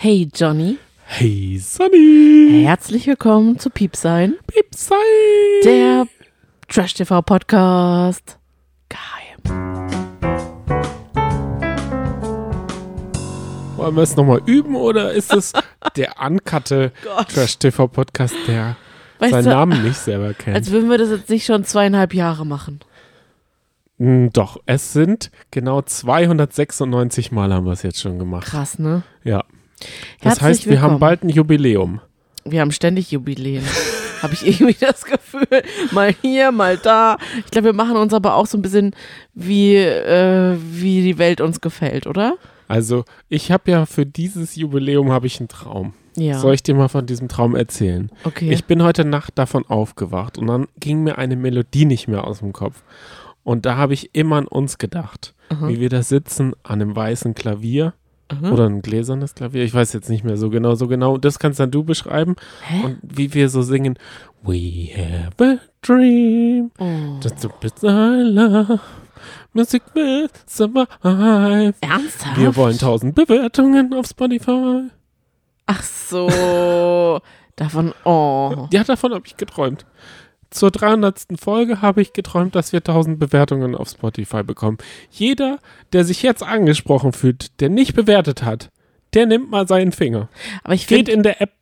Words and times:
Hey 0.00 0.28
Johnny, 0.32 0.78
Hey 1.06 1.58
Sunny! 1.58 2.62
herzlich 2.64 3.06
willkommen 3.06 3.58
zu 3.58 3.68
Piepsein, 3.70 4.34
Piepsei! 4.46 4.94
der 5.64 6.06
Trash 6.68 6.94
TV 6.94 7.20
Podcast. 7.22 8.38
Geheim. 8.88 9.38
Wollen 13.76 13.96
wir 13.96 14.02
es 14.02 14.14
nochmal 14.16 14.40
üben 14.46 14.76
oder 14.76 15.12
ist 15.12 15.32
es 15.34 15.52
der 15.96 16.14
uncutte 16.24 16.92
Gott. 17.02 17.28
Trash-TV-Podcast, 17.30 18.34
der 18.46 18.76
Weißt 19.18 19.32
seinen 19.32 19.44
du, 19.44 19.50
Namen 19.50 19.82
nicht 19.82 19.96
selber 19.98 20.34
kennt? 20.34 20.56
als 20.56 20.70
würden 20.70 20.90
wir 20.90 20.98
das 20.98 21.10
jetzt 21.10 21.28
nicht 21.30 21.44
schon 21.46 21.64
zweieinhalb 21.64 22.14
Jahre 22.14 22.44
machen. 22.46 22.80
Hm, 23.98 24.30
Doch, 24.32 24.58
es 24.66 24.92
sind 24.92 25.30
genau 25.50 25.82
296 25.82 27.32
Mal 27.32 27.52
haben 27.52 27.66
wir 27.66 27.72
es 27.72 27.82
jetzt 27.82 28.00
schon 28.00 28.18
gemacht. 28.18 28.46
Krass, 28.46 28.78
ne? 28.78 29.02
Ja. 29.24 29.42
Das 30.20 30.40
Herzlich 30.40 30.42
heißt, 30.42 30.66
wir 30.66 30.76
haben 30.80 30.82
willkommen. 30.82 31.00
bald 31.00 31.24
ein 31.24 31.28
Jubiläum. 31.28 32.00
Wir 32.44 32.60
haben 32.60 32.72
ständig 32.72 33.10
Jubiläen. 33.10 33.64
Habe 34.22 34.34
ich 34.34 34.44
irgendwie 34.46 34.76
das 34.80 35.04
Gefühl. 35.04 35.46
Mal 35.92 36.12
hier, 36.22 36.50
mal 36.50 36.76
da. 36.76 37.18
Ich 37.44 37.52
glaube, 37.52 37.66
wir 37.66 37.72
machen 37.72 37.96
uns 37.96 38.12
aber 38.12 38.34
auch 38.34 38.46
so 38.46 38.58
ein 38.58 38.62
bisschen, 38.62 38.94
wie, 39.34 39.76
äh, 39.76 40.56
wie 40.58 41.02
die 41.02 41.18
Welt 41.18 41.40
uns 41.40 41.60
gefällt, 41.60 42.06
oder? 42.08 42.36
Also, 42.66 43.04
ich 43.28 43.52
habe 43.52 43.70
ja 43.70 43.86
für 43.86 44.04
dieses 44.06 44.56
Jubiläum 44.56 45.12
habe 45.12 45.26
ich 45.28 45.38
einen 45.38 45.48
Traum. 45.48 45.94
Ja. 46.16 46.38
Soll 46.38 46.54
ich 46.54 46.64
dir 46.64 46.74
mal 46.74 46.88
von 46.88 47.06
diesem 47.06 47.28
Traum 47.28 47.54
erzählen? 47.54 48.10
okay. 48.24 48.50
Ich 48.52 48.64
bin 48.64 48.82
heute 48.82 49.04
Nacht 49.04 49.38
davon 49.38 49.64
aufgewacht 49.66 50.36
und 50.36 50.48
dann 50.48 50.66
ging 50.80 51.04
mir 51.04 51.16
eine 51.16 51.36
Melodie 51.36 51.84
nicht 51.84 52.08
mehr 52.08 52.24
aus 52.26 52.40
dem 52.40 52.52
Kopf. 52.52 52.82
Und 53.44 53.66
da 53.66 53.76
habe 53.76 53.94
ich 53.94 54.14
immer 54.14 54.36
an 54.36 54.46
uns 54.48 54.78
gedacht, 54.78 55.32
Aha. 55.48 55.68
wie 55.68 55.80
wir 55.80 55.88
da 55.90 56.02
sitzen 56.02 56.54
an 56.64 56.82
einem 56.82 56.96
weißen 56.96 57.34
Klavier 57.34 57.94
Aha. 58.30 58.50
oder 58.52 58.66
ein 58.66 58.82
gläsernes 58.82 59.34
Klavier. 59.34 59.64
Ich 59.64 59.72
weiß 59.72 59.92
jetzt 59.94 60.10
nicht 60.10 60.22
mehr 60.22 60.36
so 60.36 60.50
genau, 60.50 60.74
so 60.74 60.86
genau. 60.86 61.16
Das 61.16 61.38
kannst 61.38 61.60
dann 61.60 61.70
du 61.70 61.82
beschreiben. 61.82 62.36
Hä? 62.62 62.84
Und 62.84 62.98
wie 63.02 63.32
wir 63.32 63.48
so 63.48 63.62
singen, 63.62 63.98
We 64.42 64.90
have 64.94 65.42
a 65.44 65.58
dream, 65.82 66.70
Oh. 66.78 67.18
just 67.22 67.44
a 67.44 67.48
bit 67.60 67.72
of 67.82 67.82
love, 67.82 68.80
music 69.52 69.82
will 69.94 70.28
survive. 70.46 71.74
Ernsthaft? 71.80 72.36
Wir 72.38 72.54
wollen 72.54 72.78
tausend 72.78 73.14
Bewertungen 73.14 73.92
auf 73.94 74.06
Spotify. 74.06 74.88
Ach 75.66 75.82
so. 75.82 77.20
Davon, 77.56 77.92
oh. 78.04 78.68
Ja, 78.70 78.84
davon 78.84 79.12
habe 79.12 79.26
ich 79.26 79.36
geträumt. 79.36 79.84
Zur 80.50 80.70
300. 80.70 81.26
Folge 81.38 81.82
habe 81.82 82.00
ich 82.00 82.12
geträumt, 82.12 82.54
dass 82.54 82.72
wir 82.72 82.78
1000 82.78 83.18
Bewertungen 83.18 83.74
auf 83.74 83.90
Spotify 83.90 84.42
bekommen. 84.42 84.78
Jeder, 85.10 85.58
der 85.92 86.04
sich 86.04 86.22
jetzt 86.22 86.42
angesprochen 86.42 87.12
fühlt, 87.12 87.60
der 87.60 87.68
nicht 87.68 87.94
bewertet 87.94 88.42
hat, 88.42 88.70
der 89.14 89.26
nimmt 89.26 89.50
mal 89.50 89.68
seinen 89.68 89.92
Finger, 89.92 90.28
Aber 90.64 90.74
ich 90.74 90.86
geht 90.86 91.06
finde, 91.06 91.12
in 91.12 91.22
der 91.22 91.40
App 91.40 91.52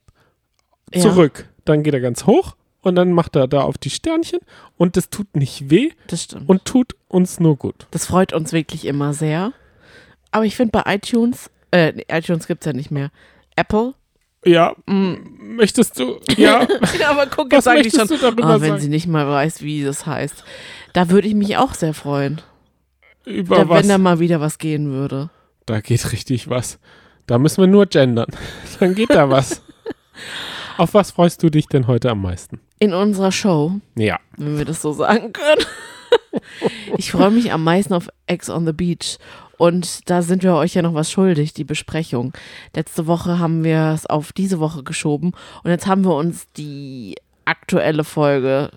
ja, 0.94 1.00
zurück, 1.00 1.48
dann 1.64 1.82
geht 1.82 1.94
er 1.94 2.00
ganz 2.00 2.26
hoch 2.26 2.54
und 2.82 2.94
dann 2.94 3.12
macht 3.12 3.34
er 3.34 3.48
da 3.48 3.62
auf 3.62 3.78
die 3.78 3.90
Sternchen 3.90 4.40
und 4.76 4.96
das 4.96 5.10
tut 5.10 5.34
nicht 5.34 5.70
weh 5.70 5.90
das 6.06 6.24
stimmt. 6.24 6.48
und 6.48 6.64
tut 6.64 6.94
uns 7.08 7.40
nur 7.40 7.56
gut. 7.56 7.86
Das 7.90 8.06
freut 8.06 8.32
uns 8.32 8.52
wirklich 8.52 8.84
immer 8.84 9.12
sehr. 9.12 9.52
Aber 10.30 10.44
ich 10.44 10.54
finde 10.56 10.72
bei 10.72 10.94
iTunes, 10.94 11.50
äh, 11.72 11.92
iTunes 12.08 12.46
gibt 12.46 12.62
es 12.62 12.66
ja 12.66 12.72
nicht 12.72 12.90
mehr. 12.90 13.10
Apple. 13.56 13.94
Ja, 14.46 14.74
Mm. 14.86 15.14
möchtest 15.56 15.98
du? 15.98 16.20
Ja, 16.36 16.66
Ja, 17.00 17.10
aber 17.10 17.26
guck, 17.26 17.52
jetzt 17.52 17.64
sage 17.64 17.80
ich 17.80 17.90
schon. 17.90 18.00
möchtest 18.00 18.22
du 18.22 18.26
darüber 18.30 18.44
Ah, 18.44 18.60
wenn 18.60 18.70
sagen? 18.70 18.80
sie 18.82 18.88
nicht 18.88 19.06
mal 19.06 19.26
weiß, 19.28 19.62
wie 19.62 19.82
das 19.84 20.06
heißt. 20.06 20.44
Da 20.92 21.10
würde 21.10 21.28
ich 21.28 21.34
mich 21.34 21.56
auch 21.56 21.74
sehr 21.74 21.92
freuen. 21.94 22.40
Über 23.24 23.56
Da, 23.56 23.68
was? 23.68 23.82
wenn 23.82 23.88
da 23.88 23.98
mal 23.98 24.20
wieder 24.20 24.40
was 24.40 24.58
gehen 24.58 24.92
würde. 24.92 25.30
Da 25.66 25.80
geht 25.80 26.12
richtig 26.12 26.48
was. 26.48 26.78
Da 27.26 27.38
müssen 27.38 27.60
wir 27.60 27.66
nur 27.66 27.86
gendern. 27.86 28.28
Dann 28.80 28.94
geht 28.94 29.10
da 29.10 29.28
was. 29.28 29.62
Auf 30.78 30.94
was 30.94 31.10
freust 31.10 31.42
du 31.42 31.50
dich 31.50 31.66
denn 31.66 31.86
heute 31.88 32.10
am 32.10 32.22
meisten? 32.22 32.60
In 32.78 32.92
unserer 32.94 33.32
Show, 33.32 33.72
Ja. 33.96 34.20
wenn 34.36 34.58
wir 34.58 34.64
das 34.64 34.80
so 34.82 34.92
sagen 34.92 35.32
können. 35.32 35.64
ich 36.98 37.10
freue 37.10 37.30
mich 37.30 37.52
am 37.52 37.64
meisten 37.64 37.94
auf 37.94 38.08
Ex 38.26 38.48
on 38.50 38.66
the 38.66 38.72
Beach. 38.72 39.18
Und 39.58 40.10
da 40.10 40.22
sind 40.22 40.42
wir 40.42 40.54
euch 40.54 40.74
ja 40.74 40.82
noch 40.82 40.94
was 40.94 41.10
schuldig, 41.10 41.54
die 41.54 41.64
Besprechung. 41.64 42.32
Letzte 42.74 43.06
Woche 43.06 43.38
haben 43.38 43.64
wir 43.64 43.92
es 43.94 44.06
auf 44.06 44.32
diese 44.32 44.60
Woche 44.60 44.82
geschoben. 44.82 45.32
Und 45.62 45.70
jetzt 45.70 45.86
haben 45.86 46.04
wir 46.04 46.14
uns 46.14 46.46
die 46.56 47.16
aktuelle 47.44 48.04
Folge 48.04 48.70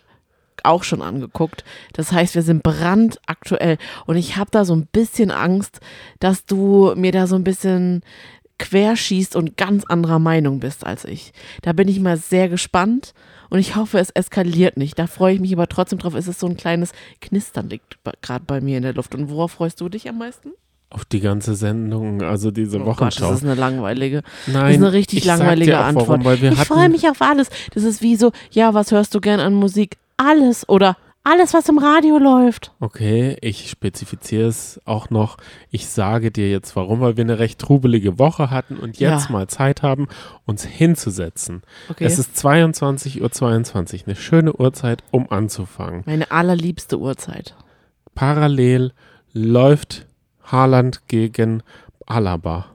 auch 0.64 0.84
schon 0.84 1.02
angeguckt. 1.02 1.64
Das 1.94 2.12
heißt, 2.12 2.36
wir 2.36 2.42
sind 2.42 2.64
brandaktuell. 2.64 3.78
Und 4.06 4.18
ich 4.18 4.38
habe 4.38 4.52
da 4.52 4.66
so 4.66 4.76
ein 4.76 4.88
bisschen 4.88 5.32
Angst, 5.32 5.80
dass 6.20 6.46
du 6.46 6.94
mir 6.96 7.12
da 7.12 7.28
so 7.28 7.36
ein 7.36 7.44
bisschen 7.44 8.04
querschießt 8.60 9.36
und 9.36 9.56
ganz 9.58 9.86
anderer 9.86 10.20
Meinung 10.20 10.60
bist 10.60 10.86
als 10.86 11.06
ich. 11.06 11.32
Da 11.62 11.74
bin 11.74 11.88
ich 11.88 12.00
mal 12.00 12.18
sehr 12.18 12.50
gespannt 12.50 13.14
und 13.50 13.60
ich 13.60 13.76
hoffe, 13.76 14.00
es 14.00 14.10
eskaliert 14.10 14.76
nicht. 14.78 15.00
Da 15.00 15.08
freue 15.08 15.34
ich 15.34 15.40
mich 15.40 15.54
aber 15.54 15.68
trotzdem 15.68 16.00
drauf. 16.00 16.14
Es 16.14 16.28
ist 16.28 16.42
so 16.42 16.48
ein 16.48 16.58
kleines 16.58 16.92
Knistern 17.22 17.70
liegt 17.70 17.98
gerade 18.22 18.44
bei 18.46 18.60
mir 18.60 18.78
in 18.78 18.84
der 18.84 18.94
Luft. 18.94 19.16
Und 19.16 19.30
worauf 19.30 19.54
freust 19.54 19.80
du 19.82 19.88
dich 19.88 20.10
am 20.10 20.18
meisten? 20.18 20.52
Auf 20.92 21.06
die 21.06 21.20
ganze 21.20 21.54
Sendung, 21.56 22.24
also 22.24 22.50
diese 22.50 22.78
Oh 22.78 22.84
Gott, 22.86 22.98
Wochenschau. 23.00 23.30
das 23.30 23.38
ist 23.40 23.44
eine 23.46 23.54
langweilige. 23.56 24.24
Nein, 24.48 24.64
das 24.66 24.72
ist 24.72 24.78
eine 24.78 24.94
richtig 24.94 25.24
langweilige 25.26 25.80
auch 25.80 25.84
Antwort. 25.86 26.08
Warum, 26.10 26.26
weil 26.26 26.42
wir 26.42 26.52
ich 26.52 26.60
freue 26.60 26.90
mich 26.90 27.08
auf 27.08 27.22
alles. 27.22 27.50
Das 27.76 27.84
ist 27.84 28.02
wie 28.02 28.16
so, 28.16 28.32
ja, 28.52 28.74
was 28.74 28.92
hörst 28.92 29.14
du 29.14 29.22
gern 29.22 29.40
an 29.40 29.54
Musik? 29.54 29.98
Alles 30.18 30.68
oder 30.68 30.98
alles, 31.24 31.54
was 31.54 31.70
im 31.70 31.78
Radio 31.78 32.18
läuft. 32.18 32.72
Okay, 32.80 33.38
ich 33.42 33.70
spezifiziere 33.70 34.48
es 34.48 34.80
auch 34.86 35.12
noch. 35.12 35.38
Ich 35.70 35.86
sage 35.88 36.32
dir 36.32 36.50
jetzt 36.50 36.76
warum, 36.76 37.02
weil 37.02 37.18
wir 37.18 37.24
eine 37.24 37.38
recht 37.38 37.60
trubelige 37.60 38.18
Woche 38.18 38.50
hatten 38.50 38.78
und 38.78 38.98
jetzt 39.00 39.26
Ja. 39.28 39.32
mal 39.32 39.48
Zeit 39.48 39.84
haben, 39.84 40.08
uns 40.46 40.64
hinzusetzen. 40.66 41.62
Okay. 41.90 42.06
Es 42.06 42.18
ist 42.18 42.36
22.22 42.38 43.22
Uhr, 43.22 43.32
22, 43.32 44.08
eine 44.08 44.16
schöne 44.16 44.54
Uhrzeit, 44.54 45.04
um 45.12 45.30
anzufangen. 45.30 46.02
Meine 46.08 46.32
allerliebste 46.32 46.98
Uhrzeit. 46.98 47.54
Parallel 48.16 48.92
läuft 49.34 50.06
Haaland 50.52 51.08
gegen 51.08 51.64
Alaba. 52.06 52.66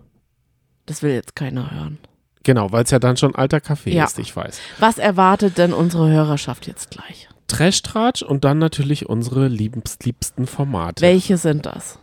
Das 0.87 1.03
will 1.03 1.13
jetzt 1.13 1.35
keiner 1.35 1.71
hören. 1.71 1.99
Genau, 2.43 2.71
weil 2.73 2.85
es 2.85 2.91
ja 2.91 2.99
dann 2.99 3.17
schon 3.17 3.35
alter 3.35 3.61
Kaffee 3.61 3.95
Ja. 3.95 4.05
ist, 4.05 4.19
ich 4.19 4.37
weiß. 4.37 4.61
Was 4.79 4.99
erwartet 4.99 5.57
denn 5.59 5.73
unsere 5.73 6.11
Hörerschaft 6.11 6.67
jetzt 6.67 6.91
gleich? 6.91 7.29
Trash-Tratsch 7.49 8.23
und 8.23 8.45
dann 8.45 8.59
natürlich 8.59 9.09
unsere 9.09 9.49
liebst, 9.49 10.05
liebsten 10.05 10.47
Formate. 10.47 11.03
Welche 11.03 11.37
sind 11.39 11.67
das? 11.67 11.99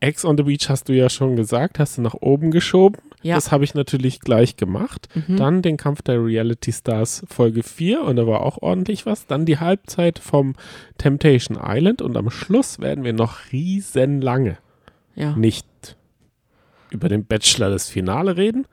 Ex 0.00 0.24
on 0.24 0.36
the 0.38 0.44
Beach 0.44 0.68
hast 0.68 0.88
du 0.88 0.94
ja 0.94 1.10
schon 1.10 1.36
gesagt, 1.36 1.78
hast 1.78 1.98
du 1.98 2.02
nach 2.02 2.14
oben 2.14 2.50
geschoben. 2.50 3.00
Ja. 3.22 3.34
Das 3.34 3.52
habe 3.52 3.64
ich 3.64 3.74
natürlich 3.74 4.20
gleich 4.20 4.56
gemacht. 4.56 5.08
Mhm. 5.14 5.36
Dann 5.36 5.62
den 5.62 5.76
Kampf 5.76 6.00
der 6.02 6.24
Reality 6.24 6.72
Stars 6.72 7.22
Folge 7.28 7.62
4 7.62 8.02
und 8.02 8.16
da 8.16 8.26
war 8.26 8.40
auch 8.40 8.58
ordentlich 8.62 9.04
was. 9.04 9.26
Dann 9.26 9.44
die 9.44 9.58
Halbzeit 9.58 10.18
vom 10.18 10.54
Temptation 10.96 11.58
Island 11.62 12.00
und 12.00 12.16
am 12.16 12.30
Schluss 12.30 12.78
werden 12.78 13.04
wir 13.04 13.12
noch 13.12 13.52
riesenlange 13.52 14.56
Ja. 15.14 15.34
nicht 15.36 15.66
über 16.90 17.08
den 17.08 17.24
Bachelor 17.24 17.70
das 17.70 17.88
Finale 17.88 18.36
reden. 18.36 18.66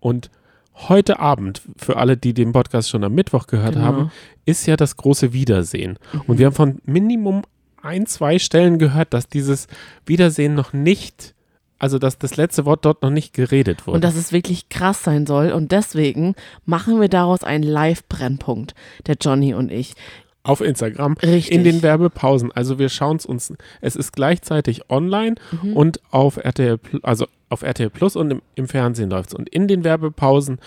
Und 0.00 0.30
heute 0.74 1.20
Abend, 1.20 1.62
für 1.76 1.96
alle, 1.96 2.16
die 2.16 2.34
den 2.34 2.52
Podcast 2.52 2.90
schon 2.90 3.02
am 3.04 3.14
Mittwoch 3.14 3.46
gehört 3.46 3.74
Genau. 3.74 3.84
haben, 3.86 4.10
ist 4.44 4.66
ja 4.66 4.76
das 4.76 4.96
große 4.96 5.32
Wiedersehen. 5.32 5.98
Mhm. 6.12 6.20
Und 6.26 6.38
wir 6.38 6.46
haben 6.46 6.54
von 6.54 6.78
Minimum 6.84 7.42
ein, 7.82 8.06
zwei 8.06 8.38
Stellen 8.38 8.78
gehört, 8.78 9.14
dass 9.14 9.28
dieses 9.28 9.68
Wiedersehen 10.04 10.54
noch 10.54 10.72
nicht, 10.72 11.34
also 11.78 11.98
dass 11.98 12.18
das 12.18 12.36
letzte 12.36 12.64
Wort 12.66 12.84
dort 12.84 13.02
noch 13.02 13.10
nicht 13.10 13.32
geredet 13.32 13.86
wurde. 13.86 13.96
Und 13.96 14.04
dass 14.04 14.16
es 14.16 14.32
wirklich 14.32 14.68
krass 14.68 15.02
sein 15.02 15.24
soll. 15.26 15.52
Und 15.52 15.72
deswegen 15.72 16.34
machen 16.64 17.00
wir 17.00 17.08
daraus 17.08 17.42
einen 17.42 17.64
Live-Brennpunkt, 17.64 18.74
der 19.06 19.16
Johnny 19.20 19.54
und 19.54 19.70
ich. 19.72 19.94
Auf 20.46 20.60
Instagram 20.60 21.14
Richtig. 21.22 21.52
in 21.54 21.64
den 21.64 21.82
Werbepausen. 21.82 22.52
Also 22.52 22.78
wir 22.78 22.88
schauen 22.88 23.16
es 23.16 23.26
uns, 23.26 23.52
es 23.80 23.96
ist 23.96 24.12
gleichzeitig 24.12 24.90
online 24.90 25.36
Mhm. 25.62 25.72
und 25.74 26.00
auf 26.10 26.36
RTL, 26.36 26.78
also 27.02 27.26
auf 27.48 27.62
RTL 27.62 27.90
Plus 27.90 28.16
und 28.16 28.30
im, 28.30 28.42
im 28.54 28.68
Fernsehen 28.68 29.10
läuft 29.10 29.30
es. 29.30 29.34
Und 29.34 29.48
in 29.48 29.68
den 29.68 29.84
Werbepausen 29.84 30.58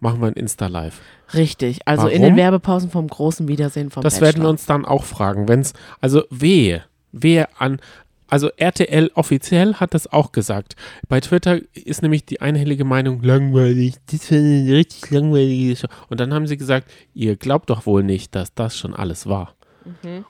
machen 0.00 0.20
wir 0.20 0.28
ein 0.28 0.34
Insta-Live. 0.34 1.00
Richtig. 1.34 1.80
Also 1.86 2.06
in 2.06 2.22
Warum? 2.22 2.34
den 2.34 2.36
Werbepausen 2.36 2.90
vom 2.90 3.08
großen 3.08 3.48
Wiedersehen 3.48 3.90
vom 3.90 4.02
Das 4.02 4.14
Bachelor. 4.14 4.26
werden 4.26 4.42
wir 4.44 4.48
uns 4.50 4.66
dann 4.66 4.84
auch 4.84 5.04
fragen, 5.04 5.48
wenn 5.48 5.60
es, 5.60 5.72
also 6.00 6.22
wehe, 6.30 6.82
wehe 7.12 7.48
an, 7.58 7.80
also 8.28 8.50
RTL 8.56 9.10
offiziell 9.14 9.74
hat 9.74 9.94
das 9.94 10.12
auch 10.12 10.32
gesagt. 10.32 10.76
Bei 11.08 11.20
Twitter 11.20 11.60
ist 11.74 12.02
nämlich 12.02 12.24
die 12.26 12.40
einhellige 12.40 12.84
Meinung 12.84 13.22
langweilig, 13.22 13.94
das 14.10 14.30
wäre 14.30 14.42
eine 14.42 14.72
richtig 14.76 15.10
langweilige 15.10 15.76
Show. 15.76 15.88
Und 16.08 16.20
dann 16.20 16.32
haben 16.34 16.46
sie 16.46 16.56
gesagt, 16.56 16.90
ihr 17.14 17.36
glaubt 17.36 17.70
doch 17.70 17.86
wohl 17.86 18.02
nicht, 18.02 18.34
dass 18.34 18.54
das 18.54 18.76
schon 18.76 18.94
alles 18.94 19.26
war. 19.26 19.54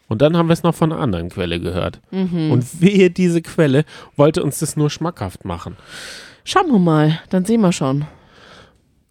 Und 0.07 0.23
dann 0.23 0.37
haben 0.37 0.49
wir 0.49 0.53
es 0.53 0.63
noch 0.63 0.75
von 0.75 0.93
einer 0.93 1.01
anderen 1.01 1.31
Quelle 1.31 1.59
gehört. 1.59 2.01
Mhm. 2.13 2.53
Und 2.53 2.81
wehe, 2.81 3.11
diese 3.11 3.43
Quelle 3.43 3.85
wollte 4.17 4.43
uns 4.43 4.61
das 4.61 4.77
nur 4.77 4.89
schmackhaft 4.89 5.45
machen. 5.45 5.77
Schauen 6.45 6.71
wir 6.71 6.79
mal, 6.79 7.21
dann 7.31 7.45
sehen 7.45 7.61
wir 7.61 7.73
schon. 7.73 8.07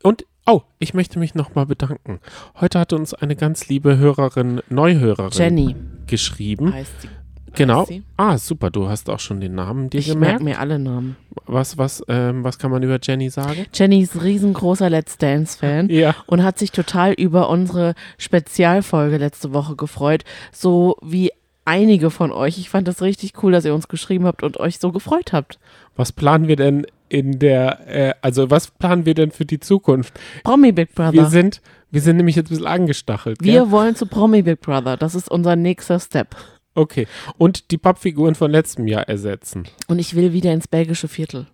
Und, 0.03 0.25
oh, 0.45 0.61
ich 0.79 0.93
möchte 0.93 1.19
mich 1.19 1.35
nochmal 1.35 1.65
bedanken. 1.65 2.19
Heute 2.59 2.79
hatte 2.79 2.95
uns 2.95 3.13
eine 3.13 3.35
ganz 3.35 3.67
liebe 3.67 3.97
Hörerin, 3.97 4.61
Neuhörerin 4.69 5.37
Jenny 5.37 5.75
geschrieben. 6.07 6.73
heißt 6.73 7.01
sie. 7.01 7.09
Genau. 7.57 7.86
sie. 7.86 8.04
Ah, 8.18 8.38
super, 8.38 8.69
du 8.69 8.88
hast 8.89 9.09
auch 9.09 9.19
schon 9.19 9.39
den 9.42 9.56
Namen 9.56 9.89
dir 9.89 10.00
Ich 10.00 10.07
gemerkt. 10.07 10.42
merke 10.42 10.44
mir 10.44 10.59
alle 10.59 10.80
Namen. 10.80 11.15
Was, 11.45 11.77
was, 11.77 12.04
ähm, 12.07 12.44
was 12.44 12.57
kann 12.59 12.71
man 12.71 12.83
über 12.83 13.00
Jenny 13.01 13.30
sagen? 13.30 13.65
Jenny 13.74 14.01
ist 14.01 14.21
riesengroßer 14.21 14.89
Let's 14.89 15.18
Dance-Fan. 15.18 15.89
Ja. 15.98 16.15
und 16.27 16.44
hat 16.44 16.57
sich 16.59 16.71
total 16.71 17.13
über 17.13 17.50
unsere 17.50 17.94
Spezialfolge 18.18 19.18
letzte 19.18 19.54
Woche 19.54 19.75
gefreut, 19.75 20.24
so 20.51 20.98
wie 21.01 21.31
einige 21.65 22.12
von 22.12 22.31
euch. 22.31 22.57
Ich 22.59 22.69
fand 22.69 22.88
das 22.88 23.01
richtig 23.01 23.33
cool, 23.44 23.51
dass 23.51 23.65
ihr 23.65 23.74
uns 23.74 23.88
geschrieben 23.88 24.25
habt 24.25 24.44
und 24.44 24.57
euch 24.59 24.80
so 24.80 24.92
gefreut 24.92 25.33
habt. 25.33 25.59
Was 25.95 26.12
planen 26.12 26.48
wir 26.48 26.56
denn 26.56 26.86
in 27.09 27.39
der, 27.39 27.88
äh, 27.88 28.13
also 28.21 28.50
was 28.51 28.69
planen 28.71 29.06
wir 29.06 29.13
denn 29.15 29.31
für 29.31 29.45
die 29.45 29.59
Zukunft? 29.59 30.13
Promi 30.44 30.71
Big 30.71 30.94
Brother. 30.94 31.13
Wir 31.13 31.21
Wir, 31.24 31.30
sind, 31.30 31.62
wir 31.92 32.01
sind 32.01 32.18
nämlich 32.18 32.36
jetzt 32.36 32.48
ein 32.48 32.50
bisschen 32.50 32.68
angestachelt. 32.68 33.39
gell? 33.39 33.71
wollen 33.71 33.95
zu 33.95 34.06
Promi 34.06 34.42
Big 34.44 34.62
Brother. 34.62 34.98
Das 34.98 35.15
ist 35.15 35.30
unser 35.30 35.56
nächster 35.56 36.00
Step. 36.00 36.36
Okay. 36.77 37.07
Und 37.38 37.71
die 37.71 37.77
Pappfiguren 37.77 38.35
von 38.35 38.51
letztem 38.51 38.88
Jahr 38.88 39.09
ersetzen. 39.09 39.68
Und 39.88 40.00
ich 40.00 40.15
will 40.15 40.31
wieder 40.31 40.53
ins 40.53 40.68
belgische 40.68 41.07
Viertel. 41.07 41.47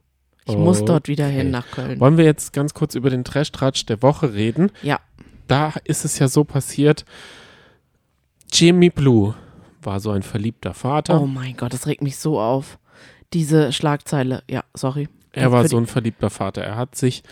Ich 0.46 0.58
muss 0.58 0.84
dort 0.84 1.08
wieder 1.08 1.28
Okay. 1.28 1.36
hin 1.38 1.52
nach 1.52 1.66
Köln. 1.72 2.00
Wollen 2.02 2.18
wir 2.18 2.26
jetzt 2.26 2.52
ganz 2.52 2.74
kurz 2.74 2.96
über 2.96 3.10
den 3.10 3.24
Trash-Tratsch 3.24 3.86
der 3.86 4.02
Woche 4.02 4.34
reden? 4.34 4.72
Ja. 4.82 5.00
Da 5.48 5.74
ist 5.86 6.04
es 6.04 6.20
ja 6.20 6.28
so 6.28 6.44
passiert, 6.44 7.06
Jimmy 8.52 8.90
Blue 8.90 9.34
war 9.82 10.00
so 10.02 10.12
ein 10.12 10.24
verliebter 10.24 10.74
Vater. 10.74 11.22
Oh 11.22 11.26
mein 11.26 11.56
Gott, 11.56 11.74
das 11.74 11.88
regt 11.88 12.02
mich 12.02 12.18
so 12.18 12.40
auf. 12.40 12.78
Diese 13.34 13.72
Schlagzeile. 13.72 14.44
Ja, 14.50 14.64
sorry. 14.74 15.08
er 15.32 15.52
war 15.52 15.68
so 15.68 15.78
ein 15.78 15.88
verliebter 15.88 16.30
Vater. 16.30 16.62
Er 16.64 16.76
hat 16.76 16.96
sich 16.96 17.24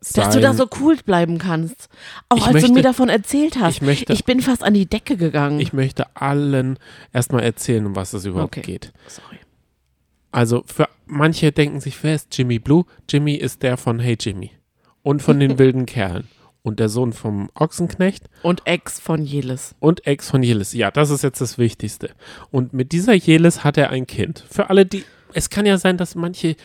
Dass 0.00 0.30
du 0.34 0.40
da 0.40 0.54
sein- 0.54 0.56
so 0.56 0.68
cool 0.80 0.96
bleiben 0.96 1.38
kannst. 1.38 1.88
Auch 2.28 2.36
Ich 2.38 2.44
als 2.44 2.52
möchte- 2.54 2.68
du 2.68 2.74
mir 2.74 2.82
davon 2.82 3.08
erzählt 3.08 3.58
hast. 3.60 3.74
ich 3.76 3.82
möchte, 3.82 4.12
Ich 4.12 4.24
bin 4.24 4.40
fast 4.40 4.62
an 4.62 4.74
die 4.74 4.86
Decke 4.86 5.16
gegangen. 5.16 5.58
ich 5.60 5.72
möchte 5.72 6.06
allen 6.16 6.78
erstmal 7.12 7.42
erzählen, 7.42 7.84
um 7.86 7.96
was 7.96 8.12
es 8.12 8.24
überhaupt 8.24 8.56
Okay. 8.56 8.62
geht. 8.62 8.92
Sorry. 9.08 9.38
Also 10.30 10.62
für 10.66 10.88
manche 11.06 11.52
denken 11.52 11.80
sich, 11.80 12.02
wer 12.02 12.14
ist 12.14 12.36
Jimmy 12.36 12.58
Blue? 12.58 12.84
Jimmy 13.08 13.34
ist 13.34 13.62
der 13.62 13.76
von 13.76 13.98
Hey 13.98 14.16
Jimmy 14.20 14.50
und 15.02 15.22
von 15.22 15.40
den 15.40 15.58
wilden 15.58 15.86
Kerlen 15.86 16.28
und 16.62 16.78
der 16.80 16.88
Sohn 16.90 17.12
vom 17.12 17.50
Ochsenknecht 17.54 18.28
Und 18.42 18.66
Ex 18.66 19.00
von 19.00 19.24
Jelis. 19.24 19.74
und 19.80 20.06
Ex 20.06 20.28
von 20.30 20.42
Jelis. 20.42 20.74
Ja, 20.74 20.90
das 20.90 21.10
ist 21.10 21.22
jetzt 21.22 21.40
das 21.40 21.56
Wichtigste. 21.58 22.10
Und 22.50 22.72
mit 22.72 22.92
dieser 22.92 23.14
Jelis 23.14 23.64
hat 23.64 23.78
er 23.78 23.90
ein 23.90 24.06
Kind. 24.06 24.44
Für 24.50 24.68
alle, 24.68 24.84
die, 24.84 25.04
es 25.32 25.48
kann 25.50 25.64
ja 25.66 25.78
sein, 25.78 25.96
dass 25.96 26.14
manche 26.14 26.56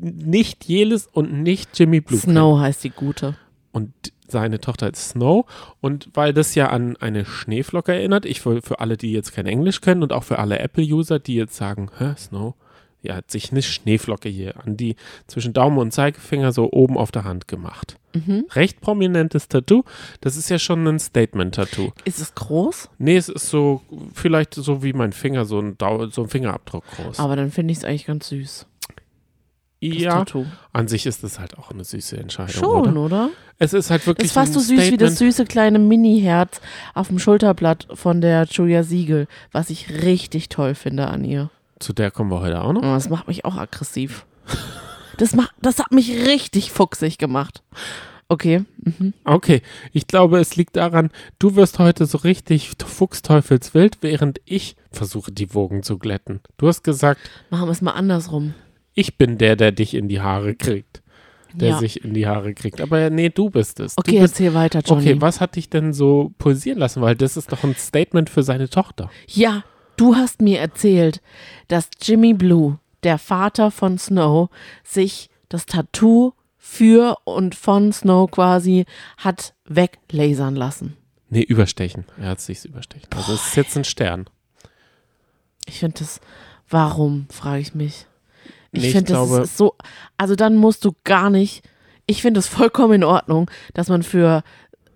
nicht 0.00 0.64
Jelis 0.64 1.06
und 1.06 1.42
nicht 1.42 1.78
Jimmy 1.78 2.00
Blue 2.00 2.18
kennen. 2.18 2.32
Snow 2.32 2.58
heißt 2.58 2.84
die 2.84 2.90
Gute. 2.90 3.36
Und 3.72 3.92
seine 4.28 4.60
Tochter 4.60 4.90
ist 4.90 5.10
Snow. 5.10 5.46
Und 5.80 6.08
weil 6.14 6.32
das 6.32 6.54
ja 6.54 6.68
an 6.68 6.96
eine 6.96 7.24
Schneeflocke 7.24 7.92
erinnert, 7.92 8.24
ich 8.24 8.40
für, 8.40 8.62
für 8.62 8.80
alle, 8.80 8.96
die 8.96 9.12
jetzt 9.12 9.32
kein 9.32 9.46
Englisch 9.46 9.80
können 9.80 10.02
und 10.02 10.12
auch 10.12 10.24
für 10.24 10.38
alle 10.38 10.58
Apple-User, 10.58 11.18
die 11.18 11.34
jetzt 11.34 11.56
sagen, 11.56 11.90
hä, 11.98 12.14
Snow? 12.16 12.54
Ja, 13.02 13.16
hat 13.16 13.30
sich 13.30 13.50
eine 13.50 13.62
Schneeflocke 13.62 14.28
hier 14.28 14.62
an 14.62 14.76
die 14.76 14.94
zwischen 15.26 15.54
Daumen 15.54 15.78
und 15.78 15.90
Zeigefinger 15.90 16.52
so 16.52 16.70
oben 16.70 16.98
auf 16.98 17.10
der 17.10 17.24
Hand 17.24 17.48
gemacht. 17.48 17.96
Mhm. 18.12 18.44
Recht 18.52 18.82
prominentes 18.82 19.48
Tattoo. 19.48 19.84
Das 20.20 20.36
ist 20.36 20.50
ja 20.50 20.58
schon 20.58 20.86
ein 20.86 20.98
Statement-Tattoo. 20.98 21.92
Ist 22.04 22.20
es 22.20 22.34
groß? 22.34 22.90
Nee, 22.98 23.16
es 23.16 23.30
ist 23.30 23.48
so, 23.48 23.80
vielleicht 24.12 24.52
so 24.52 24.82
wie 24.82 24.92
mein 24.92 25.12
Finger, 25.12 25.46
so 25.46 25.60
ein, 25.60 25.78
Dau 25.78 26.08
so 26.08 26.24
ein 26.24 26.28
Fingerabdruck 26.28 26.84
groß. 26.96 27.20
Aber 27.20 27.36
dann 27.36 27.50
finde 27.50 27.72
ich 27.72 27.78
es 27.78 27.84
eigentlich 27.84 28.04
ganz 28.04 28.28
süß. 28.28 28.66
Das 29.82 29.98
ja, 29.98 30.24
an 30.74 30.88
sich 30.88 31.06
ist 31.06 31.24
es 31.24 31.38
halt 31.38 31.56
auch 31.58 31.70
eine 31.70 31.84
süße 31.84 32.16
Entscheidung. 32.18 32.52
Schon, 32.54 32.88
Oder? 32.88 33.00
oder? 33.00 33.30
Es 33.58 33.72
ist 33.72 33.90
halt 33.90 34.02
Das 34.02 34.06
wirklich 34.08 34.26
ist 34.26 34.32
fast 34.32 34.52
so 34.52 34.60
süß 34.60 34.70
wie 34.70 34.96
das 34.96 35.14
Statement. 35.14 35.18
süße 35.18 35.44
kleine 35.46 35.78
Mini-Herz 35.78 36.60
auf 36.94 37.08
dem 37.08 37.18
Schulterblatt 37.18 37.86
von 37.94 38.20
der 38.20 38.44
Julia 38.44 38.82
Siegel, 38.82 39.26
was 39.52 39.70
ich 39.70 39.90
richtig 40.02 40.48
toll 40.50 40.74
finde 40.74 41.08
an 41.08 41.24
ihr. 41.24 41.50
Zu 41.78 41.94
der 41.94 42.10
kommen 42.10 42.30
wir 42.30 42.40
heute 42.40 42.60
auch 42.62 42.72
noch. 42.74 42.82
Oh, 42.82 42.92
das 42.94 43.08
macht 43.08 43.26
mich 43.26 43.44
auch 43.46 43.56
aggressiv. 43.56 44.26
Das, 45.16 45.34
macht, 45.34 45.52
das 45.62 45.78
hat 45.78 45.92
mich 45.92 46.10
richtig 46.26 46.72
fuchsig 46.72 47.16
gemacht. 47.18 47.62
Okay. 48.28 48.64
Mhm. 48.78 49.12
Okay, 49.24 49.60
ich 49.92 50.06
glaube, 50.06 50.38
es 50.40 50.56
liegt 50.56 50.76
daran, 50.76 51.10
du 51.38 51.56
wirst 51.56 51.78
heute 51.78 52.06
so 52.06 52.18
richtig 52.18 52.70
fuchsteufelswild, 52.86 53.98
während 54.02 54.40
ich 54.44 54.76
versuche, 54.92 55.32
die 55.32 55.52
Wogen 55.54 55.82
zu 55.82 55.98
glätten. 55.98 56.40
Du 56.58 56.68
hast 56.68 56.84
gesagt, 56.84 57.20
Machen 57.50 57.66
wir 57.66 57.72
es 57.72 57.82
mal 57.82 57.92
andersrum. 57.92 58.54
Ich 58.94 59.16
bin 59.16 59.38
der, 59.38 59.56
der 59.56 59.72
dich 59.72 59.94
in 59.94 60.08
die 60.08 60.20
Haare 60.20 60.54
kriegt. 60.54 61.02
Der 61.52 61.70
ja. 61.70 61.78
sich 61.78 62.04
in 62.04 62.14
die 62.14 62.28
Haare 62.28 62.54
kriegt. 62.54 62.80
Aber 62.80 63.10
nee, 63.10 63.28
du 63.28 63.50
bist 63.50 63.80
es. 63.80 63.98
Okay, 63.98 64.20
bist, 64.20 64.34
erzähl 64.34 64.54
weiter, 64.54 64.82
Johnny. 64.84 65.02
okay, 65.02 65.20
was 65.20 65.40
hat 65.40 65.56
dich 65.56 65.68
denn 65.68 65.92
so 65.92 66.32
pulsieren 66.38 66.78
lassen? 66.78 67.02
Weil 67.02 67.16
das 67.16 67.36
ist 67.36 67.50
doch 67.50 67.64
ein 67.64 67.74
Statement 67.74 68.30
für 68.30 68.44
seine 68.44 68.68
Tochter. 68.68 69.10
Ja, 69.26 69.64
du 69.96 70.14
hast 70.14 70.42
mir 70.42 70.60
erzählt, 70.60 71.20
dass 71.66 71.90
Jimmy 72.00 72.34
Blue, 72.34 72.78
der 73.02 73.18
Vater 73.18 73.72
von 73.72 73.98
Snow, 73.98 74.48
sich 74.84 75.28
das 75.48 75.66
Tattoo 75.66 76.34
für 76.56 77.16
und 77.24 77.56
von 77.56 77.92
Snow 77.92 78.30
quasi 78.30 78.84
hat 79.16 79.54
weglasern 79.64 80.54
lassen. 80.54 80.96
Nee, 81.30 81.42
überstechen. 81.42 82.04
Er 82.20 82.30
hat 82.30 82.40
sich's 82.40 82.64
überstechen. 82.64 83.08
Also 83.16 83.32
es 83.32 83.48
ist 83.48 83.56
jetzt 83.56 83.76
ein 83.76 83.84
Stern. 83.84 84.28
Ich 85.66 85.80
finde 85.80 85.98
das, 85.98 86.20
warum, 86.68 87.26
frage 87.30 87.60
ich 87.60 87.74
mich. 87.74 88.06
Ich 88.72 88.82
Nee, 88.82 88.90
finde, 88.92 89.12
das 89.12 89.30
ist 89.30 89.56
so, 89.56 89.74
also 90.16 90.36
dann 90.36 90.56
musst 90.56 90.84
du 90.84 90.92
gar 91.04 91.30
nicht, 91.30 91.62
ich 92.06 92.22
finde 92.22 92.40
es 92.40 92.46
vollkommen 92.46 92.94
in 92.94 93.04
Ordnung, 93.04 93.50
dass 93.74 93.88
man 93.88 94.02
für 94.02 94.42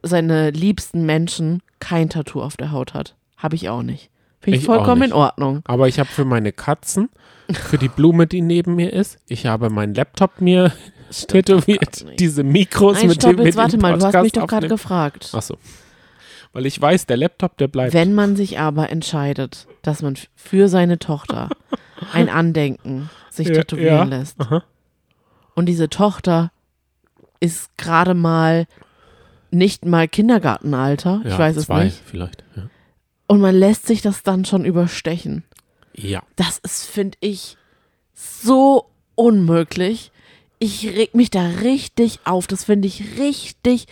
seine 0.02 0.50
liebsten 0.50 1.06
Menschen 1.06 1.62
kein 1.80 2.08
Tattoo 2.08 2.42
auf 2.42 2.56
der 2.56 2.70
Haut 2.72 2.94
hat. 2.94 3.16
Habe 3.36 3.56
ich 3.56 3.68
auch 3.68 3.82
nicht. 3.82 4.10
Finde 4.40 4.58
ich, 4.58 4.62
Ich 4.62 4.66
vollkommen 4.66 5.02
in 5.02 5.12
Ordnung. 5.12 5.62
Aber 5.64 5.88
ich 5.88 5.98
habe 5.98 6.08
für 6.08 6.24
meine 6.24 6.52
Katzen, 6.52 7.08
für 7.50 7.78
die 7.78 7.88
Blume, 7.88 8.26
die 8.26 8.42
neben 8.42 8.74
mir 8.76 8.92
ist, 8.92 9.18
ich 9.26 9.46
habe 9.46 9.70
meinen 9.70 9.94
Laptop 9.94 10.40
mir 10.40 10.72
tätowiert, 11.28 12.04
diese 12.18 12.42
Mikros 12.42 12.98
Nein, 12.98 13.08
mit 13.08 13.16
stopp, 13.16 13.36
dem 13.36 13.46
jetzt 13.46 13.56
warte 13.56 13.78
mal, 13.78 13.90
du 13.92 13.96
hast 13.96 14.04
Podcast 14.04 14.22
mich 14.22 14.32
doch 14.32 14.46
gerade 14.46 14.68
gefragt. 14.68 15.30
Achso. 15.32 15.56
Weil 16.52 16.66
ich 16.66 16.80
weiß, 16.80 17.06
der 17.06 17.16
Laptop, 17.16 17.56
der 17.56 17.68
bleibt. 17.68 17.94
Wenn 17.94 18.14
man 18.14 18.36
sich 18.36 18.58
aber 18.58 18.90
entscheidet, 18.90 19.66
dass 19.82 20.02
man 20.02 20.14
für 20.34 20.68
seine 20.68 20.98
Tochter 20.98 21.48
ein 22.14 22.28
Andenken 22.28 23.10
sich 23.30 23.48
Ja, 23.48 23.54
tätowieren 23.54 24.10
ja. 24.10 24.18
lässt 24.18 24.40
Aha. 24.40 24.62
und 25.54 25.66
diese 25.66 25.88
Tochter 25.88 26.50
ist 27.40 27.76
gerade 27.76 28.14
mal 28.14 28.66
nicht 29.50 29.84
mal 29.84 30.08
Kindergartenalter, 30.08 31.20
ich 31.24 31.32
Ja, 31.32 31.38
weiß 31.38 31.56
es 31.56 31.66
zwei 31.66 31.84
nicht, 31.84 32.00
vielleicht. 32.04 32.42
Ja. 32.56 32.68
und 33.28 33.40
man 33.40 33.54
lässt 33.54 33.86
sich 33.86 34.02
das 34.02 34.22
dann 34.22 34.44
schon 34.44 34.64
überstechen. 34.64 35.44
ja. 35.94 36.22
Das 36.36 36.58
ist, 36.58 36.84
finde 36.86 37.16
ich, 37.20 37.56
so 38.14 38.86
unmöglich. 39.14 40.10
Ich 40.58 40.86
reg 40.86 41.14
mich 41.14 41.30
da 41.30 41.46
richtig 41.46 42.20
auf. 42.24 42.46
Das 42.46 42.64
finde 42.64 42.88
ich 42.88 43.18
richtig 43.18 43.86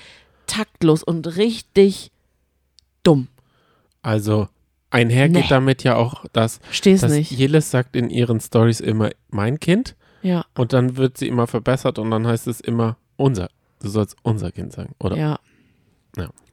taktlos 0.47 1.03
und 1.03 1.37
richtig 1.37 2.11
dumm. 3.03 3.29
Also 4.01 4.49
einher 4.93 5.29
Nee. 5.29 5.45
damit 5.49 5.83
ja 5.85 5.97
auch, 5.97 6.25
dass, 6.33 6.59
Versteh's 6.63 7.01
dass 7.01 7.13
nicht. 7.13 7.31
Jelis 7.31 7.71
sagt 7.71 7.97
in 7.97 8.11
ihren 8.11 8.41
Stories 8.41 8.81
immer 8.81 9.11
mein 9.31 9.59
Kind 9.61 9.97
Ja, 10.23 10.45
und 10.57 10.73
dann 10.73 10.97
wird 10.97 11.19
sie 11.19 11.29
immer 11.29 11.47
verbessert 11.47 11.99
und 11.99 12.11
dann 12.11 12.27
heißt 12.27 12.47
es 12.47 12.61
immer 12.61 12.97
unser. 13.17 13.49
Du 13.81 13.89
sollst 13.89 14.17
unser 14.23 14.53
Kind 14.53 14.73
sagen, 14.73 14.95
oder? 15.01 15.17
ja. 15.17 15.39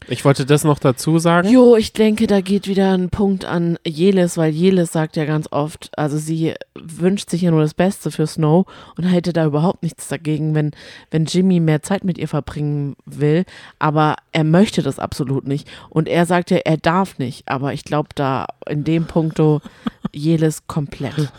Ich 0.08 0.26
wollte 0.26 0.46
das 0.46 0.64
noch 0.64 0.80
dazu 0.80 1.20
sagen. 1.20 1.48
Jo, 1.50 1.76
ich 1.76 1.94
denke, 1.94 2.26
da 2.26 2.42
geht 2.42 2.68
wieder 2.68 2.94
ein 2.94 3.10
Punkt 3.10 3.46
an 3.46 3.78
Jelis, 3.86 4.38
weil 4.38 4.52
Jelis 4.52 4.92
sagt 4.92 5.16
ja 5.18 5.26
ganz 5.26 5.48
oft, 5.52 5.92
also 5.98 6.18
sie 6.18 6.56
wünscht 6.74 7.30
sich 7.30 7.44
ja 7.44 7.52
nur 7.52 7.62
das 7.62 7.76
Beste 7.76 8.10
für 8.10 8.26
Snow 8.26 8.66
und 8.98 9.04
hätte 9.04 9.34
da 9.34 9.46
überhaupt 9.46 9.84
nichts 9.84 10.08
dagegen, 10.08 10.56
wenn, 10.56 10.72
wenn 11.12 11.26
Jimmy 11.26 11.60
mehr 11.60 11.84
Zeit 11.84 12.04
mit 12.04 12.18
ihr 12.18 12.28
verbringen 12.28 12.96
will, 13.06 13.46
aber 13.78 14.16
er 14.32 14.44
möchte 14.44 14.82
das 14.82 14.98
absolut 14.98 15.46
nicht. 15.48 15.68
Und 15.90 16.08
er 16.08 16.26
sagt 16.26 16.50
ja, 16.50 16.58
er 16.58 16.78
darf 16.78 17.20
nicht, 17.20 17.48
aber 17.48 17.74
ich 17.74 17.84
glaube 17.84 18.10
da 18.16 18.48
in 18.68 18.84
dem 18.84 19.06
Punkto 19.06 19.62
Jelis 20.12 20.66
komplett. 20.66 21.32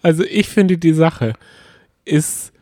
Also 0.00 0.24
ich 0.24 0.48
finde, 0.48 0.78
die 0.78 0.94
Sache 0.94 1.34
ist 2.06 2.52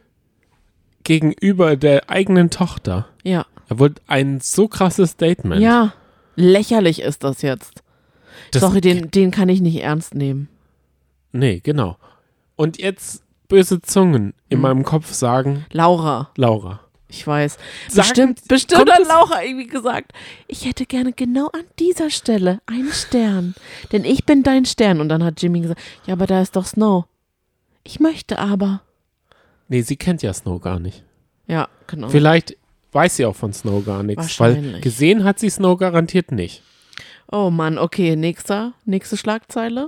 gegenüber 1.04 1.76
der 1.76 2.10
eigenen 2.10 2.50
Tochter. 2.50 3.06
Ja. 3.22 3.46
Er 3.68 3.78
wollte 3.78 4.00
ein 4.06 4.40
so 4.40 4.66
krasses 4.68 5.10
Statement. 5.10 5.60
Ja, 5.62 5.92
lächerlich 6.36 7.00
ist 7.02 7.22
das 7.24 7.42
jetzt. 7.42 7.82
Das- 8.52 8.62
Sorry, 8.62 8.80
den, 8.80 9.10
den 9.10 9.30
kann 9.30 9.48
ich 9.48 9.60
nicht 9.60 9.82
ernst 9.82 10.14
nehmen. 10.14 10.48
Nee, 11.32 11.60
genau. 11.60 11.96
Und 12.56 12.78
jetzt 12.78 13.22
böse 13.48 13.80
Zungen 13.80 14.34
in 14.48 14.58
Mhm. 14.58 14.62
meinem 14.62 14.84
Kopf 14.84 15.12
sagen, 15.12 15.66
Laura, 15.72 16.30
Laura. 16.36 16.80
ich 17.08 17.26
weiß. 17.26 17.56
Sagen- 17.88 17.96
bestimmt, 18.08 18.48
bestimmt 18.48 18.90
hat 18.90 19.06
Laura 19.06 19.42
irgendwie 19.42 19.66
gesagt, 19.66 20.12
ich 20.48 20.64
hätte 20.64 20.86
gerne 20.86 21.12
genau 21.12 21.46
an 21.48 21.64
dieser 21.78 22.10
Stelle 22.10 22.60
einen 22.66 22.92
Stern. 22.92 23.54
Denn 23.92 24.04
ich 24.04 24.24
bin 24.24 24.42
dein 24.42 24.64
Stern. 24.64 25.00
Und 25.00 25.08
dann 25.08 25.22
hat 25.24 25.42
Jimmy 25.42 25.60
gesagt, 25.60 25.80
ja, 26.06 26.14
aber 26.14 26.26
da 26.26 26.40
ist 26.42 26.56
doch 26.56 26.66
Snow. 26.66 27.04
Ich 27.84 28.00
möchte 28.00 28.38
aber. 28.38 28.82
Nee, 29.68 29.82
sie 29.82 29.96
kennt 29.96 30.22
ja 30.22 30.32
Snow 30.32 30.60
gar 30.60 30.78
nicht. 30.80 31.04
Ja, 31.46 31.68
genau. 31.86 32.08
Vielleicht 32.08 32.56
weiß 32.92 33.16
sie 33.16 33.26
auch 33.26 33.36
von 33.36 33.52
Snow 33.52 33.84
gar 33.84 34.02
nichts. 34.02 34.38
Weil 34.40 34.80
gesehen 34.80 35.24
hat 35.24 35.38
sie 35.38 35.50
Snow 35.50 35.78
garantiert 35.78 36.32
nicht. 36.32 36.62
Oh 37.30 37.50
Mann, 37.50 37.78
okay, 37.78 38.16
nächster, 38.16 38.72
nächste 38.84 39.16
Schlagzeile. 39.16 39.86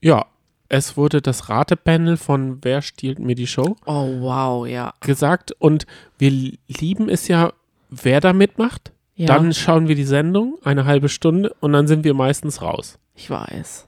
Ja, 0.00 0.26
es 0.68 0.96
wurde 0.96 1.22
das 1.22 1.48
Ratepanel 1.48 2.16
von 2.18 2.58
Wer 2.62 2.82
stiehlt 2.82 3.18
mir 3.18 3.34
die 3.34 3.46
Show 3.46 3.76
Oh 3.86 4.20
wow, 4.20 4.66
ja. 4.66 4.92
gesagt 5.00 5.52
und 5.58 5.86
wir 6.18 6.30
lieben 6.68 7.08
es 7.08 7.26
ja, 7.28 7.52
wer 7.88 8.20
da 8.20 8.32
mitmacht. 8.32 8.92
Ja, 9.16 9.26
Dann 9.26 9.52
schauen 9.52 9.88
wir 9.88 9.96
die 9.96 10.04
Sendung, 10.04 10.58
eine 10.62 10.84
halbe 10.84 11.08
Stunde 11.08 11.54
und 11.60 11.72
dann 11.72 11.88
sind 11.88 12.04
wir 12.04 12.14
meistens 12.14 12.62
raus. 12.62 12.98
ich 13.14 13.30
weiß. 13.30 13.86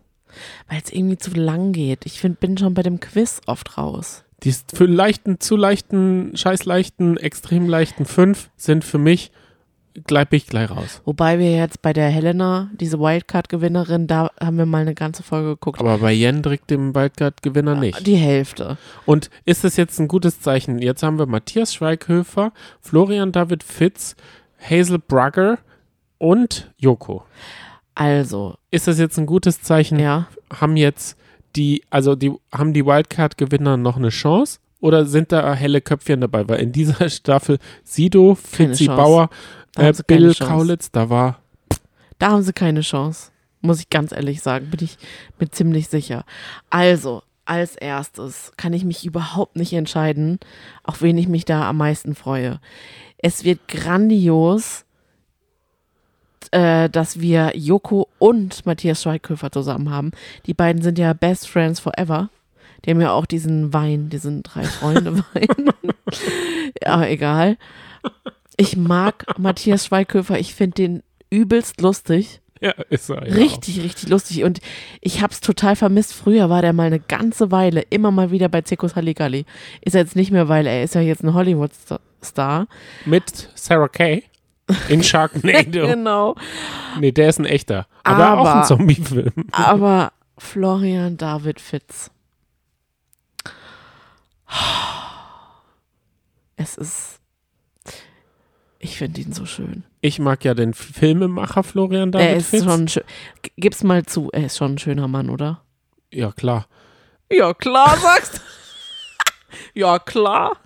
Weil 0.69 0.81
es 0.85 0.93
irgendwie 0.93 1.19
zu 1.19 1.33
lang 1.33 1.73
geht. 1.73 2.07
Ich 2.07 2.21
find, 2.21 2.41
bin 2.41 2.57
schon 2.57 2.75
bei 2.75 2.83
dem 2.83 2.99
Quiz 3.01 3.41
oft 3.47 3.77
raus. 3.77 4.25
Die 4.45 4.55
für 4.75 4.87
leichten, 4.87 5.41
zu 5.41 5.57
leichten, 5.57 6.37
scheiß 6.37 6.65
leichten, 6.65 7.17
extrem 7.17 7.69
leichten 7.69 8.05
fünf 8.07 8.51
sind 8.57 8.85
für 8.85 8.99
mich, 8.99 9.31
bleib 10.07 10.33
ich 10.33 10.47
gleich 10.47 10.71
raus. 10.71 11.03
Wobei 11.05 11.39
wir 11.39 11.55
jetzt 11.55 11.83
bei 11.83 11.93
der 11.93 12.09
Helena, 12.09 12.71
diese 12.79 12.99
Wildcard-Gewinnerin, 13.01 14.07
da 14.07 14.31
haben 14.41 14.57
wir 14.57 14.67
mal 14.67 14.83
eine 14.83 14.95
ganze 14.95 15.23
Folge 15.23 15.51
geguckt. 15.51 15.81
Aber 15.81 15.99
bei 15.99 16.13
Jendrik, 16.13 16.67
dem 16.69 16.95
Wildcard-Gewinner, 16.95 17.75
nicht. 17.75 18.07
Die 18.07 18.17
Hälfte. 18.17 18.79
Und 19.05 19.31
ist 19.45 19.65
es 19.65 19.77
jetzt 19.77 19.99
ein 19.99 20.09
gutes 20.09 20.41
Zeichen? 20.41 20.79
Jetzt 20.81 21.03
haben 21.03 21.19
wir 21.19 21.27
Matthias 21.27 21.75
Schweighöfer, 21.75 22.53
Florian 22.81 23.33
David 23.33 23.63
Fitz, 23.63 24.17
Hazel 24.59 24.99
Brugger 24.99 25.59
und 26.19 26.71
Joko. 26.79 27.25
Also, 27.95 28.57
Ist 28.71 28.87
das 28.87 28.99
jetzt 28.99 29.19
ein 29.19 29.27
gutes 29.27 29.61
Zeichen? 29.63 29.99
ja. 29.99 30.29
Haben 30.53 30.77
jetzt 30.77 31.19
die, 31.57 31.83
also 31.90 32.14
die, 32.14 32.33
haben 32.52 32.73
die 32.73 32.85
Wildcard-Gewinner 32.85 33.76
noch 33.76 33.97
eine 33.97 34.11
Chance? 34.11 34.59
Oder 34.80 35.04
sind 35.04 35.30
da 35.33 35.54
helle 35.54 35.80
Köpfchen 35.80 36.21
dabei? 36.21 36.49
Weil 36.49 36.61
in 36.61 36.73
dieser 36.73 37.09
Staffel 37.11 37.59
Sido, 37.85 38.37
Chance. 38.57 38.87
Bauer, 38.87 39.30
äh, 39.76 39.92
Bill. 40.07 40.35
Kaulitz, 40.35 40.90
da 40.90 41.11
war 41.11 41.40
Da 42.19 42.30
haben 42.30 42.42
sie 42.42 42.52
keine 42.52 42.80
Chance. 42.80 43.30
Muss 43.61 43.80
ich 43.80 43.90
ganz 43.90 44.12
ehrlich 44.12 44.40
sagen. 44.40 44.71
Bin 44.71 44.80
ich 44.83 44.97
mir 45.38 45.50
ziemlich 45.50 45.88
sicher. 45.88 46.25
Also, 46.71 47.23
als 47.45 47.76
erstes 47.76 48.52
kann 48.57 48.73
ich 48.73 48.85
mich 48.85 49.04
überhaupt 49.04 49.57
nicht 49.57 49.73
entscheiden, 49.73 50.38
auf 50.83 51.02
wen 51.02 51.19
ich 51.19 51.28
mich 51.28 51.45
da 51.45 51.69
am 51.69 51.76
meisten 51.76 52.14
freue. 52.14 52.61
Es 53.19 53.45
wird 53.45 53.69
grandios, 53.69 54.85
äh, 56.53 56.89
dass 56.89 57.21
wir 57.21 57.53
Joko 57.55 58.09
und 58.19 58.67
Matthias 58.67 59.03
Schweighöfer 59.03 59.53
zusammen 59.53 59.91
haben. 59.91 60.13
Die 60.47 60.55
beiden 60.55 60.83
sind 60.83 60.99
ja 60.99 61.13
Best 61.13 61.49
Friends 61.49 61.81
Forever. 61.81 62.31
Die 62.85 62.91
haben 62.91 63.01
ja 63.01 63.13
auch 63.13 63.27
diesen 63.27 63.73
Wein, 63.73 64.09
diesen 64.09 64.43
drei 64.43 64.65
Freunde 64.65 65.19
Wein. 65.35 65.71
Aber 66.85 67.09
egal. 67.09 67.59
Ich 68.57 68.77
mag 68.77 69.39
Matthias 69.39 69.87
Schweighöfer. 69.87 70.39
Ich 70.39 70.55
finde 70.55 70.75
den 70.75 71.03
übelst 71.29 71.81
lustig. 71.81 72.41
ja, 72.61 72.73
ist 72.89 73.11
er, 73.11 73.27
ja. 73.27 73.35
Richtig, 73.35 73.83
richtig 73.83 74.09
lustig. 74.09 74.45
Und 74.45 74.61
ich 75.01 75.23
hab's 75.23 75.41
total 75.41 75.77
vermisst. 75.77 76.13
Früher 76.13 76.51
war 76.51 76.63
der 76.63 76.73
mal 76.73 76.87
eine 76.87 77.01
ganze 77.01 77.51
Weile 77.51 77.83
immer 77.91 78.11
mal 78.11 78.31
wieder 78.31 78.49
bei 78.49 78.63
Zirkus 78.63 78.97
Halligalli. 78.97 79.45
Ist 79.83 79.95
er 79.95 80.03
jetzt 80.03 80.17
nicht 80.17 80.31
mehr, 80.31 80.49
weil 80.49 80.67
er 80.67 80.83
ist 80.83 80.95
ja 80.95 81.01
jetzt 81.01 81.23
ein 81.23 81.35
Hollywood-Star. 81.35 82.67
Mit 83.05 83.49
Sarah 83.55 83.89
Kay 83.89 84.25
in 84.89 85.03
Sharknado. 85.03 85.87
Genau. 85.89 86.37
nee, 86.99 87.12
der 87.12 87.29
ist 87.29 87.39
ein 87.39 87.45
echter. 87.47 87.87
Aber, 88.05 88.35
auch 88.41 88.47
ein 88.47 88.53
Aber- 88.59 88.62
Zombiefilm. 88.67 89.33
Aber 89.53 90.12
Florian 90.39 91.17
David 91.17 91.61
Fitz. 91.61 92.11
Es 96.57 96.77
ist. 96.77 97.21
Ich 98.79 98.97
finde 98.97 99.21
ihn 99.21 99.33
so 99.33 99.45
schön. 99.47 99.85
Ich 100.00 100.19
mag 100.19 100.43
ja 100.45 100.55
den 100.55 100.73
Filmemacher 100.73 101.62
Florian 101.62 102.12
David 102.12 102.27
er 102.29 102.37
ist 102.37 102.49
Fitz. 102.50 102.65
schon 102.65 102.89
schön. 102.89 103.03
Gib's 103.57 103.83
mal 103.83 104.05
zu, 104.07 104.31
er 104.33 104.47
ist 104.47 104.57
schon 104.57 104.75
ein 104.75 104.79
schöner 104.79 105.07
Mann, 105.09 105.29
oder? 105.29 105.62
Ja, 106.12 106.33
klar. 106.33 106.67
Ja, 107.31 107.53
klar, 107.55 107.97
sagst 107.99 108.41
Ja, 109.75 109.99
klar. 109.99 110.57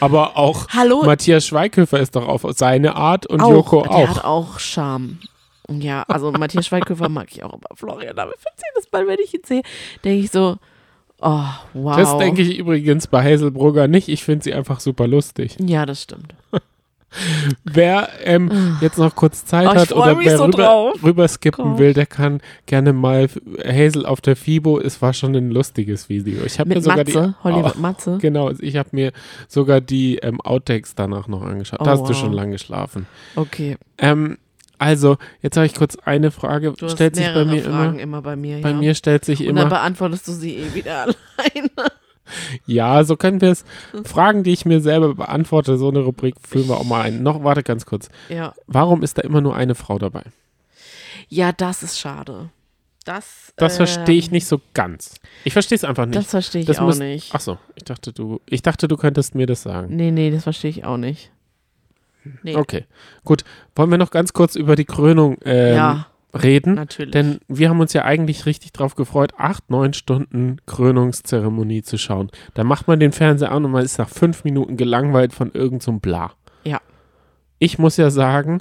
Aber 0.00 0.36
auch 0.36 0.68
Hallo, 0.70 1.04
Matthias 1.04 1.46
Schweighöfer 1.46 2.00
ist 2.00 2.16
doch 2.16 2.26
auf 2.26 2.44
seine 2.56 2.96
Art 2.96 3.26
und 3.26 3.40
auch, 3.40 3.50
Joko 3.50 3.82
der 3.82 3.90
auch. 3.90 4.08
hat 4.08 4.24
auch 4.24 4.58
Charme. 4.58 5.18
Ja, 5.70 6.02
also 6.08 6.32
Matthias 6.32 6.66
Schweighöfer 6.66 7.08
mag 7.08 7.28
ich 7.30 7.42
auch, 7.44 7.52
aber 7.52 7.68
Florian 7.74 8.16
David 8.16 8.36
Fitz, 8.38 8.62
jedes 8.74 8.90
Mal, 8.90 9.06
wenn 9.06 9.18
ich 9.22 9.34
ihn 9.34 9.42
sehe, 9.44 9.62
denke 10.02 10.24
ich 10.24 10.30
so, 10.30 10.56
oh, 11.20 11.44
wow. 11.74 11.96
Das 11.96 12.16
denke 12.18 12.42
ich 12.42 12.58
übrigens 12.58 13.06
bei 13.06 13.22
Hazel 13.22 13.50
Brugger 13.50 13.86
nicht. 13.86 14.08
Ich 14.08 14.24
finde 14.24 14.44
sie 14.44 14.54
einfach 14.54 14.80
super 14.80 15.06
lustig. 15.06 15.56
Ja, 15.60 15.84
das 15.84 16.02
stimmt. 16.02 16.34
Wer 17.64 18.08
ähm, 18.24 18.76
jetzt 18.80 18.98
noch 18.98 19.14
kurz 19.14 19.44
Zeit 19.44 19.66
Oh, 19.66 19.74
hat 19.74 19.92
oder 19.92 20.18
wer 20.18 20.36
so 20.36 20.44
rüber, 20.44 20.92
rüber 21.02 21.26
skippen 21.28 21.64
Gott. 21.70 21.78
will, 21.78 21.94
der 21.94 22.06
kann 22.06 22.40
gerne 22.66 22.92
mal 22.92 23.28
Hazel 23.64 24.04
auf 24.06 24.20
der 24.20 24.36
FIBO. 24.36 24.78
Es 24.78 25.00
war 25.00 25.12
schon 25.14 25.34
ein 25.34 25.50
lustiges 25.50 26.08
Video. 26.08 26.44
Ich 26.44 26.58
habe 26.60 26.68
mir 26.68 26.80
sogar 26.80 26.98
Matze, 26.98 27.34
die 27.38 27.44
Hollywood 27.44 27.74
Oh, 27.76 27.80
Matze. 27.80 28.18
Genau, 28.20 28.50
ich 28.50 28.76
habe 28.76 28.90
mir 28.92 29.12
sogar 29.48 29.80
die 29.80 30.18
ähm, 30.18 30.40
Outtakes 30.40 30.94
danach 30.94 31.28
noch 31.28 31.42
angeschaut. 31.42 31.80
Oh, 31.80 31.84
da 31.84 31.92
hast 31.92 32.02
du 32.04 32.08
wow. 32.10 32.16
schon 32.16 32.32
lange 32.32 32.52
geschlafen. 32.52 33.06
Okay, 33.36 33.76
Ähm, 33.98 34.38
also, 34.80 35.16
jetzt 35.42 35.56
habe 35.56 35.66
ich 35.66 35.74
kurz 35.74 35.96
eine 35.96 36.30
Frage. 36.30 36.72
du 36.72 36.88
stellt 36.88 37.16
sich 37.16 37.26
bei 37.34 37.44
mir 37.44 37.62
Fragen 37.64 37.94
immer. 37.94 38.02
immer 38.02 38.22
bei 38.22 38.36
mir. 38.36 38.60
Bei 38.60 38.70
ja. 38.70 38.76
mir 38.76 38.94
stellt 38.94 39.24
sich 39.24 39.40
Und 39.40 39.56
dann 39.56 39.66
immer. 39.66 39.70
beantwortest 39.70 40.28
du 40.28 40.32
sie 40.32 40.54
eh 40.56 40.72
wieder 40.74 41.02
alleine. 41.02 41.70
Ja, 42.66 43.04
so 43.04 43.16
können 43.16 43.40
wir 43.40 43.50
es. 43.52 43.64
Fragen, 44.04 44.42
die 44.42 44.52
ich 44.52 44.64
mir 44.64 44.80
selber 44.80 45.14
beantworte, 45.14 45.76
so 45.78 45.88
eine 45.88 46.00
Rubrik 46.00 46.34
füllen 46.46 46.68
wir 46.68 46.76
auch 46.76 46.84
mal 46.84 47.02
ein. 47.02 47.22
Noch, 47.22 47.42
warte 47.44 47.62
ganz 47.62 47.86
kurz. 47.86 48.08
Ja. 48.28 48.54
Warum 48.66 49.02
ist 49.02 49.18
da 49.18 49.22
immer 49.22 49.40
nur 49.40 49.54
eine 49.56 49.74
Frau 49.74 49.98
dabei? 49.98 50.22
ja, 51.30 51.52
das 51.52 51.82
ist 51.82 51.98
schade. 51.98 52.50
Das, 53.04 53.52
Das 53.56 53.76
verstehe 53.76 54.16
ich 54.16 54.26
ähm, 54.26 54.32
nicht 54.32 54.46
so 54.46 54.60
ganz. 54.74 55.14
Ich 55.44 55.52
verstehe 55.54 55.76
es 55.76 55.84
einfach 55.84 56.04
nicht. 56.06 56.16
Das 56.18 56.26
verstehe 56.26 56.60
ich 56.62 56.66
Das 56.66 56.78
auch 56.78 56.84
muss- 56.86 56.98
nicht. 56.98 57.30
Ach 57.34 57.40
so, 57.40 57.56
ich 57.74 57.84
dachte 57.84 58.12
du, 58.12 58.40
ich 58.46 58.60
dachte 58.62 58.86
du 58.88 58.96
könntest 58.96 59.34
mir 59.34 59.46
das 59.46 59.62
sagen. 59.62 59.96
Nee, 59.96 60.10
nee, 60.10 60.30
das 60.30 60.42
verstehe 60.44 60.70
ich 60.70 60.84
auch 60.84 60.96
nicht. 60.98 61.30
Nee. 62.42 62.56
Okay, 62.56 62.84
gut. 63.24 63.44
Wollen 63.74 63.90
wir 63.90 63.96
noch 63.98 64.10
ganz 64.10 64.32
kurz 64.34 64.56
über 64.56 64.76
die 64.76 64.84
Krönung 64.84 65.38
ähm, 65.44 65.74
ja, 65.76 66.06
reden? 66.34 66.74
natürlich. 66.74 67.12
Denn 67.12 67.40
wir 67.48 67.68
haben 67.68 67.80
uns 67.80 67.92
ja 67.92 68.04
eigentlich 68.04 68.46
richtig 68.46 68.72
drauf 68.72 68.94
gefreut, 68.94 69.32
acht, 69.38 69.70
neun 69.70 69.92
Stunden 69.92 70.58
Krönungszeremonie 70.66 71.82
zu 71.82 71.98
schauen. 71.98 72.30
Da 72.54 72.64
macht 72.64 72.88
man 72.88 73.00
den 73.00 73.12
Fernseher 73.12 73.52
an 73.52 73.64
und 73.64 73.70
man 73.70 73.84
ist 73.84 73.98
nach 73.98 74.08
fünf 74.08 74.44
Minuten 74.44 74.76
gelangweilt 74.76 75.32
von 75.32 75.52
irgendeinem 75.52 75.96
so 75.96 76.00
Bla. 76.00 76.32
Ja. 76.64 76.80
Ich 77.58 77.78
muss 77.78 77.96
ja 77.96 78.10
sagen, 78.10 78.60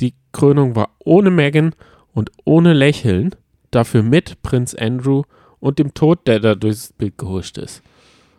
die 0.00 0.14
Krönung 0.32 0.74
war 0.76 0.90
ohne 1.04 1.30
Megan 1.30 1.74
und 2.12 2.30
ohne 2.44 2.72
Lächeln, 2.72 3.34
dafür 3.70 4.02
mit 4.02 4.42
Prinz 4.42 4.74
Andrew 4.74 5.22
und 5.60 5.78
dem 5.78 5.94
Tod, 5.94 6.26
der 6.26 6.40
da 6.40 6.54
durchs 6.54 6.92
Bild 6.92 7.18
gehuscht 7.18 7.58
ist. 7.58 7.82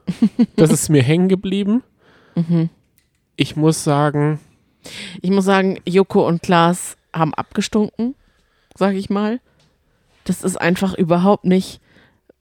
Das 0.56 0.72
ist 0.72 0.90
mir 0.90 1.04
hängen 1.04 1.28
geblieben. 1.28 1.84
mhm. 2.36 2.70
Ich 3.36 3.56
muss 3.56 3.84
sagen, 3.84 4.40
Ich 5.22 5.30
muss 5.30 5.46
sagen, 5.46 5.80
Joko 5.86 6.26
und 6.28 6.42
Klaas 6.42 6.98
haben 7.14 7.34
abgestunken, 7.36 8.16
sag 8.78 8.94
ich 8.96 9.10
mal. 9.10 9.40
Das 10.24 10.44
ist 10.44 10.56
einfach 10.60 10.94
überhaupt 10.94 11.46
nicht. 11.46 11.80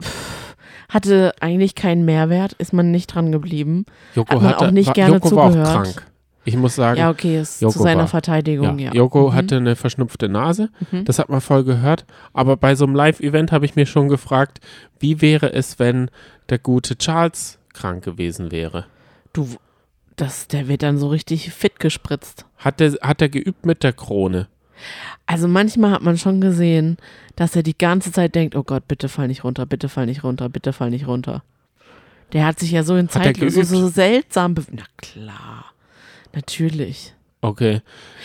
pff, 0.02 0.54
Hatte 0.88 1.34
eigentlich 1.40 1.74
keinen 1.74 2.04
Mehrwert, 2.04 2.52
ist 2.54 2.72
man 2.72 2.90
nicht 2.92 3.08
dran 3.08 3.32
geblieben. 3.32 3.86
Joko, 4.14 4.34
Hat 4.34 4.42
man 4.42 4.50
hatte, 4.52 4.66
auch 4.66 4.70
nicht 4.70 4.86
war, 4.88 4.94
gerne 4.94 5.14
Joko 5.14 5.34
war 5.36 5.44
auch 5.44 5.50
zugehört. 5.50 5.72
krank. 5.84 6.06
Ich 6.44 6.56
muss 6.56 6.76
sagen, 6.76 7.00
Ja, 7.00 7.10
okay, 7.10 7.40
ist 7.40 7.60
Joko 7.60 7.72
zu 7.72 7.82
seiner 7.82 8.02
war- 8.02 8.06
Verteidigung, 8.08 8.78
ja. 8.78 8.92
Joko 8.92 9.30
Mhm. 9.30 9.34
hatte 9.34 9.56
eine 9.56 9.74
verschnupfte 9.74 10.28
Nase, 10.28 10.70
Mhm. 10.92 11.04
das 11.04 11.18
hat 11.18 11.28
man 11.28 11.40
voll 11.40 11.64
gehört. 11.64 12.04
Aber 12.32 12.56
bei 12.56 12.76
so 12.76 12.84
einem 12.84 12.94
Live-Event 12.94 13.50
habe 13.50 13.64
ich 13.64 13.74
mir 13.74 13.84
schon 13.86 14.08
gefragt, 14.08 14.60
wie 15.00 15.20
wäre 15.20 15.52
es, 15.52 15.80
wenn 15.80 16.08
der 16.48 16.58
gute 16.60 16.96
Charles 16.98 17.58
krank 17.72 18.04
gewesen 18.04 18.52
wäre? 18.52 18.86
Du, 19.32 19.48
das, 20.14 20.46
der 20.46 20.68
wird 20.68 20.84
dann 20.84 20.98
so 20.98 21.08
richtig 21.08 21.50
fit 21.52 21.80
gespritzt. 21.80 22.46
Hat 22.58 22.80
er 22.80 22.92
hat 23.02 23.20
der 23.20 23.28
geübt 23.28 23.66
mit 23.66 23.82
der 23.82 23.92
Krone? 23.92 24.46
Also 25.26 25.48
manchmal 25.48 25.92
hat 25.92 26.02
man 26.02 26.18
schon 26.18 26.40
gesehen, 26.40 26.96
dass 27.34 27.56
er 27.56 27.62
die 27.62 27.76
ganze 27.76 28.12
Zeit 28.12 28.34
denkt, 28.34 28.56
oh 28.56 28.62
Gott, 28.62 28.88
bitte 28.88 29.08
fall 29.08 29.28
nicht 29.28 29.44
runter, 29.44 29.66
bitte 29.66 29.88
fall 29.88 30.06
nicht 30.06 30.24
runter, 30.24 30.48
bitte 30.48 30.72
fall 30.72 30.90
nicht 30.90 31.06
runter. 31.06 31.42
Der 32.32 32.44
hat 32.46 32.58
sich 32.58 32.70
ja 32.72 32.82
so 32.82 32.96
in 32.96 33.08
Zeit 33.08 33.36
so, 33.36 33.62
so 33.62 33.88
seltsam 33.88 34.54
be 34.54 34.64
Na 34.72 34.82
klar, 34.96 35.66
natürlich. 36.34 37.14
Okay. 37.40 37.80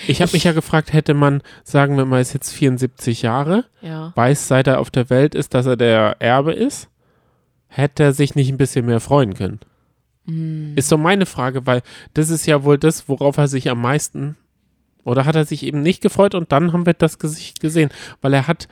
Ich 0.07 0.21
habe 0.21 0.31
mich 0.33 0.45
ja 0.45 0.51
gefragt, 0.53 0.93
hätte 0.93 1.13
man, 1.13 1.43
sagen 1.63 1.97
wir 1.97 2.05
mal, 2.05 2.21
ist 2.21 2.33
jetzt 2.33 2.51
74 2.51 3.21
Jahre, 3.21 3.65
Ja. 3.81 4.13
weiß, 4.15 4.47
seit 4.47 4.67
er 4.67 4.79
auf 4.79 4.89
der 4.89 5.09
Welt 5.09 5.35
ist, 5.35 5.53
dass 5.53 5.65
er 5.65 5.77
der 5.77 6.15
Erbe 6.19 6.53
ist, 6.53 6.87
hätte 7.67 8.03
er 8.03 8.13
sich 8.13 8.35
nicht 8.35 8.49
ein 8.49 8.57
bisschen 8.57 8.85
mehr 8.85 8.99
freuen 8.99 9.33
können? 9.35 9.59
Hm. 10.25 10.73
Ist 10.75 10.89
so 10.89 10.97
meine 10.97 11.25
Frage, 11.25 11.65
weil 11.67 11.81
das 12.13 12.29
ist 12.29 12.45
ja 12.45 12.63
wohl 12.63 12.77
das, 12.77 13.07
worauf 13.09 13.37
er 13.37 13.47
sich 13.47 13.69
am 13.69 13.81
meisten 13.81 14.37
oder 15.03 15.25
hat 15.25 15.35
er 15.35 15.45
sich 15.45 15.63
eben 15.63 15.81
nicht 15.81 16.01
gefreut 16.01 16.35
und 16.35 16.51
dann 16.51 16.73
haben 16.73 16.85
wir 16.85 16.93
das 16.93 17.19
Gesicht 17.19 17.59
gesehen, 17.59 17.89
weil 18.21 18.33
er 18.33 18.47
hat 18.47 18.67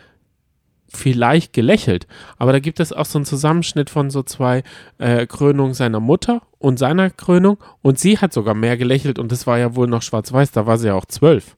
vielleicht 0.92 1.54
gelächelt, 1.54 2.08
aber 2.38 2.52
da 2.52 2.60
gibt 2.60 2.80
es 2.80 2.92
auch 2.94 3.06
so 3.06 3.20
einen 3.20 3.26
Zusammenschnitt 3.26 3.90
von 3.90 4.10
so 4.10 4.24
zwei 4.24 4.64
äh, 4.98 5.28
Krönungen 5.28 5.74
seiner 5.74 6.00
Mutter 6.00 6.42
und 6.58 6.80
seiner 6.80 7.10
Krönung 7.10 7.58
und 7.82 8.00
sie 8.00 8.18
hat 8.18 8.34
sogar 8.34 8.56
mehr 8.56 8.78
gelächelt 8.78 9.20
und 9.20 9.32
das 9.32 9.48
war 9.48 9.60
ja 9.60 9.76
wohl 9.76 9.88
noch 9.88 10.02
schwarz-weiß, 10.02 10.52
da 10.52 10.66
war 10.66 10.78
sie 10.78 10.88
ja 10.88 10.96
auch 10.96 11.06
zwölf. 11.06 11.56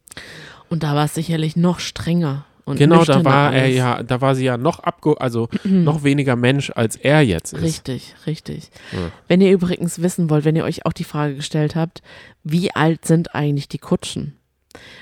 Und 0.69 0.83
da 0.83 0.95
war 0.95 1.05
es 1.05 1.15
sicherlich 1.15 1.55
noch 1.55 1.79
strenger. 1.79 2.45
und 2.65 2.77
Genau, 2.77 3.03
da 3.03 3.23
war 3.25 3.53
er 3.53 3.63
alles. 3.63 3.75
ja, 3.75 4.03
da 4.03 4.21
war 4.21 4.35
sie 4.35 4.45
ja 4.45 4.57
noch 4.57 4.79
abge, 4.79 5.19
also 5.19 5.49
noch 5.63 6.03
weniger 6.03 6.35
Mensch 6.35 6.71
als 6.75 6.95
er 6.95 7.21
jetzt 7.21 7.53
ist. 7.53 7.61
Richtig, 7.61 8.15
richtig. 8.27 8.69
Ja. 8.91 9.11
Wenn 9.27 9.41
ihr 9.41 9.51
übrigens 9.51 10.01
wissen 10.01 10.29
wollt, 10.29 10.45
wenn 10.45 10.55
ihr 10.55 10.63
euch 10.63 10.85
auch 10.85 10.93
die 10.93 11.03
Frage 11.03 11.35
gestellt 11.35 11.75
habt, 11.75 12.01
wie 12.43 12.71
alt 12.71 13.05
sind 13.05 13.33
eigentlich 13.35 13.67
die 13.67 13.79
Kutschen? 13.79 14.37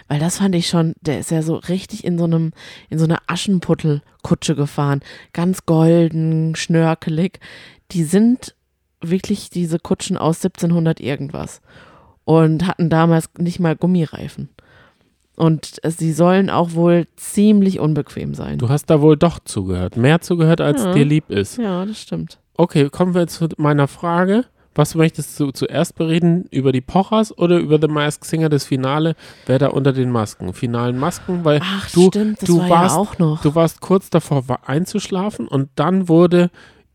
Weil 0.08 0.20
das 0.20 0.38
fand 0.38 0.56
ich 0.56 0.68
schon, 0.68 0.94
der 1.02 1.20
ist 1.20 1.32
ja 1.32 1.42
so 1.42 1.56
richtig 1.56 2.04
in 2.04 2.18
so 2.18 2.24
einem, 2.26 2.52
in 2.90 2.98
so 3.00 3.06
einer 3.06 3.20
Aschenputtel-Kutsche 3.28 4.56
gefahren. 4.56 5.02
Ganz 5.34 5.66
golden, 5.66 6.56
schnörkelig. 6.56 7.40
Die 7.92 8.04
sind 8.04 8.56
wirklich 9.02 9.50
diese 9.50 9.80
Kutschen 9.80 10.18
aus 10.18 10.38
1700 10.44 11.00
irgendwas. 11.00 11.62
Und 12.26 12.68
hatten 12.68 12.90
damals 12.90 13.30
nicht 13.38 13.60
mal 13.60 13.76
Gummireifen. 13.76 14.50
Und 15.36 15.84
äh, 15.84 15.90
sie 15.92 16.12
sollen 16.12 16.50
auch 16.50 16.74
wohl 16.74 17.08
ziemlich 17.16 17.80
unbequem 17.80 18.34
sein. 18.34 18.58
Du 18.60 18.70
hast 18.70 18.88
da 18.88 19.02
wohl 19.02 19.18
doch 19.18 19.40
zugehört. 19.40 19.96
Mehr 19.98 20.20
zugehört, 20.22 20.62
als 20.62 20.84
Ja. 20.84 20.94
dir 20.94 21.06
lieb 21.06 21.30
ist. 21.30 21.58
ja, 21.58 21.86
das 21.86 22.02
stimmt. 22.02 22.40
Okay, 22.56 22.90
kommen 22.90 23.14
wir 23.16 23.26
zu 23.28 23.48
meiner 23.58 23.88
Frage. 23.88 24.46
Was 24.76 24.96
möchtest 24.96 25.40
du 25.40 25.52
zuerst 25.52 25.96
bereden? 25.96 26.46
Über 26.52 26.72
die 26.72 26.82
Pochers 26.82 27.36
oder 27.38 27.58
über 27.58 27.80
The 27.82 27.88
Masked 27.88 28.24
Singer, 28.26 28.50
das 28.50 28.66
Finale? 28.66 29.16
Wer 29.46 29.60
da 29.60 29.68
unter 29.70 29.92
den 29.94 30.12
Masken? 30.12 30.54
Finalen 30.54 30.98
Masken? 30.98 31.44
Weil 31.44 31.60
Ach, 31.64 31.90
du, 31.92 32.08
stimmt, 32.08 32.48
du 32.48 32.60
war 32.60 32.70
warst, 32.70 32.96
ja 32.96 33.02
auch 33.02 33.18
noch. 33.18 33.42
Du 33.42 33.56
warst 33.56 33.82
kurz 33.82 34.10
davor 34.10 34.44
einzuschlafen 34.66 35.48
und 35.48 35.70
dann 35.76 36.08
wurde 36.08 36.50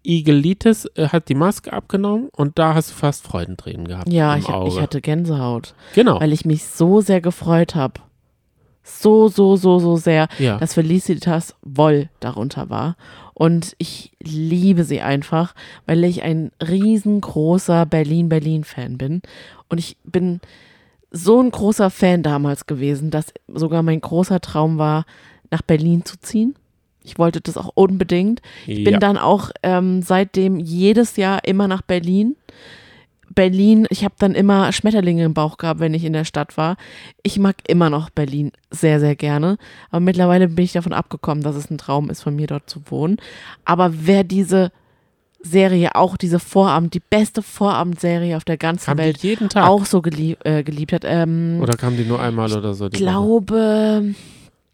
Igelitis, 0.06 0.86
äh, 0.96 1.08
hat 1.08 1.28
die 1.28 1.34
Maske 1.34 1.72
abgenommen 1.72 2.28
und 2.36 2.58
da 2.58 2.74
hast 2.74 2.90
du 2.90 2.94
fast 2.94 3.26
Freudentränen 3.26 3.88
gehabt. 3.88 4.12
Ja, 4.12 4.36
ich, 4.36 4.48
ich 4.48 4.80
hatte 4.80 5.00
Gänsehaut, 5.00 5.74
Genau. 5.94 6.20
weil 6.20 6.32
ich 6.32 6.44
mich 6.44 6.64
so 6.64 7.00
sehr 7.00 7.20
gefreut 7.20 7.74
habe. 7.74 7.94
So, 8.82 9.28
so, 9.28 9.56
so, 9.56 9.78
so 9.78 9.96
sehr, 9.96 10.28
Ja. 10.38 10.58
dass 10.58 10.74
Felicitas 10.74 11.54
Woll 11.62 12.10
darunter 12.20 12.68
war. 12.68 12.96
Und 13.34 13.74
ich 13.78 14.12
liebe 14.22 14.84
sie 14.84 15.00
einfach, 15.00 15.54
weil 15.86 16.04
ich 16.04 16.22
ein 16.22 16.52
riesengroßer 16.60 17.84
Berlin-Berlin-Fan 17.84 18.96
bin. 18.96 19.22
Und 19.68 19.78
ich 19.78 19.96
bin 20.04 20.40
so 21.10 21.40
ein 21.40 21.50
großer 21.50 21.90
Fan 21.90 22.22
damals 22.22 22.66
gewesen, 22.66 23.10
dass 23.10 23.26
sogar 23.48 23.82
mein 23.82 24.00
großer 24.00 24.40
Traum 24.40 24.78
war, 24.78 25.04
nach 25.50 25.62
Berlin 25.62 26.04
zu 26.04 26.18
ziehen. 26.18 26.54
Ich 27.04 27.18
wollte 27.18 27.40
das 27.40 27.56
auch 27.56 27.70
unbedingt. 27.74 28.40
Ich 28.66 28.82
bin 28.82 28.94
ja. 28.94 28.98
dann 28.98 29.18
auch 29.18 29.50
ähm, 29.62 30.02
seitdem 30.02 30.58
jedes 30.58 31.16
Jahr 31.16 31.44
immer 31.44 31.68
nach 31.68 31.82
Berlin. 31.82 32.34
Berlin, 33.34 33.86
ich 33.90 34.04
habe 34.04 34.14
dann 34.18 34.34
immer 34.34 34.72
Schmetterlinge 34.72 35.24
im 35.24 35.34
Bauch 35.34 35.56
gehabt, 35.56 35.80
wenn 35.80 35.94
ich 35.94 36.04
in 36.04 36.12
der 36.12 36.24
Stadt 36.24 36.56
war. 36.56 36.76
Ich 37.22 37.38
mag 37.38 37.56
immer 37.66 37.90
noch 37.90 38.10
Berlin 38.10 38.52
sehr, 38.70 39.00
sehr 39.00 39.16
gerne. 39.16 39.56
Aber 39.90 40.00
mittlerweile 40.00 40.48
bin 40.48 40.64
ich 40.64 40.72
davon 40.72 40.92
abgekommen, 40.92 41.42
dass 41.42 41.56
es 41.56 41.70
ein 41.70 41.78
Traum 41.78 42.10
ist, 42.10 42.22
von 42.22 42.36
mir 42.36 42.46
dort 42.46 42.68
zu 42.68 42.80
wohnen. 42.90 43.16
Aber 43.64 43.92
wer 44.06 44.24
diese 44.24 44.72
Serie, 45.42 45.94
auch 45.94 46.16
diese 46.16 46.38
Vorabend, 46.38 46.94
die 46.94 47.02
beste 47.10 47.42
Vorabendserie 47.42 48.36
auf 48.36 48.44
der 48.44 48.56
ganzen 48.56 48.86
Kam 48.86 48.98
Welt, 48.98 49.18
jeden 49.18 49.48
Tag? 49.50 49.68
auch 49.68 49.84
so 49.84 50.00
gelie 50.00 50.36
äh, 50.44 50.62
geliebt 50.62 50.92
hat, 50.92 51.02
ähm, 51.04 51.58
Oder 51.60 51.76
kam 51.76 51.96
die 51.96 52.04
nur 52.04 52.20
einmal 52.20 52.50
oder 52.52 52.72
so? 52.72 52.86
ich 52.86 52.92
die 52.92 53.04
Woche? 53.04 54.14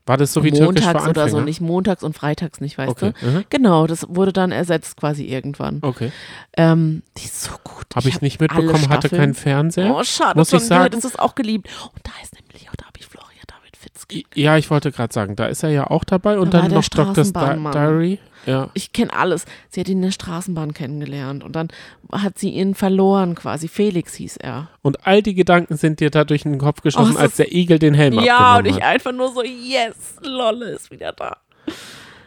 War 0.06 0.16
das 0.16 0.32
so 0.32 0.42
wie 0.42 0.50
Türkisch 0.50 0.82
für 0.84 0.92
montags 0.92 1.08
oder 1.08 1.28
so, 1.28 1.40
nicht 1.40 1.60
montags 1.60 2.02
und 2.02 2.16
freitags 2.16 2.60
nicht, 2.60 2.76
weißt 2.78 2.90
Okay. 2.90 3.12
du? 3.20 3.26
mhm. 3.26 3.44
Genau, 3.50 3.86
das 3.86 4.06
wurde 4.08 4.32
dann 4.32 4.50
ersetzt 4.50 4.96
quasi 4.96 5.24
irgendwann. 5.24 5.78
Okay. 5.82 6.10
Ähm, 6.56 7.02
die 7.18 7.26
ist 7.26 7.42
so 7.42 7.52
gut. 7.62 7.84
Habe 7.94 8.08
ich 8.08 8.16
hab 8.16 8.22
nicht 8.22 8.40
mitbekommen, 8.40 8.88
hatte 8.88 9.08
keinen 9.08 9.34
Fernseher. 9.34 9.94
Oh, 9.94 10.02
schade, 10.02 10.38
muss 10.38 10.52
ich 10.52 10.60
sagen. 10.62 10.84
hättest 10.84 11.04
es 11.04 11.16
auch 11.18 11.34
geliebt. 11.34 11.68
Und 11.94 12.00
da 12.04 12.10
ist 12.22 12.34
nämlich 12.34 12.68
auch, 12.70 12.76
da 12.76 12.86
habe 12.86 12.98
ich 12.98 13.06
Florian 13.06 13.30
David 13.46 13.76
Fitzke. 13.76 14.22
Ja, 14.34 14.56
ich 14.56 14.70
wollte 14.70 14.90
gerade 14.90 15.12
sagen, 15.12 15.36
da 15.36 15.46
ist 15.46 15.62
er 15.62 15.70
ja 15.70 15.86
auch 15.90 16.04
dabei 16.04 16.38
und 16.38 16.54
Da 16.54 16.62
dann 16.62 16.72
noch 16.72 16.88
Dr. 16.88 17.12
Straßenbahnmann. 17.14 17.72
Diary. 17.72 18.18
Ja. 18.46 18.70
Ich 18.74 18.92
kenne 18.92 19.12
alles. 19.12 19.44
Sie 19.68 19.80
hat 19.80 19.88
ihn 19.88 19.98
in 19.98 20.02
der 20.02 20.10
Straßenbahn 20.12 20.72
kennengelernt 20.74 21.44
und 21.44 21.54
dann 21.56 21.68
hat 22.12 22.38
sie 22.38 22.50
ihn 22.50 22.74
verloren 22.74 23.34
quasi. 23.34 23.68
Felix 23.68 24.14
hieß 24.14 24.38
er. 24.38 24.68
Und 24.82 25.06
all 25.06 25.22
die 25.22 25.34
Gedanken 25.34 25.76
sind 25.76 26.00
dir 26.00 26.10
da 26.10 26.24
durch 26.24 26.42
den 26.42 26.58
Kopf 26.58 26.80
geschossen, 26.82 27.16
Oh, 27.16 27.20
als 27.20 27.36
der 27.36 27.52
Igel 27.52 27.78
den 27.78 27.94
Helm 27.94 28.14
Ja, 28.14 28.20
und 28.20 28.22
abgenommen 28.58 28.66
ich 28.66 28.74
hat. 28.76 28.82
einfach 28.94 29.12
nur 29.12 29.32
so, 29.32 29.42
yes, 29.42 30.16
Lolle 30.22 30.70
ist 30.70 30.90
wieder 30.90 31.12
da. 31.12 31.36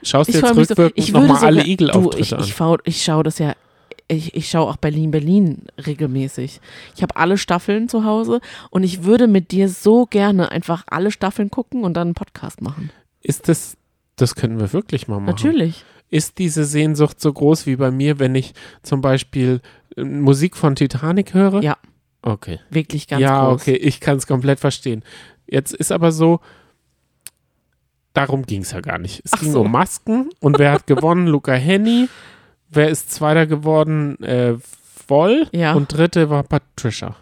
Schaust 0.04 0.30
dir 0.34 0.40
jetzt 0.40 0.48
so, 0.50 0.54
rückwirkend 0.60 1.14
würde 1.14 1.28
nochmal 1.28 1.46
alle 1.46 1.62
sogar- 1.62 1.64
du, 1.64 1.70
ich, 1.70 1.70
Igel-Auftritte 1.74 2.22
ich, 2.44 2.62
an. 2.62 2.78
ich 2.84 3.04
schaue 3.04 3.24
das 3.24 3.40
ja, 3.40 3.54
ich, 4.10 4.36
ich 4.36 4.50
schaue 4.50 4.70
auch 4.70 4.76
Berlin, 4.78 5.12
Berlin 5.12 5.64
regelmäßig. 5.86 6.60
Ich 6.96 7.02
habe 7.02 7.16
alle 7.16 7.38
Staffeln 7.38 7.88
zu 7.88 8.04
Hause 8.04 8.42
und 8.70 8.84
ich 8.84 9.04
würde 9.04 9.28
mit 9.28 9.52
dir 9.52 9.70
so 9.70 10.06
gerne 10.06 10.52
einfach 10.52 10.84
alle 10.88 11.10
Staffeln 11.10 11.50
gucken 11.50 11.84
und 11.86 11.94
dann 11.96 12.10
einen 12.10 12.14
Podcast 12.16 12.62
machen. 12.62 12.92
Ist 13.22 13.48
das, 13.48 13.78
das 14.18 14.36
können 14.36 14.60
wir 14.60 14.74
wirklich 14.74 15.08
mal 15.08 15.16
machen. 15.16 15.26
Natürlich. 15.28 15.86
Ist 16.14 16.38
diese 16.38 16.64
Sehnsucht 16.64 17.20
so 17.20 17.34
groß 17.34 17.66
wie 17.66 17.76
bei 17.76 17.90
mir, 17.90 18.20
wenn 18.20 18.36
ich 18.36 18.54
zum 18.84 19.02
Beispiel 19.02 19.62
äh, 19.98 20.04
Musik 20.04 20.56
von 20.56 20.76
Titanic 20.76 21.34
höre? 21.34 21.64
Ja. 21.64 21.76
Okay. 22.22 22.60
Wirklich 22.70 23.08
ganz 23.08 23.20
ja, 23.20 23.50
groß. 23.50 23.60
okay, 23.60 23.74
ich 23.74 24.00
kann 24.00 24.18
es 24.18 24.28
komplett 24.28 24.60
verstehen. 24.60 25.02
Jetzt 25.48 25.74
ist 25.74 25.92
aber 25.92 26.12
so, 26.12 26.40
darum 28.14 28.46
ging 28.46 28.62
es 28.62 28.74
ja 28.74 28.82
gar 28.82 29.00
nicht. 29.00 29.24
Es 29.26 29.34
Ach 29.34 29.40
ging 29.40 29.54
so. 29.54 29.62
um 29.62 29.72
Masken 29.72 30.30
und 30.40 30.60
wer 30.60 30.74
hat 30.74 30.86
gewonnen? 30.86 31.26
Luca 31.34 31.54
Henny. 31.54 32.08
Wer 32.70 32.90
ist 32.90 33.12
Zweiter 33.12 33.48
geworden? 33.48 34.22
Äh, 34.22 34.58
Woll. 35.08 35.48
Ja. 35.52 35.74
Und 35.74 35.98
Dritte 35.98 36.30
war 36.30 36.44
Patricia. 36.44 37.16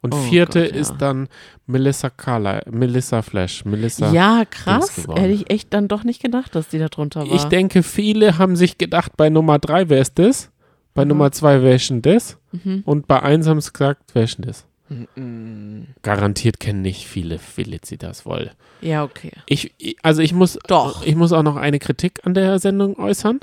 Und 0.00 0.14
Oh 0.14 0.16
Vierte 0.28 0.62
Gott, 0.64 0.72
ja. 0.74 0.80
ist 0.80 0.94
dann 0.98 1.28
Melissa 1.66 2.08
Carla, 2.10 2.62
Melissa 2.70 3.22
Flash. 3.22 3.64
Melissa. 3.64 4.12
Ja, 4.12 4.44
krass. 4.48 4.96
Hätte 5.14 5.32
ich 5.32 5.50
echt 5.50 5.74
dann 5.74 5.88
doch 5.88 6.04
nicht 6.04 6.22
gedacht, 6.22 6.54
dass 6.54 6.68
die 6.68 6.78
da 6.78 6.88
drunter 6.88 7.28
war. 7.28 7.34
Ich 7.34 7.44
denke, 7.44 7.82
viele 7.82 8.38
haben 8.38 8.54
sich 8.54 8.78
gedacht, 8.78 9.16
bei 9.16 9.28
Nummer 9.28 9.58
drei 9.58 9.88
wer 9.88 10.00
ist 10.00 10.18
das? 10.18 10.50
Bei 10.94 11.04
Mhm. 11.04 11.08
Nummer 11.08 11.32
zwei 11.32 11.56
ist 11.74 11.90
denn 11.90 12.02
das? 12.02 12.38
Mhm. 12.52 12.82
Und 12.84 13.08
bei 13.08 13.22
eins 13.22 13.46
haben 13.48 13.60
sie 13.60 13.72
gesagt, 13.72 14.14
ist 14.14 14.38
denn 14.38 14.44
das? 14.46 14.66
Mhm. 14.88 15.88
Garantiert 16.02 16.60
kennen 16.60 16.82
nicht 16.82 17.06
viele 17.06 17.38
Felicitas 17.38 18.24
Woll. 18.24 18.52
Ja, 18.80 19.02
okay. 19.04 19.32
Ich, 19.46 19.74
ich- 19.78 19.96
also 20.02 20.22
ich 20.22 20.32
muss, 20.32 20.58
Doch. 20.68 21.04
ich 21.04 21.14
muss 21.16 21.32
auch 21.32 21.42
noch 21.42 21.56
eine 21.56 21.78
Kritik 21.78 22.20
an 22.24 22.34
der 22.34 22.58
Sendung 22.58 22.96
äußern. 22.98 23.40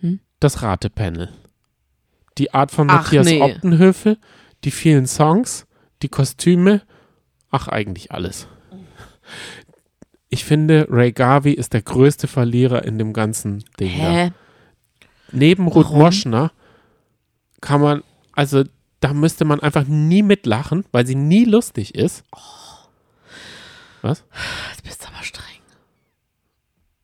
Hm? 0.00 0.20
Das 0.40 0.62
Ratepanel. 0.62 1.28
Die 2.38 2.54
Art 2.54 2.70
von 2.70 2.88
Ach, 2.90 3.02
Matthias 3.04 3.26
nee. 3.26 3.40
Optenhöfe, 3.42 4.16
die 4.64 4.70
vielen 4.70 5.06
Songs, 5.06 5.66
die 6.02 6.08
Kostüme, 6.08 6.82
ach 7.50 7.68
eigentlich 7.68 8.12
alles. 8.12 8.46
Ich 10.28 10.44
finde, 10.44 10.86
Ray 10.90 11.12
Garvey 11.12 11.52
ist 11.52 11.72
der 11.72 11.82
größte 11.82 12.28
Verlierer 12.28 12.84
in 12.84 12.98
dem 12.98 13.12
ganzen 13.12 13.64
Ding. 13.80 13.96
Da. 13.98 14.10
Hä? 14.10 14.32
Neben 15.32 15.66
Ruth 15.66 15.86
Warum? 15.86 15.98
Moschner 15.98 16.52
kann 17.60 17.80
man, 17.80 18.02
also 18.32 18.64
da 19.00 19.12
müsste 19.14 19.44
man 19.44 19.60
einfach 19.60 19.84
nie 19.86 20.22
mitlachen, 20.22 20.84
weil 20.92 21.06
sie 21.06 21.14
nie 21.14 21.44
lustig 21.44 21.94
ist. 21.94 22.24
Was? 24.02 24.24
Jetzt 24.70 24.82
bist 24.84 25.02
du 25.02 25.08
aber 25.08 25.22
streng. 25.22 25.44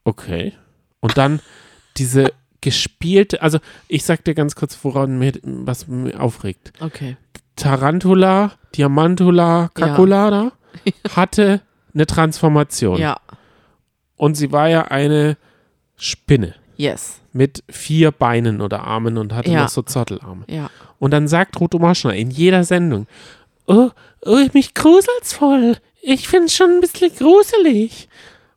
Okay. 0.05 0.53
Und 1.01 1.17
dann 1.17 1.41
diese 1.97 2.33
gespielte, 2.61 3.43
also 3.43 3.59
ich 3.89 4.05
sag 4.05 4.25
dir 4.25 4.35
ganz 4.35 4.55
kurz, 4.55 4.79
woran 4.83 5.19
mir, 5.19 5.33
was 5.43 5.87
mir 5.87 6.21
aufregt. 6.21 6.73
Okay. 6.81 7.17
Tarantula, 7.57 8.53
Diamantula, 8.75 9.71
Caculada 9.75 10.53
hatte 11.17 11.61
eine 11.93 12.07
Transformation. 12.07 12.99
Ja. 12.99 13.17
Und 14.17 14.35
sie 14.37 14.53
war 14.53 14.69
ja 14.69 14.83
eine 14.87 15.37
Spinne 15.97 16.55
Yes. 16.77 17.21
mit 17.33 17.63
vier 17.69 18.11
Beinen 18.11 18.61
oder 18.61 18.83
Armen 18.85 19.17
und 19.19 19.33
hatte 19.33 19.51
Ja. 19.51 19.63
noch 19.63 19.69
so 19.69 19.83
Zottelarme. 19.83 20.45
Ja. 20.49 20.71
Und 20.99 21.13
dann 21.13 21.29
sagt 21.29 21.61
Ruto 21.61 21.79
Moschner 21.79 22.15
in 22.15 22.31
jeder 22.31 22.65
Sendung, 22.65 23.07
oh, 23.67 23.91
oh 24.25 24.39
mich 24.53 24.75
gruselt's 24.75 25.33
voll. 25.35 25.77
Ich 26.03 26.29
find's 26.29 26.55
schon 26.55 26.71
ein 26.71 26.81
bisschen 26.81 27.15
gruselig. 27.15 28.09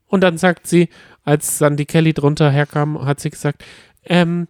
Und 0.08 0.22
dann 0.22 0.38
sagt 0.38 0.68
sie, 0.68 0.90
als 1.24 1.58
Sandy 1.60 1.86
Kelly 1.86 2.14
drunter 2.14 2.50
herkam, 2.50 3.06
hat 3.06 3.20
sie 3.20 3.30
gesagt, 3.30 3.64
ähm, 4.06 4.48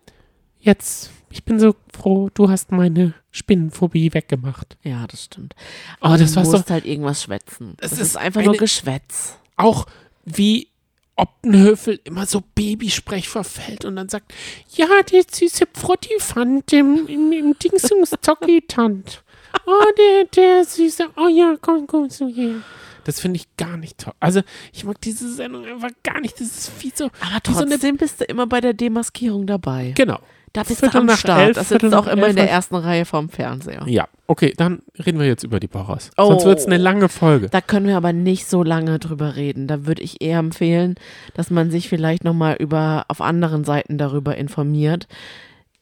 jetzt, 0.60 1.12
ich 1.38 1.44
bin 1.44 1.60
so 1.60 1.76
froh, 1.96 2.30
du 2.34 2.50
hast 2.50 2.72
meine 2.72 3.14
Spinnenphobie 3.32 4.12
weggemacht. 4.14 4.76
Ja, 4.84 5.06
das 5.08 5.26
stimmt. 5.26 5.54
Oh, 6.02 6.16
das 6.18 6.32
du 6.32 6.38
war 6.38 6.46
so, 6.46 6.52
musst 6.54 6.72
halt 6.72 6.86
irgendwas 6.86 7.22
schwätzen. 7.24 7.76
Das 7.78 7.92
Das, 7.92 8.00
ist 8.00 8.08
ist, 8.08 8.18
einfach 8.18 8.40
eine- 8.42 8.50
nur 8.50 8.58
Geschwätz. 8.58 9.38
auch 9.56 9.86
wie 10.26 10.70
Optenhöfel 11.16 12.00
immer 12.04 12.26
so 12.26 12.42
Babysprech 12.56 13.28
verfällt 13.30 13.86
und 13.86 13.96
dann 13.96 14.10
sagt, 14.10 14.34
ja, 14.76 14.88
die 15.10 15.22
süße 15.30 15.66
Frottifant 15.74 16.72
im, 16.74 17.08
im, 17.08 17.32
im 17.32 17.56
Dingsungszockitand. 17.60 19.24
Oh, 19.66 19.84
der, 19.98 20.26
der 20.36 20.66
süße, 20.66 21.08
oh 21.18 21.28
ja, 21.30 21.56
komm, 21.60 21.88
komm 21.88 22.10
so 22.12 22.28
her. 22.28 22.62
Das 23.06 23.20
finde 23.22 23.38
ich 23.38 23.48
gar 23.58 23.76
nicht 23.78 23.98
toll. 23.98 24.14
Also, 24.20 24.42
ich 24.72 24.84
mag 24.84 25.02
diese 25.02 25.34
Sendung 25.34 25.66
einfach 25.66 25.90
gar 26.04 26.20
nicht. 26.20 26.36
Das 26.36 26.48
ist 26.48 26.70
viel 26.70 26.92
so. 26.94 27.06
Aber 27.06 27.40
wie 27.44 27.52
so 27.54 27.60
eine- 27.62 27.70
trotzdem 27.72 27.98
bist 27.98 28.20
du 28.22 28.26
immer 28.26 28.46
bei 28.46 28.62
der 28.62 28.74
Demaskierung 28.74 29.48
dabei. 29.48 29.94
Genau. 29.96 30.20
Da 30.54 30.64
bist 30.64 30.80
Viertel 30.80 31.06
du 31.06 31.12
am 31.12 31.18
Start. 31.18 31.40
elf, 31.40 31.58
das 31.58 31.70
sitzt 31.70 31.94
auch 31.94 32.08
immer 32.08 32.28
in 32.28 32.36
der 32.36 32.50
ersten 32.50 32.76
Reihe 32.76 33.06
vom 33.06 33.30
Fernseher. 33.30 33.84
Ja, 33.88 34.08
okay, 34.28 34.54
dann 34.56 34.82
reden 35.06 35.20
wir 35.20 35.28
jetzt 35.28 35.44
über 35.44 35.60
die 35.60 35.68
Pochers. 35.68 36.10
Oh. 36.18 36.28
Sonst 36.28 36.46
wird 36.46 36.60
es 36.60 36.66
eine 36.66 36.78
lange 36.78 37.10
Folge. 37.10 37.50
Da 37.50 37.62
können 37.62 37.88
wir 37.88 37.98
aber 37.98 38.14
nicht 38.14 38.48
so 38.48 38.64
lange 38.64 39.00
drüber 39.00 39.36
reden. 39.36 39.68
Da 39.68 39.86
würde 39.86 40.02
ich 40.02 40.22
eher 40.22 40.40
empfehlen, 40.40 40.96
dass 41.34 41.50
man 41.52 41.70
sich 41.70 41.90
vielleicht 41.90 42.24
nochmal 42.24 42.56
über 42.60 43.06
auf 43.08 43.22
anderen 43.22 43.64
Seiten 43.64 43.98
darüber 43.98 44.38
informiert. 44.38 45.08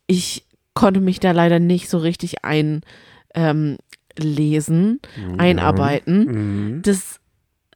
Ich 0.08 0.46
konnte 0.74 1.00
mich 1.00 1.20
da 1.20 1.32
leider 1.32 1.60
nicht 1.60 1.90
so 1.90 1.98
richtig 1.98 2.44
einlesen, 2.44 2.82
ähm, 3.34 3.78
lesen, 4.18 5.02
einarbeiten. 5.38 6.26
Mhm. 6.26 6.82
Das 6.84 7.20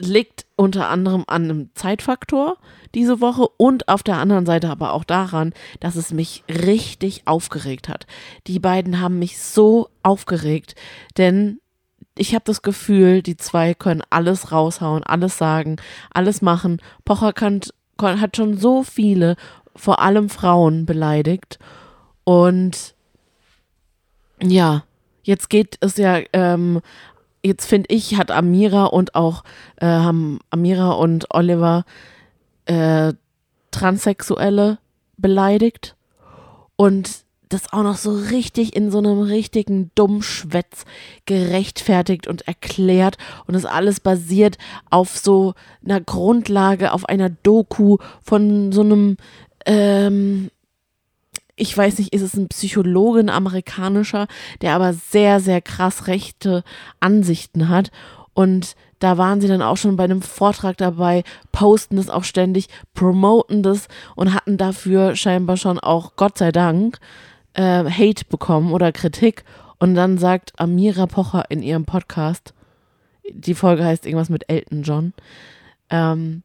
liegt 0.00 0.46
unter 0.56 0.88
anderem 0.88 1.24
an 1.26 1.44
einem 1.44 1.70
Zeitfaktor 1.74 2.56
diese 2.94 3.20
Woche 3.20 3.46
und 3.58 3.88
auf 3.88 4.02
der 4.02 4.16
anderen 4.16 4.46
Seite 4.46 4.70
aber 4.70 4.94
auch 4.94 5.04
daran, 5.04 5.52
dass 5.78 5.94
es 5.94 6.12
mich 6.12 6.42
richtig 6.48 7.22
aufgeregt 7.26 7.88
hat. 7.88 8.06
Die 8.46 8.58
beiden 8.58 9.00
haben 9.00 9.18
mich 9.18 9.38
so 9.38 9.90
aufgeregt, 10.02 10.74
denn 11.18 11.60
ich 12.16 12.34
habe 12.34 12.44
das 12.46 12.62
Gefühl, 12.62 13.22
die 13.22 13.36
zwei 13.36 13.74
können 13.74 14.02
alles 14.10 14.52
raushauen, 14.52 15.04
alles 15.04 15.38
sagen, 15.38 15.76
alles 16.12 16.42
machen. 16.42 16.80
Pocher 17.04 17.32
kann, 17.32 17.60
kann, 17.96 18.20
hat 18.20 18.36
schon 18.36 18.56
so 18.56 18.82
viele, 18.82 19.36
vor 19.76 20.00
allem 20.00 20.28
Frauen, 20.28 20.86
beleidigt. 20.86 21.58
Und 22.24 22.94
ja, 24.42 24.84
jetzt 25.22 25.50
geht 25.50 25.76
es 25.80 25.96
ja, 25.96 26.20
ähm, 26.32 26.80
jetzt 27.44 27.66
finde 27.66 27.94
ich, 27.94 28.16
hat 28.16 28.30
Amira 28.30 28.84
und 28.86 29.14
auch 29.14 29.44
äh, 29.76 29.86
haben 29.86 30.38
Amira 30.50 30.92
und 30.92 31.26
Oliver 31.34 31.84
äh, 32.66 33.12
Transsexuelle 33.70 34.78
beleidigt. 35.16 35.96
Und 36.76 37.24
das 37.50 37.72
auch 37.72 37.82
noch 37.82 37.96
so 37.96 38.12
richtig 38.12 38.76
in 38.76 38.90
so 38.90 38.98
einem 38.98 39.20
richtigen 39.20 39.90
Dummschwätz 39.96 40.84
gerechtfertigt 41.26 42.28
und 42.28 42.46
erklärt. 42.46 43.18
Und 43.46 43.54
das 43.54 43.64
alles 43.64 44.00
basiert 44.00 44.56
auf 44.88 45.18
so 45.18 45.54
einer 45.84 46.00
Grundlage, 46.00 46.92
auf 46.92 47.08
einer 47.08 47.28
Doku 47.28 47.98
von 48.22 48.72
so 48.72 48.82
einem 48.82 49.16
ähm, 49.66 50.50
ich 51.60 51.76
weiß 51.76 51.98
nicht, 51.98 52.14
ist 52.14 52.22
es 52.22 52.34
ein 52.34 52.48
Psychologe, 52.48 53.20
ein 53.20 53.28
amerikanischer, 53.28 54.26
der 54.62 54.74
aber 54.74 54.94
sehr, 54.94 55.40
sehr 55.40 55.60
krass 55.60 56.06
rechte 56.06 56.64
Ansichten 57.00 57.68
hat. 57.68 57.90
Und 58.32 58.76
da 58.98 59.18
waren 59.18 59.42
sie 59.42 59.48
dann 59.48 59.60
auch 59.60 59.76
schon 59.76 59.96
bei 59.96 60.04
einem 60.04 60.22
Vortrag 60.22 60.78
dabei, 60.78 61.22
posten 61.52 61.96
das 61.96 62.08
auch 62.08 62.24
ständig, 62.24 62.68
promoten 62.94 63.62
das 63.62 63.88
und 64.16 64.32
hatten 64.32 64.56
dafür 64.56 65.16
scheinbar 65.16 65.58
schon 65.58 65.78
auch, 65.78 66.16
Gott 66.16 66.38
sei 66.38 66.50
Dank, 66.50 66.98
äh, 67.52 67.84
Hate 67.84 68.24
bekommen 68.24 68.72
oder 68.72 68.90
Kritik. 68.90 69.44
Und 69.78 69.94
dann 69.94 70.16
sagt 70.16 70.52
Amira 70.58 71.06
Pocher 71.06 71.44
in 71.50 71.62
ihrem 71.62 71.84
Podcast, 71.84 72.54
die 73.30 73.54
Folge 73.54 73.84
heißt 73.84 74.06
irgendwas 74.06 74.30
mit 74.30 74.48
Elton 74.48 74.82
John, 74.82 75.12
ähm, 75.90 76.42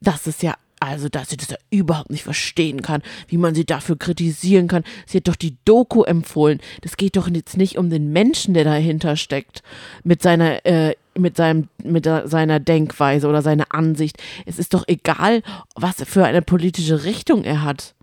das 0.00 0.28
ist 0.28 0.42
ja 0.44 0.54
also, 0.84 1.08
dass 1.08 1.30
sie 1.30 1.36
das 1.36 1.48
ja 1.50 1.56
überhaupt 1.70 2.10
nicht 2.10 2.24
verstehen 2.24 2.82
kann, 2.82 3.02
wie 3.28 3.38
man 3.38 3.54
sie 3.54 3.64
dafür 3.64 3.96
kritisieren 3.96 4.68
kann. 4.68 4.84
Sie 5.06 5.18
hat 5.18 5.28
doch 5.28 5.36
die 5.36 5.56
Doku 5.64 6.02
empfohlen. 6.02 6.60
Das 6.82 6.96
geht 6.96 7.16
doch 7.16 7.28
jetzt 7.28 7.56
nicht 7.56 7.78
um 7.78 7.90
den 7.90 8.12
Menschen, 8.12 8.54
der 8.54 8.64
dahinter 8.64 9.16
steckt, 9.16 9.62
mit 10.02 10.22
seiner, 10.22 10.64
äh, 10.66 10.94
mit 11.16 11.36
seinem, 11.36 11.68
mit 11.82 12.04
seiner 12.04 12.60
Denkweise 12.60 13.28
oder 13.28 13.42
seiner 13.42 13.74
Ansicht. 13.74 14.22
Es 14.46 14.58
ist 14.58 14.74
doch 14.74 14.84
egal, 14.86 15.42
was 15.74 15.96
für 16.04 16.24
eine 16.24 16.42
politische 16.42 17.04
Richtung 17.04 17.44
er 17.44 17.62
hat. 17.62 17.94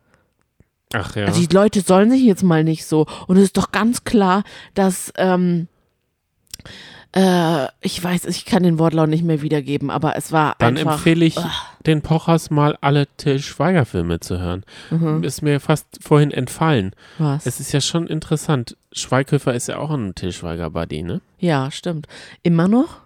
Ach 0.94 1.16
ja. 1.16 1.26
Also 1.26 1.40
die 1.46 1.54
Leute 1.54 1.82
sollen 1.82 2.12
sich 2.12 2.24
jetzt 2.24 2.44
mal 2.44 2.64
nicht 2.64 2.86
so. 2.86 3.06
Und 3.28 3.38
es 3.38 3.44
ist 3.44 3.58
doch 3.58 3.72
ganz 3.72 4.04
klar, 4.04 4.44
dass 4.74 5.14
ähm, 5.18 5.68
äh, 7.14 7.68
ich 7.82 8.02
weiß, 8.04 8.26
ich 8.26 8.46
kann 8.46 8.64
den 8.64 8.80
Wortlaut 8.80 9.10
nicht 9.10 9.24
mehr 9.24 9.42
wiedergeben, 9.42 9.90
aber 9.90 10.16
es 10.16 10.32
war 10.32 10.56
Dann 10.60 10.78
einfach. 10.78 10.94
empfehle 10.94 11.26
ich 11.26 11.38
Ugh. 11.38 11.50
Den 11.86 12.02
Pochers 12.02 12.50
mal 12.50 12.78
alle 12.82 13.08
Till 13.18 13.40
Schweiger 13.40 13.86
Filme 13.86 14.20
zu 14.20 14.40
hören. 14.40 14.64
Mhm. 14.90 15.24
Ist 15.24 15.42
mir 15.42 15.60
fast 15.60 15.88
vorhin 16.02 16.32
entfallen. 16.32 16.92
Was? 17.18 17.46
Es 17.46 17.60
ist 17.60 17.72
ja 17.72 17.82
schon 17.82 18.08
interessant. 18.08 18.78
Schweighöfer 18.92 19.54
ist 19.54 19.68
ja 19.68 19.78
auch 19.78 19.90
ein 19.92 20.16
Till 20.16 20.32
Schweiger 20.32 20.70
Buddy, 20.70 21.04
ne? 21.04 21.22
Ja, 21.40 21.72
stimmt. 21.72 22.08
Immer 22.44 22.68
noch? 22.68 22.98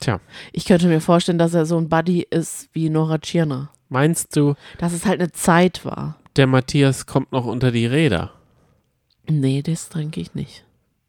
Tja, 0.00 0.20
Ich 0.52 0.64
könnte 0.64 0.86
mir 0.86 1.00
vorstellen, 1.00 1.38
dass 1.38 1.54
er 1.54 1.66
so 1.66 1.76
ein 1.76 1.88
Buddy 1.88 2.26
ist 2.30 2.68
wie 2.72 2.88
Nora 2.88 3.18
Tschirner. 3.18 3.70
meinst 3.88 4.36
du, 4.36 4.54
Dass 4.78 4.92
es 4.92 5.04
halt 5.06 5.20
eine 5.20 5.32
Zeit 5.32 5.84
war. 5.84 6.16
der 6.36 6.46
Matthias 6.46 7.06
kommt 7.06 7.32
noch 7.32 7.46
unter 7.46 7.72
die 7.72 7.86
Räder? 7.86 8.30
Nee, 9.28 9.60
das 9.62 9.88
denke 9.88 10.20
ich 10.20 10.34
nicht. 10.34 10.64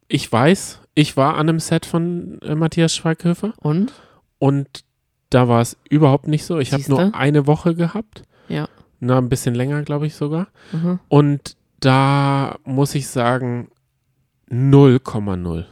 Ich 0.08 0.32
weiß, 0.32 0.80
ich 0.96 1.16
war 1.18 1.36
an 1.36 1.50
einem 1.50 1.60
Set 1.60 1.86
von 1.86 2.42
äh, 2.42 2.56
Matthias 2.56 2.96
Schweighöfer 2.96 3.54
Und? 3.58 3.94
und 4.40 4.84
da 5.30 5.48
war 5.48 5.62
es 5.62 5.78
überhaupt 5.90 6.28
nicht 6.28 6.46
so. 6.46 6.60
Ich 6.60 6.74
habe 6.74 6.84
nur 6.88 7.14
eine 7.16 7.46
Woche 7.48 7.76
gehabt. 7.76 8.24
Ja. 8.48 8.68
Na, 9.00 9.18
ein 9.18 9.30
bisschen 9.30 9.56
länger, 9.56 9.84
glaube 9.84 10.08
ich 10.08 10.16
sogar. 10.16 10.48
Mhm. 10.72 11.00
Und 11.08 11.56
da 11.80 12.58
muss 12.66 12.96
ich 12.96 13.08
sagen, 13.08 13.70
0,0. 14.52 15.66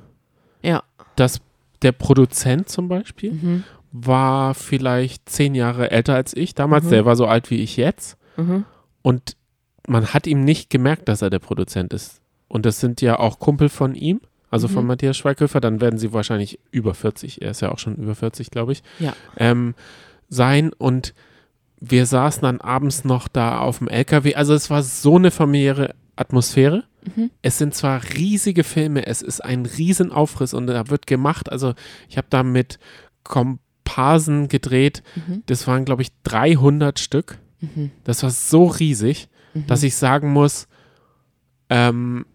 Ja. 0.61 0.83
Das, 1.15 1.41
der 1.81 1.91
Produzent 1.91 2.69
zum 2.69 2.87
Beispiel 2.87 3.33
Mhm. 3.33 3.63
war 3.91 4.53
vielleicht 4.53 5.27
zehn 5.29 5.55
Jahre 5.55 5.91
älter 5.91 6.15
als 6.15 6.35
ich. 6.35 6.55
Damals, 6.55 6.85
Mhm. 6.85 6.89
der 6.91 7.05
war 7.05 7.15
so 7.15 7.25
alt 7.25 7.49
wie 7.49 7.61
ich 7.61 7.77
jetzt. 7.77 8.17
Mhm. 8.37 8.65
Und 9.01 9.35
man 9.87 10.13
hat 10.13 10.27
ihm 10.27 10.43
nicht 10.43 10.69
gemerkt, 10.69 11.07
dass 11.07 11.21
er 11.21 11.29
der 11.29 11.39
Produzent 11.39 11.93
ist. 11.93 12.21
Und 12.47 12.65
das 12.65 12.79
sind 12.79 13.01
ja 13.01 13.19
auch 13.19 13.39
Kumpel 13.39 13.69
von 13.69 13.95
ihm, 13.95 14.21
also 14.49 14.67
von 14.67 14.83
Mhm. 14.83 14.87
Matthias 14.87 15.17
Schweighöfer. 15.17 15.59
Dann 15.61 15.81
werden 15.81 15.99
sie 15.99 16.13
wahrscheinlich 16.13 16.59
über 16.71 16.93
40, 16.93 17.41
er 17.41 17.51
ist 17.51 17.61
ja 17.61 17.71
auch 17.71 17.79
schon 17.79 17.95
über 17.95 18.15
40, 18.15 18.49
glaube 18.51 18.71
ich, 18.71 18.83
Ja. 18.99 19.13
ähm, 19.37 19.75
sein. 20.29 20.71
Und 20.73 21.13
wir 21.79 22.05
saßen 22.05 22.41
dann 22.41 22.59
abends 22.61 23.03
noch 23.05 23.27
da 23.27 23.59
auf 23.59 23.77
dem 23.79 23.87
LKW. 23.87 24.35
Also 24.35 24.53
es 24.53 24.69
war 24.69 24.81
so 24.83 25.15
eine 25.15 25.31
familiäre 25.31 25.93
Atmosphäre. 26.15 26.83
Mhm. 27.15 27.29
Es 27.41 27.57
sind 27.57 27.75
zwar 27.75 28.01
riesige 28.15 28.63
Filme, 28.63 29.05
es 29.05 29.21
ist 29.21 29.41
ein 29.43 29.65
Riesenaufriss 29.65 30.53
und 30.53 30.67
da 30.67 30.89
wird 30.89 31.07
gemacht. 31.07 31.51
Also 31.51 31.73
ich 32.09 32.17
habe 32.17 32.27
da 32.29 32.41
mit 32.43 32.79
Komparsen 33.23 34.47
gedreht. 34.47 35.03
Mhm. 35.15 35.43
Das 35.45 35.67
waren, 35.67 35.85
glaube 35.85 36.01
ich, 36.01 36.09
300 36.23 36.99
Stück. 36.99 37.37
Mhm. 37.61 37.91
Das 38.03 38.23
war 38.23 38.29
so 38.31 38.65
riesig, 38.65 39.29
Mhm. 39.53 39.67
dass 39.67 39.83
ich 39.83 39.95
sagen 39.95 40.31
muss, 40.33 40.67
ähm, 41.69 42.25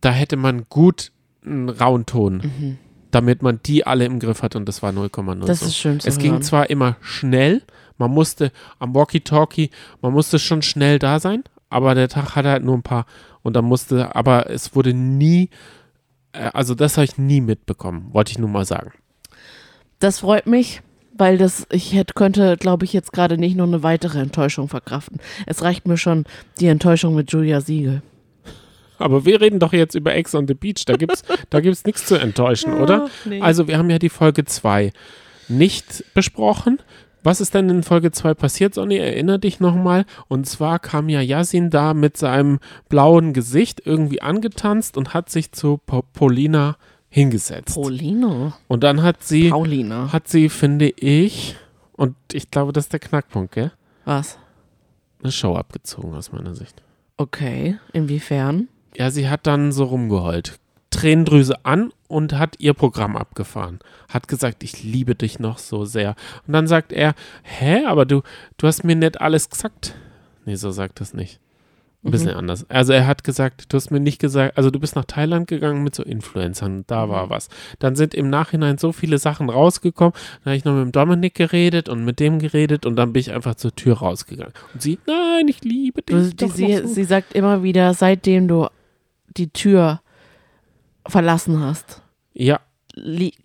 da 0.00 0.10
hätte 0.10 0.36
man 0.36 0.66
gut 0.68 1.12
einen 1.44 1.68
rauen 1.68 2.06
Ton, 2.06 2.36
Mhm. 2.58 2.78
damit 3.10 3.42
man 3.42 3.60
die 3.64 3.86
alle 3.86 4.04
im 4.04 4.18
Griff 4.18 4.42
hat 4.42 4.56
und 4.56 4.66
das 4.68 4.82
war 4.82 4.92
0,0. 4.92 5.46
Das 5.46 5.60
so. 5.60 5.66
ist 5.66 5.76
schön 5.76 6.00
zu 6.00 6.08
Es 6.08 6.18
ging 6.18 6.32
hören. 6.32 6.42
zwar 6.42 6.70
immer 6.70 6.96
schnell, 7.00 7.62
man 7.98 8.10
musste 8.10 8.52
am 8.78 8.94
Walkie-Talkie, 8.94 9.70
man 10.00 10.12
musste 10.12 10.38
schon 10.38 10.62
schnell 10.62 10.98
da 10.98 11.20
sein, 11.20 11.44
aber 11.68 11.94
der 11.94 12.08
Tag 12.08 12.36
hatte 12.36 12.50
halt 12.50 12.64
nur 12.64 12.76
ein 12.76 12.82
paar 12.82 13.06
und 13.42 13.54
dann 13.54 13.64
musste, 13.64 14.14
aber 14.14 14.48
es 14.50 14.74
wurde 14.74 14.94
nie, 14.94 15.50
äh, 16.32 16.50
also 16.54 16.74
das 16.74 16.96
habe 16.96 17.04
ich 17.04 17.18
nie 17.18 17.40
mitbekommen, 17.40 18.08
wollte 18.12 18.32
ich 18.32 18.38
nur 18.38 18.48
mal 18.48 18.64
sagen. 18.64 18.92
Das 19.98 20.20
freut 20.20 20.46
mich, 20.46 20.82
weil 21.16 21.38
das, 21.38 21.66
ich 21.70 21.92
hätte, 21.94 22.14
könnte, 22.14 22.56
glaube 22.56 22.84
ich, 22.84 22.92
jetzt 22.92 23.12
gerade 23.12 23.36
nicht 23.38 23.56
noch 23.56 23.66
eine 23.66 23.82
weitere 23.82 24.18
Enttäuschung 24.20 24.68
verkraften. 24.68 25.18
Es 25.46 25.62
reicht 25.62 25.86
mir 25.86 25.96
schon 25.96 26.24
die 26.58 26.66
Enttäuschung 26.68 27.14
mit 27.14 27.30
Julia 27.30 27.60
Siegel. 27.60 28.02
Aber 28.98 29.24
wir 29.24 29.40
reden 29.40 29.58
doch 29.58 29.72
jetzt 29.72 29.94
über 29.94 30.14
Ex 30.14 30.34
on 30.34 30.46
the 30.46 30.54
Beach, 30.54 30.84
da 30.86 30.94
gibt's, 30.96 31.22
da 31.50 31.60
gibt's 31.60 31.84
nichts 31.84 32.06
zu 32.06 32.16
enttäuschen, 32.16 32.74
oder? 32.74 33.08
Nee. 33.24 33.40
Also 33.40 33.66
wir 33.68 33.78
haben 33.78 33.90
ja 33.90 33.98
die 33.98 34.08
Folge 34.08 34.44
2 34.44 34.92
nicht 35.48 36.04
besprochen. 36.14 36.78
Was 37.24 37.40
ist 37.40 37.54
denn 37.54 37.68
in 37.70 37.82
Folge 37.84 38.10
2 38.10 38.34
passiert, 38.34 38.74
Sonny? 38.74 38.96
Erinner 38.96 39.38
dich 39.38 39.60
nochmal. 39.60 40.06
Und 40.28 40.46
zwar 40.48 40.78
kam 40.80 41.08
ja 41.08 41.20
Yasin 41.20 41.70
da 41.70 41.94
mit 41.94 42.16
seinem 42.16 42.58
blauen 42.88 43.32
Gesicht 43.32 43.82
irgendwie 43.84 44.20
angetanzt 44.22 44.96
und 44.96 45.14
hat 45.14 45.30
sich 45.30 45.52
zu 45.52 45.78
Po- 45.86 46.02
Paulina 46.14 46.76
hingesetzt. 47.08 47.74
Paulino. 47.76 48.52
und 48.68 48.82
dann 48.82 49.02
hat 49.02 49.22
sie, 49.22 49.50
Paulina. 49.50 50.12
hat 50.12 50.26
sie, 50.28 50.48
finde 50.48 50.88
ich, 50.88 51.56
und 51.92 52.16
ich 52.32 52.50
glaube, 52.50 52.72
das 52.72 52.84
ist 52.86 52.92
der 52.92 53.00
Knackpunkt, 53.00 53.52
gell? 53.52 53.70
Was? 54.04 54.38
Eine 55.22 55.30
Show 55.30 55.54
abgezogen 55.54 56.14
aus 56.14 56.32
meiner 56.32 56.54
Sicht. 56.56 56.82
Okay. 57.18 57.78
Inwiefern? 57.92 58.66
Ja, 58.96 59.10
sie 59.10 59.28
hat 59.28 59.46
dann 59.46 59.72
so 59.72 59.84
rumgeheult. 59.84 60.58
Tränendrüse 60.90 61.64
an 61.64 61.92
und 62.06 62.34
hat 62.34 62.56
ihr 62.58 62.74
Programm 62.74 63.16
abgefahren. 63.16 63.80
Hat 64.08 64.28
gesagt, 64.28 64.62
ich 64.62 64.82
liebe 64.82 65.14
dich 65.14 65.38
noch 65.38 65.58
so 65.58 65.84
sehr. 65.84 66.14
Und 66.46 66.52
dann 66.52 66.66
sagt 66.66 66.92
er, 66.92 67.14
hä, 67.42 67.86
aber 67.86 68.04
du, 68.04 68.22
du 68.58 68.66
hast 68.66 68.84
mir 68.84 68.94
nicht 68.94 69.20
alles 69.20 69.48
gesagt. 69.48 69.94
Nee, 70.44 70.56
so 70.56 70.70
sagt 70.70 71.00
das 71.00 71.14
nicht. 71.14 71.40
Ein 72.04 72.10
bisschen 72.10 72.30
anders. 72.30 72.68
Also 72.68 72.92
er 72.92 73.06
hat 73.06 73.22
gesagt, 73.22 73.72
du 73.72 73.76
hast 73.76 73.92
mir 73.92 74.00
nicht 74.00 74.18
gesagt, 74.18 74.56
also 74.56 74.70
du 74.70 74.80
bist 74.80 74.96
nach 74.96 75.04
Thailand 75.04 75.46
gegangen 75.46 75.84
mit 75.84 75.94
so 75.94 76.02
Influencern, 76.02 76.82
da 76.88 77.08
war 77.08 77.30
was. 77.30 77.48
Dann 77.78 77.94
sind 77.94 78.12
im 78.12 78.28
Nachhinein 78.28 78.76
so 78.76 78.90
viele 78.90 79.18
Sachen 79.18 79.48
rausgekommen. 79.48 80.12
Dann 80.42 80.50
habe 80.50 80.56
ich 80.56 80.64
noch 80.64 80.74
mit 80.74 80.82
dem 80.82 80.90
Dominik 80.90 81.34
geredet 81.34 81.88
und 81.88 82.04
mit 82.04 82.18
dem 82.18 82.40
geredet 82.40 82.86
und 82.86 82.96
dann 82.96 83.12
bin 83.12 83.20
ich 83.20 83.32
einfach 83.32 83.54
zur 83.54 83.72
Tür 83.76 83.98
rausgegangen. 83.98 84.52
Und 84.74 84.82
sie, 84.82 84.98
nein, 85.06 85.46
ich 85.46 85.62
liebe 85.62 86.02
dich. 86.02 86.40
Noch 86.40 86.50
sie, 86.50 86.78
so. 86.78 86.88
sie 86.88 87.04
sagt 87.04 87.34
immer 87.34 87.62
wieder, 87.62 87.94
seitdem 87.94 88.48
du 88.48 88.66
die 89.36 89.50
Tür 89.50 90.00
verlassen 91.06 91.60
hast, 91.60 92.02
ja, 92.34 92.60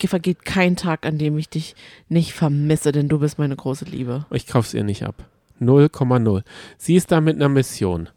vergeht 0.08 0.45
kein 0.45 0.76
Tag, 0.76 1.06
an 1.06 1.17
dem 1.17 1.38
ich 1.38 1.50
dich 1.50 1.76
nicht 2.10 2.34
vermisse, 2.34 2.91
denn 2.91 3.08
du 3.08 3.19
bist 3.19 3.39
meine 3.39 3.56
große 3.56 3.86
Liebe. 3.86 4.26
ich 4.32 4.47
kauf's 4.47 4.73
ihr 4.73 4.84
nicht 4.84 5.04
ab. 5.04 5.26
0,0. 5.60 6.43
Sie 6.78 6.95
ist 6.95 7.12
da 7.12 7.21
mit 7.21 7.36
einer 7.36 7.50
Mission. 7.50 8.10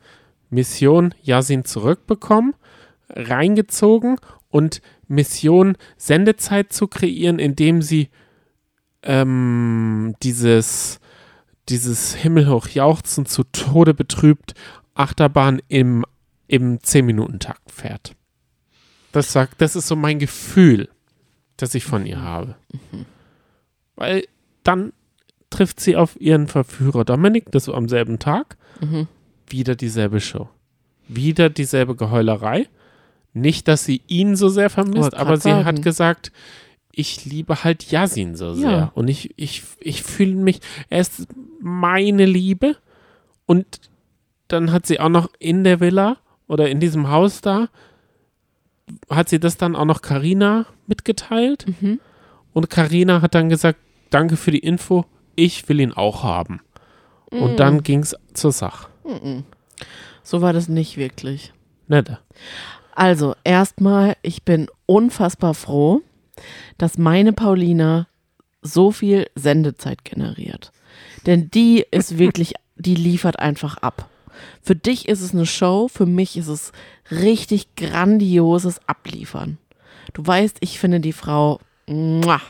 Mission 0.51 1.15
Yasin 1.23 1.65
zurückbekommen, 1.65 2.55
reingezogen 3.09 4.17
und 4.51 4.83
Mission 5.09 5.77
Sendezeit 5.97 6.73
zu 6.73 6.89
kreieren, 6.89 7.39
indem 7.39 7.83
sie 7.83 8.11
ähm, 9.03 10.15
dieses, 10.23 11.01
dieses 11.69 12.15
himmelhoch 12.15 12.69
jauchzen 12.69 13.27
zu 13.27 13.45
Tode 13.45 13.95
betrübt 13.95 14.55
Achterbahn 14.95 15.63
im, 15.69 16.05
im 16.51 16.79
10-Minuten-Takt 16.79 17.71
fährt. 17.71 18.15
Das 19.13 19.33
sagt, 19.33 19.61
das 19.61 19.77
ist 19.77 19.87
so 19.89 19.97
mein 19.97 20.19
Gefühl, 20.19 20.89
das 21.57 21.75
ich 21.75 21.85
von 21.85 22.07
ihr 22.07 22.21
habe. 22.23 22.57
Weil 23.97 24.25
dann 24.65 24.93
trifft 25.51 25.81
sie 25.81 25.97
auf 25.97 26.21
ihren 26.21 26.49
Verführer 26.49 27.05
Dominik, 27.05 27.51
das 27.51 27.65
so 27.65 27.75
am 27.75 27.89
selben 27.89 28.19
Tag 28.19 28.57
Mhm. 28.81 29.09
wieder 29.47 29.75
dieselbe 29.77 30.21
Show. 30.21 30.49
Wieder 31.07 31.51
dieselbe 31.51 31.95
Geheulerei. 31.97 32.67
Nicht, 33.35 33.69
dass 33.69 33.85
sie 33.85 34.01
ihn 34.07 34.35
so 34.37 34.49
sehr 34.49 34.71
vermisst, 34.71 35.15
aber 35.15 35.37
sie 35.37 35.51
sagen. 35.51 35.65
hat 35.67 35.83
gesagt, 35.83 36.33
ich 36.93 37.25
liebe 37.27 37.63
halt 37.63 37.91
Yasin 37.91 38.37
so 38.37 38.55
sehr. 38.55 38.71
Ja. 38.71 38.93
Und 38.95 39.09
ich, 39.09 39.35
ich, 39.37 39.63
ich 39.81 40.03
fühle 40.03 40.35
mich, 40.35 40.61
er 40.89 41.01
ist 41.01 41.27
meine 41.61 42.25
Liebe. 42.27 42.77
Und 43.47 43.81
dann 44.49 44.73
hat 44.73 44.87
sie 44.87 44.99
auch 44.99 45.09
noch 45.11 45.29
in 45.39 45.63
der 45.63 45.79
Villa 45.81 46.17
oder 46.51 46.69
in 46.69 46.81
diesem 46.81 47.09
Haus 47.09 47.41
da, 47.41 47.69
hat 49.09 49.29
sie 49.29 49.39
das 49.39 49.57
dann 49.57 49.77
auch 49.77 49.85
noch 49.85 50.03
Karina 50.03 50.67
mitgeteilt. 50.89 51.65
Mhm. 51.81 52.01
Und 52.53 52.69
Karina 52.69 53.23
hat 53.23 53.37
dann 53.37 53.49
gesagt, 53.49 53.79
danke 54.11 54.37
für 54.37 54.51
die 54.51 54.59
Info, 54.59 55.05
ich 55.37 55.69
will 55.69 55.79
ihn 55.79 55.93
auch 55.93 56.25
haben. 56.25 56.61
Und 57.31 57.53
Mhm. 57.53 57.57
dann 57.57 57.83
ging 57.85 58.01
es 58.01 58.17
zur 58.35 58.51
Sache. 58.51 58.89
Mhm. 59.05 59.45
So 60.25 60.41
war 60.43 60.53
das 60.53 60.69
nicht 60.69 60.97
wirklich. 60.97 61.53
Nette. 61.87 62.19
Also, 62.97 63.37
erstmal, 63.45 64.17
ich 64.23 64.43
bin 64.43 64.67
unfassbar 64.87 65.55
froh, 65.55 66.03
dass 66.79 66.99
meine 66.99 67.33
Paulina 67.33 68.09
so 68.61 68.91
viel 68.91 69.29
Sendezeit 69.37 70.05
generiert. 70.05 70.73
Denn 71.27 71.49
die 71.49 71.87
ist 71.93 72.19
wirklich, 72.19 72.55
die 72.75 72.97
liefert 72.97 73.39
einfach 73.39 73.77
ab. 73.79 74.10
Für 74.63 74.77
dich 74.77 75.09
ist 75.09 75.21
es 75.21 75.33
eine 75.33 75.47
Show, 75.47 75.89
für 75.89 76.07
mich 76.07 76.37
ist 76.37 76.49
es 76.49 76.73
richtig 77.11 77.75
grandioses 77.77 78.81
Abliefern. 78.87 79.59
Du 80.13 80.27
weißt, 80.27 80.59
ich 80.61 80.79
finde 80.79 81.01
die 81.01 81.13
Frau. 81.13 81.61
Muah. 81.87 82.41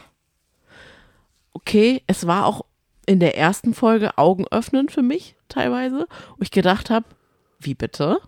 Okay, 1.53 2.03
es 2.07 2.27
war 2.27 2.47
auch 2.47 2.65
in 3.07 3.21
der 3.21 3.37
ersten 3.37 3.75
Folge 3.75 4.17
augenöffnend 4.19 4.93
für 4.93 5.03
mich 5.03 5.35
teilweise, 5.49 6.07
wo 6.37 6.43
ich 6.43 6.51
gedacht 6.51 6.91
habe, 6.91 7.07
wie 7.59 7.75
bitte? 7.75 8.21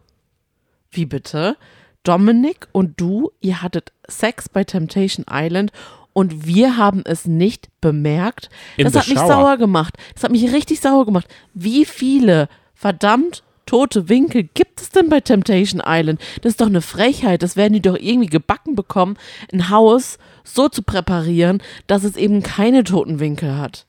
Wie 0.91 1.07
bitte? 1.07 1.57
Dominik 2.03 2.69
und 2.73 3.01
du, 3.01 3.31
ihr 3.41 3.63
hattet 3.63 3.93
Sex 4.09 4.49
bei 4.49 4.65
Temptation 4.65 5.25
Island 5.31 5.71
und 6.13 6.47
wir 6.47 6.77
haben 6.77 7.03
es 7.05 7.27
nicht 7.27 7.69
bemerkt. 7.81 8.51
In 8.77 8.85
das 8.85 8.95
hat 8.95 9.09
mich 9.09 9.19
shower. 9.19 9.29
sauer 9.29 9.57
gemacht. 9.57 9.97
Das 10.15 10.25
hat 10.25 10.33
mich 10.33 10.53
richtig 10.53 10.81
sauer 10.81 11.07
gemacht. 11.07 11.27
Wie 11.55 11.85
viele 11.85 12.49
verdammt 12.75 13.43
tote 13.67 14.09
Winkel 14.09 14.45
gibt 14.55 14.81
es 14.81 14.91
denn 14.91 15.09
bei 15.09 15.21
Temptation 15.21 15.83
Island? 15.85 16.21
Das 16.43 16.51
ist 16.53 16.61
doch 16.61 16.67
eine 16.67 16.83
Frechheit. 16.83 17.43
Das 17.43 17.57
werden 17.57 17.75
die 17.75 17.83
doch 17.83 17.97
irgendwie 17.99 18.29
gebacken 18.29 18.75
bekommen, 18.75 19.17
ein 19.53 19.71
Haus 19.71 20.19
so 20.45 20.69
zu 20.69 20.83
präparieren, 20.83 21.63
dass 21.87 22.05
es 22.05 22.17
eben 22.17 22.43
keine 22.43 22.85
toten 22.85 23.21
Winkel 23.21 23.57
hat. 23.57 23.87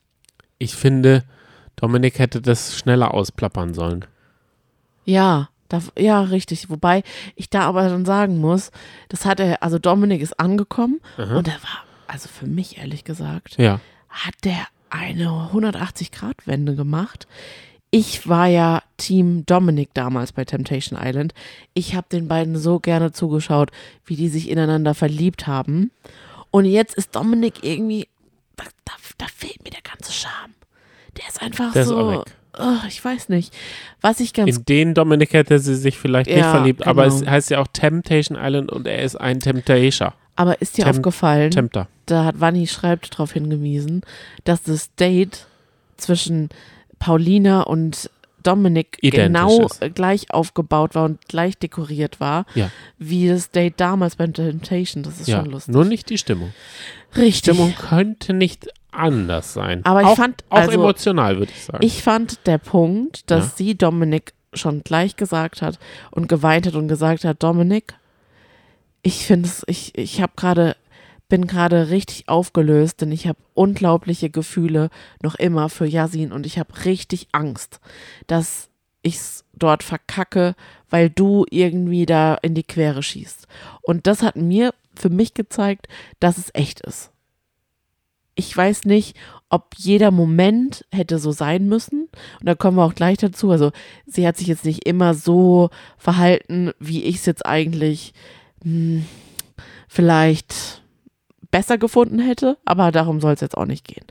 Ich 0.58 0.74
finde, 0.74 1.24
Dominik 1.76 2.18
hätte 2.18 2.40
das 2.40 2.76
schneller 2.78 3.12
ausplappern 3.12 3.74
sollen. 3.74 4.04
Ja, 5.04 5.48
da, 5.68 5.80
ja, 5.98 6.20
richtig. 6.22 6.70
Wobei 6.70 7.02
ich 7.36 7.50
da 7.50 7.62
aber 7.62 7.88
dann 7.88 8.04
sagen 8.04 8.40
muss, 8.40 8.70
das 9.08 9.24
hat 9.26 9.40
er, 9.40 9.62
also 9.62 9.78
Dominik 9.78 10.22
ist 10.22 10.38
angekommen 10.38 11.00
Aha. 11.18 11.36
und 11.36 11.48
er 11.48 11.54
war, 11.62 11.84
also 12.06 12.28
für 12.28 12.46
mich 12.46 12.78
ehrlich 12.78 13.04
gesagt, 13.04 13.56
Ja. 13.58 13.80
hat 14.08 14.34
der 14.44 14.66
eine 14.90 15.50
180-Grad-Wende 15.52 16.76
gemacht. 16.76 17.26
Ich 17.96 18.28
war 18.28 18.48
ja 18.48 18.82
Team 18.96 19.46
Dominik 19.46 19.90
damals 19.94 20.32
bei 20.32 20.44
Temptation 20.44 20.98
Island. 21.00 21.32
Ich 21.74 21.94
habe 21.94 22.06
den 22.10 22.26
beiden 22.26 22.56
so 22.56 22.80
gerne 22.80 23.12
zugeschaut, 23.12 23.70
wie 24.04 24.16
die 24.16 24.28
sich 24.28 24.50
ineinander 24.50 24.94
verliebt 24.94 25.46
haben. 25.46 25.92
Und 26.50 26.64
jetzt 26.64 26.96
ist 26.96 27.14
Dominik 27.14 27.62
irgendwie, 27.62 28.08
da, 28.56 28.64
da, 28.84 28.92
da 29.18 29.26
fehlt 29.32 29.62
mir 29.62 29.70
der 29.70 29.82
ganze 29.82 30.12
Charme. 30.12 30.54
Der 31.16 31.28
ist 31.28 31.40
einfach 31.40 31.72
Der 31.72 31.82
ist 31.82 31.88
so, 31.88 32.10
weg. 32.10 32.22
oh, 32.58 32.78
ich 32.88 33.04
weiß 33.04 33.28
nicht. 33.28 33.54
Was 34.00 34.18
ich 34.18 34.32
ganz 34.32 34.56
In 34.56 34.64
den 34.64 34.94
Dominik 34.94 35.32
hätte 35.32 35.60
sie 35.60 35.76
sich 35.76 35.96
vielleicht 35.96 36.28
nicht 36.28 36.38
Ja, 36.40 36.50
verliebt, 36.50 36.84
aber 36.88 37.04
genau. 37.04 37.14
es 37.14 37.26
heißt 37.28 37.50
ja 37.50 37.60
auch 37.60 37.68
Temptation 37.72 38.36
Island 38.40 38.72
und 38.72 38.88
er 38.88 39.02
ist 39.04 39.14
ein 39.14 39.38
Temptator. 39.38 40.14
Aber 40.34 40.60
ist 40.60 40.76
dir 40.78 40.84
Tem- 40.84 40.96
aufgefallen, 40.96 41.52
Tempter. 41.52 41.86
da 42.06 42.24
hat 42.24 42.40
Vanni 42.40 42.66
schreibt 42.66 43.14
darauf 43.14 43.32
hingewiesen, 43.34 44.02
dass 44.42 44.64
das 44.64 44.92
Date 44.96 45.46
zwischen 45.96 46.48
Paulina 47.04 47.62
und 47.62 48.08
Dominik 48.42 48.96
Identisch 49.02 49.26
genau 49.26 49.66
ist. 49.66 49.82
äh, 49.82 49.90
gleich 49.90 50.30
aufgebaut 50.30 50.94
war 50.94 51.04
und 51.04 51.26
gleich 51.28 51.58
dekoriert 51.58 52.18
war, 52.18 52.46
Ja. 52.54 52.70
wie 52.98 53.28
das 53.28 53.50
Date 53.50 53.74
damals 53.78 54.16
beim 54.16 54.32
Temptation. 54.32 55.02
Das 55.02 55.20
ist 55.20 55.28
Ja, 55.28 55.40
schon 55.42 55.50
lustig. 55.50 55.74
nur 55.74 55.84
nicht 55.84 56.08
die 56.08 56.16
Stimmung. 56.16 56.52
Richtig. 57.14 57.36
Stimmung 57.36 57.74
könnte 57.74 58.32
nicht 58.32 58.68
anders 58.90 59.52
sein. 59.52 59.84
Aber 59.84 60.00
ich 60.00 60.06
auch, 60.06 60.16
fand, 60.16 60.44
auch 60.48 60.56
also- 60.58 60.72
emotional, 60.72 61.38
würde 61.38 61.52
ich 61.54 61.64
sagen. 61.64 61.84
Ich 61.84 62.02
fand 62.02 62.46
der 62.46 62.58
Punkt, 62.58 63.30
dass 63.30 63.44
Ja. 63.44 63.52
sie 63.56 63.74
Dominik 63.76 64.32
schon 64.54 64.82
gleich 64.82 65.16
gesagt 65.16 65.60
hat 65.60 65.78
und 66.10 66.26
geweint 66.28 66.66
hat 66.66 66.74
und 66.74 66.88
gesagt 66.88 67.24
hat, 67.24 67.42
Dominik, 67.42 67.94
ich 69.02 69.26
finde 69.26 69.48
es, 69.48 69.62
ich, 69.66 69.96
ich 69.98 70.22
habe 70.22 70.32
gerade, 70.36 70.76
bin 71.28 71.46
gerade 71.46 71.90
richtig 71.90 72.28
aufgelöst, 72.28 73.00
denn 73.00 73.12
ich 73.12 73.26
habe 73.26 73.38
unglaubliche 73.54 74.30
Gefühle 74.30 74.90
noch 75.22 75.34
immer 75.34 75.68
für 75.68 75.86
Yasin 75.86 76.32
und 76.32 76.46
ich 76.46 76.58
habe 76.58 76.84
richtig 76.84 77.28
Angst, 77.32 77.80
dass 78.26 78.68
ich 79.02 79.16
es 79.16 79.44
dort 79.52 79.82
verkacke, 79.82 80.54
weil 80.90 81.10
du 81.10 81.44
irgendwie 81.50 82.06
da 82.06 82.34
in 82.34 82.54
die 82.54 82.62
Quere 82.62 83.02
schießt. 83.02 83.46
Und 83.82 84.06
das 84.06 84.22
hat 84.22 84.36
mir 84.36 84.74
für 84.94 85.10
mich 85.10 85.34
gezeigt, 85.34 85.88
dass 86.20 86.38
es 86.38 86.50
echt 86.54 86.80
ist. 86.80 87.10
Ich 88.34 88.56
weiß 88.56 88.84
nicht, 88.84 89.16
ob 89.48 89.74
jeder 89.76 90.10
Moment 90.10 90.84
hätte 90.90 91.18
so 91.18 91.30
sein 91.30 91.68
müssen. 91.68 92.08
Und 92.40 92.46
da 92.46 92.54
kommen 92.56 92.76
wir 92.76 92.84
auch 92.84 92.94
gleich 92.94 93.18
dazu. 93.18 93.50
Also 93.50 93.70
sie 94.06 94.26
hat 94.26 94.36
sich 94.36 94.48
jetzt 94.48 94.64
nicht 94.64 94.86
immer 94.88 95.14
so 95.14 95.70
verhalten, 95.96 96.72
wie 96.80 97.04
ich 97.04 97.16
es 97.16 97.26
jetzt 97.26 97.46
eigentlich 97.46 98.12
hm, 98.64 99.04
vielleicht 99.86 100.82
besser 101.54 101.78
gefunden 101.78 102.18
hätte, 102.18 102.58
aber 102.64 102.90
darum 102.90 103.20
soll 103.20 103.34
es 103.34 103.40
jetzt 103.40 103.56
auch 103.56 103.64
nicht 103.64 103.86
gehen. 103.86 104.04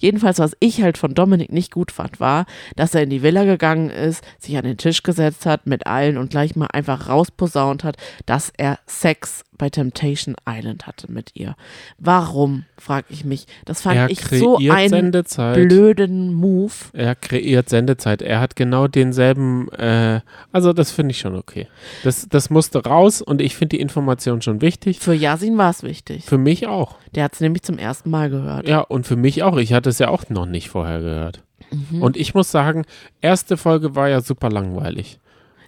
Jedenfalls, 0.00 0.40
was 0.40 0.56
ich 0.58 0.82
halt 0.82 0.98
von 0.98 1.14
Dominik 1.14 1.52
nicht 1.52 1.70
gut 1.70 1.92
fand, 1.92 2.18
war, 2.18 2.44
dass 2.74 2.92
er 2.92 3.04
in 3.04 3.10
die 3.10 3.22
Villa 3.22 3.44
gegangen 3.44 3.88
ist, 3.88 4.24
sich 4.40 4.56
an 4.56 4.64
den 4.64 4.78
Tisch 4.78 5.04
gesetzt 5.04 5.46
hat 5.46 5.68
mit 5.68 5.86
allen 5.86 6.18
und 6.18 6.30
gleich 6.30 6.56
mal 6.56 6.66
einfach 6.72 7.08
rausposaunt 7.08 7.84
hat, 7.84 7.98
dass 8.26 8.52
er 8.56 8.80
Sex 8.86 9.44
bei 9.58 9.68
Temptation 9.70 10.36
Island 10.48 10.86
hatte 10.86 11.10
mit 11.10 11.32
ihr. 11.34 11.56
Warum, 11.98 12.64
frage 12.78 13.06
ich 13.10 13.24
mich. 13.24 13.46
Das 13.64 13.82
fand 13.82 13.96
er 13.96 14.10
ich 14.10 14.20
so 14.20 14.56
einen 14.56 14.88
Sendezeit. 14.88 15.54
blöden 15.54 16.32
Move. 16.32 16.72
Er 16.92 17.14
kreiert 17.14 17.68
Sendezeit. 17.68 18.22
Er 18.22 18.40
hat 18.40 18.56
genau 18.56 18.88
denselben, 18.88 19.68
äh, 19.72 20.20
also 20.52 20.72
das 20.72 20.92
finde 20.92 21.10
ich 21.10 21.18
schon 21.18 21.34
okay. 21.34 21.66
Das, 22.04 22.28
das 22.28 22.50
musste 22.50 22.84
raus 22.84 23.20
und 23.20 23.42
ich 23.42 23.56
finde 23.56 23.76
die 23.76 23.80
Information 23.80 24.40
schon 24.40 24.60
wichtig. 24.60 25.00
Für 25.00 25.14
Yasin 25.14 25.58
war 25.58 25.70
es 25.70 25.82
wichtig. 25.82 26.24
Für 26.24 26.38
mich 26.38 26.66
auch. 26.66 26.96
Der 27.14 27.24
hat 27.24 27.34
es 27.34 27.40
nämlich 27.40 27.62
zum 27.62 27.78
ersten 27.78 28.10
Mal 28.10 28.30
gehört. 28.30 28.68
Ja, 28.68 28.80
und 28.80 29.06
für 29.06 29.16
mich 29.16 29.42
auch. 29.42 29.56
Ich 29.56 29.72
hatte 29.72 29.90
es 29.90 29.98
ja 29.98 30.08
auch 30.08 30.28
noch 30.28 30.46
nicht 30.46 30.68
vorher 30.68 31.00
gehört. 31.00 31.42
Mhm. 31.70 32.02
Und 32.02 32.16
ich 32.16 32.34
muss 32.34 32.50
sagen, 32.50 32.84
erste 33.20 33.56
Folge 33.56 33.94
war 33.94 34.08
ja 34.08 34.20
super 34.20 34.50
langweilig. 34.50 35.18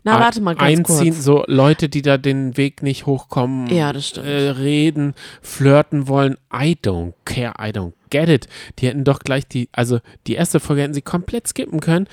Na, 0.05 0.19
warte 0.21 0.41
mal 0.41 0.55
ganz 0.55 0.79
Einziehen, 0.79 1.13
kurz. 1.15 1.25
so 1.25 1.45
Leute, 1.47 1.89
die 1.89 2.03
da 2.03 2.17
den 2.19 2.57
Weg 2.57 2.83
nicht 2.83 3.07
hochkommen, 3.07 3.67
Ja, 3.69 3.93
das 3.93 4.09
stimmt. 4.09 4.27
äh, 4.27 4.51
reden, 4.51 5.15
flirten 5.43 6.09
wollen. 6.09 6.37
I 6.55 6.77
don't 6.83 7.13
care, 7.25 7.55
I 7.61 7.71
don't 7.71 7.93
get 8.11 8.29
it. 8.29 8.49
Die 8.79 8.87
hätten 8.87 9.05
doch 9.05 9.19
gleich 9.21 9.47
die, 9.47 9.69
also 9.73 10.01
die 10.27 10.35
erste 10.35 10.61
Folge 10.61 10.83
hätten 10.83 10.95
sie 10.95 11.03
komplett 11.03 11.47
skippen 11.49 11.81
können. 11.81 12.07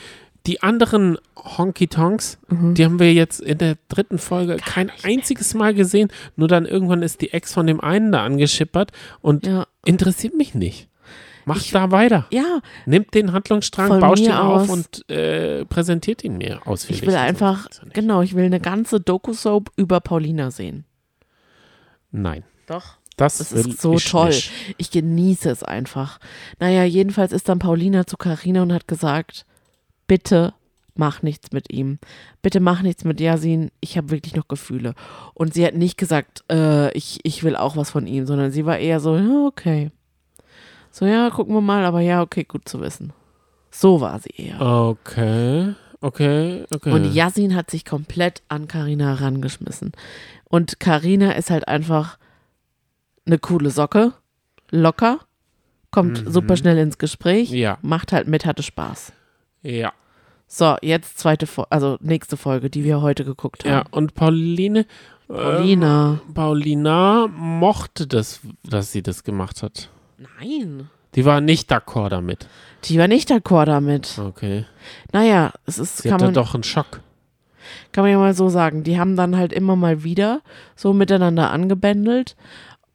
Die 0.45 0.63
anderen 0.63 1.17
Honky 1.57 1.87
Tonks, 1.87 2.37
Mhm. 2.47 2.73
die 2.73 2.85
haben 2.85 2.99
wir 2.99 3.13
jetzt 3.13 3.41
in 3.41 3.57
der 3.57 3.75
dritten 3.89 4.17
Folge 4.17 4.55
kein 4.57 4.89
einziges 5.03 5.53
Mal 5.53 5.73
gesehen. 5.73 6.09
Nur 6.37 6.47
dann 6.47 6.65
irgendwann 6.65 7.01
ist 7.03 7.19
die 7.21 7.33
Ex 7.33 7.53
von 7.53 7.67
dem 7.67 7.81
einen 7.81 8.11
da 8.13 8.23
angeschippert 8.23 8.91
und 9.21 9.45
Ja. 9.45 9.67
interessiert 9.85 10.35
mich 10.35 10.55
nicht. 10.55 10.87
Macht 11.47 11.61
Ich- 11.61 11.71
da 11.71 11.91
weiter. 11.91 12.27
Ja, 12.29 12.59
Nimmt 12.85 13.13
den 13.13 13.31
Handlungsstrang, 13.31 13.87
Von 13.87 13.99
bauscht 14.01 14.23
ihn 14.23 14.31
auf 14.33 14.69
und 14.69 15.09
äh, 15.09 15.63
präsentiert 15.65 16.23
ihn 16.23 16.37
mir 16.37 16.59
ausführlich. 16.67 17.01
ich 17.03 17.07
will 17.07 17.15
einfach, 17.15 17.69
nicht- 17.83 17.93
genau, 17.93 18.21
ich 18.21 18.35
will 18.35 18.43
eine 18.45 18.59
ganze 18.59 18.99
Doku-Soap 18.99 19.71
über 19.77 20.01
Paulina 20.01 20.51
sehen. 20.51 20.83
Nein, 22.11 22.43
Doch. 22.67 22.97
das, 23.15 23.37
Das 23.37 23.51
ist 23.53 23.81
so 23.81 23.93
ich 23.95 24.05
toll. 24.09 24.27
Nicht. 24.27 24.51
Ich 24.77 24.91
genieße 24.91 25.49
es 25.49 25.63
einfach. 25.63 26.19
Naja, 26.59 26.83
jedenfalls 26.83 27.31
ist 27.31 27.47
dann 27.49 27.59
Paulina 27.59 28.05
zu 28.05 28.17
Karina 28.17 28.61
und 28.63 28.73
hat 28.73 28.87
gesagt, 28.87 29.45
bitte 30.07 30.53
mach 30.95 31.21
nichts 31.21 31.51
mit 31.51 31.71
ihm. 31.71 31.99
Bitte 32.41 32.59
mach 32.59 32.81
nichts 32.81 33.03
mit 33.03 33.19
Yasin. 33.21 33.71
Ich 33.81 33.97
habe 33.97 34.09
wirklich 34.09 34.35
noch 34.35 34.47
Gefühle. 34.47 34.95
Und 35.33 35.53
sie 35.53 35.65
hat 35.65 35.75
nicht 35.75 35.97
gesagt, 35.97 36.43
äh, 36.51 36.91
ich, 36.97 37.19
ich 37.23 37.43
will 37.43 37.55
auch 37.55 37.77
was 37.77 37.89
von 37.91 38.07
ihm, 38.07 38.25
sondern 38.25 38.51
sie 38.51 38.65
war 38.65 38.79
eher 38.79 38.99
so, 38.99 39.15
ja, 39.15 39.45
okay. 39.45 39.91
So, 40.97 41.05
ja, 41.05 41.29
gucken 41.29 41.53
wir 41.53 41.61
mal, 41.61 41.85
aber 41.85 42.01
ja, 42.01 42.21
okay, 42.23 42.43
gut 42.43 42.67
zu 42.67 42.79
wissen. 42.81 43.13
So 43.69 44.01
war 44.01 44.19
sie 44.19 44.31
eher. 44.35 44.59
Okay, 44.59 45.75
okay, 46.01 46.65
okay. 46.73 46.91
Und 46.91 47.13
Yasin 47.13 47.53
hat 47.55 47.69
sich 47.69 47.85
komplett 47.85 48.41
an 48.47 48.67
Karina 48.67 49.17
herangeschmissen. 49.19 49.91
Und 50.45 50.79
Karina 50.79 51.33
ist 51.33 51.51
halt 51.51 51.67
einfach 51.67 52.17
eine 53.27 53.37
coole 53.37 53.69
Socke, 53.69 54.13
locker, 54.71 55.19
kommt 55.91 56.25
Mhm. 56.25 56.31
super 56.31 56.57
schnell 56.57 56.77
ins 56.79 56.97
Gespräch, 56.97 57.51
Ja, 57.51 57.77
macht 57.83 58.11
halt 58.11 58.27
mit, 58.27 58.45
hatte 58.45 58.63
Spaß. 58.63 59.11
ja. 59.61 59.93
So, 60.49 60.77
jetzt 60.81 61.19
zweite 61.19 61.45
Folge, 61.45 61.71
also 61.73 61.97
nächste 61.99 62.37
Folge, 62.37 62.69
die 62.69 62.85
wir 62.85 63.01
heute 63.01 63.25
geguckt 63.25 63.65
Ja, 63.65 63.79
haben. 63.79 63.89
und 63.91 64.13
Pauline. 64.13 64.85
Paulina. 65.27 66.21
Ähm, 66.25 66.33
Paulina 66.33 67.27
mochte 67.27 68.07
das, 68.07 68.39
dass 68.63 68.93
sie 68.93 69.03
das 69.03 69.25
gemacht 69.25 69.61
hat. 69.61 69.89
Nein. 70.17 70.89
Die 71.15 71.25
war 71.25 71.41
nicht 71.41 71.71
d'accord 71.71 72.09
damit. 72.09 72.47
Die 72.85 72.97
war 72.99 73.07
nicht 73.07 73.29
d'accord 73.31 73.65
damit. 73.65 74.17
Okay. 74.19 74.65
Naja, 75.13 75.51
es 75.65 75.79
ist, 75.79 75.97
Sie 75.97 76.09
kann 76.09 76.15
hatte 76.15 76.25
man, 76.25 76.33
doch 76.33 76.53
einen 76.53 76.63
Schock. 76.63 77.01
kann 77.91 78.03
man 78.03 78.11
ja 78.11 78.17
mal 78.19 78.33
so 78.33 78.49
sagen. 78.49 78.83
Die 78.83 78.99
haben 78.99 79.15
dann 79.15 79.35
halt 79.37 79.53
immer 79.53 79.75
mal 79.75 80.03
wieder 80.03 80.41
so 80.75 80.93
miteinander 80.93 81.51
angebändelt. 81.51 82.35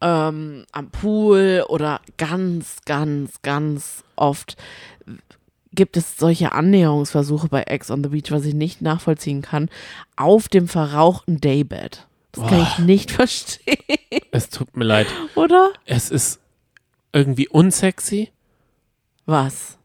Ähm, 0.01 0.65
am 0.71 0.89
Pool 0.89 1.65
oder 1.69 2.01
ganz, 2.17 2.77
ganz, 2.85 3.41
ganz 3.41 4.03
oft 4.15 4.57
gibt 5.73 5.97
es 5.97 6.17
solche 6.17 6.51
Annäherungsversuche 6.51 7.47
bei 7.47 7.63
Ex 7.63 7.89
on 7.89 8.03
the 8.03 8.09
Beach, 8.09 8.29
was 8.31 8.45
ich 8.45 8.53
nicht 8.53 8.81
nachvollziehen 8.81 9.41
kann, 9.41 9.69
auf 10.15 10.47
dem 10.49 10.67
verrauchten 10.67 11.41
Daybed. 11.41 12.05
Das 12.31 12.47
kann 12.47 12.61
ich 12.61 12.79
nicht 12.79 13.11
verstehen, 13.19 13.77
Es 14.31 14.49
tut 14.49 14.75
mir 14.77 14.85
leid. 14.85 15.07
oder? 15.35 15.71
Es 15.85 16.09
ist 16.11 16.39
irgendwie 17.13 17.47
unsexy, 17.47 18.29
Was? 19.25 19.77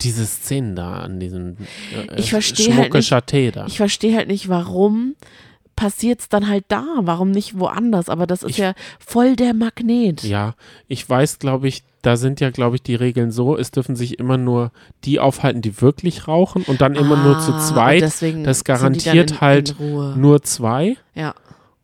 diese 0.00 0.26
Szenen 0.26 0.76
da 0.76 1.00
an 1.00 1.18
diesem 1.18 1.56
äh, 1.92 2.20
Ich 2.20 2.30
verstehe 2.30 2.76
halt 2.76 2.92
nicht- 2.94 3.08
Chateau 3.08 3.50
da. 3.50 3.66
Ich 3.66 3.78
verstehe 3.78 4.14
halt 4.16 4.28
nicht, 4.28 4.48
warum 4.48 5.16
passiert 5.74 6.20
es 6.20 6.28
dann 6.28 6.48
halt 6.48 6.64
da, 6.68 6.84
warum 7.00 7.30
nicht 7.32 7.58
woanders, 7.58 8.08
aber 8.08 8.26
das 8.26 8.42
ist 8.44 8.50
Ich- 8.50 8.58
ja 8.58 8.74
voll 9.00 9.34
der 9.36 9.54
Magnet. 9.54 10.22
Ja, 10.22 10.54
ich 10.86 11.08
weiß, 11.08 11.38
glaube 11.40 11.66
ich, 11.68 11.82
da 12.02 12.16
sind 12.16 12.38
ja, 12.40 12.50
glaube 12.50 12.76
ich, 12.76 12.82
die 12.82 12.94
Regeln 12.94 13.32
so, 13.32 13.56
es 13.56 13.72
dürfen 13.72 13.96
sich 13.96 14.20
immer 14.20 14.36
nur 14.36 14.70
die 15.04 15.18
aufhalten, 15.18 15.62
die 15.62 15.80
wirklich 15.80 16.28
rauchen 16.28 16.62
und 16.62 16.80
dann 16.80 16.94
immer 16.94 17.16
nur 17.24 17.40
zu 17.40 17.52
Ah, 17.54 17.58
zweit. 17.58 18.02
deswegen 18.02 18.44
Das 18.44 18.62
garantiert 18.62 19.32
in, 19.32 19.40
halt 19.40 19.74
in. 19.80 20.20
Nur 20.20 20.42
zwei. 20.42 20.96
Ja. 21.16 21.34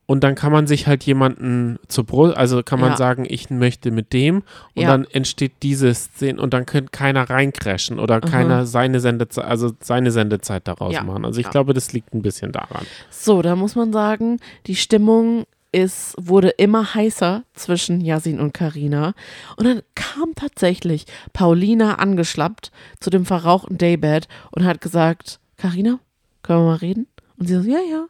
Und 0.07 0.23
dann 0.23 0.35
kann 0.35 0.53
man 0.53 0.67
sich 0.67 0.87
halt 0.87 1.05
jemanden 1.05 1.79
zur 1.89 2.05
Brust, 2.05 2.37
also 2.37 2.63
kann 2.63 2.79
man 2.79 2.91
Ja. 2.91 2.97
sagen, 2.97 3.25
ich 3.29 3.49
möchte 3.49 3.91
mit 3.91 4.13
dem 4.13 4.43
und 4.75 4.83
Ja. 4.83 4.89
dann 4.89 5.05
entsteht 5.07 5.53
diese 5.63 5.95
Szene 5.95 6.41
und 6.43 6.53
dann 6.53 6.67
könnte 6.67 6.91
keiner 6.91 7.31
reincrashen 7.31 7.99
oder 7.99 8.21
keiner 8.21 8.67
seine 8.67 9.01
Sendezeit, 9.01 9.47
also 9.47 9.73
seine 9.81 10.11
Sendezeit 10.11 10.69
daraus 10.69 10.93
Ja. 10.95 11.03
machen. 11.05 11.25
Also 11.25 11.41
ich 11.41 11.49
glaube, 11.49 11.73
das 11.73 11.93
liegt 11.95 12.13
ein 12.15 12.21
bisschen 12.21 12.53
daran. 12.53 12.85
So, 13.11 13.41
da 13.41 13.57
muss 13.57 13.77
man 13.77 13.93
sagen, 13.95 14.41
die 14.67 14.77
Stimmung 14.77 15.45
ist, 15.73 16.15
wurde 16.21 16.51
immer 16.51 16.95
heißer 16.95 17.43
zwischen 17.55 18.01
Yasin 18.01 18.39
und 18.41 18.53
Karina. 18.55 19.15
Und 19.57 19.65
dann 19.67 19.83
kam 19.95 20.35
tatsächlich 20.37 21.07
Paulina 21.33 21.95
angeschlappt 21.95 22.71
zu 23.01 23.11
dem 23.11 23.25
verrauchten 23.25 23.79
Daybed 23.79 24.29
und 24.53 24.65
hat 24.65 24.81
gesagt, 24.81 25.41
Karina, 25.57 25.99
können 26.43 26.61
wir 26.61 26.67
mal 26.67 26.77
reden? 26.77 27.07
Und 27.39 27.47
sie 27.49 27.55
so, 27.61 27.69
ja, 27.69 27.81
ja. 27.91 28.05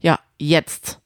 Ja, 0.00 0.18
jetzt. 0.38 0.98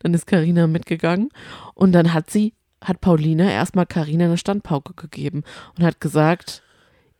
Dann 0.00 0.14
ist 0.14 0.26
Karina 0.26 0.66
mitgegangen 0.66 1.30
und 1.74 1.92
dann 1.92 2.12
hat 2.12 2.30
sie, 2.30 2.54
hat 2.82 3.00
Paulina 3.00 3.50
erstmal 3.50 3.86
Karina 3.86 4.26
eine 4.26 4.38
Standpauke 4.38 4.94
gegeben 4.94 5.42
und 5.76 5.84
hat 5.84 6.00
gesagt, 6.00 6.62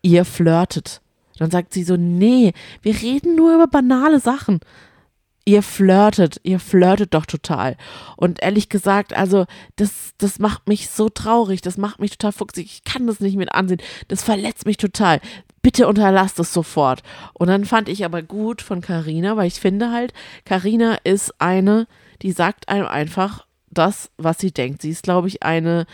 ihr 0.02 0.24
flirtet. 0.24 1.00
Dann 1.38 1.50
sagt 1.50 1.72
sie 1.72 1.82
so, 1.82 1.96
nee, 1.96 2.52
wir 2.82 3.00
reden 3.00 3.34
nur 3.34 3.54
über 3.54 3.66
banale 3.66 4.20
Sachen. 4.20 4.60
Ihr 5.46 5.62
flirtet, 5.62 6.40
ihr 6.42 6.58
flirtet 6.58 7.12
doch 7.12 7.26
total. 7.26 7.76
Und 8.16 8.42
ehrlich 8.42 8.70
gesagt, 8.70 9.12
also 9.12 9.44
das, 9.76 10.12
das 10.16 10.38
macht 10.38 10.68
mich 10.68 10.88
so 10.88 11.10
traurig, 11.10 11.60
das 11.60 11.76
macht 11.76 12.00
mich 12.00 12.12
total 12.12 12.32
fuchsig. 12.32 12.64
Ich 12.66 12.84
kann 12.84 13.06
das 13.06 13.20
nicht 13.20 13.36
mit 13.36 13.52
ansehen. 13.52 13.82
Das 14.08 14.22
verletzt 14.22 14.64
mich 14.64 14.78
total. 14.78 15.20
Bitte 15.60 15.86
unterlasst 15.86 16.38
es 16.38 16.52
sofort. 16.52 17.02
Und 17.34 17.48
dann 17.48 17.66
fand 17.66 17.90
ich 17.90 18.06
aber 18.06 18.22
gut 18.22 18.62
von 18.62 18.80
Karina, 18.80 19.36
weil 19.36 19.48
ich 19.48 19.60
finde 19.60 19.90
halt, 19.90 20.14
Karina 20.46 20.96
ist 21.04 21.40
eine, 21.40 21.86
die 22.22 22.32
sagt 22.32 22.68
einem 22.68 22.86
einfach 22.86 23.46
das, 23.70 24.10
was 24.16 24.38
sie 24.38 24.52
denkt. 24.52 24.82
Sie 24.82 24.90
ist, 24.90 25.02
glaube 25.02 25.28
ich, 25.28 25.42
eine 25.42 25.86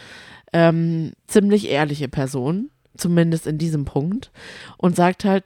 ähm, 0.53 1.13
ziemlich 1.27 1.69
ehrliche 1.69 2.09
Person, 2.09 2.71
zumindest 2.97 3.47
in 3.47 3.59
diesem 3.59 3.85
Punkt, 3.85 4.31
und 4.77 4.97
sagt 4.97 5.25
halt 5.25 5.45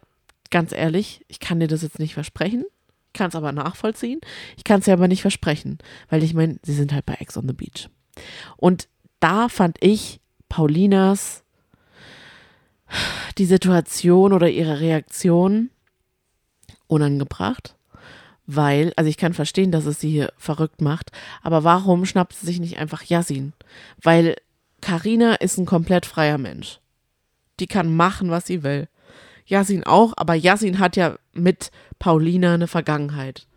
ganz 0.49 0.71
ehrlich, 0.71 1.25
ich 1.27 1.39
kann 1.39 1.59
dir 1.59 1.67
das 1.67 1.81
jetzt 1.81 1.99
nicht 1.99 2.13
versprechen, 2.13 2.65
kann 3.13 3.29
es 3.29 3.35
aber 3.35 3.51
nachvollziehen, 3.51 4.19
ich 4.57 4.63
kann 4.63 4.79
es 4.79 4.85
dir 4.85 4.93
aber 4.93 5.07
nicht 5.07 5.21
versprechen, 5.21 5.79
weil 6.09 6.23
ich 6.23 6.33
meine, 6.33 6.59
sie 6.63 6.73
sind 6.73 6.93
halt 6.93 7.05
bei 7.05 7.15
Ex 7.15 7.37
on 7.37 7.47
the 7.47 7.53
Beach. 7.53 7.89
Und 8.57 8.87
da 9.19 9.49
fand 9.49 9.77
ich 9.79 10.19
Paulinas 10.49 11.43
die 13.37 13.45
Situation 13.45 14.33
oder 14.33 14.49
ihre 14.49 14.79
Reaktion 14.79 15.69
unangebracht, 16.87 17.74
weil, 18.47 18.93
also 18.95 19.09
ich 19.09 19.17
kann 19.17 19.33
verstehen, 19.33 19.71
dass 19.71 19.85
es 19.85 19.99
sie 19.99 20.09
hier 20.09 20.31
verrückt 20.37 20.81
macht, 20.81 21.11
aber 21.41 21.63
warum 21.63 22.05
schnappt 22.05 22.33
sie 22.33 22.45
sich 22.45 22.59
nicht 22.59 22.77
einfach 22.77 23.03
Yasin? 23.03 23.53
Weil 24.01 24.35
Karina 24.81 25.35
ist 25.35 25.57
ein 25.57 25.65
komplett 25.65 26.05
freier 26.05 26.37
Mensch. 26.37 26.79
Die 27.59 27.67
kann 27.67 27.95
machen, 27.95 28.29
was 28.29 28.45
sie 28.45 28.63
will. 28.63 28.87
Yasin 29.45 29.83
auch, 29.83 30.13
aber 30.17 30.35
Yasin 30.35 30.79
hat 30.79 30.95
ja 30.95 31.17
mit 31.33 31.71
Paulina 31.99 32.53
eine 32.53 32.67
Vergangenheit. 32.67 33.47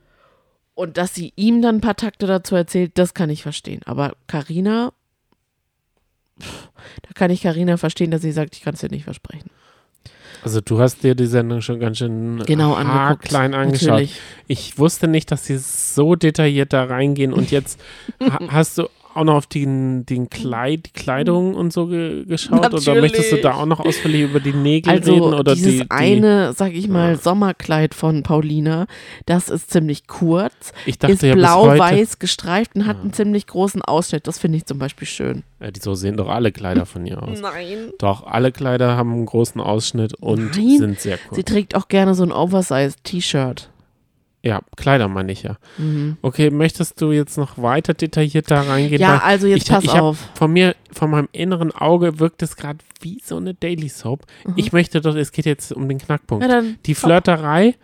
Und 0.74 0.96
dass 0.96 1.14
sie 1.14 1.33
ihm 1.35 1.61
dann 1.61 1.77
ein 1.77 1.81
paar 1.81 1.96
Takte 1.96 2.27
dazu 2.27 2.55
erzählt, 2.55 2.92
das 2.94 3.12
kann 3.12 3.31
ich 3.31 3.42
verstehen. 3.42 3.81
Aber 3.85 4.12
Karina, 4.27 4.92
da 6.38 7.12
kann 7.14 7.31
ich 7.31 7.42
Karina 7.42 7.77
verstehen, 7.77 8.11
dass 8.11 8.22
sie 8.22 8.33
sagt, 8.33 8.55
ich 8.55 8.62
kann 8.62 8.74
es 8.74 8.81
dir 8.81 8.88
nicht 8.88 9.05
versprechen. 9.05 9.51
Also 10.48 10.62
du 10.62 10.80
hast 10.80 11.02
dir 11.02 11.14
die 11.14 11.26
Sendung 11.26 11.61
schon 11.61 11.78
ganz 11.78 11.98
schön 11.98 12.42
Genau 12.46 12.72
angeguckt. 12.72 13.28
klein 13.28 13.52
angeschaut. 13.52 13.88
Natürlich. 13.90 14.18
Ich 14.46 14.78
wusste 14.78 15.06
nicht, 15.06 15.30
dass 15.30 15.44
sie 15.44 15.58
so 15.58 16.14
detailliert 16.14 16.72
da 16.72 16.84
reingehen 16.84 17.34
und 17.34 17.50
jetzt 17.50 17.78
ha 18.22 18.38
hast 18.48 18.78
du 18.78 18.88
auch 19.18 19.24
noch 19.24 19.35
auf 19.35 19.46
den, 19.46 20.07
den 20.07 20.31
Kleid, 20.31 20.87
die 20.87 20.92
Kleidung 20.92 21.54
und 21.54 21.72
so 21.72 21.87
ge 21.87 22.24
geschaut 22.24 22.59
oder 22.59 22.70
Natürlich. 22.70 23.00
möchtest 23.00 23.33
du 23.33 23.37
da 23.37 23.54
auch 23.54 23.66
noch 23.66 23.81
ausführlich 23.81 24.22
über 24.22 24.40
die 24.40 24.52
Nägel 24.52 24.90
Also 24.90 25.12
reden 25.12 25.35
oder 25.35 25.54
dieses 25.54 25.72
die, 25.72 25.81
die 25.81 25.90
eine, 25.90 26.52
sag 26.52 26.72
ich 26.72 26.88
mal, 26.88 27.16
Sommerkleid 27.16 27.94
von 27.94 28.22
Paulina, 28.22 28.87
das 29.26 29.48
ist 29.48 29.70
ziemlich 29.70 30.07
kurz, 30.07 30.72
ich 30.87 30.98
dachte 30.98 31.14
ist 31.14 31.22
ja 31.22 31.35
blau-weiß 31.35 32.18
gestreift 32.18 32.74
und 32.76 32.87
hat 32.87 33.00
einen 33.00 33.12
ziemlich 33.12 33.46
großen 33.46 33.83
Ausschnitt. 33.83 34.26
Das 34.26 34.38
finde 34.38 34.59
ich 34.59 34.66
zum 34.66 34.78
Beispiel 34.78 35.07
schön. 35.07 35.42
ja, 35.61 35.70
die, 35.70 35.81
so 35.81 35.94
sehen 35.94 36.16
doch 36.16 36.28
alle 36.28 36.52
Kleider 36.52 36.87
von 36.87 37.04
ihr 37.04 37.22
aus. 37.22 37.40
Nein. 37.40 37.90
Doch, 37.98 38.26
alle 38.26 38.52
Kleider 38.52 38.96
haben 38.96 39.12
einen 39.12 39.26
großen 39.26 39.61
Ausschnitt 39.61 40.14
und 40.14 40.57
Nein. 40.57 40.78
sind 40.78 41.00
sehr 41.00 41.18
kurz. 41.18 41.37
Sie 41.37 41.42
trägt 41.44 41.74
auch 41.74 41.88
gerne 41.88 42.14
so 42.14 42.22
ein 42.22 42.33
Oversize-T-Shirt. 42.33 43.70
Ja, 44.42 44.61
Kleider 44.77 45.09
meine 45.09 45.33
ich 45.33 45.42
ja. 45.42 45.57
Mhm. 45.79 46.16
Okay, 46.22 46.51
möchtest 46.51 47.01
du 47.01 47.11
jetzt 47.11 47.37
noch 47.37 47.59
weiter 47.59 47.94
detailliert 47.94 48.51
da 48.51 48.61
reingehen? 48.62 49.01
Ja, 49.01 49.18
also 49.18 49.48
jetzt 49.48 49.64
ich, 49.64 49.68
pass 49.68 49.85
ich 49.85 49.90
auf. 49.90 50.31
Von 50.35 50.53
mir, 50.53 50.77
von 50.92 51.11
meinem 51.11 51.29
inneren 51.33 51.72
Auge 51.72 52.20
wirkt 52.20 52.42
es 52.42 52.57
gerade 52.57 52.79
wie 53.01 53.20
so 53.24 53.37
eine 53.37 53.55
Daily 53.55 53.88
Soap. 53.88 54.27
Ich 54.55 54.72
möchte 54.72 55.01
doch, 55.01 55.16
es 55.16 55.33
geht 55.33 55.44
jetzt 55.44 55.72
um 55.72 55.88
den 55.88 55.98
Knackpunkt. 55.98 56.44
Mhm. 56.44 56.51
Ja, 56.51 56.57
dann 56.57 56.79
Die. 56.87 56.94
Flirterei 56.94 57.74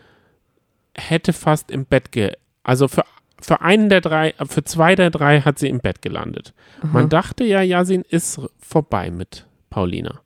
hätte 0.97 1.33
fast 1.33 1.71
im 1.71 1.87
Bett 1.87 2.13
ge... 2.13 2.33
Also 2.63 2.87
für, 2.87 3.05
für 3.41 3.61
einen 3.61 3.89
der 3.89 4.01
drei, 4.01 4.35
für 4.49 4.63
zwei 4.63 4.95
der 4.95 5.11
drei 5.11 5.41
hat 5.41 5.59
sie 5.59 5.69
im 5.69 5.81
Bett 5.81 6.03
gelandet. 6.03 6.55
Man 6.83 7.09
dachte 7.09 7.45
ja, 7.45 7.63
Yasin 7.63 8.05
ist 8.09 8.41
vorbei 8.59 9.11
mit 9.11 9.47
Paulina. 9.71 10.21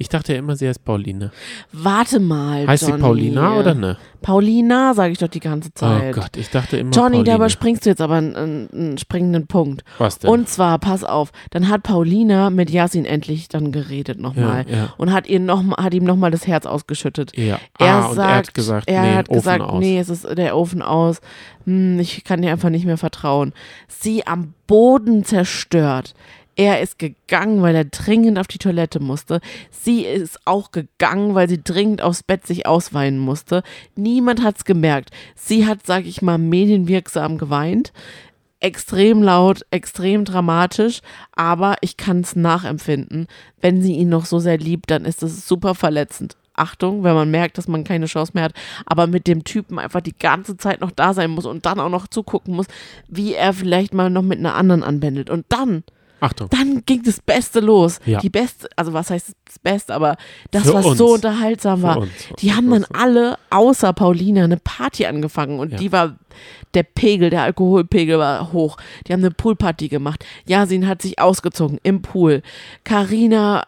Ich 0.00 0.08
dachte 0.08 0.32
ja 0.32 0.38
immer, 0.38 0.56
sie 0.56 0.66
heißt 0.66 0.82
Pauline. 0.82 1.30
Warte 1.72 2.20
mal. 2.20 2.66
Heißt 2.66 2.84
Johnny. 2.84 2.94
sie 2.94 3.02
Paulina 3.02 3.58
oder 3.58 3.74
ne? 3.74 3.98
Paulina, 4.22 4.94
sage 4.94 5.12
ich 5.12 5.18
doch 5.18 5.28
die 5.28 5.40
ganze 5.40 5.68
Oh 5.68 5.78
Zeit. 5.78 6.14
Gott, 6.14 6.38
ich 6.38 6.48
dachte 6.48 6.78
immer 6.78 6.90
Johnny, 6.90 7.16
Pauline. 7.16 7.24
da 7.24 7.34
überspringst 7.34 7.84
du 7.84 7.90
jetzt 7.90 8.00
aber 8.00 8.14
einen, 8.14 8.70
einen, 8.72 8.96
springenden 8.96 9.46
Punkt. 9.46 9.84
Was 9.98 10.18
denn? 10.18 10.30
Und 10.30 10.48
zwar, 10.48 10.78
pass 10.78 11.04
auf, 11.04 11.32
dann 11.50 11.68
hat 11.68 11.82
Paulina 11.82 12.48
mit 12.48 12.70
Yasin 12.70 13.04
endlich 13.04 13.50
dann 13.50 13.72
geredet 13.72 14.18
nochmal 14.18 14.64
ja, 14.70 14.74
ja. 14.74 14.94
und 14.96 15.12
hat, 15.12 15.26
ihr 15.28 15.38
noch, 15.38 15.62
hat 15.76 15.92
ihm 15.92 16.04
nochmal 16.04 16.30
das 16.30 16.46
Herz 16.46 16.64
ausgeschüttet. 16.64 17.36
Ja. 17.36 17.60
Er 17.78 17.96
ah, 17.96 18.14
sagt, 18.14 18.30
er 18.30 18.36
hat 18.36 18.54
gesagt, 18.54 18.88
er 18.88 19.02
nee, 19.02 19.14
hat 19.16 19.28
Ofen 19.28 19.38
gesagt, 19.38 19.60
aus. 19.60 19.80
nee, 19.80 19.98
es 19.98 20.08
ist 20.08 20.26
der 20.34 20.56
Ofen 20.56 20.80
aus. 20.80 21.20
Hm, 21.66 21.98
ich 21.98 22.24
kann 22.24 22.40
dir 22.40 22.52
einfach 22.52 22.70
nicht 22.70 22.86
mehr 22.86 22.96
vertrauen. 22.96 23.52
Sie 23.86 24.26
am 24.26 24.54
Boden 24.66 25.24
zerstört. 25.24 26.14
Er 26.60 26.82
ist 26.82 26.98
gegangen, 26.98 27.62
weil 27.62 27.74
er 27.74 27.86
dringend 27.86 28.38
auf 28.38 28.46
die 28.46 28.58
Toilette 28.58 29.00
musste. 29.00 29.40
Sie 29.70 30.04
ist 30.04 30.40
auch 30.44 30.72
gegangen, 30.72 31.34
weil 31.34 31.48
sie 31.48 31.62
dringend 31.64 32.02
aufs 32.02 32.22
Bett 32.22 32.46
sich 32.46 32.66
ausweinen 32.66 33.18
musste. 33.18 33.62
Niemand 33.96 34.42
hat's 34.42 34.66
gemerkt. 34.66 35.08
Sie 35.34 35.66
hat, 35.66 35.86
sag 35.86 36.04
ich 36.04 36.20
mal, 36.20 36.36
medienwirksam 36.36 37.38
geweint. 37.38 37.94
Extrem 38.60 39.22
laut, 39.22 39.64
extrem 39.70 40.26
dramatisch, 40.26 41.00
aber 41.32 41.76
ich 41.80 41.96
kann 41.96 42.20
es 42.20 42.36
nachempfinden. 42.36 43.26
Wenn 43.62 43.80
sie 43.80 43.94
ihn 43.94 44.10
noch 44.10 44.26
so 44.26 44.38
sehr 44.38 44.58
liebt, 44.58 44.90
dann 44.90 45.06
ist 45.06 45.22
es 45.22 45.48
super 45.48 45.74
verletzend. 45.74 46.36
Achtung, 46.52 47.04
wenn 47.04 47.14
man 47.14 47.30
merkt, 47.30 47.56
dass 47.56 47.68
man 47.68 47.84
keine 47.84 48.04
Chance 48.04 48.32
mehr 48.34 48.44
hat, 48.44 48.54
aber 48.84 49.06
mit 49.06 49.26
dem 49.26 49.44
Typen 49.44 49.78
einfach 49.78 50.02
die 50.02 50.18
ganze 50.18 50.58
Zeit 50.58 50.82
noch 50.82 50.90
da 50.90 51.14
sein 51.14 51.30
muss 51.30 51.46
und 51.46 51.64
dann 51.64 51.80
auch 51.80 51.88
noch 51.88 52.06
zugucken 52.06 52.54
muss, 52.54 52.66
wie 53.08 53.32
er 53.32 53.54
vielleicht 53.54 53.94
mal 53.94 54.10
noch 54.10 54.20
mit 54.20 54.40
einer 54.40 54.56
anderen 54.56 54.82
anbändelt. 54.82 55.30
Und 55.30 55.46
dann, 55.48 55.84
Achtung. 56.20 56.48
dann 56.50 56.82
ging 56.86 57.02
das 57.02 57.20
Beste 57.20 57.60
los. 57.60 57.98
Ja. 58.06 58.18
Die 58.20 58.30
Beste, 58.30 58.68
also 58.76 58.92
was 58.92 59.10
heißt 59.10 59.32
das 59.46 59.58
Beste, 59.58 59.94
aber 59.94 60.16
das, 60.50 60.64
Für 60.64 60.74
was 60.74 60.86
uns. 60.86 60.98
so 60.98 61.14
unterhaltsam 61.14 61.82
war. 61.82 62.06
Die 62.38 62.52
haben 62.54 62.70
dann 62.70 62.84
alle, 62.92 63.38
außer 63.50 63.92
Paulina, 63.92 64.44
eine 64.44 64.56
Party 64.58 65.06
angefangen 65.06 65.58
und 65.58 65.72
Ja. 65.72 65.78
die 65.78 65.92
war, 65.92 66.16
der 66.74 66.82
Pegel, 66.84 67.30
der 67.30 67.42
Alkoholpegel 67.42 68.18
war 68.18 68.52
hoch. 68.52 68.76
Die 69.06 69.12
haben 69.12 69.20
eine 69.20 69.30
Poolparty 69.32 69.88
gemacht. 69.88 70.24
Yasin 70.46 70.86
hat 70.86 71.02
sich 71.02 71.18
ausgezogen 71.18 71.78
im 71.82 72.02
Pool. 72.02 72.42
Karina 72.84 73.66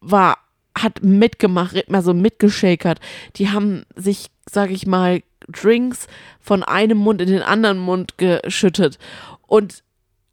war, 0.00 0.38
hat 0.76 1.02
mitgemacht, 1.02 1.88
mal 1.88 2.02
so 2.02 2.14
mitgeschakert. 2.14 2.98
Die 3.36 3.50
haben 3.50 3.84
sich, 3.96 4.26
sag 4.50 4.70
ich 4.70 4.86
mal, 4.86 5.22
Drinks 5.48 6.06
von 6.40 6.62
einem 6.62 6.98
Mund 6.98 7.20
in 7.20 7.28
den 7.28 7.42
anderen 7.42 7.78
Mund 7.78 8.16
geschüttet 8.16 8.98
und 9.46 9.82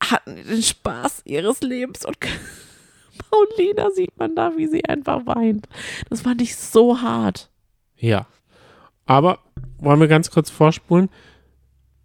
hatten 0.02 0.36
den 0.36 0.62
Spaß 0.62 1.24
ihres 1.26 1.62
Lebens 1.62 2.06
und 2.06 2.18
Paulina 3.30 3.90
sieht 3.92 4.18
man 4.18 4.36
da, 4.36 4.56
wie 4.58 4.68
sie 4.68 4.86
einfach 4.86 5.26
weint. 5.26 5.68
Das 6.10 6.22
fand 6.22 6.42
ich 6.42 6.56
so 6.56 7.02
hart. 7.02 7.50
Ja. 7.98 8.28
Aber 9.06 9.40
wollen 9.80 10.00
wir 10.00 10.08
ganz 10.08 10.32
kurz 10.32 10.50
vorspulen? 10.50 11.10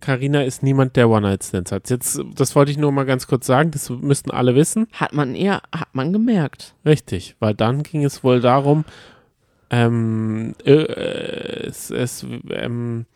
Carina 0.01 0.43
ist 0.43 0.63
niemand, 0.63 0.97
der 0.97 1.09
One-Night-Stands 1.09 1.73
hat. 1.73 1.89
Jetzt, 1.89 2.21
das 2.35 2.55
wollte 2.55 2.71
ich 2.71 2.77
nur 2.77 2.93
mal 2.93 3.07
ganz 3.07 3.27
kurz 3.27 3.47
sagen, 3.47 3.71
das 3.71 3.89
müssten 3.89 4.31
alle 4.31 4.55
wissen. 4.55 4.87
Hat 4.93 5.15
man 5.15 5.35
eher, 5.35 5.63
hat 5.73 5.95
man 5.95 6.13
gemerkt. 6.13 6.75
Richtig, 6.85 7.37
weil 7.39 7.55
dann 7.55 7.83
ging 7.83 8.05
es 8.05 8.23
wohl 8.23 8.41
darum, 8.41 8.85
ähm, 9.71 10.55
äh, 10.65 11.67
es, 11.67 11.91
es, 11.91 12.27
ähm, 12.51 13.07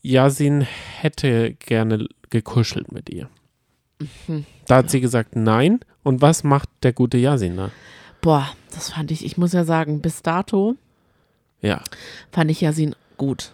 Yasin 0.00 0.62
hätte 0.62 1.54
gerne 1.54 2.08
gekuschelt 2.32 2.90
mit 2.90 3.08
ihr. 3.10 3.28
Da 4.66 4.76
hat 4.78 4.90
sie 4.90 5.00
gesagt, 5.00 5.36
nein. 5.36 5.78
Und 6.02 6.20
was 6.20 6.42
macht 6.42 6.68
der 6.82 6.92
gute 6.92 7.18
Yasin 7.18 7.56
da? 7.56 7.70
Boah, 8.20 8.48
das 8.74 8.90
fand 8.90 9.12
ich, 9.12 9.24
ich 9.24 9.36
muss 9.36 9.52
ja 9.52 9.62
sagen, 9.64 10.00
bis 10.00 10.22
dato 10.22 10.74
Ja. 11.60 11.82
fand 12.32 12.50
ich 12.50 12.60
Yasin 12.60 12.96
gut. 13.16 13.52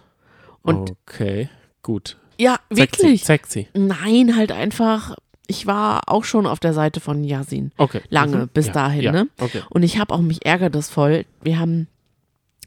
Und 0.63 0.89
okay, 0.91 1.49
gut. 1.83 2.17
ja, 2.39 2.57
Sexy, 2.71 3.03
wirklich. 3.03 3.23
Sexy. 3.25 3.67
Nein, 3.75 4.35
halt 4.35 4.51
einfach, 4.51 5.15
ich 5.47 5.67
war 5.67 6.01
auch 6.07 6.23
schon 6.23 6.47
auf 6.47 6.59
der 6.59 6.73
Seite 6.73 6.99
von 6.99 7.23
Yasin. 7.23 7.71
Okay. 7.77 8.01
Lange, 8.09 8.37
Mhm. 8.37 8.49
bis 8.49 8.67
ja, 8.67 8.73
dahin, 8.73 9.01
ja. 9.03 9.11
ne? 9.11 9.27
Okay. 9.39 9.61
Und 9.69 9.83
ich 9.83 9.99
habe 9.99 10.13
auch, 10.13 10.21
mich 10.21 10.45
ärgert 10.45 10.73
das 10.75 10.89
voll. 10.89 11.25
Wir 11.41 11.59
haben, 11.59 11.87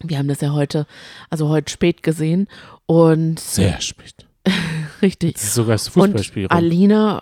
wir 0.03 0.19
haben 0.19 0.29
das 0.29 0.41
ja 0.41 0.53
heute, 0.53 0.87
also 1.31 1.49
heute 1.49 1.71
spät 1.73 2.03
gesehen 2.05 2.49
und 2.87 3.39
Sehr 3.41 3.81
spät. 3.81 4.27
Richtig. 5.03 5.35
Das 5.35 5.43
ist 5.45 5.55
sogar 5.55 5.75
das 5.75 5.89
Und 5.89 5.93
Fußballspiel. 6.05 6.47
rum. 6.47 6.57
Alina 6.57 7.21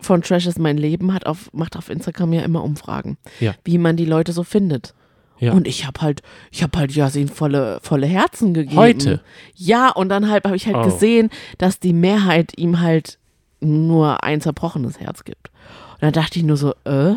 von 0.00 0.22
Trash 0.22 0.46
ist 0.46 0.58
mein 0.58 0.76
Leben 0.76 1.14
hat 1.14 1.26
auf, 1.26 1.50
macht 1.52 1.76
auf 1.76 1.88
Instagram 1.88 2.32
ja 2.34 2.42
immer 2.42 2.62
Umfragen, 2.62 3.16
Ja. 3.40 3.54
wie 3.64 3.78
man 3.78 3.96
die 3.96 4.04
Leute 4.04 4.32
so 4.32 4.42
findet. 4.44 4.94
Ja. 5.38 5.52
Und 5.52 5.66
ich 5.66 5.86
habe 5.86 6.00
halt, 6.00 6.22
ich 6.52 6.62
habe 6.62 6.78
halt 6.78 6.92
Yasin 6.94 7.28
volle, 7.28 7.80
volle 7.82 8.06
Herzen 8.06 8.54
gegeben. 8.54 8.76
Heute? 8.76 9.20
Ja, 9.56 9.90
und 9.90 10.08
dann 10.08 10.30
halt 10.30 10.44
habe 10.44 10.56
ich 10.56 10.66
halt 10.66 10.76
Oh. 10.76 10.84
gesehen, 10.84 11.30
dass 11.58 11.80
die 11.80 11.92
Mehrheit 11.92 12.52
ihm 12.56 12.80
halt 12.80 13.18
nur 13.60 14.22
ein 14.22 14.40
zerbrochenes 14.40 15.00
Herz 15.00 15.24
gibt. 15.24 15.50
Und 15.94 16.02
dann 16.02 16.12
dachte 16.12 16.38
ich 16.38 16.44
nur 16.44 16.56
so, 16.56 16.74
äh, 16.84 17.14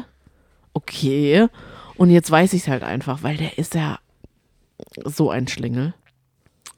okay. 0.74 1.47
Und 1.95 2.10
jetzt 2.10 2.30
weiß 2.32 2.53
ich 2.53 2.62
es 2.64 2.68
halt 2.68 2.84
einfach, 2.84 3.24
weil 3.24 3.38
der 3.38 3.58
ist 3.58 3.76
ja 3.76 3.99
so 5.05 5.30
ein 5.30 5.47
Schlingel 5.47 5.93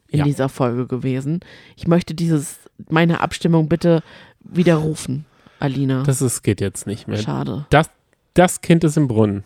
in 0.10 0.20
Ja. 0.20 0.26
dieser 0.26 0.50
Folge 0.50 0.88
gewesen. 0.88 1.40
Ich 1.76 1.88
möchte 1.88 2.14
dieses, 2.14 2.58
meine 2.90 3.22
Abstimmung 3.22 3.70
bitte 3.70 4.02
widerrufen, 4.42 5.26
Alina. 5.60 6.04
Das 6.04 6.22
ist, 6.22 6.42
geht 6.44 6.62
jetzt 6.62 6.88
nicht 6.88 7.08
mehr. 7.08 7.18
Schade. 7.18 7.66
Das, 7.70 7.90
das 8.34 8.62
Kind 8.62 8.84
ist 8.84 8.98
im 8.98 9.08
Brunnen, 9.08 9.44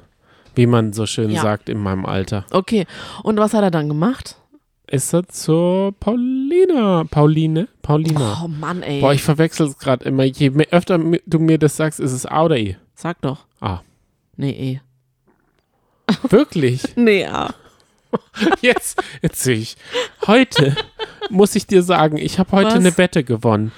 wie 0.56 0.68
man 0.68 0.94
so 0.94 1.06
schön 1.06 1.32
Ja. 1.32 1.42
sagt 1.42 1.70
in 1.70 1.78
meinem 1.80 2.06
Alter. 2.06 2.46
Okay. 2.52 2.86
Und 3.24 3.38
was 3.38 3.54
hat 3.54 3.64
er 3.64 3.72
dann 3.72 3.88
gemacht? 3.88 4.38
Ist 4.88 5.14
er 5.14 5.28
zur 5.28 5.94
Paulina? 6.00 7.06
Pauline? 7.10 7.68
Paulina. 7.82 8.42
Oh 8.44 8.48
Mann, 8.48 8.84
ey. 8.84 9.02
Boah, 9.02 9.14
ich 9.14 9.24
verwechsel 9.24 9.68
es 9.68 9.80
gerade 9.80 10.06
immer. 10.06 10.24
Je 10.24 10.52
mehr, 10.52 10.68
öfter 10.72 11.00
du 11.00 11.40
mir 11.40 11.58
das 11.58 11.78
sagst, 11.78 12.00
ist 12.00 12.12
es 12.12 12.26
A 12.26 12.44
oder 12.44 12.58
E. 12.58 12.76
Sag 12.94 13.20
doch. 13.22 13.46
Ah. 13.60 13.80
Nee, 14.38 14.52
eh. 14.52 14.80
Wirklich? 16.30 16.84
Nee, 16.96 17.22
ja. 17.22 17.54
Jetzt, 18.62 19.02
jetzt 19.22 19.42
sehe 19.44 19.56
ich. 19.58 19.76
Heute 20.28 20.76
muss 21.30 21.56
ich 21.56 21.68
dir 21.68 21.84
sagen, 21.84 22.18
ich 22.18 22.40
habe 22.40 22.52
heute 22.52 22.68
Was? 22.68 22.76
eine 22.76 22.98
Wette 22.98 23.24
gewonnen. 23.24 23.72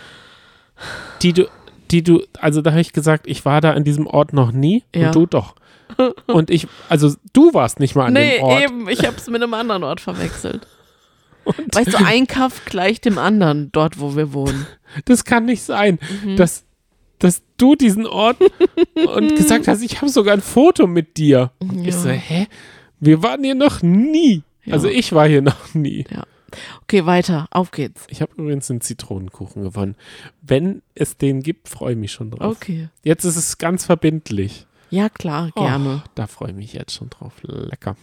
Die 1.21 1.33
du, 1.33 1.47
die 1.91 2.03
du, 2.03 2.23
also 2.39 2.61
da 2.61 2.71
habe 2.71 2.81
ich 2.81 2.93
gesagt, 2.93 3.27
ich 3.27 3.45
war 3.45 3.61
da 3.61 3.71
an 3.71 3.83
diesem 3.83 4.07
Ort 4.07 4.33
noch 4.33 4.51
nie 4.51 4.83
Ja. 4.95 5.07
und 5.07 5.15
du 5.15 5.25
doch. 5.25 5.55
Und 6.27 6.49
ich, 6.49 6.67
also 6.89 7.13
du 7.33 7.53
warst 7.53 7.79
nicht 7.79 7.95
mal 7.95 8.07
an 8.07 8.13
nee, 8.13 8.37
dem 8.37 8.43
Ort. 8.43 8.63
eben. 8.63 8.89
Ich 8.89 9.05
hab's 9.05 9.27
mit 9.27 9.41
einem 9.41 9.53
anderen 9.53 9.83
Ort 9.83 10.01
verwechselt. 10.01 10.67
weißt 11.45 11.93
du, 11.93 11.97
ein 12.03 12.25
Kaff 12.27 12.65
gleicht 12.65 13.05
dem 13.05 13.17
anderen, 13.19 13.71
dort, 13.71 13.99
wo 13.99 14.15
wir 14.15 14.33
wohnen. 14.33 14.65
Das 15.05 15.23
kann 15.25 15.45
nicht 15.45 15.61
sein, 15.63 15.99
Mhm. 16.23 16.37
dass, 16.37 16.65
dass 17.19 17.43
du 17.57 17.75
diesen 17.75 18.07
Ort 18.07 18.37
und 18.95 19.35
gesagt 19.35 19.67
hast, 19.67 19.83
ich 19.83 19.97
habe 20.01 20.09
sogar 20.09 20.33
ein 20.33 20.41
Foto 20.41 20.87
mit 20.87 21.17
dir. 21.17 21.51
Und 21.59 21.79
ich 21.81 21.93
Ja. 21.93 21.99
so, 22.01 22.09
hä? 22.09 22.47
Wir 23.05 23.21
waren 23.23 23.43
hier 23.43 23.55
noch 23.55 23.81
nie. 23.81 24.43
Ja. 24.63 24.73
Also 24.73 24.87
ich 24.87 25.11
war 25.13 25.27
hier 25.27 25.41
noch 25.41 25.73
nie. 25.73 26.05
Okay, 26.83 27.05
weiter. 27.05 27.47
Auf 27.51 27.71
geht's. 27.71 28.05
Ich 28.09 28.21
habe 28.21 28.31
übrigens 28.37 28.69
einen 28.71 28.81
Zitronenkuchen 28.81 29.63
gewonnen. 29.63 29.95
Wenn 30.41 30.81
es 30.95 31.17
den 31.17 31.41
gibt, 31.43 31.67
freue 31.69 31.93
ich 31.93 31.99
mich 31.99 32.11
schon 32.11 32.31
drauf. 32.31 32.55
Okay. 32.55 32.89
Jetzt 33.03 33.25
ist 33.25 33.35
es 33.35 33.57
ganz 33.57 33.85
verbindlich. 33.85 34.65
Ja, 34.89 35.09
klar, 35.09 35.51
gerne. 35.55 36.01
Oh, 36.05 36.09
da 36.15 36.27
freue 36.27 36.49
ich 36.51 36.55
mich 36.55 36.73
jetzt 36.73 36.93
schon 36.93 37.09
drauf. 37.09 37.33
Lecker. 37.41 37.95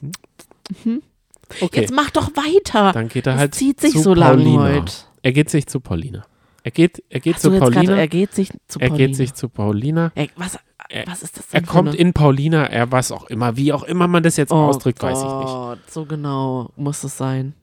Okay, 1.60 1.80
Jetzt 1.80 1.92
mach 1.94 2.10
doch 2.10 2.30
weiter. 2.36 2.92
dann 2.92 3.08
geht 3.08 3.26
er 3.26 3.34
Es 3.34 3.38
halt 3.40 3.54
zieht 3.54 3.80
sich 3.80 3.92
zu 3.92 4.00
so 4.02 4.14
lang 4.14 4.36
Paulina. 4.38 4.62
heute. 4.62 4.92
Er 5.22 5.32
geht 5.32 5.50
sich 5.50 5.66
zu 5.66 5.80
Paulina. 5.80 6.24
Er 6.64 6.70
geht, 6.70 7.02
er 7.08 7.20
geht 7.20 7.34
Hast 7.34 7.42
zu 7.42 7.50
Paulina. 7.58 7.82
grad, 7.82 7.98
er 7.98 8.08
geht 8.08 8.34
sich 8.34 8.50
zu 8.68 8.78
er 8.80 8.88
Paulina. 8.88 9.06
geht 9.06 9.16
sich 9.16 9.34
zu 9.34 9.48
Paulina. 9.48 10.12
Er, 10.14 10.28
was, 10.36 10.58
Er- 10.92 11.06
was 11.06 11.22
ist 11.22 11.38
das 11.38 11.46
Er 11.52 11.60
denn 11.60 11.66
für 11.66 11.72
kommt 11.72 11.88
eine- 11.90 11.98
in 11.98 12.12
Paulina, 12.12 12.66
er 12.66 12.92
was 12.92 13.10
auch 13.12 13.24
immer, 13.26 13.56
wie 13.56 13.72
auch 13.72 13.82
immer 13.84 14.08
man 14.08 14.22
das 14.22 14.36
jetzt 14.36 14.52
oh 14.52 14.56
ausdrückt, 14.66 15.02
weiß 15.02 15.18
ich 15.18 15.24
nicht. 15.24 15.32
Gott, 15.46 15.78
So 15.90 16.04
genau 16.04 16.70
muss 16.76 17.02
es 17.02 17.16
sein. 17.16 17.54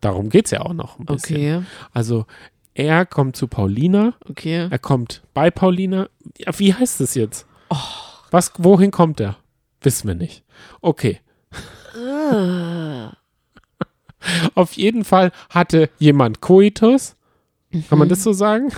Darum 0.00 0.28
geht 0.28 0.44
es 0.44 0.50
ja 0.52 0.60
auch 0.60 0.72
noch 0.72 0.98
ein 0.98 1.06
bisschen. 1.06 1.36
Okay, 1.36 1.66
Also 1.92 2.26
er 2.74 3.04
kommt 3.06 3.34
zu 3.36 3.48
Paulina, 3.48 4.14
okay. 4.28 4.68
er 4.70 4.78
kommt 4.78 5.22
bei 5.34 5.50
Paulina. 5.50 6.08
Ja, 6.38 6.56
wie 6.58 6.72
heißt 6.74 7.00
es 7.00 7.14
jetzt? 7.16 7.46
Oh. 7.70 7.76
Was, 8.30 8.52
wohin 8.58 8.90
kommt 8.92 9.18
er? 9.20 9.36
Wissen 9.80 10.06
wir 10.08 10.14
nicht. 10.14 10.44
Okay. 10.80 11.20
Äh, 11.94 13.08
Auf 14.54 14.72
jeden 14.74 15.04
Fall 15.04 15.32
hatte 15.50 15.90
jemand 15.98 16.40
Koitus. 16.40 17.16
Kann 17.88 17.98
man 17.98 18.08
das 18.08 18.22
so 18.22 18.32
sagen? 18.32 18.70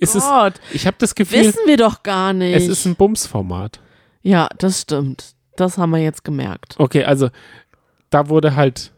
Ist 0.00 0.14
es. 0.16 0.24
Gott, 0.24 0.54
ich 0.72 0.86
habe 0.86 0.96
das 0.98 1.14
Gefühl, 1.14 1.40
wissen 1.44 1.60
wir 1.66 1.76
doch 1.76 2.02
gar 2.02 2.32
nicht. 2.32 2.56
es 2.56 2.66
ist 2.68 2.86
ein 2.86 2.96
Bumsformat. 2.96 3.80
ja, 4.22 4.48
das 4.58 4.80
stimmt. 4.82 5.34
Das 5.56 5.76
haben 5.78 5.90
wir 5.90 5.98
jetzt 5.98 6.24
gemerkt. 6.24 6.74
Okay, 6.78 7.04
also 7.04 7.28
da 8.08 8.28
wurde 8.28 8.56
halt 8.56 8.92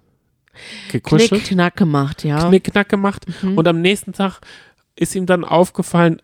gekuschelt, 0.90 1.30
Knick, 1.30 1.44
knack 1.46 1.76
gemacht, 1.76 2.24
ja. 2.24 2.48
Knickknack 2.48 2.88
gemacht 2.88 3.24
Mhm. 3.42 3.59
und 3.59 3.66
am 3.68 3.80
nächsten 3.80 4.12
Tag 4.12 4.40
ist 4.96 5.14
ihm 5.14 5.26
dann 5.26 5.44
aufgefallen, 5.44 6.20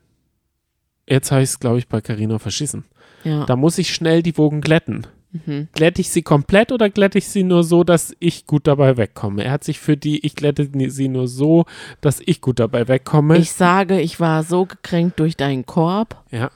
jetzt 1.08 1.32
habe 1.32 1.42
ich 1.42 1.50
es, 1.50 1.58
glaube 1.60 1.78
ich, 1.78 1.88
bei 1.88 2.00
Carina 2.00 2.38
verschissen. 2.38 2.84
ja. 3.24 3.44
Da 3.46 3.56
muss 3.56 3.78
ich 3.78 3.92
schnell 3.94 4.22
die 4.22 4.36
Wogen 4.38 4.60
glätten. 4.60 5.06
Mhm. 5.30 5.68
Glätte 5.74 6.00
ich 6.00 6.08
sie 6.10 6.22
komplett 6.22 6.72
oder 6.72 6.88
glätte 6.88 7.18
ich 7.18 7.28
sie 7.28 7.42
nur 7.42 7.62
so, 7.62 7.84
dass 7.84 8.14
ich 8.18 8.46
gut 8.46 8.66
dabei 8.66 8.96
wegkomme? 8.96 9.44
Er 9.44 9.50
hat 9.52 9.62
sich 9.64 9.78
für 9.78 9.96
die, 9.96 10.24
ich 10.24 10.34
glätte 10.34 10.68
sie 10.90 11.08
nur 11.08 11.28
so, 11.28 11.66
dass 12.00 12.20
ich 12.24 12.40
gut 12.40 12.58
dabei 12.60 12.88
wegkomme. 12.88 13.36
Ich 13.36 13.52
sage, 13.52 14.00
ich 14.00 14.20
war 14.20 14.42
so 14.42 14.64
gekränkt 14.64 15.20
durch 15.20 15.36
deinen 15.36 15.66
Korb. 15.66 16.22
ja. 16.30 16.50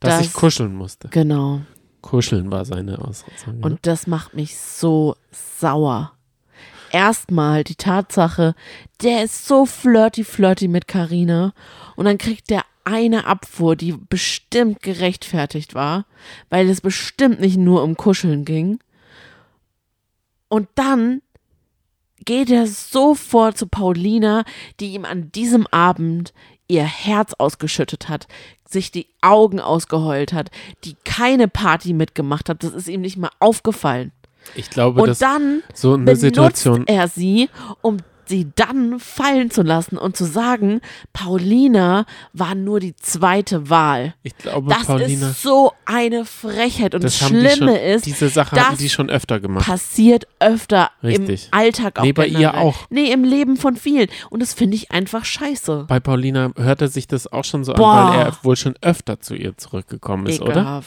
Dass 0.00 0.18
Das- 0.18 0.26
ich 0.26 0.32
kuscheln 0.32 0.76
musste. 0.76 1.08
Genau. 1.08 1.60
Kuscheln 2.02 2.52
war 2.52 2.64
seine 2.64 3.00
Aussage. 3.00 3.32
Und 3.62 3.80
das 3.82 4.06
macht 4.06 4.32
mich 4.32 4.56
so 4.56 5.16
sauer. 5.32 6.12
Erstmal 6.92 7.64
die 7.64 7.74
Tatsache, 7.74 8.54
der 9.02 9.24
ist 9.24 9.46
so 9.46 9.66
flirty 9.66 10.22
flirty 10.22 10.68
mit 10.68 10.86
Karina 10.88 11.52
und 11.96 12.04
dann 12.04 12.16
kriegt 12.16 12.48
der 12.48 12.62
eine 12.88 13.26
Abfuhr, 13.26 13.76
die 13.76 13.92
bestimmt 13.92 14.80
gerechtfertigt 14.82 15.74
war, 15.74 16.06
weil 16.48 16.68
es 16.68 16.80
bestimmt 16.80 17.38
nicht 17.40 17.58
nur 17.58 17.82
um 17.82 17.96
Kuscheln 17.96 18.44
ging. 18.46 18.78
Und 20.48 20.68
dann 20.74 21.20
geht 22.24 22.50
er 22.50 22.66
sofort 22.66 23.58
zu 23.58 23.66
Paulina, 23.66 24.44
die 24.80 24.94
ihm 24.94 25.04
an 25.04 25.30
diesem 25.32 25.66
Abend 25.66 26.32
ihr 26.66 26.84
Herz 26.84 27.34
ausgeschüttet 27.38 28.08
hat, 28.08 28.26
sich 28.68 28.90
die 28.90 29.06
Augen 29.20 29.60
ausgeheult 29.60 30.32
hat, 30.32 30.50
die 30.84 30.96
keine 31.04 31.48
Party 31.48 31.92
mitgemacht 31.92 32.48
hat. 32.48 32.62
Das 32.62 32.72
ist 32.72 32.88
ihm 32.88 33.02
nicht 33.02 33.16
mal 33.16 33.30
aufgefallen. 33.38 34.12
ich 34.54 34.70
glaube, 34.70 35.02
Und 35.02 35.20
dann 35.20 35.62
so 35.74 35.94
eine 35.94 36.04
benutzt 36.04 36.20
Situation. 36.22 36.86
er 36.86 37.08
sie, 37.08 37.48
um 37.82 37.98
sie 38.28 38.48
dann 38.54 39.00
fallen 39.00 39.50
zu 39.50 39.62
lassen 39.62 39.96
und 39.98 40.16
zu 40.16 40.24
sagen, 40.24 40.80
Paulina 41.12 42.06
war 42.32 42.54
nur 42.54 42.80
die 42.80 42.94
zweite 42.96 43.68
Wahl. 43.70 44.14
Ich 44.22 44.36
glaube, 44.36 44.68
Das 44.70 44.86
Paulina. 44.86 45.30
ist 45.30 45.42
so 45.42 45.72
eine 45.84 46.24
Frechheit. 46.24 46.94
Und 46.94 47.04
das, 47.04 47.18
das 47.18 47.28
haben 47.28 47.40
die 47.40 47.46
schon, 47.48 47.56
Schlimme 47.56 47.78
ist, 47.80 48.06
diese 48.06 48.28
Sache 48.28 48.54
das 48.56 48.64
hatten 48.66 48.78
die 48.78 48.88
schon 48.88 49.10
öfter 49.10 49.40
gemacht. 49.40 49.66
passiert 49.66 50.26
öfter 50.40 50.90
Richtig. 51.02 51.48
im 51.52 51.58
Alltag 51.58 51.98
auch. 51.98 52.04
Nee, 52.04 52.12
bei 52.12 52.26
ihr 52.26 52.54
auch. 52.54 52.86
Nee, 52.90 53.10
im 53.12 53.24
Leben 53.24 53.56
von 53.56 53.76
vielen. 53.76 54.08
Und 54.30 54.40
das 54.40 54.54
finde 54.54 54.76
ich 54.76 54.90
einfach 54.90 55.24
scheiße. 55.24 55.84
Bei 55.88 56.00
Paulina 56.00 56.52
hörte 56.56 56.88
sich 56.88 57.06
das 57.08 57.30
auch 57.32 57.44
schon 57.44 57.64
so 57.64 57.72
Boah. 57.74 57.92
an, 57.92 58.08
weil 58.08 58.26
er 58.26 58.38
wohl 58.42 58.56
schon 58.56 58.74
öfter 58.80 59.20
zu 59.20 59.34
ihr 59.34 59.56
zurückgekommen 59.56 60.26
ist, 60.26 60.40
oder? 60.40 60.82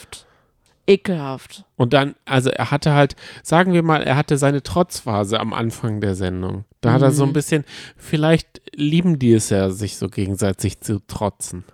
Ekelhaft. 0.86 1.64
Und 1.76 1.92
dann, 1.92 2.14
also 2.24 2.50
er 2.50 2.70
hatte 2.70 2.92
halt, 2.92 3.14
sagen 3.42 3.72
wir 3.72 3.82
mal, 3.82 4.02
er 4.02 4.16
hatte 4.16 4.36
seine 4.38 4.62
Trotzphase 4.62 5.38
am 5.38 5.52
Anfang 5.52 6.00
der 6.00 6.14
Sendung. 6.14 6.64
Da 6.80 6.92
hat 6.92 7.02
er 7.02 7.12
so 7.12 7.24
Mhm. 7.24 7.30
ein 7.30 7.32
bisschen, 7.34 7.64
vielleicht 7.96 8.60
lieben 8.74 9.18
die 9.18 9.32
es 9.32 9.50
ja, 9.50 9.70
sich 9.70 9.96
so 9.96 10.08
gegenseitig 10.08 10.80
zu 10.80 11.00
trotzen. 11.06 11.64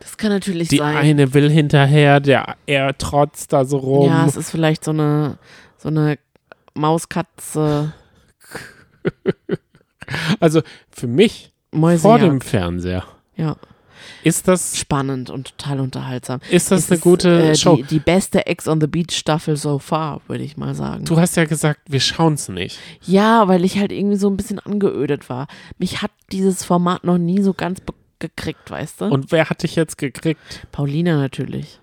Das 0.00 0.16
kann 0.16 0.30
natürlich 0.30 0.68
Die 0.68 0.76
sein. 0.78 0.96
eine 0.96 1.34
will 1.34 1.50
hinterher, 1.50 2.20
der 2.20 2.56
er 2.66 2.96
trotzt 2.98 3.52
da 3.52 3.64
so 3.64 3.78
rum. 3.78 4.06
Ja, 4.08 4.26
es 4.26 4.36
ist 4.36 4.50
vielleicht 4.50 4.84
so 4.84 4.90
eine, 4.92 5.38
so 5.76 5.88
eine 5.88 6.18
Mauskatze, 6.74 7.92
also 10.40 10.62
für 10.90 11.06
mich 11.06 11.52
Mäuse. 11.72 12.02
vor 12.02 12.18
dem 12.18 12.40
Fernseher 12.40 13.04
ja, 13.36 13.56
ist 14.24 14.48
das, 14.48 14.78
spannend 14.78 15.30
und 15.30 15.56
total 15.56 15.80
unterhaltsam. 15.80 16.40
ist 16.50 16.70
das 16.70 16.84
Es 16.84 16.90
eine 16.90 16.96
ist, 16.96 17.02
gute 17.02 17.50
äh, 17.50 17.54
Show. 17.56 17.76
Die, 17.76 17.82
die 17.84 17.98
beste 17.98 18.46
Ex 18.46 18.68
on 18.68 18.80
the 18.80 18.86
Beach 18.86 19.12
Staffel 19.16 19.56
so 19.56 19.78
far, 19.78 20.20
würde 20.28 20.44
ich 20.44 20.56
mal 20.56 20.74
sagen. 20.74 21.04
Du 21.04 21.18
hast 21.18 21.36
ja 21.36 21.44
gesagt, 21.44 21.80
wir 21.86 22.00
schauen 22.00 22.34
es 22.34 22.48
nicht. 22.48 22.78
Ja, 23.02 23.48
weil 23.48 23.64
ich 23.64 23.78
halt 23.78 23.92
irgendwie 23.92 24.16
so 24.16 24.28
ein 24.28 24.36
bisschen 24.36 24.58
angeödet 24.58 25.28
war. 25.28 25.46
Mich 25.78 26.02
hat 26.02 26.10
dieses 26.32 26.64
Format 26.64 27.04
noch 27.04 27.18
nie 27.18 27.42
so 27.42 27.54
ganz 27.54 27.80
gekriegt, 28.18 28.70
weißt 28.70 29.02
du? 29.02 29.04
Und 29.06 29.30
wer 29.32 29.48
hat 29.48 29.62
dich 29.62 29.76
jetzt 29.76 29.98
gekriegt? 29.98 30.40
Paulina 30.72 31.16
natürlich. 31.16 31.80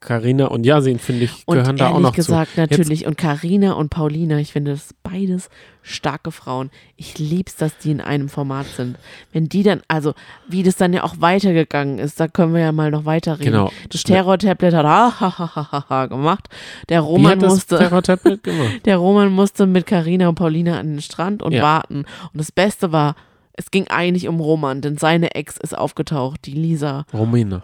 Carina 0.00 0.46
und 0.46 0.64
Yasin, 0.66 0.98
finde 0.98 1.24
ich, 1.24 1.42
Und 1.46 1.56
gehören 1.56 1.76
da 1.76 1.88
auch 1.88 2.00
noch 2.00 2.12
gesagt 2.14 2.52
zu. 2.54 2.60
natürlich. 2.60 3.06
Und 3.06 3.16
Karina 3.16 3.72
und 3.72 3.88
Paulina, 3.88 4.38
ich 4.38 4.52
finde 4.52 4.72
das 4.72 4.94
beides 5.02 5.48
starke 5.82 6.30
Frauen. 6.32 6.70
Ich 6.96 7.18
lieb's, 7.18 7.56
dass 7.56 7.76
die 7.78 7.90
in 7.92 8.00
einem 8.00 8.28
Format 8.28 8.66
sind. 8.66 8.98
Wenn 9.32 9.48
die 9.48 9.62
dann, 9.62 9.82
also 9.88 10.14
wie 10.48 10.62
das 10.62 10.76
dann 10.76 10.92
ja 10.92 11.02
auch 11.02 11.14
weitergegangen 11.20 11.98
ist, 11.98 12.20
da 12.20 12.28
können 12.28 12.52
wir 12.54 12.60
ja 12.60 12.72
mal 12.72 12.90
noch 12.90 13.04
weiterreden. 13.04 13.52
Genau. 13.52 13.72
Das 13.88 14.02
Terror-Tablet 14.02 14.74
hat 14.74 14.84
ha, 14.84 15.20
ha, 15.20 15.56
ha, 15.72 15.84
ha, 15.88 16.06
gemacht. 16.06 16.48
Der 16.88 17.00
Roman 17.00 17.38
musste. 17.38 17.78
Terror-Tablet 17.78 18.42
gemacht? 18.42 18.72
Der 18.84 18.98
Roman 18.98 19.32
musste 19.32 19.66
mit 19.66 19.86
Karina 19.86 20.28
und 20.28 20.34
Paulina 20.34 20.78
an 20.78 20.88
den 20.92 21.00
Strand 21.02 21.42
und 21.42 21.52
Ja. 21.52 21.62
warten. 21.62 22.00
Und 22.32 22.38
das 22.38 22.52
Beste 22.52 22.92
war, 22.92 23.16
es 23.54 23.70
ging 23.70 23.88
eigentlich 23.88 24.28
um 24.28 24.40
Roman, 24.40 24.82
denn 24.82 24.98
seine 24.98 25.34
Ex 25.34 25.56
ist 25.56 25.76
aufgetaucht, 25.76 26.44
die 26.44 26.52
Lisa. 26.52 27.06
Romina. 27.14 27.62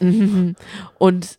Und 0.98 1.38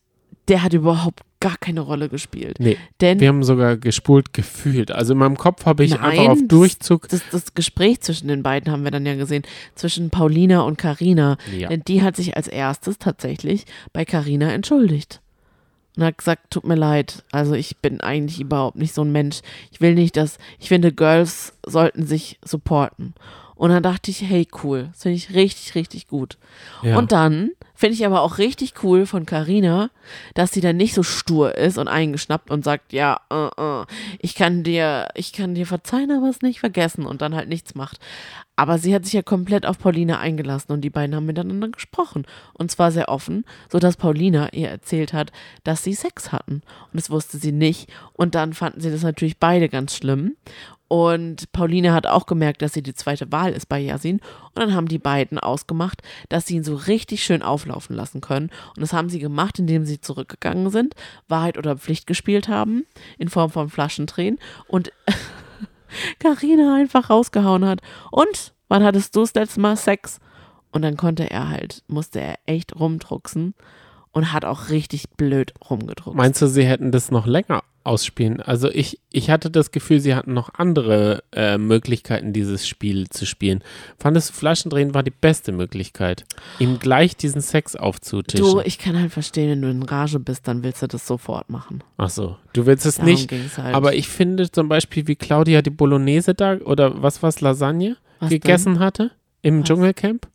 der 0.50 0.64
hat 0.64 0.74
überhaupt 0.74 1.22
gar 1.40 1.56
keine 1.58 1.80
Rolle 1.82 2.10
gespielt. 2.10 2.58
Nee, 2.60 2.78
Denn 3.00 3.20
wir 3.22 3.30
haben 3.30 3.44
sogar 3.44 3.78
gespult 3.78 4.34
gefühlt. 4.34 4.92
Also 4.92 5.14
in 5.14 5.20
meinem 5.20 5.38
Kopf 5.38 5.66
habe 5.66 5.86
ich 5.86 5.92
Nein, 5.92 6.02
einfach 6.02 6.28
auf 6.30 6.40
das- 6.40 6.48
Durchzug. 6.50 7.08
das, 7.08 7.22
das 7.32 7.54
Gespräch 7.54 8.02
zwischen 8.02 8.28
den 8.28 8.44
beiden 8.44 8.72
haben 8.72 8.84
wir 8.84 8.92
dann 8.92 9.06
ja 9.06 9.16
gesehen, 9.16 9.44
zwischen 9.76 10.10
Paulina 10.10 10.62
und 10.62 10.78
Karina. 10.78 11.38
Ja. 11.58 11.70
Denn 11.70 11.84
die 11.88 12.02
hat 12.02 12.18
sich 12.18 12.36
als 12.36 12.48
erstes 12.50 12.98
tatsächlich 12.98 13.66
bei 13.94 14.04
Karina 14.04 14.52
entschuldigt. 14.52 15.22
Und 15.96 16.04
hat 16.04 16.18
gesagt, 16.18 16.52
tut 16.52 16.66
mir 16.66 16.76
leid, 16.76 17.24
also 17.32 17.54
ich 17.54 17.78
bin 17.78 18.02
eigentlich 18.02 18.40
überhaupt 18.42 18.78
nicht 18.78 18.94
so 18.94 19.02
ein 19.04 19.12
Mensch. 19.12 19.40
Ich 19.72 19.82
will 19.82 19.96
nicht, 19.96 20.18
dass, 20.18 20.38
ich 20.60 20.68
finde, 20.68 20.92
Girls 20.92 21.54
sollten 21.66 22.06
sich 22.06 22.38
supporten. 22.44 23.14
Und 23.60 23.72
dann 23.72 23.84
dachte 23.84 24.10
ich, 24.10 24.22
hey, 24.22 24.48
cool, 24.64 24.88
das 24.94 25.02
finde 25.02 25.18
ich 25.18 25.34
richtig, 25.34 25.76
richtig 25.76 26.08
gut. 26.08 26.38
Ja. 26.82 26.98
Und 26.98 27.12
dann 27.12 27.52
finde 27.76 27.96
ich 27.96 28.06
aber 28.06 28.22
auch 28.22 28.38
richtig 28.38 28.74
cool 28.84 29.06
von 29.06 29.26
Karina, 29.26 29.90
dass 30.34 30.54
sie 30.54 30.62
dann 30.62 30.78
nicht 30.78 30.94
so 30.94 31.04
stur 31.04 31.58
ist 31.58 31.78
und 31.78 31.90
eingeschnappt 31.90 32.52
und 32.52 32.64
sagt, 32.64 32.94
ja, 32.94 33.20
äh, 33.30 33.48
äh, 33.48 33.86
ich 34.20 34.36
kann 34.36 34.64
dir, 34.64 35.10
ich 35.14 35.34
kann 35.34 35.56
dir 35.56 35.66
verzeihen, 35.66 36.10
aber 36.10 36.30
es 36.30 36.42
nicht 36.42 36.62
vergessen 36.62 37.06
und 37.06 37.22
dann 37.22 37.36
halt 37.36 37.50
nichts 37.50 37.76
macht. 37.76 38.00
Aber 38.56 38.78
sie 38.78 38.96
hat 38.96 39.04
sich 39.04 39.14
ja 39.14 39.24
komplett 39.24 39.66
auf 39.66 39.78
Paulina 39.78 40.20
eingelassen 40.20 40.72
und 40.72 40.80
die 40.80 40.90
beiden 40.90 41.14
haben 41.14 41.26
miteinander 41.26 41.68
gesprochen. 41.68 42.26
Und 42.54 42.72
zwar 42.72 42.92
sehr 42.92 43.10
offen, 43.10 43.44
sodass 43.70 43.98
Paulina 43.98 44.54
ihr 44.54 44.70
erzählt 44.70 45.12
hat, 45.12 45.34
dass 45.66 45.84
sie 45.84 45.94
Sex 45.94 46.32
hatten. 46.32 46.62
Und 46.92 46.94
das 46.94 47.10
wusste 47.10 47.38
sie 47.38 47.52
nicht. 47.52 47.90
Und 48.14 48.36
dann 48.36 48.54
fanden 48.54 48.80
sie 48.80 48.92
das 48.92 49.04
natürlich 49.04 49.38
beide 49.38 49.68
ganz 49.68 49.96
schlimm. 49.96 50.38
Und 50.90 51.52
Pauline 51.52 51.94
hat 51.94 52.08
auch 52.08 52.26
gemerkt, 52.26 52.64
dass 52.64 52.74
sie 52.74 52.82
die 52.82 52.96
zweite 52.96 53.32
Wahl 53.32 53.54
ist 53.54 53.70
bei 53.70 53.80
Yasin. 53.80 54.20
Und 54.56 54.56
dann 54.56 54.74
haben 54.74 54.88
die 54.88 54.98
beiden 54.98 55.38
ausgemacht, 55.38 56.02
dass 56.30 56.48
sie 56.48 56.56
ihn 56.56 56.64
so 56.64 56.76
richtig 56.76 57.24
schön 57.24 57.44
auflaufen 57.44 57.96
lassen 57.96 58.22
können. 58.22 58.50
Und 58.76 58.82
das 58.82 58.92
haben 58.92 59.08
sie 59.08 59.20
gemacht, 59.20 59.60
indem 59.60 59.86
sie 59.86 60.02
zurückgegangen 60.02 60.72
sind, 60.72 60.96
Wahrheit 61.28 61.60
oder 61.60 61.78
Pflicht 61.78 62.08
gespielt 62.08 62.50
haben, 62.50 62.88
in 63.20 63.30
Form 63.30 63.52
von 63.52 63.70
Flaschendrehen. 63.70 64.40
Und 64.68 64.92
Karina 66.20 66.76
einfach 66.76 67.12
rausgehauen 67.12 67.66
hat. 67.66 67.82
Und 68.10 68.54
wann 68.68 68.84
hattest 68.84 69.16
du 69.16 69.22
das 69.22 69.36
letzte 69.36 69.60
Mal 69.60 69.78
Sex? 69.78 70.20
Und 70.72 70.82
dann 70.82 70.98
konnte 70.98 71.30
er 71.30 71.50
halt, 71.50 71.84
musste 71.88 72.20
er 72.20 72.40
echt 72.48 72.80
rumdrucksen 72.80 73.54
und 74.12 74.34
hat 74.34 74.44
auch 74.44 74.70
richtig 74.70 75.12
blöd 75.12 75.54
rumgedruckt. 75.70 76.18
Meinst 76.18 76.42
du, 76.42 76.48
sie 76.48 76.66
hätten 76.66 76.92
das 76.92 77.12
noch 77.12 77.28
länger 77.28 77.64
ausspielen? 77.90 78.40
Also 78.40 78.70
ich, 78.70 79.00
ich 79.12 79.30
hatte 79.30 79.50
das 79.50 79.72
Gefühl, 79.72 80.00
sie 80.00 80.14
hatten 80.16 80.34
noch 80.34 80.54
andere 80.54 81.24
äh, 81.34 81.58
Möglichkeiten, 81.58 82.32
dieses 82.32 82.68
Spiel 82.68 83.10
zu 83.10 83.26
spielen. 83.26 83.64
Fandest 83.98 84.30
du, 84.30 84.34
Flaschendrehen 84.34 84.94
war 84.94 85.02
die 85.02 85.12
beste 85.12 85.52
Möglichkeit, 85.52 86.26
ihm 86.60 86.78
gleich 86.80 87.18
diesen 87.18 87.42
Sex 87.42 87.76
aufzutischen? 87.76 88.46
Du, 88.46 88.62
ich 88.62 88.78
kann 88.78 88.98
halt 88.98 89.12
verstehen, 89.12 89.50
wenn 89.50 89.62
du 89.62 89.70
in 89.70 89.84
Rage 89.84 90.20
bist, 90.20 90.48
dann 90.48 90.64
willst 90.64 90.84
du 90.84 90.88
das 90.88 91.06
sofort 91.08 91.50
machen. 91.50 91.84
Ach 91.98 92.10
so, 92.10 92.38
du 92.54 92.66
willst 92.68 92.86
es 92.86 92.98
Darum 92.98 93.12
nicht. 93.12 93.32
halt. 93.58 93.76
Aber 93.76 93.96
ich 93.96 94.08
finde 94.08 94.52
zum 94.52 94.70
Beispiel, 94.70 95.08
wie 95.08 95.16
Claudia 95.16 95.62
die 95.62 95.72
Bolognese 95.72 96.36
da, 96.36 96.58
oder 96.58 97.02
was 97.02 97.24
war's, 97.24 97.42
Lasagne, 97.42 97.98
Was 98.20 98.30
gegessen 98.30 98.80
hatte 98.80 99.12
im 99.42 99.62
Was? 99.62 99.68
Dschungelcamp 99.68 100.28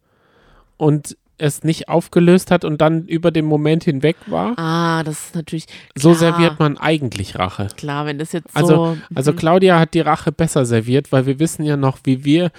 und 0.76 1.16
es 1.38 1.64
nicht 1.64 1.88
aufgelöst 1.88 2.50
hat 2.50 2.64
und 2.64 2.80
dann 2.80 3.06
über 3.06 3.30
den 3.30 3.44
Moment 3.44 3.84
hinweg 3.84 4.16
war. 4.26 4.56
Ah, 4.58 5.02
das 5.02 5.26
ist 5.26 5.34
natürlich. 5.34 5.66
So 5.96 6.10
klar, 6.10 6.18
serviert 6.32 6.58
man 6.60 6.78
eigentlich 6.78 7.38
Rache. 7.38 7.68
Klar, 7.76 8.06
wenn 8.06 8.18
das 8.18 8.32
jetzt 8.32 8.54
Also- 8.56 8.74
so. 8.94 8.98
Also 9.14 9.32
mhm. 9.32 9.36
Claudia 9.36 9.78
hat 9.80 9.94
die 9.94 10.00
Rache 10.00 10.30
besser 10.32 10.64
serviert, 10.64 11.10
weil 11.12 11.26
wir 11.26 11.38
wissen 11.40 11.64
ja 11.64 11.76
noch, 11.76 11.98
wie 12.04 12.24
wir 12.24 12.50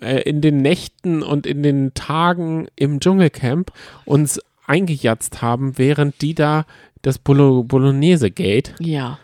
äh, 0.00 0.22
in 0.22 0.40
den 0.40 0.58
Nächten 0.62 1.22
und 1.22 1.46
in 1.46 1.62
den 1.62 1.92
Tagen 1.94 2.68
im 2.76 3.00
Dschungelcamp 3.00 3.72
uns 4.06 4.40
eingejatzt 4.66 5.42
haben, 5.42 5.76
während 5.78 6.20
die 6.22 6.34
da 6.34 6.64
das 7.02 7.18
Bolo 7.18 7.62
Bolognese 7.64 8.30
Gate 8.30 8.74
Ja, 8.80 9.18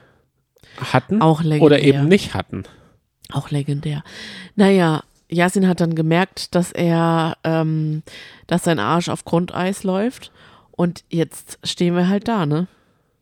hatten 0.93 1.21
auch 1.23 1.43
legendär. 1.43 1.63
oder 1.67 1.79
eben 1.81 2.09
nicht 2.09 2.35
hatten. 2.35 2.65
Auch 3.33 3.51
legendär. 3.51 4.05
Naja, 4.57 5.03
Yasin 5.35 5.69
hat 5.69 5.81
dann 5.81 5.95
gemerkt, 5.95 6.55
dass 6.55 6.73
er, 6.73 7.37
ähm, 7.45 8.03
dass 8.47 8.65
sein 8.65 8.79
Arsch 8.79 9.09
auf 9.09 9.25
Grundeis 9.25 9.85
läuft. 9.85 10.33
Und 10.71 11.05
jetzt 11.09 11.59
stehen 11.65 11.95
wir 11.95 12.09
halt 12.09 12.29
da, 12.29 12.47
ne? 12.47 12.67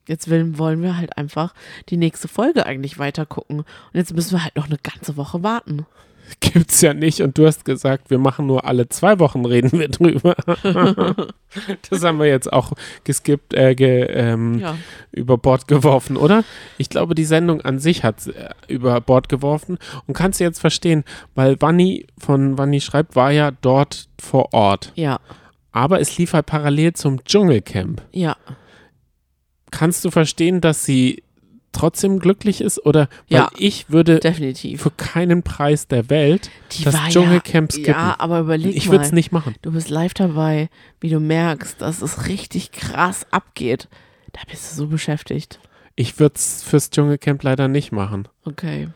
Jetzt 0.09 0.29
will, 0.29 0.59
wollen 0.59 0.83
wir 0.83 0.97
halt 0.97 1.17
einfach 1.17 1.55
die 1.89 1.97
nächste 1.97 2.29
Folge 2.29 2.67
eigentlich 2.67 2.99
weiter 2.99 3.25
gucken. 3.25 3.61
Und 3.61 3.67
jetzt 3.93 4.15
müssen 4.15 4.33
wir 4.33 4.45
halt 4.45 4.57
noch 4.57 4.67
eine 4.67 4.79
ganze 4.83 5.17
Woche 5.17 5.43
warten. 5.43 5.87
Gibt's 6.41 6.81
ja 6.81 6.95
nicht. 6.95 7.21
Und 7.21 7.39
du 7.39 7.47
hast 7.47 7.65
gesagt, 7.65 8.11
wir 8.11 8.19
machen 8.19 8.47
nur 8.47 8.65
alle 8.65 8.89
zwei 8.89 9.19
Wochen, 9.19 9.45
reden 9.45 9.79
wir 9.79 9.89
drüber. 9.89 10.35
das 11.91 12.05
haben 12.05 12.19
wir 12.19 12.27
jetzt 12.27 12.53
auch 12.53 12.73
geskippt, 13.05 13.55
äh, 13.55 13.75
ge, 13.75 14.05
ähm, 14.11 14.59
Ja. 14.59 14.77
über 15.13 15.39
Bord 15.39 15.69
geworfen, 15.69 16.17
oder? 16.17 16.45
Ich 16.79 16.89
glaube, 16.89 17.15
die 17.15 17.25
Sendung 17.25 17.61
an 17.63 17.79
sich 17.79 18.05
hat 18.05 18.27
äh, 18.27 18.51
über 18.69 19.01
Bord 19.01 19.29
geworfen 19.29 19.79
und 20.07 20.15
kannst 20.15 20.41
du 20.41 20.45
jetzt 20.45 20.61
verstehen, 20.61 21.05
weil 21.35 21.61
Wanni 21.61 22.07
von 22.19 22.59
Wanni 22.59 22.81
schreibt, 22.81 23.17
war 23.17 23.31
ja 23.33 23.51
dort 23.51 24.09
vor 24.21 24.53
Ort. 24.53 24.93
Ja. 24.95 25.21
Aber 25.73 26.01
es 26.01 26.19
lief 26.19 26.33
halt 26.35 26.47
parallel 26.47 26.93
zum 26.93 27.25
Dschungelcamp. 27.25 28.03
Ja. 28.13 28.37
Kannst 29.71 30.05
du 30.05 30.11
verstehen, 30.11 30.61
dass 30.61 30.85
sie 30.85 31.23
trotzdem 31.73 32.19
glücklich 32.19 32.61
ist? 32.61 32.85
Oder 32.85 33.09
weil 33.29 33.39
Ja. 33.41 33.51
ich 33.57 33.91
würde 33.91 34.21
Definitiv. 34.21 34.83
für 34.83 34.91
keinen 34.91 35.43
Preis 35.43 35.89
der 35.89 36.09
Welt 36.11 36.51
Die 36.73 36.85
das 36.85 36.95
Dschungelcamp 37.09 37.71
ja, 37.73 37.75
skippen. 37.75 37.93
Ja, 37.93 38.17
aber 38.19 38.41
überleg 38.41 38.77
ich 38.77 38.91
würde 38.91 39.05
es 39.05 39.13
nicht 39.13 39.33
machen. 39.33 39.55
Du 39.63 39.73
bist 39.73 39.89
live 39.91 40.15
dabei, 40.15 40.69
wie 41.01 41.09
du 41.11 41.19
merkst, 41.21 41.81
dass 41.81 42.03
es 42.03 42.27
richtig 42.29 42.73
krass 42.73 43.27
abgeht. 43.31 43.89
Da 44.33 44.41
bist 44.51 44.71
du 44.73 44.77
so 44.77 44.87
beschäftigt. 44.87 45.59
Ich 45.97 46.19
würde 46.19 46.37
es 46.37 46.63
fürs 46.63 46.91
Dschungelcamp 46.91 47.43
leider 47.43 47.69
nicht 47.69 47.93
machen. 47.93 48.29
Okay. 48.45 48.89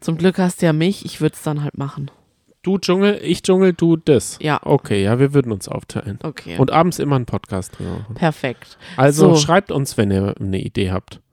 Zum 0.00 0.16
Glück 0.18 0.38
hast 0.38 0.60
du 0.62 0.66
ja 0.66 0.72
mich, 0.72 1.04
ich 1.04 1.20
würde 1.20 1.36
es 1.36 1.42
dann 1.42 1.62
halt 1.62 1.78
machen. 1.78 2.10
Du 2.62 2.78
Dschungel, 2.78 3.18
ich 3.22 3.42
Dschungel, 3.42 3.72
du 3.72 3.96
das. 3.96 4.38
Ja. 4.40 4.60
Okay, 4.62 5.02
ja, 5.02 5.18
wir 5.18 5.34
würden 5.34 5.50
uns 5.50 5.66
aufteilen. 5.68 6.20
Okay. 6.22 6.56
Und 6.58 6.70
abends 6.70 7.00
immer 7.00 7.16
einen 7.16 7.26
Podcast 7.26 7.76
drüber 7.76 7.90
machen. 7.98 8.14
Perfekt. 8.14 8.78
Also 8.96 9.34
So. 9.34 9.40
schreibt 9.40 9.72
uns, 9.72 9.96
wenn 9.96 10.12
ihr 10.12 10.34
eine 10.38 10.60
Idee 10.60 10.92
habt. 10.92 11.20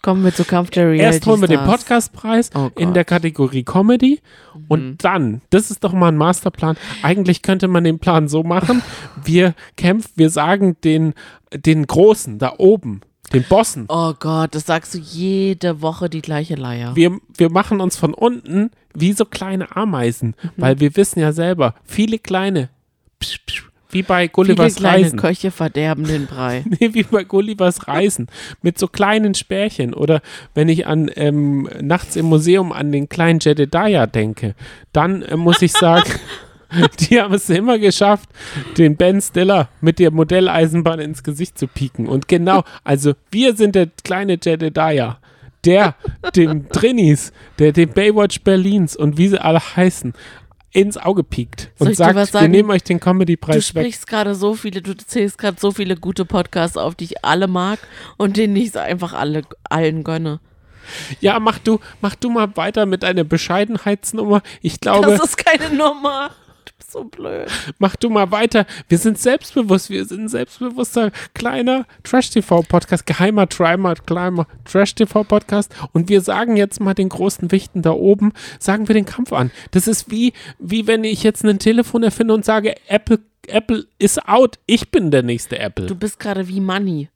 Kommen 0.00 0.24
wir 0.24 0.34
zu 0.34 0.44
Kampf 0.44 0.70
der 0.70 0.86
Reality 0.88 1.04
Erst 1.04 1.26
holen 1.26 1.40
wir 1.42 1.48
den 1.48 1.58
Stars. 1.60 1.70
Podcastpreis 1.70 2.50
Oh 2.56 2.70
in 2.76 2.92
der 2.92 3.04
Kategorie 3.04 3.62
Comedy 3.62 4.20
Mhm. 4.54 4.64
und 4.68 5.04
dann, 5.04 5.42
das 5.50 5.70
ist 5.70 5.84
doch 5.84 5.92
mal 5.92 6.08
ein 6.08 6.16
Masterplan. 6.16 6.76
Eigentlich 7.02 7.42
könnte 7.42 7.68
man 7.68 7.84
den 7.84 7.98
Plan 8.00 8.26
so 8.26 8.42
machen, 8.42 8.82
wir 9.22 9.54
kämpfen, 9.76 10.10
wir 10.16 10.30
sagen 10.30 10.76
den, 10.82 11.14
den 11.54 11.86
Großen 11.86 12.38
da 12.38 12.54
oben, 12.58 13.02
den 13.32 13.44
Bossen, 13.44 13.86
Oh 13.88 14.12
Gott, 14.18 14.54
das 14.54 14.66
sagst 14.66 14.94
du 14.94 14.98
jede 14.98 15.80
Woche 15.82 16.08
die 16.10 16.22
gleiche 16.22 16.54
Leier. 16.54 16.94
wir, 16.96 17.18
wir 17.36 17.50
machen 17.50 17.80
uns 17.80 17.96
von 17.96 18.14
unten 18.14 18.70
wie 18.94 19.12
so 19.12 19.24
kleine 19.24 19.74
Ameisen, 19.76 20.34
Mhm. 20.42 20.48
weil 20.56 20.80
wir 20.80 20.96
wissen 20.96 21.18
ja 21.20 21.32
selber, 21.32 21.74
viele 21.84 22.18
kleine, 22.18 22.68
psch, 23.20 23.38
psch, 23.46 23.62
wie 23.90 24.02
bei 24.02 24.22
Viele 24.22 24.30
Gullivers 24.30 24.74
kleine 24.76 25.04
Reisen. 25.04 25.18
Köche 25.18 25.50
verderben 25.50 26.04
den 26.04 26.26
Brei. 26.26 26.64
Nee, 26.80 26.94
wie 26.94 27.02
bei 27.02 27.24
Gullivers 27.24 27.88
Reisen. 27.88 28.26
Mit 28.62 28.78
so 28.78 28.86
kleinen 28.88 29.34
Spärchen. 29.34 29.92
Oder 29.92 30.22
wenn 30.54 30.70
ich 30.70 30.86
an 30.86 31.10
ähm, 31.14 31.68
nachts 31.82 32.16
im 32.16 32.24
Museum 32.24 32.72
an 32.72 32.90
den 32.90 33.10
kleinen 33.10 33.38
Jedediah 33.40 34.06
denke, 34.06 34.54
dann 34.94 35.20
äh, 35.22 35.36
muss 35.36 35.60
ich 35.60 35.72
sagen, 35.72 36.10
die 37.00 37.20
haben 37.20 37.34
es 37.34 37.48
immer 37.50 37.78
geschafft, 37.78 38.28
den 38.78 38.96
Ben 38.96 39.20
Stiller 39.20 39.68
mit 39.80 39.98
der 39.98 40.10
Modelleisenbahn 40.10 41.00
ins 41.00 41.22
Gesicht 41.22 41.58
zu 41.58 41.66
pieken. 41.66 42.08
Und 42.08 42.28
genau, 42.28 42.64
also 42.84 43.14
wir 43.30 43.56
sind 43.56 43.74
der 43.74 43.88
kleine 44.04 44.38
Jedediah. 44.42 45.18
Der 45.64 45.94
dem 46.34 46.68
Trinis, 46.70 47.32
der 47.60 47.70
dem 47.70 47.90
Baywatch 47.90 48.40
Berlins 48.40 48.96
und 48.96 49.16
wie 49.16 49.28
sie 49.28 49.40
alle 49.40 49.60
heißen, 49.60 50.12
ins 50.72 50.96
Auge 50.96 51.22
piekt 51.22 51.70
Soll 51.78 51.88
und 51.88 51.94
sagt, 51.94 52.34
wir 52.34 52.48
nehmen 52.48 52.70
euch 52.70 52.82
den 52.82 52.98
Du 52.98 53.04
Comedy-Preis 53.04 53.74
weg. 53.74 53.82
sprichst 53.82 54.06
gerade 54.06 54.34
so 54.34 54.54
viele, 54.54 54.82
du 54.82 54.96
zählst 54.96 55.38
gerade 55.38 55.58
so 55.60 55.70
viele 55.70 55.96
gute 55.96 56.24
Podcasts 56.24 56.76
auf, 56.76 56.94
die 56.94 57.04
ich 57.04 57.24
alle 57.24 57.46
mag 57.46 57.78
und 58.16 58.36
denen 58.36 58.56
ich 58.56 58.76
einfach 58.76 59.12
alle 59.12 59.42
allen 59.68 60.02
gönne. 60.02 60.40
Ja, 61.20 61.38
mach 61.38 61.58
du, 61.58 61.78
mach 62.00 62.14
du 62.14 62.30
mal 62.30 62.56
weiter 62.56 62.86
mit 62.86 63.02
deiner 63.02 63.24
Bescheidenheitsnummer. 63.24 64.42
Ich 64.62 64.80
glaube, 64.80 65.06
Das 65.06 65.22
ist 65.22 65.36
keine 65.36 65.74
Nummer. 65.74 66.30
So 66.90 67.04
blöd. 67.04 67.50
mach 67.78 67.96
du 67.96 68.10
mal 68.10 68.30
weiter. 68.30 68.66
Wir 68.88 68.98
sind 68.98 69.18
selbstbewusst. 69.18 69.90
Wir 69.90 70.04
sind 70.04 70.22
ein 70.22 70.28
selbstbewusster 70.28 71.10
kleiner 71.34 71.86
Trash-TV-Podcast, 72.04 73.06
geheimer 73.06 73.48
Trimer, 73.48 73.94
kleiner 73.94 74.46
Trash-TV-Podcast. 74.64 75.74
Und 75.92 76.08
wir 76.08 76.20
sagen 76.20 76.56
jetzt 76.56 76.80
mal 76.80 76.94
den 76.94 77.08
großen 77.08 77.50
Wichten 77.50 77.82
da 77.82 77.92
oben, 77.92 78.32
sagen 78.58 78.88
wir 78.88 78.94
den 78.94 79.06
Kampf 79.06 79.32
an. 79.32 79.50
Das 79.70 79.86
ist 79.86 80.10
wie, 80.10 80.32
wie 80.58 80.86
wenn 80.86 81.04
ich 81.04 81.22
jetzt 81.22 81.44
ein 81.44 81.58
Telefon 81.58 82.02
erfinde 82.02 82.34
und 82.34 82.44
sage, 82.44 82.74
Apple, 82.88 83.20
Apple 83.46 83.86
ist 83.98 84.28
out. 84.28 84.58
Ich 84.66 84.90
bin 84.90 85.10
der 85.10 85.22
nächste 85.22 85.58
Apple. 85.58 85.86
Du 85.86 85.94
bist 85.94 86.18
gerade 86.18 86.48
wie 86.48 86.60
Money. 86.60 87.08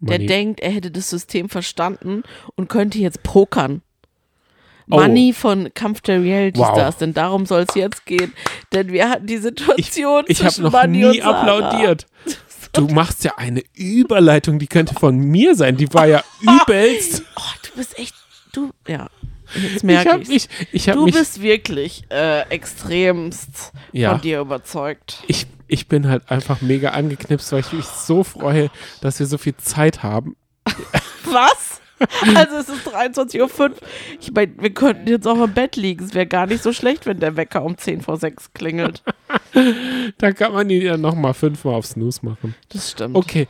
Der 0.00 0.18
Money. 0.18 0.26
denkt, 0.26 0.60
er 0.60 0.70
hätte 0.70 0.90
das 0.90 1.10
System 1.10 1.48
verstanden 1.48 2.22
und 2.54 2.68
könnte 2.68 2.98
jetzt 2.98 3.22
pokern. 3.22 3.82
Oh. 4.88 5.00
Money 5.00 5.32
von 5.32 5.70
Kampf 5.74 6.00
der 6.02 6.22
Reality 6.22 6.60
Wow. 6.60 6.68
Stars, 6.76 6.96
denn 6.98 7.12
darum 7.12 7.44
soll 7.46 7.64
es 7.68 7.74
jetzt 7.74 8.06
gehen. 8.06 8.32
Denn 8.72 8.92
wir 8.92 9.08
hatten 9.08 9.26
die 9.26 9.38
Situation 9.38 10.24
Ich 10.28 10.40
habe 10.40 10.50
zwischen 10.52 10.64
noch 10.64 10.72
Money 10.72 10.98
nie 10.98 11.06
und 11.06 11.22
Sarah. 11.22 11.40
applaudiert. 11.40 12.06
Du 12.72 12.88
machst 12.88 13.24
ja 13.24 13.32
eine 13.38 13.62
Überleitung, 13.74 14.58
die 14.58 14.66
könnte 14.66 14.92
von 14.92 15.16
mir 15.16 15.54
sein. 15.54 15.78
Die 15.78 15.90
war 15.94 16.06
ja 16.06 16.22
übelst. 16.42 17.22
Oh, 17.36 17.40
du 17.62 17.78
bist 17.78 17.98
echt, 17.98 18.14
du, 18.52 18.70
ja, 18.86 19.08
jetzt 19.54 19.76
Ich 19.76 19.82
merke 19.82 20.18
ich. 20.20 20.28
mich, 20.28 20.48
ich 20.72 20.88
habe 20.90 20.98
Du 20.98 21.04
mich, 21.06 21.14
bist 21.14 21.40
wirklich 21.40 22.04
äh, 22.10 22.42
extremst 22.50 23.72
Ja. 23.92 24.10
von 24.12 24.20
dir 24.20 24.40
überzeugt. 24.40 25.22
ich, 25.26 25.46
ich 25.68 25.88
bin 25.88 26.06
halt 26.06 26.30
einfach 26.30 26.60
mega 26.60 26.90
angeknipst, 26.90 27.50
weil 27.52 27.60
ich 27.60 27.72
mich 27.72 27.86
so 27.86 28.22
freue, 28.24 28.70
dass 29.00 29.20
wir 29.20 29.26
so 29.26 29.38
viel 29.38 29.56
Zeit 29.56 30.02
haben. 30.02 30.36
Was? 31.24 31.80
Also 32.34 32.56
es 32.56 32.68
ist 32.68 32.88
23.05 32.88 33.60
Uhr. 33.60 33.70
Ich 34.20 34.32
meine, 34.32 34.52
wir 34.58 34.70
könnten 34.70 35.08
jetzt 35.08 35.26
auch 35.26 35.42
im 35.42 35.52
Bett 35.52 35.76
liegen. 35.76 36.04
Es 36.04 36.14
wäre 36.14 36.26
gar 36.26 36.46
nicht 36.46 36.62
so 36.62 36.72
schlecht, 36.72 37.06
wenn 37.06 37.20
der 37.20 37.36
Wecker 37.36 37.64
um 37.64 37.76
10 37.76 38.02
vor 38.02 38.16
6 38.16 38.52
klingelt. 38.52 39.02
Da 40.18 40.32
kann 40.32 40.52
man 40.52 40.68
ihn 40.68 40.82
ja 40.82 40.98
nochmal 40.98 41.32
fünfmal 41.32 41.74
auf 41.74 41.86
Snooze 41.86 42.24
machen. 42.24 42.54
Das 42.68 42.90
stimmt. 42.90 43.16
Okay. 43.16 43.48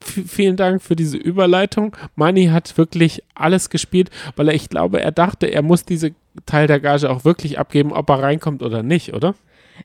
V 0.00 0.22
vielen 0.26 0.56
Dank 0.56 0.82
für 0.82 0.96
diese 0.96 1.18
Überleitung. 1.18 1.94
Manni 2.14 2.46
hat 2.46 2.78
wirklich 2.78 3.22
alles 3.34 3.68
gespielt, 3.68 4.10
weil 4.36 4.48
er, 4.48 4.54
ich 4.54 4.70
glaube, 4.70 5.00
er 5.00 5.12
dachte, 5.12 5.46
er 5.46 5.60
muss 5.62 5.84
diese 5.84 6.12
Teil 6.46 6.66
der 6.66 6.80
Gage 6.80 7.10
auch 7.10 7.24
wirklich 7.24 7.58
abgeben, 7.58 7.92
ob 7.92 8.08
er 8.08 8.22
reinkommt 8.22 8.62
oder 8.62 8.82
nicht, 8.82 9.12
oder? 9.12 9.34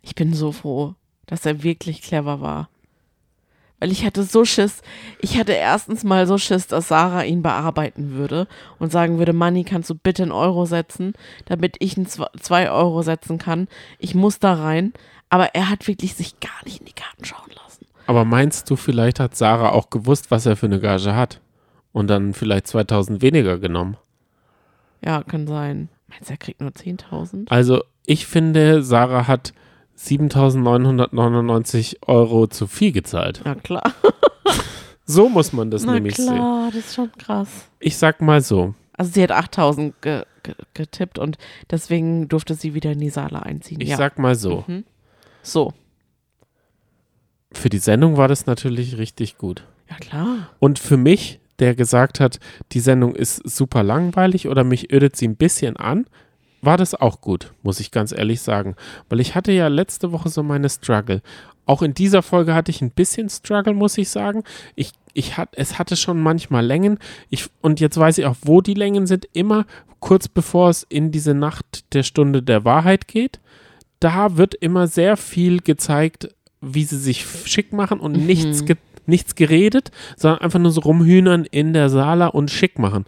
Ich 0.02 0.16
bin 0.16 0.34
so 0.34 0.54
froh, 0.54 0.96
dass 1.28 1.46
er 1.46 1.64
wirklich 1.64 2.02
clever 2.02 2.40
war. 2.40 2.70
Weil 3.82 3.92
ich 3.92 4.06
hatte 4.06 4.24
so 4.24 4.46
Schiss. 4.46 4.82
Ich 5.20 5.40
hatte 5.40 5.54
erstens 5.54 6.04
mal 6.04 6.28
so 6.28 6.38
Schiss, 6.38 6.68
dass 6.68 6.88
Sarah 6.88 7.24
ihn 7.24 7.42
bearbeiten 7.42 8.12
würde 8.12 8.48
und 8.78 8.92
sagen 8.92 9.18
würde, 9.18 9.34
Manni, 9.34 9.64
kannst 9.64 9.90
du 9.90 9.96
bitte 9.96 10.22
einen 10.22 10.32
Euro 10.32 10.66
setzen, 10.66 11.14
damit 11.46 11.78
ich 11.80 11.98
einen 11.98 12.06
2 12.06 12.70
Euro 12.70 13.02
setzen 13.02 13.40
kann. 13.40 13.68
Ich 13.98 14.14
muss 14.14 14.38
da 14.38 14.54
rein. 14.54 14.94
Aber 15.30 15.56
er 15.56 15.70
hat 15.70 15.88
wirklich 15.88 16.14
sich 16.14 16.40
gar 16.40 16.64
nicht 16.64 16.82
in 16.82 16.86
die 16.86 16.94
Karten 16.94 17.26
schauen 17.26 17.50
lassen. 17.64 17.88
Aber 18.06 18.24
meinst 18.24 18.70
du, 18.70 18.76
vielleicht 18.76 19.20
hat 19.20 19.36
Sarah 19.36 19.72
auch 19.72 19.90
gewusst, 19.90 20.30
was 20.30 20.46
er 20.46 20.56
für 20.56 20.68
eine 20.68 20.80
Gage 20.80 21.16
hat? 21.16 21.42
Und 21.92 22.08
dann 22.08 22.34
vielleicht 22.34 22.68
2000 22.68 23.22
weniger 23.22 23.58
genommen? 23.58 23.98
Ja, 25.04 25.24
kann 25.24 25.48
sein. 25.48 25.90
Meinst 26.08 26.30
du, 26.30 26.34
er 26.34 26.38
kriegt 26.38 26.62
nur 26.62 26.70
10.000? 26.70 27.50
Also, 27.50 27.82
ich 28.06 28.28
finde, 28.28 28.84
Sarah 28.84 29.28
hat 29.28 29.54
7999 30.06 32.00
Euro 32.08 32.48
zu 32.48 32.68
viel 32.68 32.92
gezahlt. 32.92 33.42
Ja, 33.46 33.56
klar. 33.56 33.94
So 35.04 35.28
muss 35.28 35.52
man 35.52 35.70
das 35.72 35.84
Na 35.84 35.94
nämlich 35.96 36.16
sehen. 36.16 36.28
klar, 36.28 36.68
das 36.68 36.86
ist 36.86 36.96
schon 36.96 37.12
krass. 37.18 37.50
Ich 37.80 37.98
sag 37.98 38.22
mal 38.22 38.40
so. 38.40 38.76
Also 38.94 39.12
sie 39.12 39.24
hat 39.24 39.32
8.000 39.32 39.94
ge 40.00 40.24
ge 40.44 40.56
getippt 40.74 41.20
und 41.20 41.38
deswegen 41.70 42.30
durfte 42.30 42.56
sie 42.56 42.74
wieder 42.74 42.94
in 42.94 43.00
die 43.00 43.10
Saale 43.10 43.44
einziehen. 43.44 43.82
Ich 43.82 43.90
ja. 43.90 43.98
sag 43.98 44.20
mal 44.20 44.36
so. 44.36 44.64
Mhm. 44.68 44.86
So. 45.44 45.74
Für 47.52 47.70
die 47.70 47.80
Sendung 47.80 48.16
war 48.16 48.30
das 48.30 48.46
natürlich 48.46 48.98
richtig 48.98 49.38
gut. 49.38 49.66
Ja, 49.90 49.98
klar. 49.98 50.50
Und 50.60 50.80
für 50.80 50.98
mich, 50.98 51.42
der 51.60 51.76
gesagt 51.76 52.22
hat, 52.22 52.40
die 52.72 52.80
Sendung 52.80 53.14
ist 53.14 53.36
super 53.50 53.84
langweilig 53.84 54.48
oder 54.48 54.64
mich 54.64 54.94
ödet 54.94 55.18
sie 55.18 55.28
ein 55.28 55.36
bisschen 55.36 55.76
an, 55.76 56.06
war 56.62 56.78
das 56.78 56.94
auch 56.96 57.22
gut, 57.22 57.52
muss 57.64 57.80
ich 57.80 57.92
ganz 57.92 58.12
ehrlich 58.12 58.42
sagen. 58.42 58.76
Weil 59.10 59.20
ich 59.20 59.36
hatte 59.36 59.52
ja 59.52 59.68
letzte 59.68 60.12
Woche 60.12 60.30
so 60.30 60.44
meine 60.44 60.70
Struggle. 60.70 61.22
Auch 61.66 61.82
in 61.82 61.94
dieser 61.94 62.22
Folge 62.22 62.54
hatte 62.54 62.72
ich 62.72 62.82
ein 62.82 62.92
bisschen 62.92 63.30
Struggle, 63.30 63.74
muss 63.74 63.98
ich 63.98 64.10
sagen. 64.10 64.44
Ich, 64.76 64.92
ich 65.14 65.38
hat, 65.38 65.50
es 65.54 65.80
hatte 65.80 65.96
schon 65.96 66.20
manchmal 66.20 66.66
Längen. 66.66 67.00
Ich, 67.30 67.46
und 67.62 67.80
jetzt 67.80 67.98
weiß 67.98 68.18
ich 68.18 68.26
auch, 68.26 68.36
wo 68.44 68.62
die 68.62 68.74
Längen 68.74 69.08
sind. 69.08 69.28
Immer 69.34 69.66
kurz 70.00 70.28
bevor 70.28 70.70
es 70.70 70.84
in 70.84 71.12
diese 71.12 71.34
Nacht 71.34 71.94
der 71.94 72.04
Stunde 72.04 72.42
der 72.44 72.66
Wahrheit 72.66 73.08
geht. 73.08 73.40
Da 74.00 74.38
wird 74.38 74.56
immer 74.56 74.88
sehr 74.88 75.16
viel 75.18 75.62
gezeigt, 75.62 76.30
wie 76.60 76.84
sie 76.84 76.98
sich 76.98 77.26
schick 77.46 77.72
machen 77.74 78.00
und 78.00 78.18
Mhm. 78.18 78.26
nichts, 78.26 78.66
ge 78.66 78.76
nichts 79.08 79.36
geredet, 79.36 79.92
sondern 80.16 80.42
einfach 80.42 80.60
nur 80.60 80.72
so 80.72 80.82
rumhühnern 80.82 81.46
in 81.46 81.74
der 81.74 81.90
Sala 81.90 82.28
und 82.28 82.52
schick 82.52 82.78
machen. 82.80 83.06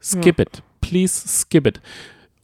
Skip 0.00 0.38
it. 0.40 0.62
Please 0.80 1.26
skip 1.26 1.66
it. 1.66 1.80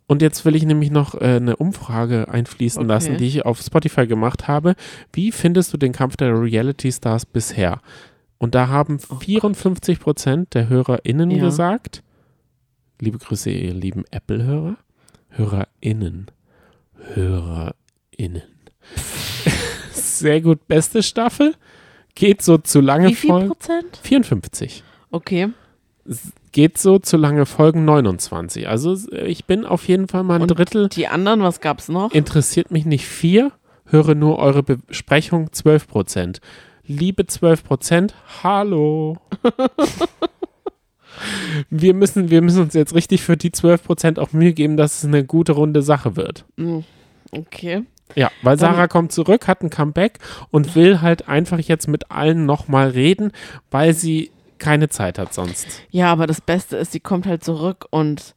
Und 0.09 0.23
jetzt 0.23 0.45
will 0.45 0.57
ich 0.57 0.65
nämlich 0.65 0.91
noch 0.91 1.15
äh, 1.15 1.37
eine 1.37 1.57
Umfrage 1.57 2.29
einfließen 2.29 2.81
Okay. 2.81 2.89
lassen, 2.89 3.17
die 3.19 3.27
ich 3.27 3.45
auf 3.47 3.61
Spotify 3.61 4.07
gemacht 4.09 4.49
habe. 4.49 4.75
Wie 5.13 5.31
findest 5.31 5.73
du 5.73 5.77
den 5.77 5.93
Kampf 5.93 6.17
der 6.17 6.33
Reality 6.41 6.91
Stars 6.91 7.25
bisher? 7.27 7.81
Und 8.39 8.55
da 8.57 8.69
haben 8.69 8.99
54 8.99 10.01
Prozent 10.01 10.55
der 10.55 10.69
HörerInnen 10.69 11.31
Ja. 11.31 11.45
gesagt, 11.45 12.03
Liebe 13.01 13.19
Grüße, 13.19 13.49
ihr 13.51 13.75
lieben 13.75 14.05
Apple-Hörer. 14.11 14.77
HörerInnen. 15.29 16.27
HörerInnen. 17.15 18.43
Sehr 19.93 20.41
gut, 20.41 20.67
beste 20.67 21.03
Staffel. 21.05 21.55
Geht 22.17 22.43
so 22.43 22.59
zu 22.59 22.81
lange 22.81 23.09
Wie 23.11 23.15
viel 23.15 23.31
Folgen. 23.31 23.49
Prozent? 23.49 24.01
54. 24.03 24.83
Okay. 25.11 25.49
Geht 26.53 26.79
so 26.79 26.99
zu 26.99 27.17
lange 27.17 27.47
Folgen 27.47 27.85
29. 27.85 28.69
Also 28.69 28.97
ich 29.13 29.45
bin 29.45 29.65
auf 29.67 29.87
jeden 29.89 30.09
Fall 30.09 30.23
mal 30.25 30.37
ein 30.37 30.43
Und 30.43 30.49
Drittel. 30.57 30.89
Die 30.89 31.09
anderen, 31.09 31.43
was 31.43 31.61
gab's 31.61 31.89
noch? 31.89 32.13
Interessiert 32.13 32.71
mich 32.71 32.85
nicht 32.87 33.07
vier, 33.07 33.53
höre 33.87 34.15
nur 34.15 34.39
eure 34.39 34.63
Besprechung 34.63 35.53
12 35.53 35.87
Prozent. 35.89 36.41
Liebe 36.87 37.27
12 37.27 37.65
Prozent, 37.65 38.15
hallo. 38.43 39.19
wir, 41.71 41.95
müssen, 41.95 42.31
wir 42.31 42.43
müssen 42.43 42.63
uns 42.63 42.75
jetzt 42.75 42.95
richtig 42.95 43.23
für 43.23 43.37
die 43.37 43.53
12 43.53 43.85
Prozent 43.85 44.19
auch 44.19 44.33
Mühe 44.33 44.53
geben, 44.53 44.77
dass 44.77 44.99
es 44.99 45.05
eine 45.05 45.25
gute 45.25 45.53
runde 45.53 45.83
Sache 45.83 46.17
wird. 46.17 46.45
Hm, 46.57 46.85
Okay. 47.31 47.83
Ja, 48.15 48.31
weil 48.43 48.57
Dann- 48.57 48.73
Sarah 48.75 48.89
kommt 48.89 49.13
zurück, 49.13 49.49
hat 49.49 49.63
ein 49.63 49.69
Comeback 49.69 50.19
und 50.51 50.75
will 50.75 51.03
halt 51.03 51.29
einfach 51.29 51.59
jetzt 51.59 51.89
mit 51.89 52.11
allen 52.11 52.47
nochmal 52.47 52.89
reden, 52.89 53.33
weil 53.71 53.93
sie 53.93 54.31
keine 54.59 54.89
Zeit 54.89 55.19
hat 55.19 55.33
sonst. 55.35 55.67
Ja, 55.91 56.13
aber 56.13 56.27
das 56.27 56.41
Beste 56.41 56.77
ist, 56.77 56.93
sie 56.93 57.01
kommt 57.01 57.27
halt 57.27 57.43
zurück 57.45 57.87
und 57.91 58.35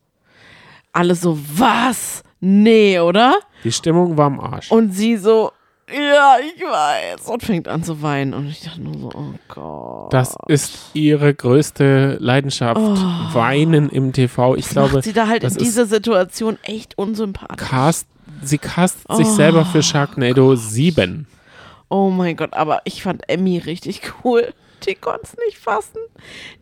alle 0.93 1.15
so, 1.15 1.38
was? 1.55 2.24
Nee, 2.39 2.99
oder? 2.99 3.36
Die 3.63 3.72
Stimmung 3.72 4.17
war 4.17 4.26
am 4.28 4.39
Arsch. 4.39 4.72
Und 4.72 4.91
sie 4.93 5.17
so, 5.17 5.51
ja, 5.93 6.38
ich 6.39 6.61
weiß. 6.61 7.28
Und 7.28 7.43
fängt 7.43 7.67
an 7.67 7.84
zu 7.84 8.01
weinen. 8.01 8.34
Und 8.34 8.47
ich 8.47 8.61
dachte 8.61 8.82
nur 8.82 8.97
so, 8.97 9.11
oh 9.13 9.34
Gott. 9.47 10.13
Das 10.13 10.36
ist 10.47 10.78
ihre 10.93 11.34
größte 11.34 12.17
Leidenschaft. 12.19 12.80
Oh. 12.82 12.95
Weinen 13.34 13.89
im 13.89 14.11
TV. 14.13 14.55
Ich 14.55 14.65
Das 14.65 14.74
glaube, 14.74 14.93
macht 14.95 15.03
sie 15.03 15.13
da 15.13 15.28
halt 15.28 15.43
in 15.43 15.53
dieser 15.55 15.86
Situation 15.86 16.57
echt 16.63 16.97
unsympathisch. 16.97 17.67
cast, 17.69 18.07
sie 18.41 18.57
castet 18.57 19.15
sich 19.17 19.28
Oh. 19.28 19.36
selber 19.36 19.65
für 19.65 19.84
Sharknado 19.84 20.55
7. 20.55 21.28
Oh 21.89 22.09
mein 22.09 22.38
Gott, 22.38 22.53
aber 22.53 22.82
ich 22.86 23.03
fand 23.03 23.28
Emmy 23.30 23.57
richtig 23.57 24.01
cool. 24.24 24.53
Die 24.88 24.95
konnte 24.95 25.21
es 25.23 25.36
nicht 25.45 25.57
fassen. 25.57 25.99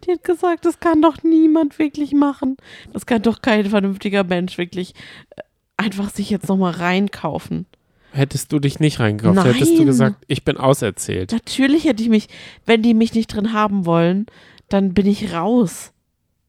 Die 0.05 0.11
hat 0.11 0.23
gesagt, 0.23 0.65
das 0.65 0.79
kann 0.79 1.01
doch 1.01 1.23
niemand 1.23 1.79
wirklich 1.79 2.13
machen. 2.13 2.57
Das 2.93 3.05
kann 3.05 3.21
doch 3.21 3.41
kein 3.41 3.65
vernünftiger 3.69 4.23
Mensch 4.23 4.57
wirklich 4.57 4.93
äh, 5.35 5.41
einfach 5.77 6.09
sich 6.09 6.29
jetzt 6.29 6.47
nochmal 6.49 6.73
reinkaufen. 6.73 7.65
Hättest 8.11 8.51
du 8.51 8.59
dich 8.59 8.79
nicht 8.79 8.99
reingekauft, 8.99 9.45
hättest 9.45 9.71
du 9.73 9.77
Nein. 9.77 9.85
gesagt, 9.85 10.23
ich 10.27 10.43
bin 10.43 10.57
auserzählt. 10.57 11.31
Natürlich 11.31 11.85
hätte 11.85 12.01
ich 12.01 12.09
mich, 12.09 12.27
wenn 12.65 12.81
die 12.81 12.95
mich 12.95 13.13
nicht 13.13 13.27
drin 13.27 13.53
haben 13.53 13.85
wollen, 13.85 14.25
dann 14.67 14.93
bin 14.93 15.05
ich 15.05 15.31
raus. 15.33 15.93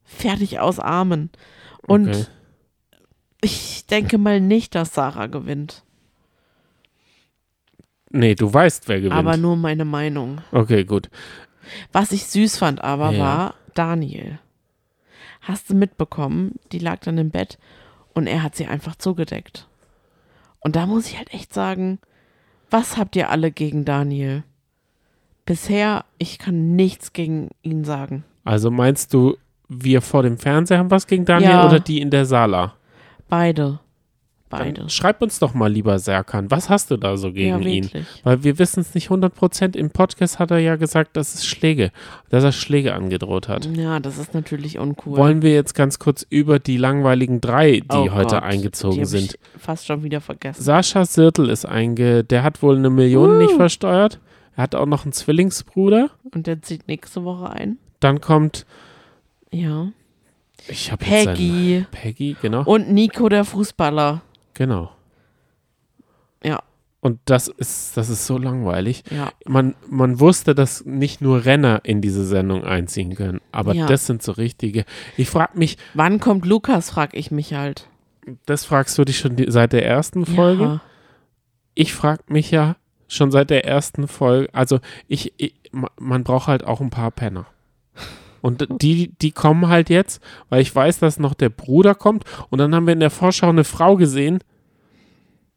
Fertig 0.03 0.59
aus 0.59 0.79
Armen. 0.79 1.29
Und 1.87 2.09
Okay. 2.09 2.25
ich 3.41 3.85
denke 3.85 4.17
mal 4.17 4.41
nicht, 4.41 4.73
dass 4.75 4.93
Sarah 4.95 5.27
gewinnt. 5.27 5.83
Nee, 8.09 8.35
du 8.35 8.51
weißt, 8.53 8.87
wer 8.87 8.97
gewinnt. 8.99 9.13
Aber 9.15 9.37
nur 9.37 9.55
meine 9.55 9.85
Meinung. 9.85 10.41
okay, 10.51 10.83
gut. 10.83 11.09
Was 11.91 12.11
ich 12.11 12.25
süß 12.25 12.57
fand 12.57 12.83
aber 12.83 13.11
Ja. 13.11 13.19
war 13.19 13.55
Daniel. 13.73 14.39
Hast 15.41 15.69
du 15.69 15.73
mitbekommen? 15.75 16.55
Die 16.71 16.79
lag 16.79 16.99
dann 16.99 17.17
im 17.17 17.29
Bett 17.31 17.57
und 18.13 18.27
er 18.27 18.43
hat 18.43 18.55
sie 18.55 18.67
einfach 18.67 18.95
zugedeckt. 18.95 19.67
Und 20.59 20.75
da 20.75 20.85
muss 20.85 21.07
ich 21.07 21.17
halt 21.17 21.33
echt 21.33 21.53
sagen, 21.53 21.99
was 22.69 22.97
habt 22.97 23.15
ihr 23.15 23.29
alle 23.29 23.51
gegen 23.51 23.83
Daniel? 23.85 24.43
Bisher, 25.45 26.05
ich 26.19 26.37
kann 26.37 26.75
nichts 26.75 27.13
gegen 27.13 27.49
ihn 27.63 27.83
sagen. 27.83 28.23
Also 28.45 28.69
meinst 28.69 29.13
du, 29.13 29.35
wir 29.67 30.01
vor 30.01 30.23
dem 30.23 30.37
Fernseher 30.37 30.77
haben 30.77 30.91
was 30.91 31.07
gegen 31.07 31.25
Daniel 31.25 31.49
Ja. 31.51 31.65
oder 31.67 31.79
die 31.79 31.99
in 31.99 32.11
der 32.11 32.25
Sala? 32.25 32.75
Beide. 33.27 33.79
Dann 34.51 34.59
Beide. 34.73 34.89
schreib 34.89 35.21
uns 35.21 35.39
doch 35.39 35.53
mal 35.53 35.71
lieber 35.71 35.97
Serkan, 35.97 36.51
was 36.51 36.69
hast 36.69 36.91
du 36.91 36.97
da 36.97 37.17
so 37.17 37.31
gegen 37.31 37.61
ja, 37.61 37.67
ihn? 37.67 37.89
Weil 38.23 38.43
wir 38.43 38.59
wissen 38.59 38.81
es 38.81 38.93
nicht 38.93 39.09
100%. 39.09 39.75
Im 39.75 39.89
Podcast 39.91 40.39
hat 40.39 40.51
er 40.51 40.59
ja 40.59 40.75
gesagt, 40.75 41.15
dass 41.17 41.33
es 41.33 41.45
Schläge, 41.45 41.91
dass 42.29 42.43
er 42.43 42.51
Schläge 42.51 42.93
angedroht 42.93 43.47
hat. 43.47 43.65
Ja, 43.75 43.99
das 43.99 44.17
ist 44.17 44.33
natürlich 44.33 44.77
uncool. 44.77 45.17
Wollen 45.17 45.41
wir 45.41 45.53
jetzt 45.53 45.73
ganz 45.73 45.97
kurz 45.99 46.25
über 46.29 46.59
die 46.59 46.77
langweiligen 46.77 47.41
drei, 47.41 47.79
die 47.79 47.85
Oh 47.91 48.11
heute 48.11 48.35
Gott, 48.35 48.43
eingezogen 48.43 48.97
die 48.99 49.05
sind. 49.05 49.39
Fast 49.57 49.87
schon 49.87 50.03
wieder 50.03 50.21
vergessen. 50.21 50.61
Sascha 50.61 51.05
Sirtel 51.05 51.49
ist 51.49 51.65
einge, 51.65 52.23
der 52.23 52.43
hat 52.43 52.61
wohl 52.61 52.75
eine 52.77 52.89
Million 52.89 53.31
Uh. 53.31 53.37
nicht 53.41 53.53
versteuert. 53.53 54.19
Er 54.57 54.63
hat 54.63 54.75
auch 54.75 54.85
noch 54.85 55.05
einen 55.05 55.13
Zwillingsbruder. 55.13 56.09
Und 56.33 56.45
der 56.45 56.61
zieht 56.61 56.87
nächste 56.87 57.23
Woche 57.23 57.49
ein. 57.49 57.77
Dann 58.01 58.19
kommt, 58.19 58.65
Ja. 59.51 59.87
ich 60.67 60.91
habe 60.91 61.03
Peggy. 61.05 61.85
Peggy, 61.91 62.35
genau, 62.41 62.63
Und 62.65 62.91
Nico, 62.91 63.29
der 63.29 63.45
Fußballer. 63.45 64.21
Genau. 64.53 64.91
Ja. 66.43 66.61
Und 66.99 67.19
das 67.25 67.47
ist, 67.47 67.97
das 67.97 68.09
ist 68.09 68.27
so 68.27 68.37
langweilig. 68.37 69.03
Ja. 69.09 69.31
Man, 69.47 69.73
man 69.89 70.19
wusste, 70.19 70.53
dass 70.53 70.85
nicht 70.85 71.19
nur 71.19 71.45
Renner 71.45 71.81
in 71.83 71.99
diese 72.01 72.23
Sendung 72.25 72.63
einziehen 72.63 73.15
können, 73.15 73.41
aber 73.51 73.73
Ja. 73.73 73.87
das 73.87 74.05
sind 74.05 74.21
so 74.21 74.33
richtige. 74.33 74.85
Ich 75.17 75.29
frage 75.29 75.57
mich, 75.57 75.77
Wann 75.95 76.19
kommt 76.19 76.45
Lukas, 76.45 76.91
frag 76.91 77.15
ich 77.15 77.31
mich 77.31 77.53
halt. 77.55 77.87
das 78.45 78.65
fragst 78.65 78.95
du 78.99 79.03
dich 79.05 79.17
schon 79.17 79.35
die, 79.35 79.49
seit 79.49 79.73
der 79.73 79.83
ersten 79.85 80.27
Folge. 80.27 80.63
Ja. 80.63 80.81
Ich 81.73 81.93
frage 81.93 82.21
mich 82.27 82.51
ja 82.51 82.75
schon 83.07 83.31
seit 83.31 83.49
der 83.49 83.65
ersten 83.65 84.07
Folge, 84.07 84.53
also 84.53 84.79
ich, 85.07 85.33
ich 85.37 85.55
ma- 85.71 85.89
man 85.99 86.23
braucht 86.23 86.47
halt 86.47 86.63
auch 86.63 86.81
ein 86.81 86.91
paar 86.91 87.09
Penner. 87.11 87.47
Und 88.41 88.67
die, 88.81 89.13
die 89.21 89.31
kommen 89.31 89.67
halt 89.67 89.89
jetzt, 89.89 90.21
weil 90.49 90.61
ich 90.61 90.75
weiß, 90.75 90.99
dass 90.99 91.19
noch 91.19 91.33
der 91.33 91.49
Bruder 91.49 91.93
kommt. 91.95 92.23
Und 92.49 92.59
dann 92.59 92.73
haben 92.73 92.87
wir 92.87 92.93
in 92.93 92.99
der 92.99 93.09
Vorschau 93.11 93.49
eine 93.49 93.63
Frau 93.63 93.95
gesehen, 93.95 94.39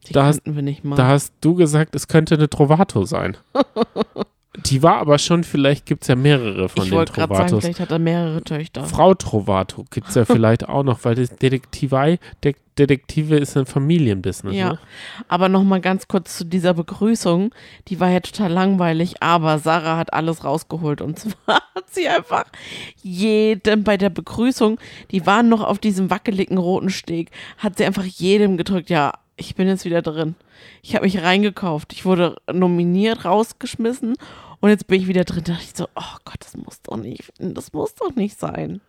Die 0.06 0.12
Da 0.12 0.26
hast- 0.26 0.42
wir 0.44 0.60
nicht 0.62 0.84
mal. 0.84 0.96
da 0.96 1.08
hast 1.08 1.32
du 1.40 1.54
gesagt, 1.54 1.94
es 1.94 2.08
könnte 2.08 2.34
eine 2.34 2.50
Trovato 2.50 3.04
sein. 3.04 3.36
Die 4.66 4.82
war 4.84 4.98
aber 4.98 5.18
schon, 5.18 5.42
vielleicht 5.42 5.84
gibt 5.84 6.02
es 6.02 6.08
ja 6.08 6.14
mehrere 6.14 6.68
von 6.68 6.84
ich 6.84 6.90
den 6.90 6.96
wollte 6.96 7.12
gerade 7.12 7.34
sagen, 7.34 7.48
Trovatos. 7.48 7.64
vielleicht 7.64 7.80
hat 7.80 7.90
er 7.90 7.98
mehrere 7.98 8.40
Töchter. 8.42 8.84
Frau 8.84 9.14
Trovato 9.14 9.84
gibt 9.90 10.08
es 10.10 10.14
ja 10.14 10.24
vielleicht 10.26 10.68
auch 10.68 10.84
noch, 10.84 11.04
weil 11.04 11.16
das 11.16 11.34
Detektivei, 11.34 12.18
De 12.44 12.54
Detektive 12.78 13.36
ist 13.36 13.56
ein 13.56 13.66
Familienbusiness. 13.66 14.54
Ja, 14.54 14.72
Ne? 14.72 14.78
aber 15.28 15.48
noch 15.48 15.62
mal 15.62 15.80
ganz 15.80 16.08
kurz 16.08 16.36
zu 16.38 16.44
dieser 16.44 16.74
Begrüßung. 16.74 17.54
Die 17.88 18.00
war 18.00 18.10
ja 18.10 18.20
total 18.20 18.50
langweilig, 18.52 19.22
aber 19.22 19.58
Sarah 19.58 19.96
hat 19.96 20.12
alles 20.12 20.44
rausgeholt. 20.44 21.00
Und 21.00 21.18
zwar 21.20 21.62
hat 21.74 21.90
sie 21.90 22.08
einfach 22.08 22.44
jedem 23.02 23.84
bei 23.84 23.96
der 23.96 24.10
Begrüßung, 24.10 24.78
die 25.10 25.26
waren 25.26 25.48
noch 25.48 25.62
auf 25.62 25.78
diesem 25.78 26.10
wackeligen 26.10 26.58
roten 26.58 26.90
Steg, 26.90 27.30
hat 27.58 27.78
sie 27.78 27.84
einfach 27.84 28.04
jedem 28.04 28.56
gedrückt, 28.56 28.90
ja, 28.90 29.12
ich 29.36 29.54
bin 29.56 29.66
jetzt 29.68 29.84
wieder 29.84 30.02
drin. 30.02 30.36
Ich 30.82 30.94
habe 30.94 31.04
mich 31.04 31.20
reingekauft. 31.22 31.92
Ich 31.92 32.04
wurde 32.04 32.36
nominiert, 32.52 33.24
rausgeschmissen 33.24 34.14
und 34.60 34.68
jetzt 34.70 34.86
bin 34.86 35.00
ich 35.00 35.08
wieder 35.08 35.24
drin. 35.24 35.42
Da 35.44 35.52
dachte 35.54 35.64
ich 35.64 35.76
so, 35.76 35.88
oh 35.96 36.16
Gott, 36.24 36.36
das 36.40 36.56
muss 36.56 36.80
doch 36.82 36.96
nicht, 36.96 37.32
das 37.38 37.72
muss 37.72 37.94
doch 37.96 38.14
nicht 38.14 38.38
sein. 38.38 38.80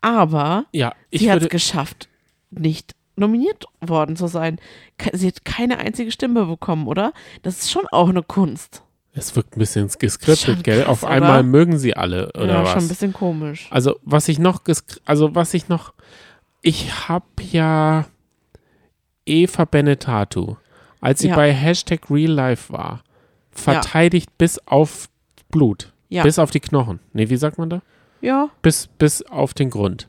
Aber 0.00 0.66
Ja, 0.72 0.94
ich 1.10 1.20
sie 1.20 1.30
hat 1.30 1.42
es 1.42 1.48
geschafft, 1.48 2.08
nicht 2.52 2.94
nominiert 3.16 3.66
worden 3.80 4.16
zu 4.16 4.26
sein. 4.26 4.58
Sie 5.12 5.26
hat 5.28 5.44
keine 5.44 5.78
einzige 5.78 6.10
Stimme 6.10 6.46
bekommen, 6.46 6.86
oder? 6.86 7.12
Das 7.42 7.58
ist 7.60 7.70
schon 7.70 7.86
auch 7.90 8.08
eine 8.08 8.22
Kunst. 8.22 8.82
es 9.14 9.36
wirkt 9.36 9.56
ein 9.56 9.58
bisschen 9.58 9.88
geskriptet, 9.98 10.64
gell? 10.64 10.78
krass, 10.80 10.88
Auf 10.88 11.02
oder? 11.02 11.12
einmal 11.12 11.42
mögen 11.42 11.78
sie 11.78 11.94
alle, 11.94 12.28
oder 12.34 12.46
ja, 12.46 12.62
was? 12.62 12.70
schon 12.70 12.82
ein 12.82 12.88
bisschen 12.88 13.12
komisch. 13.12 13.68
Also, 13.70 13.98
was 14.02 14.28
ich 14.28 14.38
noch, 14.38 14.62
also 15.04 15.34
was 15.34 15.52
ich 15.52 15.68
noch, 15.68 15.92
ich 16.62 17.08
habe 17.08 17.26
ja 17.50 18.06
Eva 19.26 19.64
Benetatu, 19.66 20.56
als 21.00 21.20
sie 21.20 21.28
Ja. 21.28 21.36
bei 21.36 21.52
Hashtag 21.52 22.10
Real 22.10 22.30
Life 22.32 22.72
war, 22.72 23.02
verteidigt 23.50 24.30
bis 24.38 24.58
auf 24.66 25.08
Blut, 25.50 25.92
Ja. 26.08 26.22
bis 26.22 26.38
auf 26.38 26.50
die 26.50 26.60
Knochen. 26.60 27.00
Nee, 27.12 27.28
wie 27.28 27.36
sagt 27.36 27.58
man 27.58 27.68
da? 27.70 27.82
Ja, 28.22 28.48
Bis, 28.62 28.86
bis 28.86 29.20
auf 29.22 29.52
den 29.52 29.68
Grund. 29.68 30.08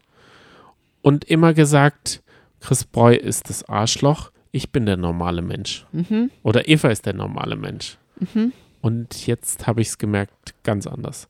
Und 1.02 1.26
immer 1.26 1.54
gesagt, 1.54 2.22
Chris 2.64 2.86
Breu 2.86 3.14
ist 3.14 3.50
das 3.50 3.68
Arschloch, 3.68 4.32
ich 4.54 4.72
bin 4.72 4.86
der 4.86 4.96
normale 4.96 5.42
Mensch. 5.42 5.86
mhm. 5.92 6.32
Oder 6.44 6.70
Eva 6.70 6.88
ist 6.88 7.06
der 7.06 7.14
normale 7.14 7.58
Mensch. 7.58 7.98
Mhm. 8.20 8.54
Und 8.82 9.28
jetzt 9.28 9.68
habe 9.68 9.82
ich 9.82 9.90
es 9.90 9.98
gemerkt, 9.98 10.54
ganz 10.64 10.88
anders. 10.88 11.28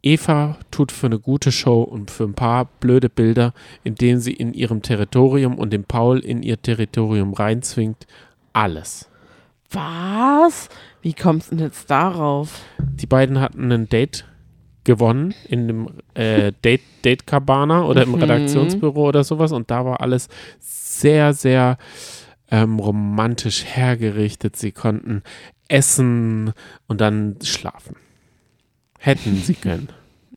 Eva 0.00 0.58
tut 0.70 0.92
für 0.92 1.06
eine 1.06 1.18
gute 1.18 1.50
Show 1.50 1.82
und 1.82 2.12
für 2.12 2.22
ein 2.22 2.34
paar 2.34 2.66
blöde 2.78 3.08
Bilder, 3.08 3.52
indem 3.82 4.20
sie 4.20 4.32
in 4.32 4.54
ihrem 4.54 4.80
Territorium 4.80 5.58
und 5.58 5.72
den 5.72 5.82
Paul 5.82 6.20
in 6.20 6.42
ihr 6.44 6.62
Territorium 6.62 7.34
reinzwingt, 7.34 8.06
alles. 8.52 9.10
Was? 9.72 10.68
Wie 11.02 11.14
kommst 11.14 11.50
du 11.50 11.56
denn 11.56 11.66
jetzt 11.66 11.90
darauf? 11.90 12.62
Die 12.78 13.06
beiden 13.06 13.40
hatten 13.40 13.72
ein 13.72 13.88
Date 13.88 14.24
gewonnen 14.84 15.34
in 15.48 15.66
dem 15.68 15.88
äh, 16.14 16.52
Date, 16.64 16.80
Date 17.04 17.26
Cabana 17.26 17.84
oder 17.84 18.02
im 18.02 18.10
Mhm. 18.12 18.22
Redaktionsbüro 18.22 19.08
oder 19.08 19.24
sowas 19.24 19.52
und 19.52 19.70
da 19.70 19.84
war 19.84 20.00
alles 20.00 20.28
sehr, 20.58 21.32
sehr 21.34 21.76
ähm, 22.50 22.78
romantisch 22.78 23.64
hergerichtet. 23.64 24.56
Sie 24.56 24.72
konnten 24.72 25.22
essen 25.68 26.52
und 26.88 27.00
dann 27.00 27.36
schlafen. 27.42 27.96
Hätten 28.98 29.36
sie 29.36 29.54
können. 29.60 29.88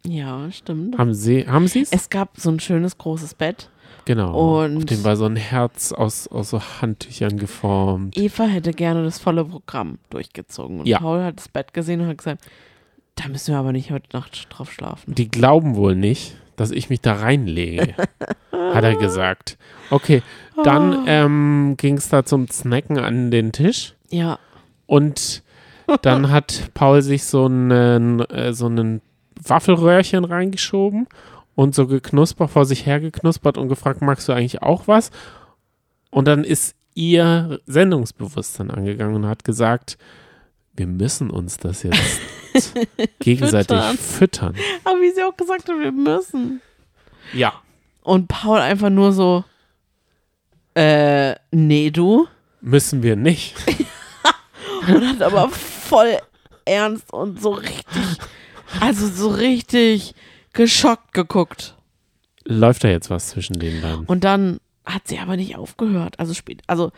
Ja, 0.06 0.52
stimmt. 0.52 0.98
Haben 0.98 1.14
sie 1.14 1.48
haben 1.48 1.68
sie 1.68 1.82
es? 1.82 1.92
Es 1.92 2.10
gab 2.10 2.38
so 2.38 2.50
ein 2.50 2.60
schönes 2.60 2.98
großes 2.98 3.34
Bett 3.36 3.70
Genau. 4.06 4.64
Und- 4.64 4.76
Auf 4.78 4.86
dem 4.86 5.04
war 5.06 5.16
so 5.16 5.24
ein 5.26 5.38
Herz 5.38 5.94
aus, 5.94 6.28
aus 6.28 6.50
so 6.50 6.62
Handtüchern 6.82 7.38
geformt. 7.38 8.18
Eva 8.18 8.44
hätte 8.44 8.72
gerne 8.74 9.02
das 9.06 9.18
volle 9.18 9.46
Programm 9.46 9.98
durchgezogen. 10.10 10.82
Und 10.82 10.88
Ja. 10.88 11.00
Paul 11.00 11.24
hat 11.24 11.38
das 11.38 11.48
Bett 11.48 11.74
gesehen 11.74 12.02
und 12.02 12.08
hat 12.08 12.18
gesagt, 12.18 12.44
da 13.16 13.28
müssen 13.28 13.54
wir 13.54 13.60
aber 13.60 13.72
nicht 13.72 13.92
heute 13.92 14.16
Nacht 14.16 14.48
drauf 14.50 14.72
schlafen. 14.72 15.14
Die 15.14 15.30
glauben 15.30 15.76
wohl 15.76 15.96
nicht, 15.96 16.36
dass 16.56 16.72
ich 16.72 16.90
mich 16.90 17.02
da 17.02 17.14
reinlege, 17.14 17.96
hat 18.52 18.84
er 18.84 18.96
gesagt. 18.96 19.58
Okay, 19.90 20.24
dann 20.64 21.04
ähm, 21.08 21.76
ging 21.78 21.98
es 21.98 22.10
da 22.10 22.26
zum 22.26 22.48
Snacken 22.50 22.98
an 22.98 23.32
den 23.32 23.52
Tisch 23.52 23.94
Ja, 24.10 24.40
und 24.86 25.44
dann 26.02 26.32
hat 26.32 26.72
Paul 26.74 27.02
sich 27.02 27.26
so 27.26 27.46
einen, 27.46 28.20
äh, 28.22 28.54
so 28.54 28.66
einen 28.66 29.02
Waffelröhrchen 29.42 30.26
reingeschoben 30.26 31.08
und 31.56 31.76
so 31.76 31.88
geknuspert, 31.88 32.50
vor 32.50 32.66
sich 32.66 32.86
hergeknuspert 32.86 33.58
und 33.58 33.68
gefragt, 33.68 34.02
magst 34.02 34.28
du 34.28 34.34
eigentlich 34.34 34.62
auch 34.62 34.88
was? 34.88 35.12
Und 36.10 36.28
dann 36.28 36.44
ist 36.44 36.76
ihr 36.96 37.60
Sendungsbewusstsein 37.66 38.72
angegangen 38.72 39.16
und 39.16 39.26
hat 39.28 39.44
gesagt, 39.44 39.98
wir 40.76 40.88
müssen 40.88 41.30
uns 41.30 41.58
das 41.58 41.84
jetzt 41.84 42.22
gegenseitig 43.20 43.78
Füttern. 43.78 43.98
füttern. 43.98 44.56
aber 44.84 45.02
wie 45.02 45.12
sie 45.12 45.24
auch 45.24 45.36
gesagt 45.36 45.70
hat, 45.70 45.80
wir 45.80 45.92
müssen. 45.92 46.62
Ja. 47.34 47.54
Und 48.04 48.28
Paul 48.28 48.60
einfach 48.60 48.90
nur 48.90 49.14
so, 49.14 49.44
äh, 50.76 51.36
nee, 51.52 51.92
du. 51.92 52.28
Müssen 52.62 53.04
wir 53.04 53.16
nicht. 53.16 53.56
Und 54.88 55.08
hat 55.08 55.22
aber 55.22 55.50
voll 55.50 56.18
ernst 56.66 57.14
und 57.14 57.42
so 57.42 57.52
richtig, 57.52 58.04
also 58.82 59.08
so 59.08 59.30
richtig 59.30 60.14
geschockt 60.54 61.14
geguckt. 61.14 61.76
Läuft 62.46 62.84
da 62.84 62.90
jetzt 62.90 63.10
was 63.10 63.30
zwischen 63.30 63.60
den 63.60 63.82
beiden? 63.82 64.06
Und 64.06 64.24
dann 64.24 64.60
hat 64.86 65.08
sie 65.08 65.20
aber 65.20 65.38
nicht 65.38 65.56
aufgehört. 65.58 66.20
Also 66.20 66.34
spät, 66.34 66.62
also 66.68 66.92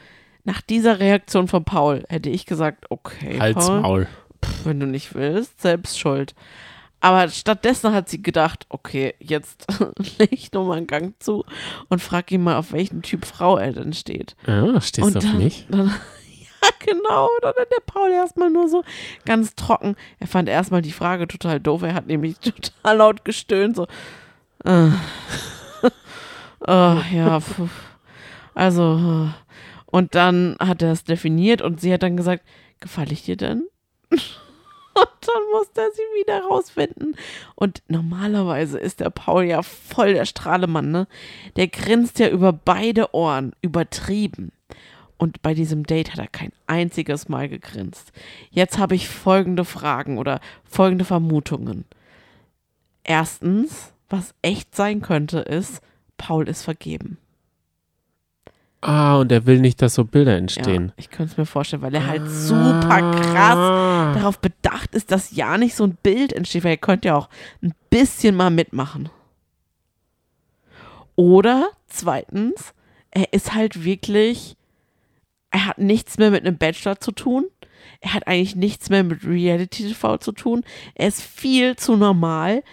nach 0.43 0.61
dieser 0.61 0.99
Reaktion 0.99 1.47
von 1.47 1.63
Paul 1.63 2.03
hätte 2.07 2.29
ich 2.29 2.45
gesagt, 2.45 2.85
okay, 2.89 3.39
Hals, 3.39 3.67
Paul, 3.67 3.81
Maul. 3.81 4.07
Pff, 4.45 4.65
wenn 4.65 4.79
du 4.79 4.85
nicht 4.85 5.15
willst, 5.15 5.61
selbst 5.61 5.99
schuld. 5.99 6.35
Aber 7.01 7.29
stattdessen 7.29 7.93
hat 7.93 8.09
sie 8.09 8.21
gedacht, 8.21 8.65
okay, 8.69 9.13
jetzt 9.19 9.67
leg 10.17 10.31
ich 10.31 10.51
nochmal 10.53 10.77
einen 10.77 10.87
Gang 10.87 11.13
zu 11.19 11.45
und 11.89 12.01
frag 12.01 12.31
ihn 12.31 12.43
mal, 12.43 12.57
auf 12.57 12.71
welchen 12.71 13.01
Typ 13.01 13.25
Frau 13.25 13.57
er 13.57 13.73
denn 13.73 13.93
steht. 13.93 14.35
Ja, 14.47 14.81
stehst 14.81 15.05
und 15.05 15.13
du 15.13 15.19
auf 15.19 15.25
dann, 15.25 15.37
mich? 15.37 15.67
Dann, 15.69 15.87
ja, 16.39 16.69
genau. 16.79 17.29
Dann 17.41 17.53
hat 17.59 17.71
der 17.71 17.83
Paul 17.85 18.11
erstmal 18.11 18.49
nur 18.49 18.69
so 18.69 18.83
ganz 19.25 19.55
trocken. 19.55 19.95
Er 20.19 20.27
fand 20.27 20.49
erstmal 20.49 20.81
die 20.81 20.91
Frage 20.91 21.27
total 21.27 21.59
doof. 21.59 21.83
Er 21.83 21.93
hat 21.93 22.07
nämlich 22.07 22.39
total 22.39 22.97
laut 22.97 23.25
gestöhnt, 23.25 23.75
so. 23.75 23.87
Äh. 24.63 24.89
oh, 26.67 26.97
ja, 27.13 27.39
pf. 27.39 27.61
also. 28.55 29.27
äh. 29.27 29.45
Und 29.85 30.13
dann 30.13 30.57
hat 30.59 30.81
er 30.81 30.91
es 30.91 31.05
definiert 31.05 31.61
und 31.61 31.79
sie 31.79 31.93
hat 31.93 32.03
dann 32.03 32.17
gesagt, 32.17 32.43
gefalle 32.81 33.13
ich 33.13 33.23
dir 33.23 33.37
denn? 33.37 33.65
Und 34.97 35.09
dann 35.27 35.43
musste 35.51 35.81
er 35.81 35.91
sie 35.91 36.21
wieder 36.21 36.41
rausfinden. 36.43 37.17
Und 37.55 37.83
normalerweise 37.89 38.79
ist 38.79 39.01
der 39.01 39.09
Paul 39.09 39.43
ja 39.43 39.61
voll 39.61 40.13
der 40.13 40.23
Strahlemann, 40.25 40.89
ne? 40.89 41.07
Der 41.57 41.67
grinst 41.67 42.17
ja 42.19 42.29
über 42.29 42.53
beide 42.53 43.13
Ohren, 43.13 43.51
übertrieben. 43.61 44.53
Und 45.17 45.41
bei 45.41 45.53
diesem 45.53 45.85
Date 45.85 46.13
hat 46.13 46.19
er 46.19 46.27
kein 46.27 46.51
einziges 46.67 47.27
Mal 47.27 47.49
gegrinst. 47.49 48.13
Jetzt 48.51 48.77
habe 48.77 48.95
ich 48.95 49.09
folgende 49.09 49.65
Fragen 49.65 50.17
oder 50.17 50.39
folgende 50.63 51.03
Vermutungen. 51.03 51.83
Erstens, 53.03 53.93
was 54.09 54.33
echt 54.41 54.75
sein 54.75 55.01
könnte, 55.01 55.39
ist, 55.39 55.81
Paul 56.17 56.47
ist 56.47 56.63
vergeben. 56.63 57.17
Ah, 58.81 59.17
und 59.17 59.31
er 59.31 59.45
will 59.47 59.59
nicht, 59.59 59.81
dass 59.81 59.95
so 59.95 60.03
Bilder 60.05 60.33
Ja, 60.33 60.37
entstehen. 60.37 60.91
ich 60.95 61.09
könnte 61.09 61.31
es 61.31 61.37
mir 61.37 61.45
vorstellen, 61.47 61.81
weil 61.81 61.95
er 61.95 62.05
halt 62.05 62.29
super 62.29 63.11
krass 63.13 63.57
Ah. 63.57 64.13
darauf 64.13 64.39
bedacht 64.39 64.93
ist, 64.93 65.11
dass 65.11 65.35
ja 65.35 65.57
nicht 65.57 65.75
so 65.75 65.85
ein 65.85 65.97
Bild 66.03 66.33
entsteht, 66.33 66.63
weil 66.63 66.71
er 66.73 66.77
könnte 66.77 67.07
ja 67.07 67.15
auch 67.15 67.29
ein 67.63 67.73
bisschen 67.89 68.35
mal 68.35 68.51
mitmachen. 68.51 69.09
Oder 71.15 71.69
zweitens, 71.87 72.73
er 73.11 73.31
ist 73.33 73.53
halt 73.53 73.83
wirklich, 73.83 74.55
er 75.51 75.65
hat 75.67 75.77
nichts 75.77 76.17
mehr 76.17 76.31
mit 76.31 76.45
einem 76.45 76.57
Bachelor 76.57 76.99
zu 76.99 77.11
tun. 77.11 77.45
Er 78.01 78.13
hat 78.13 78.27
eigentlich 78.27 78.55
nichts 78.55 78.89
mehr 78.89 79.03
mit 79.03 79.23
Reality 79.23 79.87
TV 79.87 80.17
zu 80.17 80.31
tun. 80.31 80.63
Er 80.95 81.07
ist 81.07 81.21
viel 81.21 81.75
zu 81.75 81.95
normal. 81.95 82.63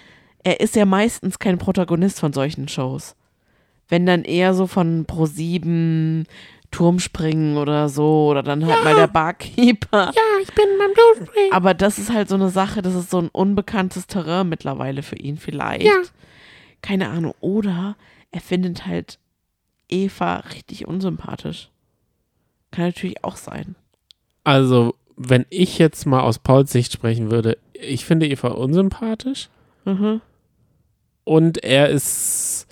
Er 0.45 0.61
ist 0.61 0.75
ja 0.75 0.85
meistens 0.85 1.39
kein 1.39 1.59
Protagonist 1.59 2.19
von 2.21 2.33
solchen 2.33 2.67
Shows. 2.69 3.15
Wenn 3.93 4.07
dann 4.07 4.25
eher 4.25 4.55
so 4.55 4.67
von 4.67 5.07
Pro7 5.07 6.25
Turmspringen 6.71 7.59
oder 7.59 7.91
so 7.91 8.29
oder 8.31 8.43
dann 8.43 8.65
halt 8.65 8.83
mal 8.85 8.95
der 8.95 9.07
Barkeeper. 9.07 10.07
Ja, 10.17 10.23
ich 10.43 10.51
bin 10.55 10.65
beim 10.79 10.93
Bluespringen. 10.95 11.53
Aber 11.53 11.75
das 11.75 11.99
ist 11.99 12.11
halt 12.11 12.31
so 12.31 12.35
eine 12.37 12.49
Sache, 12.49 12.81
das 12.81 12.95
ist 12.95 13.11
so 13.11 13.19
ein 13.19 13.29
unbekanntes 13.29 14.07
Terrain 14.07 14.49
mittlerweile 14.49 15.03
für 15.03 15.17
ihn 15.17 15.37
vielleicht. 15.37 15.85
Ja. 15.85 16.01
Keine 16.81 17.11
Ahnung. 17.11 17.35
Oder 17.41 17.97
er 18.31 18.41
findet 18.41 18.87
halt 18.87 19.19
Eva 19.91 20.37
richtig 20.55 20.89
unsympathisch. 20.89 21.69
Kann 22.71 22.87
natürlich 22.87 23.23
auch 23.23 23.37
sein. 23.37 23.75
Also, 24.43 24.95
wenn 25.19 25.45
ich 25.51 25.77
jetzt 25.77 26.07
mal 26.07 26.21
aus 26.21 26.39
Pauls 26.39 26.73
Sicht 26.73 26.95
sprechen 26.95 27.31
würde, 27.31 27.59
ich 27.75 28.07
finde 28.07 28.27
Eva 28.27 28.49
unsympathisch 28.49 29.51
Mhm. 29.85 30.23
und 31.25 31.63
er 31.63 31.91
ist. 31.91 32.67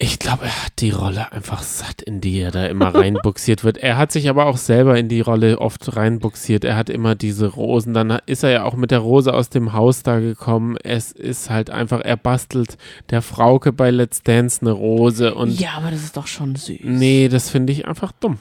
Ich 0.00 0.20
glaube, 0.20 0.44
er 0.44 0.64
hat 0.66 0.74
die 0.78 0.90
Rolle 0.90 1.32
einfach 1.32 1.60
satt, 1.62 2.02
in 2.02 2.20
die 2.20 2.38
er 2.40 2.52
da 2.52 2.66
immer 2.66 2.94
reinbuxiert 2.94 3.64
wird. 3.64 3.78
Er 3.78 3.96
hat 3.98 4.12
sich 4.12 4.28
aber 4.28 4.46
auch 4.46 4.56
selber 4.56 4.96
in 4.96 5.08
die 5.08 5.20
Rolle 5.20 5.58
oft 5.60 5.96
reinbuxiert. 5.96 6.64
Er 6.64 6.76
hat 6.76 6.88
immer 6.88 7.16
diese 7.16 7.48
Rosen. 7.48 7.94
Dann 7.94 8.16
ist 8.26 8.44
er 8.44 8.50
ja 8.50 8.62
auch 8.64 8.76
mit 8.76 8.92
der 8.92 9.00
Rose 9.00 9.34
aus 9.34 9.50
dem 9.50 9.72
Haus 9.72 10.04
da 10.04 10.20
gekommen. 10.20 10.76
Es 10.84 11.10
ist 11.10 11.50
halt 11.50 11.70
einfach, 11.70 12.00
er 12.00 12.16
bastelt 12.16 12.76
der 13.10 13.22
Frauke 13.22 13.72
bei 13.72 13.90
Let's 13.90 14.22
Dance 14.22 14.60
eine 14.60 14.70
Rose 14.70 15.34
und 15.34 15.58
ja, 15.58 15.70
aber 15.76 15.90
das 15.90 16.04
ist 16.04 16.16
doch 16.16 16.28
schon 16.28 16.54
süß. 16.54 16.78
nee, 16.84 17.28
das 17.28 17.50
finde 17.50 17.72
ich 17.72 17.88
einfach 17.88 18.12
dumm. 18.12 18.38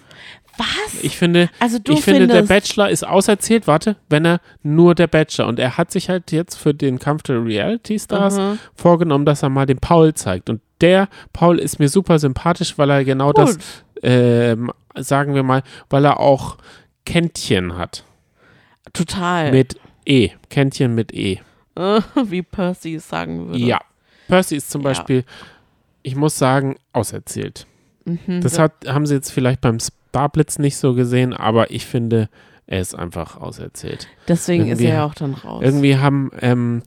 Was? 0.59 1.03
Ich 1.03 1.17
finde, 1.17 1.49
also 1.59 1.77
du 1.79 1.93
ich 1.93 2.01
finde, 2.01 2.25
der 2.27 2.41
Bachelor 2.41 2.89
ist 2.89 3.05
auserzählt, 3.05 3.67
warte, 3.67 3.95
wenn 4.09 4.25
er 4.25 4.41
nur 4.63 4.95
der 4.95 5.05
Bachelor 5.05 5.47
und 5.47 5.59
er 5.59 5.77
hat 5.77 5.91
sich 5.91 6.09
halt 6.09 6.31
jetzt 6.31 6.55
für 6.55 6.73
den 6.73 6.97
Kampf 6.97 7.23
der 7.23 7.43
Reality 7.45 7.99
Stars 7.99 8.37
Mhm. 8.37 8.57
vorgenommen, 8.75 9.25
dass 9.25 9.43
er 9.43 9.49
mal 9.49 9.67
den 9.67 9.77
Paul 9.77 10.13
zeigt 10.15 10.49
und 10.49 10.61
der 10.81 11.07
Paul 11.33 11.59
ist 11.59 11.79
mir 11.79 11.89
super 11.89 12.19
sympathisch, 12.19 12.77
weil 12.77 12.89
er 12.89 13.03
genau 13.03 13.33
das, 13.33 13.55
Gut. 13.55 13.63
ähm, 14.03 14.71
sagen 14.95 15.33
wir 15.35 15.43
mal, 15.43 15.63
weil 15.89 16.05
er 16.05 16.19
auch 16.19 16.57
Käntchen 17.05 17.77
hat 17.77 18.03
Total. 18.93 19.51
mit 19.51 19.79
E, 20.05 20.29
Käntchen 20.49 20.95
mit 20.95 21.13
E. 21.13 21.39
Wie 22.25 22.41
Percy 22.41 22.95
es 22.95 23.07
sagen 23.07 23.47
würde. 23.47 23.59
Ja, 23.59 23.79
Percy 24.27 24.55
ist 24.55 24.71
zum 24.71 24.81
Ja. 24.81 24.89
Beispiel, 24.89 25.23
ich 26.03 26.15
muss 26.15 26.37
sagen, 26.37 26.77
auserzählt. 26.93 27.67
Mhm. 28.05 28.41
Das 28.41 28.57
hat, 28.57 28.71
haben 28.87 29.05
sie 29.05 29.15
jetzt 29.15 29.31
vielleicht 29.31 29.61
beim 29.61 29.77
Starblitz 29.79 30.59
nicht 30.59 30.77
so 30.77 30.93
gesehen, 30.93 31.33
aber 31.33 31.69
ich 31.71 31.85
finde, 31.85 32.29
er 32.65 32.79
ist 32.81 32.95
einfach 32.95 33.37
auserzählt. 33.39 34.07
Deswegen 34.27 34.63
ist 34.63 34.69
irgendwie- 34.79 34.85
er 34.85 34.95
ja 34.95 35.05
auch 35.05 35.13
dann 35.13 35.33
raus. 35.33 35.61
Irgendwie 35.63 35.97
haben 35.97 36.31
ähm, 36.41 36.81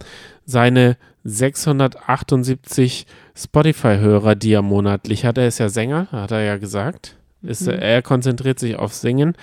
seine 0.46 0.96
678 1.24 3.06
Spotify-Hörer, 3.36 4.34
die 4.34 4.52
er 4.52 4.62
monatlich 4.62 5.24
hat, 5.24 5.38
er 5.38 5.48
ist 5.48 5.58
ja 5.58 5.68
Sänger, 5.68 6.08
hat 6.12 6.30
er 6.30 6.42
ja 6.42 6.56
gesagt. 6.56 7.16
Ist, 7.42 7.66
Mhm. 7.66 7.72
Er 7.72 8.02
konzentriert 8.02 8.58
sich 8.58 8.76
auf 8.76 8.94
Singen. 8.94 9.34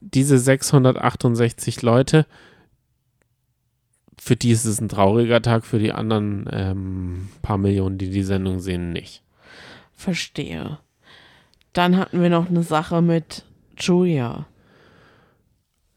Diese 0.00 0.38
668 0.38 1.82
Leute, 1.82 2.26
für 4.18 4.36
die 4.36 4.50
ist 4.50 4.64
es 4.64 4.80
ein 4.80 4.88
trauriger 4.88 5.42
Tag, 5.42 5.64
für 5.64 5.78
die 5.78 5.92
anderen 5.92 6.48
ähm, 6.52 7.28
paar 7.42 7.58
Millionen, 7.58 7.98
die 7.98 8.10
die 8.10 8.22
Sendung 8.22 8.60
sehen, 8.60 8.92
nicht. 8.92 9.22
Verstehe. 9.94 10.78
Dann 11.72 11.96
hatten 11.96 12.20
wir 12.22 12.30
noch 12.30 12.48
eine 12.48 12.62
Sache 12.62 13.02
mit 13.02 13.44
Julia. 13.78 14.46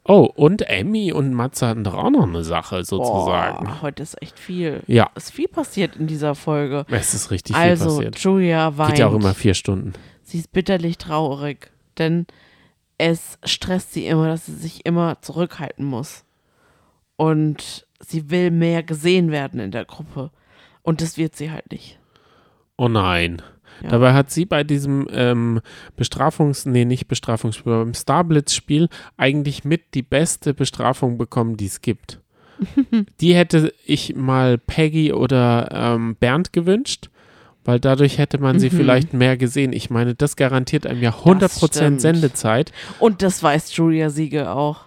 Oh, 0.10 0.24
und 0.36 0.64
Emmy 0.68 1.14
und 1.14 1.34
Matze 1.34 1.68
hatten 1.68 1.84
doch 1.84 1.94
auch 1.94 2.10
noch 2.10 2.24
eine 2.28 2.44
Sache 2.44 2.84
sozusagen. 2.84 3.66
Boah, 3.66 3.82
heute 3.84 4.02
ist 4.04 4.20
echt 4.22 4.40
viel. 4.40 4.82
Ja, 4.88 5.12
Es 5.14 5.26
ist 5.26 5.32
viel 5.34 5.48
passiert 5.48 5.96
in 5.98 6.08
dieser 6.08 6.34
Folge. 6.34 6.86
es 6.90 7.14
ist 7.14 7.30
richtig 7.30 7.56
viel 7.56 7.64
Also, 7.70 7.86
passiert. 7.98 8.18
Julia 8.20 8.76
weint. 8.78 8.90
Geht 8.90 9.00
ja 9.00 9.08
auch 9.08 9.14
immer 9.14 9.36
vier 9.36 9.54
Stunden. 9.54 9.94
Sie 10.24 10.40
ist 10.40 10.52
bitterlich 10.52 10.98
traurig, 10.98 11.72
denn 12.00 12.26
es 12.98 13.38
stresst 13.46 13.94
sie 13.94 14.08
immer, 14.08 14.28
dass 14.28 14.48
sie 14.48 14.56
sich 14.56 14.86
immer 14.86 15.22
zurückhalten 15.22 15.86
muss. 15.86 16.26
Und 17.16 17.86
sie 18.00 18.32
will 18.32 18.50
mehr 18.50 18.82
gesehen 18.82 19.30
werden 19.32 19.60
in 19.60 19.72
der 19.72 19.86
Gruppe. 19.86 20.32
Und 20.82 21.02
das 21.02 21.18
wird 21.18 21.36
sie 21.36 21.52
halt 21.52 21.72
nicht. 21.72 22.00
Oh 22.78 22.88
nein. 22.88 23.42
Ja. 23.84 23.90
Dabei 23.90 24.14
hat 24.14 24.32
sie 24.32 24.46
bei 24.46 24.64
diesem 24.64 25.08
ähm, 25.12 25.62
Bestrafungs-, 25.98 26.68
nee, 26.68 26.86
nicht 26.86 27.08
Bestrafungsspiel, 27.08 27.72
beim 27.72 27.94
Starblitz-Spiel 27.94 28.90
eigentlich 29.18 29.64
mit 29.64 29.94
die 29.94 30.02
beste 30.04 30.54
Bestrafung 30.54 31.18
bekommen, 31.18 31.58
die 31.58 31.68
es 31.68 31.82
gibt. 31.82 32.20
die 33.22 33.36
hätte 33.36 33.74
ich 33.86 34.16
mal 34.16 34.58
Peggy 34.58 35.14
oder 35.14 35.70
ähm, 35.72 36.16
Bernd 36.20 36.52
gewünscht, 36.52 37.10
weil 37.64 37.80
dadurch 37.80 38.18
hätte 38.18 38.38
man 38.38 38.60
sie 38.60 38.70
Mhm. 38.70 38.76
vielleicht 38.76 39.14
mehr 39.14 39.38
gesehen. 39.38 39.72
Ich 39.74 39.90
meine, 39.90 40.16
das 40.16 40.36
garantiert 40.36 40.86
einem 40.86 41.02
ja 41.02 41.12
100% 41.12 41.68
stimmt. 41.76 42.02
Sendezeit. 42.02 42.72
Und 43.00 43.22
das 43.22 43.42
weiß 43.44 43.76
Julia 43.76 44.10
Siegel 44.10 44.48
auch. 44.48 44.82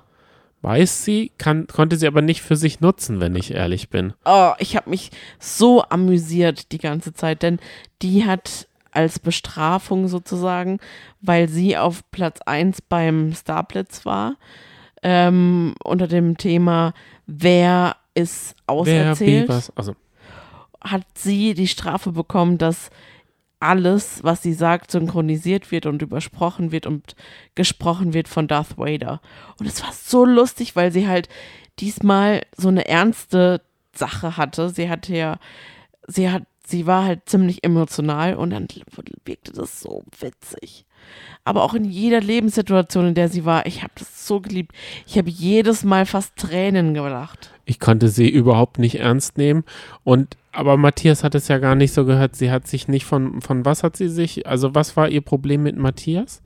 Weiß 0.61 1.05
sie, 1.05 1.33
kann, 1.39 1.67
konnte 1.67 1.97
sie 1.97 2.07
aber 2.07 2.23
nicht 2.23 2.41
für 2.41 2.55
sich 2.55 2.81
nutzen, 2.81 3.19
wenn 3.21 3.35
ich 3.35 3.53
ehrlich 3.53 3.89
bin. 3.91 4.13
Oh, 4.25 4.53
ich 4.59 4.77
habe 4.77 4.91
mich 4.91 5.11
so 5.41 5.83
amüsiert 5.89 6.71
die 6.71 6.79
ganze 6.79 7.13
Zeit, 7.15 7.43
denn 7.43 7.59
die 8.01 8.27
hat 8.27 8.69
als 8.93 9.19
Bestrafung 9.19 10.09
sozusagen, 10.09 10.79
weil 11.21 11.49
sie 11.49 11.77
auf 11.77 12.09
Platz 12.11 12.41
1 12.45 12.83
beim 12.83 13.33
Starblitz 13.35 14.07
war, 14.07 14.37
ähm, 15.03 15.75
unter 15.83 16.07
dem 16.07 16.37
Thema 16.37 16.95
Wer 17.27 17.97
ist 18.15 18.55
Wer, 18.67 18.75
auserzählt, 18.75 19.49
was. 19.49 19.77
Also, 19.77 19.95
hat 20.81 21.05
sie 21.15 21.55
die 21.55 21.69
Strafe 21.69 22.13
bekommen, 22.13 22.59
dass 22.59 22.91
alles, 23.61 24.25
was 24.25 24.43
sie 24.43 24.53
sagt, 24.53 24.91
synchronisiert 24.91 25.71
wird 25.71 25.87
und 25.87 26.03
übersprochen 26.03 26.73
wird 26.73 26.87
und 26.87 27.15
gesprochen 27.55 28.13
wird 28.13 28.27
von 28.27 28.49
Darth 28.49 28.77
Vader. 28.77 29.21
Und 29.59 29.67
es 29.67 29.83
war 29.83 29.93
so 29.93 30.25
lustig, 30.25 30.75
weil 30.75 30.91
sie 30.91 31.07
halt 31.07 31.29
diesmal 31.79 32.43
so 32.57 32.69
eine 32.69 32.89
ernste 32.89 33.61
Sache 33.95 34.37
hatte. 34.37 34.71
Sie 34.71 34.91
hatte 34.91 35.15
ja, 35.15 35.39
sie 36.09 36.29
hat, 36.31 36.43
sie 36.67 36.87
war 36.87 37.05
halt 37.05 37.29
ziemlich 37.29 37.65
emotional 37.65 38.35
und 38.35 38.51
dann 38.51 38.69
wirkte 39.25 39.53
das 39.53 39.81
so 39.81 40.03
witzig. 40.21 40.85
Aber 41.45 41.65
auch 41.65 41.75
in 41.75 41.85
jeder 41.85 42.21
Lebenssituation, 42.21 43.09
in 43.09 43.15
der 43.15 43.29
sie 43.29 43.45
war, 43.45 43.67
ich 43.67 43.83
habe 43.83 43.93
das 43.99 44.27
so 44.27 44.41
geliebt. 44.41 44.73
Ich 45.07 45.19
habe 45.19 45.29
jedes 45.29 45.83
Mal 45.83 46.07
fast 46.07 46.37
Tränen 46.37 46.95
gelacht. 46.95 47.51
ich 47.65 47.81
konnte 47.81 48.09
sie 48.09 48.29
überhaupt 48.29 48.79
nicht 48.79 49.01
ernst 49.01 49.37
nehmen. 49.39 49.65
Und 50.05 50.37
aber 50.53 50.77
Matthias 50.77 51.25
hat 51.25 51.35
es 51.35 51.49
ja 51.49 51.59
gar 51.59 51.75
nicht 51.75 51.93
so 51.93 52.05
gehört. 52.05 52.37
Sie 52.37 52.51
hat 52.51 52.67
sich 52.69 52.87
nicht 52.87 53.05
von, 53.07 53.41
von 53.41 53.65
was 53.65 53.83
hat 53.83 53.97
sie 53.97 54.09
sich, 54.09 54.47
also 54.47 54.75
was 54.75 54.97
war 54.97 55.09
ihr 55.09 55.23
Problem 55.23 55.63
mit 55.63 55.77
Matthias? 55.77 56.43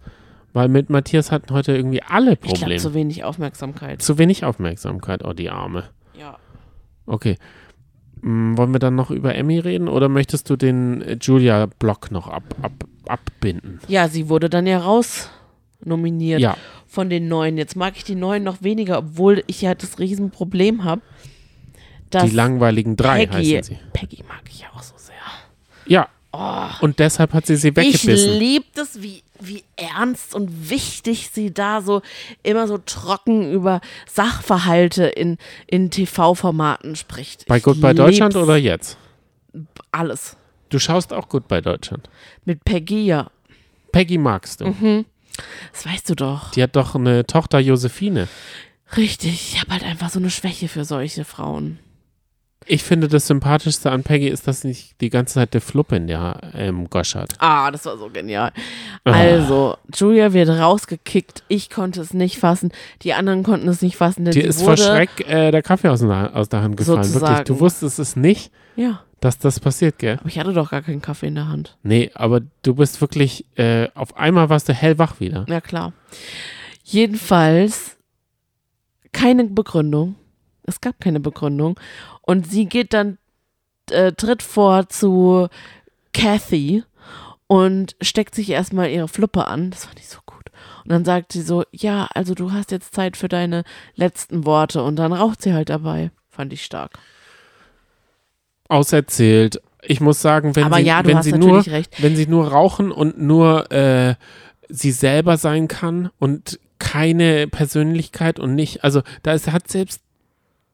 Weil 0.52 0.68
mit 0.68 0.88
Matthias 0.88 1.32
hatten 1.32 1.52
heute 1.52 1.76
irgendwie 1.76 2.02
alle 2.02 2.32
Ich 2.34 2.40
glaube, 2.40 2.58
Probleme. 2.60 2.80
zu 2.80 2.94
wenig 2.94 3.24
Aufmerksamkeit. 3.24 4.00
Zu 4.00 4.16
wenig 4.16 4.44
Aufmerksamkeit, 4.44 5.22
oh 5.24 5.34
die 5.34 5.50
Arme. 5.50 5.84
Ja. 6.18 6.38
Okay. 7.04 7.36
Hm, 8.22 8.56
wollen 8.56 8.72
wir 8.72 8.78
dann 8.78 8.94
noch 8.94 9.10
über 9.10 9.34
Emmy 9.34 9.58
reden 9.58 9.88
oder 9.88 10.08
möchtest 10.08 10.48
du 10.50 10.56
den 10.56 11.02
äh, 11.02 11.18
Julia-Block 11.20 12.10
noch 12.10 12.28
ab, 12.28 12.42
ab, 12.62 12.72
abbinden? 13.06 13.80
Ja, 13.88 14.08
sie 14.08 14.28
wurde 14.28 14.48
dann 14.48 14.66
ja 14.66 14.78
raus 14.78 15.30
nominiert 15.84 16.40
Ja, 16.40 16.56
von 16.86 17.10
den 17.10 17.28
Neuen. 17.28 17.58
Jetzt 17.58 17.76
mag 17.76 17.94
ich 17.96 18.04
die 18.04 18.14
Neuen 18.14 18.42
noch 18.42 18.62
weniger, 18.62 18.98
obwohl 18.98 19.44
ich 19.46 19.60
ja 19.62 19.74
das 19.74 19.98
Riesenproblem 19.98 20.84
habe. 20.84 21.02
die 22.12 22.30
langweiligen 22.30 22.96
drei 22.96 23.26
Peggy, 23.26 23.50
heißen 23.56 23.74
sie. 23.76 23.78
Peggy 23.92 24.24
mag 24.26 24.42
ich 24.48 24.60
ja 24.60 24.68
auch 24.74 24.82
so 24.82 24.94
sehr. 24.96 25.14
Ja, 25.86 26.08
Oh, 26.38 26.66
und 26.82 26.98
deshalb 26.98 27.32
hat 27.32 27.46
sie 27.46 27.56
sie 27.56 27.68
ich 27.68 27.76
weggebissen. 27.76 28.38
liebe 28.38 28.66
das, 28.74 29.00
wie, 29.00 29.22
wie 29.40 29.64
ernst 29.76 30.34
und 30.34 30.70
wichtig 30.70 31.30
sie 31.32 31.52
da 31.52 31.82
so 31.82 32.02
immer 32.42 32.66
so 32.66 32.78
trocken 32.78 33.52
über 33.52 33.80
Sachverhalte 34.06 35.04
in, 35.04 35.38
in 35.66 35.90
TV-Formaten 35.90 36.96
spricht. 36.96 37.46
Bei 37.46 37.60
Goodbye 37.60 37.94
Deutschland 37.94 38.36
oder 38.36 38.56
jetzt? 38.56 38.98
Alles. 39.92 40.36
Du 40.68 40.78
schaust 40.78 41.12
auch 41.12 41.28
Goodbye 41.28 41.62
Deutschland. 41.62 42.08
Mit 42.44 42.64
Peggy, 42.64 43.06
ja. 43.06 43.30
Peggy 43.92 44.18
magst 44.18 44.60
du. 44.60 44.66
Mhm. 44.66 45.04
Das 45.72 45.86
weißt 45.86 46.10
du 46.10 46.14
doch. 46.14 46.50
Die 46.52 46.62
hat 46.62 46.76
doch 46.76 46.94
eine 46.94 47.26
Tochter 47.26 47.58
Josephine. 47.58 48.28
Richtig. 48.96 49.52
Ich 49.54 49.60
habe 49.60 49.72
halt 49.72 49.84
einfach 49.84 50.10
so 50.10 50.18
eine 50.18 50.30
Schwäche 50.30 50.68
für 50.68 50.84
solche 50.84 51.24
Frauen. 51.24 51.78
Ich 52.68 52.82
finde, 52.82 53.06
das 53.08 53.26
Sympathischste 53.28 53.90
an 53.92 54.02
Peggy 54.02 54.28
ist, 54.28 54.48
dass 54.48 54.62
sie 54.62 54.68
nicht 54.68 55.00
die 55.00 55.08
ganze 55.10 55.34
Zeit 55.34 55.54
der 55.54 55.60
Fluppe 55.60 55.96
in 55.96 56.06
der 56.08 56.40
ähm, 56.54 56.90
Gosch 56.90 57.14
hat. 57.14 57.30
Ah, 57.38 57.70
das 57.70 57.84
war 57.86 57.96
so 57.96 58.08
genial. 58.10 58.52
Ah. 59.04 59.12
Also, 59.12 59.76
Julia 59.94 60.32
wird 60.32 60.48
rausgekickt. 60.48 61.44
Ich 61.48 61.70
konnte 61.70 62.00
es 62.00 62.12
nicht 62.12 62.38
fassen. 62.38 62.72
Die 63.02 63.12
anderen 63.14 63.42
konnten 63.44 63.68
es 63.68 63.82
nicht 63.82 63.96
fassen, 63.96 64.24
denn 64.24 64.34
Dir 64.34 64.44
ist 64.44 64.62
vor 64.62 64.76
Schreck 64.76 65.28
äh, 65.28 65.50
der 65.52 65.62
Kaffee 65.62 65.88
aus, 65.88 66.00
der- 66.00 66.34
aus 66.34 66.48
der 66.48 66.62
Hand 66.62 66.76
gefallen. 66.76 66.98
Wirklich. 66.98 67.12
Sozusagen. 67.14 67.44
Du 67.44 67.60
wusstest 67.60 67.98
es 68.00 68.16
nicht, 68.16 68.50
Ja, 68.74 69.00
dass 69.20 69.38
das 69.38 69.60
passiert, 69.60 69.98
gell? 69.98 70.18
aber 70.18 70.28
ich 70.28 70.38
hatte 70.38 70.52
doch 70.52 70.70
gar 70.70 70.82
keinen 70.82 71.00
Kaffee 71.02 71.28
in 71.28 71.36
der 71.36 71.48
Hand. 71.48 71.76
Nee, 71.84 72.10
aber 72.14 72.40
du 72.62 72.74
bist 72.74 73.00
wirklich, 73.00 73.46
äh, 73.56 73.88
auf 73.94 74.16
einmal 74.16 74.48
warst 74.50 74.68
du 74.68 74.72
hellwach 74.72 75.20
wieder. 75.20 75.46
Ja, 75.48 75.60
klar. 75.60 75.92
Jedenfalls 76.82 77.96
keine 79.12 79.44
Begründung. 79.44 80.16
Es 80.68 80.80
gab 80.80 81.00
keine 81.00 81.20
Begründung. 81.20 81.78
Und 82.26 82.46
sie 82.46 82.66
geht 82.66 82.92
dann, 82.92 83.18
äh, 83.90 84.12
tritt 84.12 84.42
vor 84.42 84.88
zu 84.88 85.48
Kathy 86.12 86.82
und 87.46 87.96
steckt 88.00 88.34
sich 88.34 88.50
erstmal 88.50 88.90
ihre 88.90 89.08
Fluppe 89.08 89.46
an. 89.46 89.70
Das 89.70 89.86
fand 89.86 89.98
ich 89.98 90.08
so 90.08 90.18
gut. 90.26 90.50
Und 90.84 90.90
dann 90.90 91.04
sagt 91.04 91.32
sie 91.32 91.42
so, 91.42 91.64
ja, 91.70 92.08
also 92.14 92.34
du 92.34 92.52
hast 92.52 92.72
jetzt 92.72 92.94
Zeit 92.94 93.16
für 93.16 93.28
deine 93.28 93.62
letzten 93.94 94.44
Worte. 94.44 94.82
Und 94.82 94.96
dann 94.96 95.12
raucht 95.12 95.40
sie 95.40 95.54
halt 95.54 95.70
dabei. 95.70 96.10
Fand 96.28 96.52
ich 96.52 96.64
stark. 96.64 96.98
Auserzählt. 98.68 99.62
Ich 99.82 100.00
muss 100.00 100.20
sagen, 100.20 100.56
wenn 100.56 100.64
Aber 100.64 100.76
sie, 100.78 100.82
ja, 100.82 101.02
du 101.02 101.08
wenn 101.08 101.18
hast 101.18 101.24
sie 101.24 101.32
nur, 101.32 101.64
recht. 101.64 102.02
wenn 102.02 102.16
sie 102.16 102.26
nur 102.26 102.48
rauchen 102.48 102.90
und 102.90 103.20
nur 103.20 103.70
äh, 103.70 104.16
sie 104.68 104.90
selber 104.90 105.36
sein 105.36 105.68
kann 105.68 106.10
und 106.18 106.58
keine 106.80 107.46
Persönlichkeit 107.46 108.40
und 108.40 108.56
nicht, 108.56 108.82
also 108.82 109.02
da 109.22 109.32
ist, 109.32 109.50
hat 109.52 109.68
selbst 109.68 110.02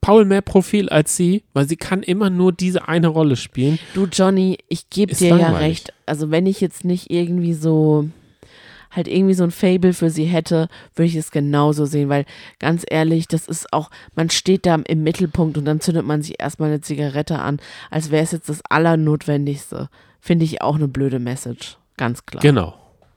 Paul 0.03 0.25
mehr 0.25 0.41
Profil 0.41 0.89
als 0.89 1.15
sie, 1.15 1.43
weil 1.53 1.67
sie 1.67 1.77
kann 1.77 2.03
immer 2.03 2.29
nur 2.29 2.51
diese 2.51 2.87
eine 2.87 3.07
Rolle 3.07 3.35
spielen. 3.35 3.79
Du, 3.93 4.05
Johnny, 4.05 4.57
ich 4.67 4.89
gebe 4.89 5.15
dir 5.15 5.29
ja 5.29 5.35
langweilig. 5.37 5.61
recht. 5.61 5.93
Also, 6.05 6.29
wenn 6.29 6.45
ich 6.45 6.59
jetzt 6.61 6.83
nicht 6.83 7.09
irgendwie 7.09 7.53
so, 7.53 8.09
halt 8.91 9.07
irgendwie 9.07 9.33
so 9.33 9.43
ein 9.45 9.51
Fable 9.51 9.93
für 9.93 10.09
sie 10.09 10.25
hätte, 10.25 10.67
würde 10.95 11.07
ich 11.07 11.15
es 11.15 11.31
genauso 11.31 11.85
sehen, 11.85 12.09
weil 12.09 12.25
ganz 12.59 12.83
ehrlich, 12.89 13.27
das 13.27 13.47
ist 13.47 13.71
auch, 13.71 13.89
man 14.15 14.29
steht 14.29 14.65
da 14.65 14.75
im 14.75 15.03
Mittelpunkt 15.03 15.57
und 15.57 15.65
dann 15.65 15.79
zündet 15.79 16.05
man 16.05 16.21
sich 16.21 16.39
erstmal 16.39 16.69
eine 16.69 16.81
Zigarette 16.81 17.39
an, 17.39 17.59
als 17.89 18.11
wäre 18.11 18.23
es 18.23 18.31
jetzt 18.31 18.49
das 18.49 18.61
Allernotwendigste. 18.69 19.89
Finde 20.19 20.45
ich 20.45 20.61
auch 20.61 20.75
eine 20.75 20.87
blöde 20.87 21.19
Message. 21.19 21.77
Ganz 21.97 22.25
klar. 22.25 22.41
Genau. 22.41 22.75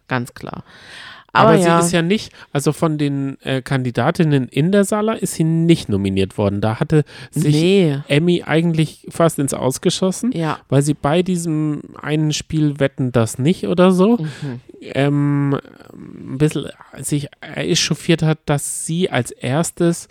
Ganz 0.08 0.34
klar. 0.34 0.64
Aber, 1.36 1.50
Aber, 1.50 1.58
sie 1.58 1.64
ja, 1.68 1.78
ist 1.78 1.92
ja 1.92 2.02
nicht, 2.02 2.32
also 2.52 2.72
von 2.72 2.98
den 2.98 3.38
äh, 3.42 3.62
Kandidatinnen 3.62 4.48
in 4.48 4.72
der 4.72 4.84
Sala 4.84 5.12
ist 5.14 5.34
sie 5.34 5.44
nicht 5.44 5.88
nominiert 5.88 6.38
worden. 6.38 6.60
Da 6.60 6.80
hatte 6.80 7.04
sich 7.30 7.54
nee, 7.54 7.98
Emmy 8.08 8.42
eigentlich 8.46 9.06
fast 9.10 9.38
ins 9.38 9.54
Ausgeschossen, 9.54 10.32
ja. 10.32 10.58
weil 10.68 10.82
sie 10.82 10.94
bei 10.94 11.22
diesem 11.22 11.82
einen 12.00 12.32
Spiel 12.32 12.80
wetten 12.80 13.12
das 13.12 13.38
nicht 13.38 13.66
oder 13.68 13.92
so 13.92 14.16
Mhm. 14.18 14.60
ähm, 14.80 15.58
ein 15.92 16.38
bisschen 16.38 16.66
sich 16.98 17.28
echauffiert 17.40 18.22
hat, 18.22 18.38
dass 18.46 18.86
sie 18.86 19.10
als 19.10 19.30
erstes 19.30 20.08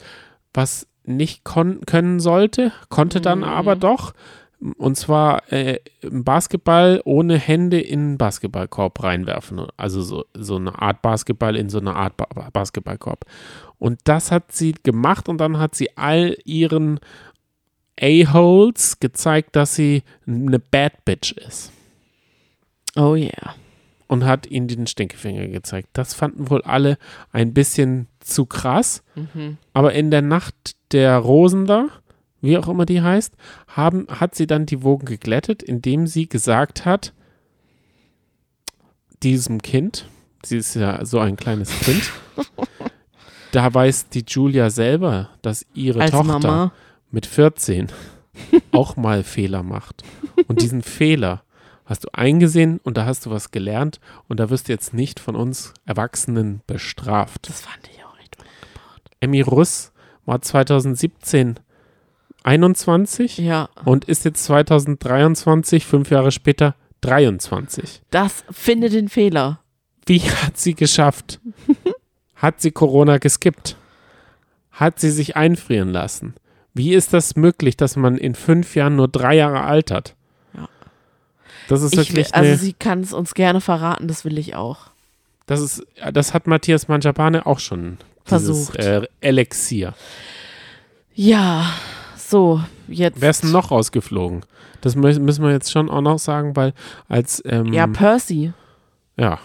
was 0.53 0.87
nicht 1.03 1.43
können 1.43 2.19
sollte, 2.19 2.71
konnte 2.89 3.21
dann 3.21 3.39
Mhm. 3.39 3.43
aber 3.45 3.75
doch. 3.75 4.13
Und 4.77 4.95
zwar 4.95 5.51
äh, 5.51 5.79
Basketball 6.09 7.01
ohne 7.05 7.37
Hände 7.37 7.79
in 7.79 7.99
einen 7.99 8.17
Basketballkorb 8.17 9.03
reinwerfen. 9.03 9.67
Also 9.77 10.01
so, 10.01 10.25
so 10.33 10.55
eine 10.55 10.81
Art 10.81 11.01
Basketball 11.01 11.55
in 11.55 11.69
so 11.69 11.79
eine 11.79 11.95
Art 11.95 12.17
ba 12.17 12.27
Basketballkorb. 12.51 13.25
Und 13.77 13.99
das 14.05 14.31
hat 14.31 14.51
sie 14.51 14.73
gemacht 14.83 15.27
und 15.29 15.39
dann 15.39 15.59
hat 15.59 15.75
sie 15.75 15.95
all 15.97 16.37
ihren 16.45 16.99
A-Holes 17.99 18.99
gezeigt, 18.99 19.55
dass 19.55 19.75
sie 19.75 20.03
eine 20.25 20.59
Bad 20.59 21.05
Bitch 21.05 21.33
ist 21.33 21.71
Oh 22.97 23.15
yeah. 23.15 23.55
und 24.07 24.23
hat 24.23 24.47
ihnen 24.47 24.67
den 24.67 24.87
Stinkefinger 24.87 25.47
gezeigt. 25.47 25.89
Das 25.93 26.13
fanden 26.13 26.49
wohl 26.49 26.61
alle 26.61 26.97
ein 27.31 27.53
bisschen 27.53 28.07
zu 28.19 28.45
krass. 28.45 29.03
Mhm. 29.15 29.57
Aber 29.73 29.93
in 29.93 30.11
der 30.11 30.21
Nacht 30.21 30.75
der 30.93 31.17
Rosen 31.17 31.65
da, 31.65 31.89
wie 32.45 32.57
auch 32.57 32.67
immer 32.67 32.85
die 32.85 33.01
heißt, 33.01 33.35
haben, 33.67 34.07
hat 34.07 34.35
sie 34.35 34.47
dann 34.47 34.65
die 34.65 34.83
Wogen 34.83 35.05
geglättet, 35.05 35.63
indem 35.63 36.07
sie 36.07 36.27
gesagt 36.27 36.85
hat, 36.85 37.13
diesem 39.23 39.61
Kind, 39.61 40.07
sie 40.43 40.57
ist 40.57 40.75
ja 40.75 41.03
so 41.05 41.19
ein 41.19 41.35
kleines 41.35 41.77
Kind, 41.79 42.11
da 43.51 43.73
weiß 43.73 44.09
die 44.09 44.23
Julia 44.27 44.69
selber, 44.69 45.29
dass 45.41 45.65
ihre 45.73 46.01
Als 46.01 46.11
Tochter 46.11 46.39
Mama. 46.39 46.73
mit 47.11 47.25
14 47.25 47.87
auch 48.71 48.95
mal 48.95 49.23
Fehler 49.23 49.63
macht. 49.63 50.03
Und 50.47 50.61
diesen 50.61 50.81
Fehler 50.81 51.43
hast 51.85 52.03
du 52.03 52.09
eingesehen 52.13 52.79
und 52.83 52.97
da 52.97 53.05
hast 53.05 53.25
du 53.25 53.31
was 53.31 53.51
gelernt 53.51 53.99
und 54.27 54.39
da 54.39 54.49
wirst 54.49 54.67
du 54.67 54.73
jetzt 54.73 54.93
nicht 54.93 55.19
von 55.19 55.35
uns 55.35 55.73
Erwachsenen 55.85 56.61
bestraft. 56.67 57.47
Das 57.47 57.61
fand 57.61 57.89
ich 57.91 58.03
auch 58.03 58.17
echt 58.19 58.37
unangebracht. 58.37 59.11
Emmy 59.19 59.41
Russ 59.41 59.91
war 60.25 60.41
2017 60.41 61.59
21 62.45 63.37
Ja, 63.39 63.69
und 63.85 64.05
ist 64.05 64.23
jetzt 64.25 64.43
2023, 64.45 65.85
fünf 65.85 66.11
Jahre 66.11 66.31
später, 66.31 66.75
23. 67.01 68.01
das 68.11 68.43
finde 68.51 68.89
den 68.89 69.09
Fehler. 69.09 69.59
Wie 70.05 70.21
hat 70.21 70.57
sie 70.57 70.75
geschafft? 70.75 71.39
Hat 72.35 72.61
sie 72.61 72.71
Corona 72.71 73.17
geskippt? 73.17 73.77
Hat 74.69 74.99
sie 74.99 75.09
sich 75.09 75.37
einfrieren 75.37 75.89
lassen? 75.89 76.35
Wie 76.73 76.93
ist 76.93 77.13
das 77.13 77.37
möglich, 77.37 77.77
dass 77.77 77.95
man 77.95 78.17
in 78.17 78.35
fünf 78.35 78.75
Jahren 78.75 78.97
nur 78.97 79.07
drei 79.07 79.35
Jahre 79.35 79.61
altert? 79.61 80.15
Das 81.67 81.81
ist 81.81 81.93
Ich 81.93 81.97
will, 81.97 82.07
wirklich 82.07 82.35
also 82.35 82.49
eine, 82.49 82.57
sie 82.57 82.73
kann 82.73 82.99
es 83.01 83.13
uns 83.13 83.33
gerne 83.33 83.61
verraten, 83.61 84.07
das 84.07 84.25
will 84.25 84.37
ich 84.37 84.55
auch. 84.55 84.91
das 85.47 85.61
ist, 85.61 85.85
das 86.13 86.33
hat 86.33 86.45
Matthias 86.45 86.87
Manjapane 86.87 87.45
auch 87.45 87.59
schon 87.59 87.97
dieses, 88.29 88.69
Versucht. 88.69 88.75
Äh, 88.77 89.07
Elixier. 89.21 89.93
Ja, 91.13 91.71
so, 92.29 92.61
jetzt. 92.87 93.21
Wer 93.21 93.29
ist 93.29 93.43
denn 93.43 93.51
noch 93.51 93.71
rausgeflogen? 93.71 94.41
Das 94.81 94.95
mü- 94.95 95.19
müssen 95.19 95.43
wir 95.43 95.51
jetzt 95.51 95.71
schon 95.71 95.89
auch 95.89 96.01
noch 96.01 96.19
sagen, 96.19 96.55
weil 96.55 96.73
als 97.07 97.41
ähm, 97.45 97.73
Ja, 97.73 97.87
Percy. 97.87 98.53
ja, 99.17 99.39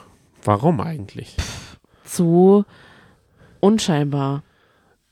warum 0.44 0.80
eigentlich? 0.80 1.36
Zu 2.04 2.64
unscheinbar. 3.60 4.42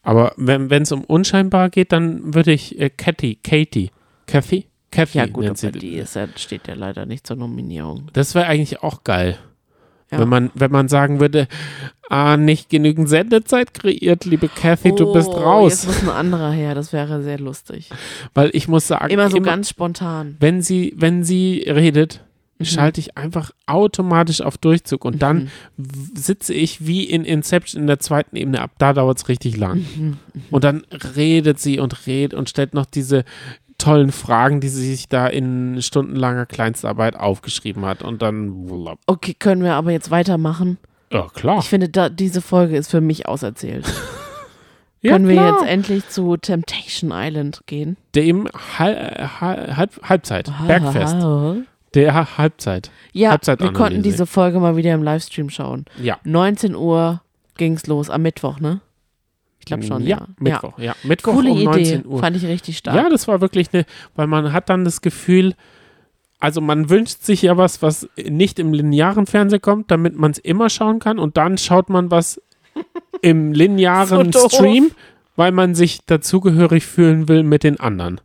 Aber 0.02 0.32
wenn 0.36 0.70
es 0.82 0.92
um 0.92 1.04
unscheinbar 1.04 1.68
geht, 1.70 1.92
dann 1.92 2.34
würde 2.34 2.52
ich 2.52 2.78
äh, 2.80 2.88
Cathy, 2.90 3.36
Katie, 3.36 3.90
Kathy, 4.26 4.66
Kathy 4.90 5.18
Ja, 5.18 5.26
gut, 5.26 5.44
aber 5.46 5.70
die 5.72 5.96
ist 5.96 6.18
steht 6.36 6.66
ja 6.66 6.74
leider 6.74 7.04
nicht 7.04 7.26
zur 7.26 7.36
Nominierung. 7.36 8.08
Das 8.14 8.34
wäre 8.34 8.46
eigentlich 8.46 8.82
auch 8.82 9.04
geil. 9.04 9.38
Ja. 10.10 10.18
Wenn, 10.20 10.28
man, 10.28 10.50
wenn 10.54 10.70
man 10.72 10.88
sagen 10.88 11.20
würde, 11.20 11.48
ah, 12.08 12.36
nicht 12.38 12.70
genügend 12.70 13.08
Sendezeit 13.08 13.74
kreiert, 13.74 14.24
liebe 14.24 14.48
Kathy, 14.48 14.94
du 14.94 15.12
bist 15.12 15.28
Oh, 15.28 15.32
raus. 15.38 15.72
Jetzt 15.72 15.86
muss 15.86 16.02
ein 16.02 16.08
anderer 16.16 16.50
her, 16.50 16.74
das 16.74 16.92
wäre 16.94 17.22
sehr 17.22 17.38
lustig. 17.38 17.90
Weil 18.34 18.50
ich 18.54 18.68
muss 18.68 18.86
sagen, 18.88 19.10
Immer 19.10 19.30
so 19.30 19.40
ganz 19.40 19.68
spontan. 19.68 20.36
wenn 20.40 20.62
sie, 20.62 20.94
wenn 20.96 21.24
sie 21.24 21.64
redet, 21.66 22.24
Mhm. 22.60 22.64
schalte 22.64 23.00
ich 23.00 23.16
einfach 23.16 23.52
automatisch 23.66 24.40
auf 24.40 24.58
Durchzug 24.58 25.04
und 25.04 25.22
dann 25.22 25.36
Mhm. 25.36 25.48
w- 25.76 26.18
sitze 26.18 26.52
ich 26.54 26.84
wie 26.86 27.04
in 27.04 27.24
Inception 27.24 27.82
in 27.82 27.86
der 27.86 28.00
zweiten 28.00 28.34
Ebene 28.34 28.60
ab. 28.62 28.72
Da 28.78 28.92
dauert 28.94 29.18
es 29.18 29.28
richtig 29.28 29.56
lang. 29.56 29.84
Mhm. 29.96 30.16
Und 30.50 30.64
dann 30.64 30.84
redet 31.14 31.60
sie 31.60 31.78
und 31.78 32.06
redet 32.08 32.34
und 32.36 32.48
stellt 32.48 32.74
noch 32.74 32.86
diese 32.86 33.24
tollen 33.78 34.12
Fragen, 34.12 34.60
die 34.60 34.68
sie 34.68 34.90
sich 34.90 35.08
da 35.08 35.26
in 35.26 35.80
stundenlanger 35.80 36.46
Kleinstarbeit 36.46 37.16
aufgeschrieben 37.16 37.86
hat. 37.86 38.02
Und 38.02 38.22
dann. 38.22 38.96
Okay, 39.06 39.34
können 39.38 39.62
wir 39.62 39.74
aber 39.74 39.92
jetzt 39.92 40.10
weitermachen? 40.10 40.78
ja 41.12 41.26
klar. 41.32 41.58
Ich 41.60 41.68
finde, 41.68 41.88
da, 41.88 42.08
diese 42.10 42.42
Folge 42.42 42.76
ist 42.76 42.90
für 42.90 43.00
mich 43.00 43.26
auserzählt. 43.26 43.86
Ja, 45.00 45.12
können 45.12 45.28
wir 45.28 45.36
klar. 45.36 45.60
jetzt 45.60 45.70
endlich 45.70 46.08
zu 46.08 46.36
Temptation 46.36 47.12
Island 47.14 47.60
gehen? 47.66 47.96
Dem 48.16 48.48
Hal 48.78 49.30
Hal 49.40 49.76
Halb 49.76 49.92
Halbzeit, 50.02 50.50
Bergfest. 50.66 51.16
Der 51.94 52.36
Halbzeit. 52.36 52.90
Ja, 53.12 53.20
wir 53.20 53.30
Halbzeitanalyse. 53.30 53.80
konnten 53.80 54.02
diese 54.02 54.26
Folge 54.26 54.58
mal 54.58 54.74
wieder 54.76 54.92
im 54.94 55.04
Livestream 55.04 55.50
schauen. 55.50 55.84
Ja. 56.02 56.18
19 56.24 56.74
Uhr 56.74 57.22
ging's 57.56 57.86
los, 57.86 58.10
am 58.10 58.22
Mittwoch, 58.22 58.58
ne? 58.58 58.80
Ich 59.76 59.86
glaube 59.86 60.00
schon, 60.00 60.06
ja. 60.06 60.26
Mittwoch, 60.38 60.78
ja. 60.78 60.94
Mittwoch 61.02 61.34
Coole 61.34 61.50
um 61.50 61.62
19 61.64 62.00
Idee, 62.00 62.08
Uhr. 62.08 62.20
fand 62.20 62.36
ich 62.36 62.44
richtig 62.46 62.78
stark. 62.78 62.96
Ja, 62.96 63.08
das 63.10 63.28
war 63.28 63.40
wirklich 63.42 63.68
eine, 63.72 63.84
weil 64.16 64.26
man 64.26 64.52
hat 64.52 64.70
dann 64.70 64.84
das 64.84 65.02
Gefühl, 65.02 65.54
also 66.40 66.60
man 66.60 66.88
wünscht 66.88 67.22
sich 67.22 67.42
ja 67.42 67.56
was, 67.56 67.82
was 67.82 68.08
nicht 68.16 68.58
im 68.58 68.72
linearen 68.72 69.26
Fernsehen 69.26 69.60
kommt, 69.60 69.90
damit 69.90 70.16
man 70.16 70.30
es 70.30 70.38
immer 70.38 70.70
schauen 70.70 71.00
kann 71.00 71.18
und 71.18 71.36
dann 71.36 71.58
schaut 71.58 71.90
man 71.90 72.10
was 72.10 72.40
im 73.20 73.52
linearen 73.52 74.32
So. 74.32 74.48
Stream, 74.48 74.90
weil 75.36 75.52
man 75.52 75.74
sich 75.74 76.00
dazugehörig 76.06 76.86
fühlen 76.86 77.28
will 77.28 77.42
mit 77.42 77.62
den 77.62 77.78
anderen. 77.78 78.20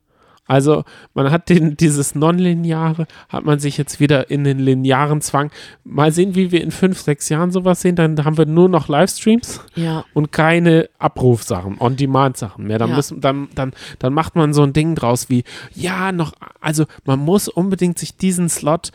Also 0.46 0.84
man 1.14 1.32
hat 1.32 1.50
den, 1.50 1.78
dieses 1.78 2.16
Non-Lineare, 2.16 3.08
hat 3.30 3.46
man 3.46 3.60
sich 3.60 3.78
jetzt 3.78 4.00
wieder 4.00 4.30
in 4.30 4.44
den 4.44 4.60
linearen 4.60 5.22
Zwang. 5.22 5.52
Mal 5.84 6.12
sehen, 6.12 6.36
wie 6.36 6.52
wir 6.52 6.62
in 6.62 6.72
fünf, 6.72 7.00
sechs 7.00 7.30
Jahren 7.30 7.52
sowas 7.52 7.82
sehen, 7.82 7.96
dann 7.96 8.24
haben 8.26 8.38
wir 8.38 8.46
nur 8.46 8.68
noch 8.68 8.90
Livestreams 8.90 9.62
ja. 9.76 10.04
und 10.14 10.32
keine 10.32 10.90
Abrufsachen, 11.00 11.78
On-Demand-Sachen 11.80 12.66
mehr. 12.66 12.78
Dann, 12.78 12.90
Ja. 12.90 12.96
müssen, 12.98 13.22
dann, 13.22 13.48
dann, 13.56 13.72
dann 14.00 14.14
macht 14.14 14.36
man 14.36 14.54
so 14.54 14.64
ein 14.64 14.74
Ding 14.74 14.96
draus 14.96 15.30
wie, 15.30 15.44
ja, 15.74 16.12
noch, 16.12 16.34
also 16.60 16.86
man 17.06 17.20
muss 17.20 17.48
unbedingt 17.48 17.98
sich 17.98 18.18
diesen 18.18 18.50
Slot 18.50 18.92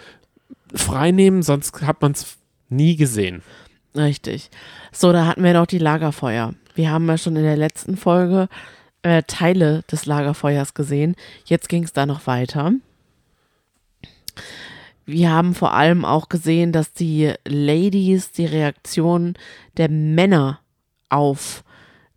freinehmen, 0.74 1.42
sonst 1.42 1.80
hat 1.82 2.02
man 2.02 2.12
es 2.12 2.36
nie 2.68 2.96
gesehen. 2.96 3.42
Richtig. 3.96 4.50
So, 4.92 5.12
da 5.12 5.26
hatten 5.26 5.42
wir 5.42 5.54
noch 5.54 5.66
die 5.66 5.78
Lagerfeuer. 5.78 6.52
Wir 6.74 6.90
haben 6.90 7.08
ja 7.08 7.18
schon 7.18 7.36
in 7.36 7.42
der 7.42 7.56
letzten 7.56 7.96
Folge 7.96 8.48
äh, 9.08 9.22
Teile 9.26 9.82
des 9.90 10.06
Lagerfeuers 10.06 10.74
gesehen. 10.74 11.16
Jetzt 11.44 11.68
ging 11.68 11.84
es 11.84 11.92
da 11.92 12.06
noch 12.06 12.26
weiter. 12.26 12.72
Wir 15.06 15.30
haben 15.30 15.54
vor 15.54 15.72
allem 15.72 16.04
auch 16.04 16.28
gesehen, 16.28 16.70
dass 16.70 16.92
die 16.92 17.32
Ladies 17.46 18.30
die 18.30 18.44
Reaktion 18.44 19.34
der 19.78 19.88
Männer 19.90 20.60
auf 21.08 21.64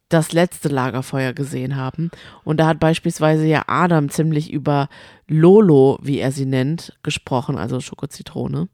das 0.10 0.34
letzte 0.34 0.68
Lagerfeuer 0.68 1.32
gesehen 1.32 1.78
haben. 1.78 2.12
Und 2.44 2.58
da 2.58 2.68
hat 2.68 2.82
beispielsweise 2.82 3.46
ja 3.46 3.64
Adam 3.68 4.10
ziemlich 4.10 4.52
über 4.52 4.90
Lolo, 5.28 6.00
wie 6.02 6.20
er 6.20 6.34
sie 6.34 6.46
nennt, 6.46 6.98
gesprochen, 7.02 7.58
also 7.58 7.80
Schokozitrone. 7.80 8.68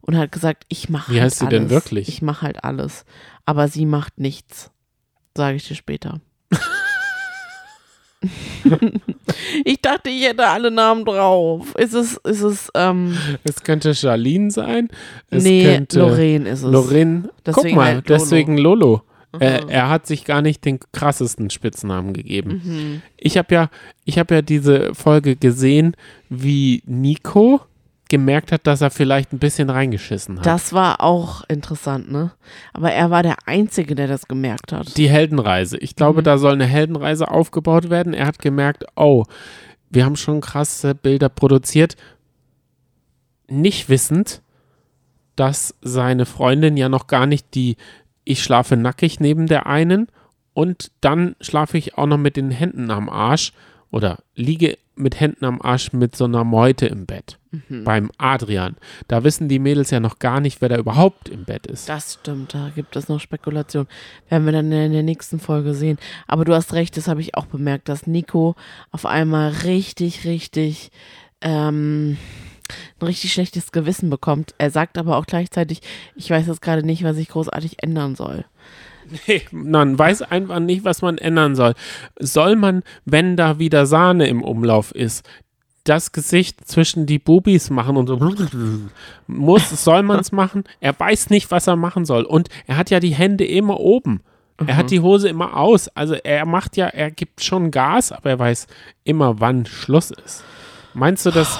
Und 0.00 0.16
hat 0.16 0.32
gesagt, 0.32 0.64
ich 0.68 0.88
mache 0.88 1.12
Wie 1.12 1.20
halt 1.20 1.26
heißt 1.26 1.38
sie 1.38 1.46
alles. 1.46 1.60
denn 1.60 1.70
wirklich? 1.70 2.08
Ich 2.08 2.22
mache 2.22 2.42
halt 2.42 2.64
alles. 2.64 3.04
Aber 3.44 3.68
sie 3.68 3.86
macht 3.86 4.18
nichts. 4.18 4.72
Sage 5.36 5.56
ich 5.58 5.68
dir 5.68 5.76
später. 5.76 6.20
ich 9.64 9.80
dachte, 9.80 10.10
ich 10.10 10.24
hätte 10.24 10.46
alle 10.46 10.70
Namen 10.70 11.04
drauf. 11.04 11.74
Ist 11.76 11.94
es, 11.94 12.16
ist 12.18 12.42
es, 12.42 12.70
ähm, 12.74 13.16
Es 13.44 13.62
könnte 13.62 13.94
Charlene 13.94 14.50
sein. 14.50 14.88
Es 15.30 15.44
nee, 15.44 15.64
könnte 15.64 16.00
Lorraine 16.00 16.48
ist 16.48 16.62
es. 16.62 16.70
Lorraine. 16.70 17.22
Guck 17.22 17.44
Deswegen 17.44 17.76
mal, 17.76 17.86
halt 17.94 18.08
Lolo. 18.08 18.20
deswegen 18.20 18.58
Lolo. 18.58 19.02
Mhm. 19.32 19.68
er 19.68 19.88
hat 19.88 20.08
sich 20.08 20.24
gar 20.24 20.42
nicht 20.42 20.64
den 20.64 20.80
krassesten 20.92 21.50
Spitznamen 21.50 22.12
gegeben. 22.12 22.62
Mhm. 22.64 23.02
Ich 23.16 23.38
habe 23.38 23.54
ja, 23.54 23.70
ich 24.04 24.18
habe 24.18 24.34
ja 24.34 24.42
diese 24.42 24.92
Folge 24.94 25.36
gesehen, 25.36 25.94
wie 26.28 26.82
Nico 26.84 27.60
gemerkt 28.10 28.52
hat, 28.52 28.66
dass 28.66 28.82
er 28.82 28.90
vielleicht 28.90 29.32
ein 29.32 29.38
bisschen 29.38 29.70
reingeschissen 29.70 30.38
hat. 30.38 30.44
Das 30.44 30.74
war 30.74 31.00
auch 31.00 31.42
interessant, 31.48 32.12
ne? 32.12 32.32
Aber 32.74 32.92
er 32.92 33.10
war 33.10 33.22
der 33.22 33.36
Einzige, 33.46 33.94
der 33.94 34.06
das 34.08 34.28
gemerkt 34.28 34.72
hat. 34.72 34.98
Die 34.98 35.08
Heldenreise. 35.08 35.78
Ich 35.78 35.96
glaube, 35.96 36.20
Mhm. 36.20 36.24
da 36.24 36.36
soll 36.36 36.52
eine 36.52 36.66
Heldenreise 36.66 37.30
aufgebaut 37.30 37.88
werden. 37.88 38.12
Er 38.12 38.26
hat 38.26 38.38
gemerkt, 38.40 38.84
oh, 38.96 39.24
wir 39.88 40.04
haben 40.04 40.16
schon 40.16 40.42
krasse 40.42 40.94
Bilder 40.94 41.30
produziert, 41.30 41.96
nicht 43.48 43.88
wissend, 43.88 44.42
dass 45.36 45.74
seine 45.80 46.26
Freundin 46.26 46.76
ja 46.76 46.88
noch 46.88 47.06
gar 47.06 47.26
nicht 47.26 47.54
die 47.54 47.76
Ich 48.24 48.42
schlafe 48.42 48.76
nackig 48.76 49.18
neben 49.18 49.46
der 49.46 49.66
einen 49.66 50.06
und 50.52 50.92
dann 51.00 51.34
schlafe 51.40 51.78
ich 51.78 51.96
auch 51.96 52.06
noch 52.06 52.18
mit 52.18 52.36
den 52.36 52.50
Händen 52.50 52.90
am 52.90 53.08
Arsch 53.08 53.52
oder 53.90 54.18
liege 54.36 54.76
mit 54.94 55.18
Händen 55.18 55.44
am 55.46 55.60
Arsch 55.60 55.92
mit 55.92 56.14
so 56.14 56.26
einer 56.26 56.44
Meute 56.44 56.86
im 56.86 57.06
Bett. 57.06 57.38
Mhm. 57.50 57.84
Beim 57.84 58.10
Adrian. 58.16 58.76
Da 59.08 59.24
wissen 59.24 59.48
die 59.48 59.58
Mädels 59.58 59.90
ja 59.90 59.98
noch 59.98 60.18
gar 60.20 60.40
nicht, 60.40 60.60
wer 60.60 60.68
da 60.68 60.76
überhaupt 60.76 61.28
im 61.28 61.44
Bett 61.44 61.66
ist. 61.66 61.88
Das 61.88 62.14
stimmt, 62.14 62.54
da 62.54 62.70
gibt 62.74 62.94
es 62.94 63.08
noch 63.08 63.18
Spekulation. 63.18 63.88
Werden 64.28 64.44
wir 64.44 64.52
dann 64.52 64.70
in 64.70 64.92
der 64.92 65.02
nächsten 65.02 65.40
Folge 65.40 65.74
sehen. 65.74 65.98
Aber 66.28 66.44
du 66.44 66.54
hast 66.54 66.72
recht, 66.74 66.96
das 66.96 67.08
habe 67.08 67.20
ich 67.20 67.34
auch 67.34 67.46
bemerkt, 67.46 67.88
dass 67.88 68.06
Nico 68.06 68.54
auf 68.92 69.04
einmal 69.04 69.50
richtig, 69.64 70.24
richtig, 70.24 70.92
ähm, 71.40 72.18
ein 73.00 73.06
richtig 73.06 73.32
schlechtes 73.32 73.72
Gewissen 73.72 74.10
bekommt. 74.10 74.54
Er 74.58 74.70
sagt 74.70 74.96
aber 74.96 75.16
auch 75.16 75.26
gleichzeitig, 75.26 75.80
ich 76.14 76.30
weiß 76.30 76.46
jetzt 76.46 76.62
gerade 76.62 76.84
nicht, 76.84 77.02
was 77.02 77.16
ich 77.16 77.28
großartig 77.28 77.82
ändern 77.82 78.14
soll. 78.14 78.44
Nee, 79.26 79.42
man 79.50 79.98
weiß 79.98 80.22
einfach 80.22 80.60
nicht, 80.60 80.84
was 80.84 81.02
man 81.02 81.18
ändern 81.18 81.56
soll. 81.56 81.74
Soll 82.20 82.54
man, 82.54 82.84
wenn 83.04 83.36
da 83.36 83.58
wieder 83.58 83.86
Sahne 83.86 84.28
im 84.28 84.44
Umlauf 84.44 84.94
ist, 84.94 85.28
das 85.84 86.12
Gesicht 86.12 86.66
zwischen 86.68 87.06
die 87.06 87.18
Bubis 87.18 87.70
machen 87.70 87.96
und 87.96 88.06
so 88.06 88.18
muss, 89.26 89.70
soll 89.84 90.02
man 90.02 90.20
es 90.20 90.32
machen? 90.32 90.64
Er 90.80 90.98
weiß 90.98 91.30
nicht, 91.30 91.50
was 91.50 91.66
er 91.66 91.76
machen 91.76 92.04
soll. 92.04 92.24
Und 92.24 92.48
er 92.66 92.76
hat 92.76 92.90
ja 92.90 93.00
die 93.00 93.14
Hände 93.14 93.44
immer 93.44 93.80
oben. 93.80 94.20
Er 94.66 94.76
hat 94.76 94.90
die 94.90 95.00
Hose 95.00 95.28
immer 95.28 95.56
aus. 95.56 95.88
Also 95.88 96.14
er 96.14 96.44
macht 96.44 96.76
ja, 96.76 96.86
er 96.86 97.10
gibt 97.10 97.42
schon 97.42 97.70
Gas, 97.70 98.12
aber 98.12 98.30
er 98.30 98.38
weiß 98.38 98.66
immer, 99.04 99.40
wann 99.40 99.64
Schluss 99.64 100.10
ist. 100.10 100.44
Meinst 100.92 101.24
du, 101.24 101.30
dass, 101.30 101.58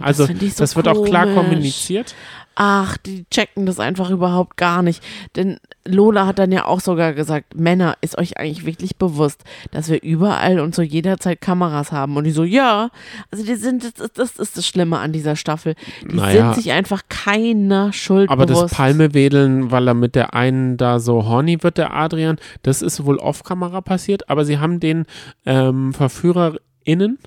also, 0.00 0.26
find 0.26 0.42
ich 0.42 0.54
so 0.54 0.62
das 0.62 0.74
wird 0.74 0.88
auch 0.88 1.04
klar 1.04 1.26
kommuniziert? 1.26 2.14
Ach, 2.56 2.96
die 2.98 3.24
checken 3.30 3.66
das 3.66 3.80
einfach 3.80 4.10
überhaupt 4.10 4.56
gar 4.56 4.82
nicht. 4.82 5.02
Denn 5.34 5.58
Lola 5.86 6.26
hat 6.26 6.38
dann 6.38 6.52
ja 6.52 6.66
auch 6.66 6.80
sogar 6.80 7.12
gesagt, 7.12 7.56
Männer, 7.58 7.96
ist 8.00 8.16
euch 8.16 8.38
eigentlich 8.38 8.64
wirklich 8.64 8.96
bewusst, 8.96 9.42
dass 9.72 9.88
wir 9.88 10.02
überall 10.02 10.60
und 10.60 10.74
zu 10.74 10.82
jeder 10.82 11.18
Zeit 11.18 11.40
Kameras 11.40 11.90
haben? 11.90 12.16
Und 12.16 12.24
die 12.24 12.30
so, 12.30 12.44
ja. 12.44 12.90
Also 13.30 13.44
die 13.44 13.56
sind, 13.56 13.98
das, 13.98 14.12
das 14.12 14.36
ist 14.36 14.56
das 14.56 14.66
Schlimme 14.66 14.98
an 14.98 15.12
dieser 15.12 15.34
Staffel. 15.36 15.74
Die 16.08 16.14
Naja. 16.14 16.52
sind 16.52 16.62
sich 16.62 16.72
einfach 16.72 17.02
keiner 17.08 17.92
Schuld 17.92 18.30
Aber 18.30 18.46
bewusst. 18.46 18.64
das 18.64 18.74
Palmewedeln, 18.74 19.70
weil 19.70 19.88
er 19.88 19.94
mit 19.94 20.14
der 20.14 20.34
einen 20.34 20.76
da 20.76 21.00
so 21.00 21.26
horny 21.26 21.62
wird, 21.62 21.78
der 21.78 21.94
Adrian, 21.94 22.36
das 22.62 22.82
ist 22.82 23.04
wohl 23.04 23.16
off-Kamera 23.18 23.80
passiert, 23.80 24.30
aber 24.30 24.44
sie 24.44 24.58
haben 24.58 24.78
den 24.80 25.06
ähm, 25.44 25.92
VerführerInnen 25.92 27.18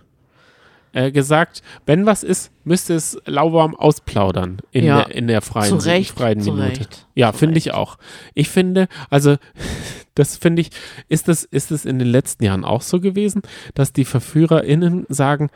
äh, 0.97 1.11
gesagt, 1.11 1.61
wenn 1.85 2.05
was 2.07 2.23
ist, 2.23 2.51
müsste 2.63 2.95
es 2.95 3.17
lauwarm 3.25 3.75
ausplaudern 3.75 4.57
in, 4.71 4.83
Ja. 4.85 5.03
der, 5.03 5.15
in 5.15 5.27
der 5.27 5.41
freien, 5.41 5.79
Zu 5.79 5.87
Recht, 5.87 6.17
freien 6.17 6.41
zu 6.41 6.51
Minute. 6.51 6.79
Recht, 6.81 7.05
Ja, 7.13 7.31
finde 7.33 7.59
ich 7.59 7.71
auch. 7.73 7.97
Ich 8.33 8.49
finde, 8.49 8.87
also 9.11 9.37
das 10.15 10.37
finde 10.37 10.61
ich, 10.63 10.71
ist 11.07 11.29
es 11.29 11.43
ist 11.43 11.69
es 11.71 11.85
in 11.85 11.99
den 11.99 12.07
letzten 12.07 12.43
Jahren 12.43 12.65
auch 12.65 12.81
so 12.81 12.99
gewesen, 12.99 13.43
dass 13.75 13.93
die 13.93 14.05
VerführerInnen 14.05 15.05
sagen, 15.09 15.49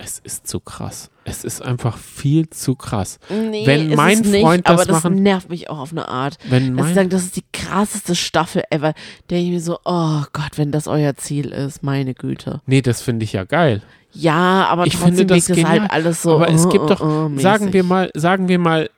Es 0.00 0.20
ist 0.20 0.46
zu 0.46 0.60
krass. 0.60 1.10
Es 1.24 1.42
ist 1.42 1.60
einfach 1.60 1.98
viel 1.98 2.48
zu 2.50 2.76
krass. 2.76 3.18
Nee, 3.28 3.66
Wenn 3.66 3.94
mein 3.96 4.20
es 4.20 4.26
nicht, 4.28 4.42
Freund 4.42 4.66
aber 4.68 4.78
das 4.78 4.86
das 4.86 5.02
machen- 5.04 5.22
nervt 5.24 5.50
mich 5.50 5.68
auch 5.68 5.78
auf 5.80 5.90
eine 5.90 6.06
Art. 6.08 6.38
Wenn 6.48 6.72
mein, 6.74 6.94
sagen, 6.94 7.08
das 7.08 7.24
ist 7.24 7.34
die 7.36 7.44
krasseste 7.52 8.14
Staffel 8.14 8.62
ever. 8.70 8.94
Denke 9.28 9.46
ich 9.46 9.50
mir 9.50 9.60
so, 9.60 9.78
oh 9.84 10.22
Gott, 10.32 10.52
wenn 10.56 10.70
das 10.70 10.86
euer 10.86 11.16
Ziel 11.16 11.48
ist, 11.48 11.82
meine 11.82 12.14
Güte. 12.14 12.62
nee, 12.66 12.80
das 12.80 13.02
finde 13.02 13.24
ich 13.24 13.32
ja 13.32 13.42
geil. 13.42 13.82
Ja, 14.12 14.66
aber 14.70 14.86
Ich 14.86 14.96
finde 14.96 15.26
das 15.26 15.50
es 15.50 15.64
halt 15.64 15.90
alles 15.90 16.22
so. 16.22 16.36
Aber 16.36 16.48
es 16.50 16.64
uh, 16.64 16.68
gibt 16.68 16.84
uh, 16.84 16.88
doch, 16.88 17.00
uh, 17.00 17.28
mäßig. 17.28 17.42
sagen 17.42 17.72
wir 17.72 17.82
mal, 17.82 18.10
sagen 18.14 18.48
wir 18.48 18.58
mal, 18.60 18.88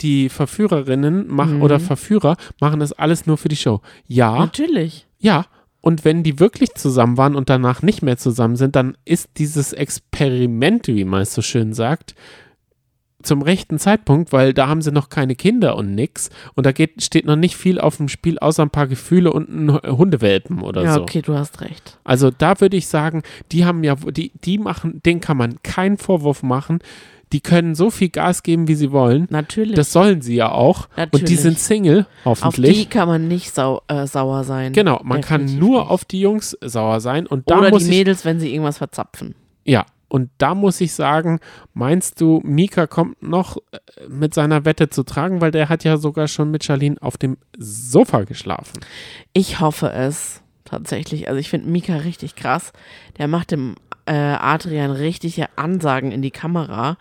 die 0.00 0.28
Verführerinnen 0.28 1.28
machen 1.28 1.56
Mhm. 1.56 1.62
oder 1.62 1.80
Verführer 1.80 2.36
machen 2.60 2.80
das 2.80 2.92
alles 2.92 3.26
nur 3.26 3.38
für 3.38 3.48
die 3.48 3.56
Show. 3.56 3.80
Ja, 4.06 4.38
Natürlich. 4.38 5.06
ja. 5.18 5.46
Und 5.84 6.02
wenn 6.06 6.22
die 6.22 6.40
wirklich 6.40 6.72
zusammen 6.76 7.18
waren 7.18 7.36
und 7.36 7.50
danach 7.50 7.82
nicht 7.82 8.00
mehr 8.00 8.16
zusammen 8.16 8.56
sind, 8.56 8.74
dann 8.74 8.96
ist 9.04 9.28
dieses 9.36 9.74
Experiment, 9.74 10.86
wie 10.86 11.04
man 11.04 11.20
es 11.20 11.34
so 11.34 11.42
schön 11.42 11.74
sagt, 11.74 12.14
zum 13.22 13.42
rechten 13.42 13.78
Zeitpunkt, 13.78 14.32
weil 14.32 14.54
da 14.54 14.66
haben 14.66 14.80
sie 14.80 14.92
noch 14.92 15.10
keine 15.10 15.34
Kinder 15.34 15.76
und 15.76 15.94
nix. 15.94 16.30
Und 16.54 16.64
da 16.64 16.72
geht, 16.72 17.02
steht 17.02 17.26
noch 17.26 17.36
nicht 17.36 17.54
viel 17.58 17.78
auf 17.78 17.98
dem 17.98 18.08
Spiel, 18.08 18.38
außer 18.38 18.62
ein 18.62 18.70
paar 18.70 18.86
Gefühle 18.86 19.30
und 19.30 19.50
ein 19.50 19.72
Hundewelpen 19.98 20.62
oder 20.62 20.84
Ja, 20.84 20.94
so. 20.94 21.02
okay, 21.02 21.20
du 21.20 21.36
hast 21.36 21.60
recht. 21.60 21.98
Also 22.02 22.30
da 22.30 22.62
würde 22.62 22.78
ich 22.78 22.86
sagen, 22.86 23.22
die 23.52 23.66
haben 23.66 23.84
ja, 23.84 23.94
die, 23.94 24.32
die 24.42 24.56
machen, 24.56 25.02
denen 25.04 25.20
kann 25.20 25.36
man 25.36 25.62
keinen 25.62 25.98
Vorwurf 25.98 26.42
machen. 26.42 26.78
Die 27.34 27.40
können 27.40 27.74
so 27.74 27.90
viel 27.90 28.08
Gas 28.10 28.42
geben, 28.44 28.68
wie 28.68 28.76
sie 28.76 28.92
wollen. 28.92 29.26
Natürlich. 29.28 29.74
Das 29.74 29.92
sollen 29.92 30.22
sie 30.22 30.36
ja 30.36 30.52
auch. 30.52 30.88
Und 30.96 31.12
die 31.14 31.18
Natürlich. 31.18 31.40
sind 31.40 31.58
Single, 31.58 32.06
auf 32.24 32.38
die 32.38 32.44
hoffentlich. 32.46 32.88
kann 32.90 33.08
man 33.08 33.26
nicht 33.28 33.52
sau 33.52 33.82
äh, 33.88 34.06
sauer 34.06 34.44
sein. 34.44 34.72
Genau, 34.72 35.00
man 35.02 35.20
Definitiv 35.20 35.28
kann 35.52 35.58
nur 35.58 35.80
nicht. 35.80 35.90
auf 35.90 36.04
die 36.04 36.20
Jungs 36.20 36.56
sauer 36.62 37.00
sein. 37.00 37.26
Und 37.26 37.50
da 37.50 37.58
Oder 37.58 37.70
muss 37.70 37.82
die 37.84 37.90
ich, 37.90 37.96
Mädels, 37.98 38.24
wenn 38.24 38.38
sie 38.38 38.52
irgendwas 38.54 38.78
verzapfen. 38.78 39.34
ja, 39.64 39.84
und 40.06 40.30
da 40.38 40.54
muss 40.54 40.80
ich 40.80 40.92
sagen, 40.92 41.40
meinst 41.72 42.20
du, 42.20 42.40
Mika 42.44 42.86
kommt 42.86 43.20
noch 43.20 43.56
äh, 43.72 43.78
mit 44.08 44.32
seiner 44.32 44.64
Wette 44.64 44.88
zu 44.88 45.02
tragen, 45.02 45.40
weil 45.40 45.50
der 45.50 45.68
hat 45.68 45.82
ja 45.82 45.96
sogar 45.96 46.28
schon 46.28 46.52
mit 46.52 46.62
Charlene 46.62 46.96
auf 47.02 47.16
dem 47.16 47.36
Sofa 47.58 48.22
geschlafen. 48.22 48.78
Ich 49.32 49.58
hoffe 49.58 49.90
es 49.90 50.40
tatsächlich. 50.64 51.26
Also 51.28 51.40
ich 51.40 51.50
finde 51.50 51.68
Mika 51.68 51.96
richtig 51.96 52.36
krass. 52.36 52.72
Der 53.18 53.26
macht 53.26 53.50
dem 53.50 53.74
äh, 54.06 54.12
Adrian 54.12 54.90
richtige 54.90 55.48
Ansagen 55.56 56.12
in 56.12 56.22
die 56.22 56.30
Kamera. 56.30 56.96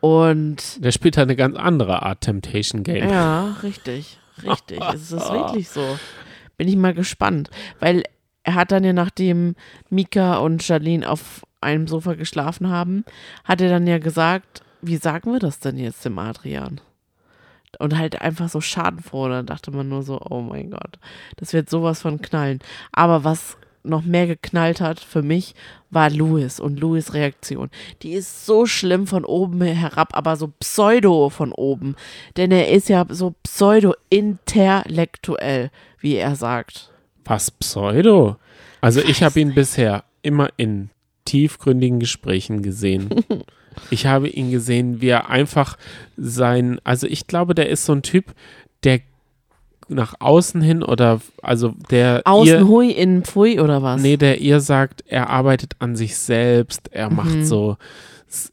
Und 0.00 0.84
Der 0.84 0.92
spielt 0.92 1.16
halt 1.16 1.28
eine 1.28 1.36
ganz 1.36 1.56
andere 1.56 2.02
Art 2.02 2.20
Temptation 2.20 2.82
Game. 2.82 3.08
ja, 3.08 3.56
richtig, 3.62 4.18
richtig. 4.42 4.80
es 4.92 5.12
ist 5.12 5.12
wirklich 5.32 5.68
so. 5.68 5.98
Bin 6.56 6.68
ich 6.68 6.76
mal 6.76 6.94
gespannt. 6.94 7.50
Weil 7.80 8.04
er 8.42 8.54
hat 8.54 8.70
dann 8.70 8.84
ja, 8.84 8.92
nachdem 8.92 9.56
Mika 9.88 10.36
und 10.36 10.62
Charlene 10.62 11.08
auf 11.08 11.42
einem 11.60 11.88
Sofa 11.88 12.14
geschlafen 12.14 12.68
haben, 12.68 13.04
hat 13.44 13.60
er 13.62 13.70
dann 13.70 13.86
ja 13.86 13.98
gesagt, 13.98 14.62
wie 14.82 14.96
sagen 14.98 15.32
wir 15.32 15.38
das 15.38 15.60
denn 15.60 15.78
jetzt 15.78 16.04
dem 16.04 16.18
Adrian? 16.18 16.80
Und 17.78 17.96
halt 17.96 18.20
einfach 18.20 18.48
so 18.50 18.60
schadenfroh. 18.60 19.28
Da 19.28 19.42
dachte 19.42 19.70
man 19.70 19.88
nur 19.88 20.02
so, 20.02 20.20
oh 20.20 20.42
mein 20.42 20.70
Gott, 20.70 20.98
das 21.36 21.52
wird 21.54 21.70
sowas 21.70 22.02
von 22.02 22.20
knallen. 22.20 22.60
Aber 22.92 23.24
was 23.24 23.56
noch 23.84 24.02
mehr 24.02 24.26
geknallt 24.26 24.80
hat 24.80 24.98
für 25.00 25.22
mich, 25.22 25.54
war 25.90 26.10
Louis 26.10 26.58
und 26.60 26.78
Louis 26.80 27.14
Reaktion. 27.14 27.70
Die 28.02 28.12
ist 28.12 28.44
so 28.46 28.66
schlimm 28.66 29.06
von 29.06 29.24
oben 29.24 29.62
herab, 29.62 30.16
aber 30.16 30.36
so 30.36 30.52
pseudo 30.58 31.30
von 31.30 31.52
oben. 31.52 31.94
Denn 32.36 32.50
er 32.50 32.70
ist 32.70 32.88
ja 32.88 33.06
so 33.08 33.36
pseudo-intellektuell, 33.42 35.70
wie 36.00 36.16
er 36.16 36.34
sagt. 36.36 36.90
Was 37.24 37.50
Pseudo? 37.50 38.36
Also 38.80 39.00
ich 39.00 39.22
habe 39.22 39.40
ihn 39.40 39.54
bisher 39.54 40.04
immer 40.22 40.48
in 40.56 40.90
tiefgründigen 41.24 42.00
Gesprächen 42.00 42.62
gesehen. 42.62 43.10
Ich 43.90 44.06
habe 44.06 44.28
ihn 44.28 44.52
gesehen, 44.52 45.00
wie 45.00 45.08
er 45.08 45.30
einfach 45.30 45.76
sein, 46.16 46.80
also 46.84 47.08
ich 47.08 47.26
glaube, 47.26 47.56
der 47.56 47.68
ist 47.68 47.84
so 47.84 47.92
ein 47.92 48.02
Typ, 48.02 48.32
der 48.84 49.00
nach 49.88 50.14
außen 50.20 50.60
hin 50.60 50.82
oder 50.82 51.20
also 51.42 51.74
der 51.90 52.22
Außen 52.24 52.46
ihr, 52.60 52.66
hui, 52.68 52.90
innen 52.90 53.22
pfui 53.24 53.60
oder 53.60 53.82
was? 53.82 54.00
nee, 54.02 54.16
der 54.16 54.40
ihr 54.40 54.60
sagt, 54.60 55.04
er 55.06 55.30
arbeitet 55.30 55.76
an 55.78 55.96
sich 55.96 56.16
selbst, 56.16 56.88
er 56.92 57.10
Mhm. 57.10 57.16
macht 57.16 57.44
so 57.44 57.76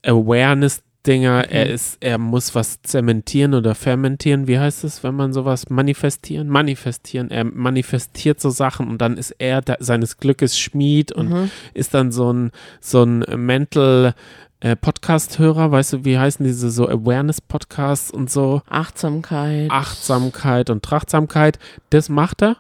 Awareness 0.06 0.84
Dinger, 1.08 1.46
er 1.50 1.68
ist, 1.68 1.98
er 2.00 2.20
muss 2.20 2.54
was 2.54 2.80
zementieren 2.84 3.56
oder 3.56 3.74
fermentieren, 3.74 4.48
wie 4.48 4.60
heißt 4.60 4.84
es, 4.84 5.04
wenn 5.04 5.16
man 5.16 5.34
sowas 5.34 5.68
manifestieren? 5.72 6.48
Manifestieren, 6.48 7.32
er 7.32 7.44
manifestiert 7.44 8.40
so 8.40 8.52
Sachen 8.52 8.88
und 8.88 9.00
dann 9.02 9.18
ist 9.18 9.32
er 9.40 9.62
da, 9.64 9.78
seines 9.80 10.18
Glückes 10.18 10.60
Schmied 10.60 11.12
und 11.12 11.30
Mhm. 11.32 11.52
ist 11.74 11.96
dann 11.96 12.12
so 12.12 12.32
ein, 12.32 12.52
so 12.82 13.02
ein 13.02 13.26
Mental 13.36 14.14
äh, 14.62 14.76
Podcast-Hörer, 14.76 15.72
weißt 15.72 15.94
du, 15.94 16.06
wie 16.06 16.18
heißen 16.18 16.46
diese 16.46 16.72
so 16.72 16.88
Awareness-Podcasts 16.88 18.12
und 18.12 18.30
so? 18.32 18.62
Achtsamkeit. 18.70 19.70
Achtsamkeit 19.70 20.70
und 20.70 20.84
Trachtsamkeit, 20.84 21.60
das 21.90 22.10
macht 22.10 22.42
er, 22.42 22.58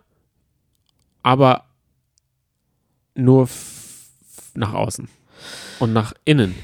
aber 1.23 1.65
nur 3.15 3.48
nach 4.53 4.73
außen. 4.73 5.07
Und 5.80 5.94
nach 5.94 6.14
innen 6.26 6.56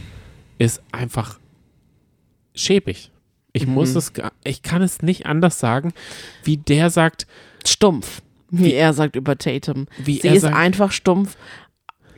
ist 0.57 0.81
einfach 0.91 1.39
schäbig. 2.55 3.11
Ich 3.53 3.65
muss 3.67 3.91
Mhm. 3.91 3.97
es, 3.97 4.13
gar- 4.13 4.31
ich 4.43 4.61
kann 4.61 4.81
es 4.81 5.01
nicht 5.01 5.25
anders 5.25 5.59
sagen, 5.59 5.93
wie 6.43 6.57
der 6.57 6.89
sagt, 6.89 7.27
Stumpf, 7.65 8.21
wie, 8.49 8.65
Wie- 8.65 8.73
er 8.73 8.93
sagt 8.93 9.15
über 9.15 9.37
Tatum. 9.37 9.87
wie 9.97 10.19
Sie 10.19 10.27
er 10.27 10.35
ist 10.35 10.41
sagt, 10.43 10.55
einfach 10.55 10.91
stumpf. 10.91 11.37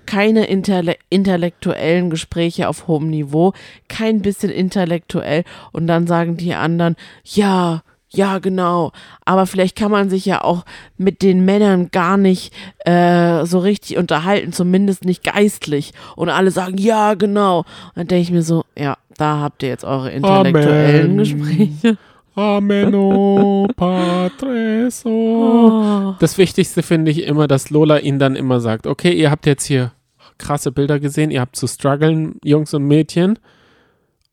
Keine 0.09 0.45
interle 0.45 0.95
intellektuellen 1.09 2.09
Gespräche 2.09 2.67
auf 2.67 2.87
hohem 2.87 3.09
Niveau, 3.09 3.53
kein 3.87 4.23
bisschen 4.23 4.49
intellektuell. 4.49 5.43
Und 5.71 5.85
dann 5.85 6.07
sagen 6.07 6.35
die 6.35 6.55
anderen, 6.55 6.95
ja, 7.23 7.83
ja, 8.11 8.39
genau. 8.39 8.91
Aber 9.23 9.45
vielleicht 9.45 9.75
kann 9.75 9.91
man 9.91 10.09
sich 10.09 10.25
ja 10.25 10.43
auch 10.43 10.65
mit 10.97 11.21
den 11.21 11.45
Männern 11.45 11.91
gar 11.91 12.17
nicht 12.17 12.51
äh, 12.85 13.45
so 13.45 13.59
richtig 13.59 13.97
unterhalten, 13.97 14.51
zumindest 14.51 15.05
nicht 15.05 15.23
geistlich. 15.23 15.93
Und 16.15 16.29
alle 16.29 16.49
sagen, 16.49 16.77
ja, 16.79 17.13
genau. 17.13 17.59
Und 17.59 17.65
dann 17.95 18.07
denke 18.07 18.23
ich 18.23 18.31
mir 18.31 18.41
so, 18.41 18.63
ja, 18.75 18.97
da 19.15 19.37
habt 19.37 19.61
ihr 19.61 19.69
jetzt 19.69 19.83
eure 19.83 20.09
intellektuellen 20.09 21.11
Amen. 21.11 21.17
Gespräche. 21.17 21.97
Ameno 22.33 23.67
Padre 23.75 24.89
so. 24.89 25.09
Oh. 25.09 26.15
Das 26.19 26.37
Wichtigste 26.37 26.81
finde 26.81 27.11
ich 27.11 27.23
immer, 27.23 27.47
dass 27.47 27.69
Lola 27.69 27.99
ihnen 27.99 28.17
dann 28.17 28.35
immer 28.35 28.59
sagt, 28.59 28.87
okay, 28.87 29.11
ihr 29.11 29.29
habt 29.29 29.45
jetzt 29.45 29.65
hier 29.65 29.91
krasse 30.39 30.71
Bilder 30.71 30.99
gesehen, 30.99 31.31
ihr 31.31 31.41
habt 31.41 31.55
zu 31.55 31.67
strugglen, 31.67 32.39
Jungs 32.43 32.73
und 32.73 32.83
Mädchen, 32.85 33.37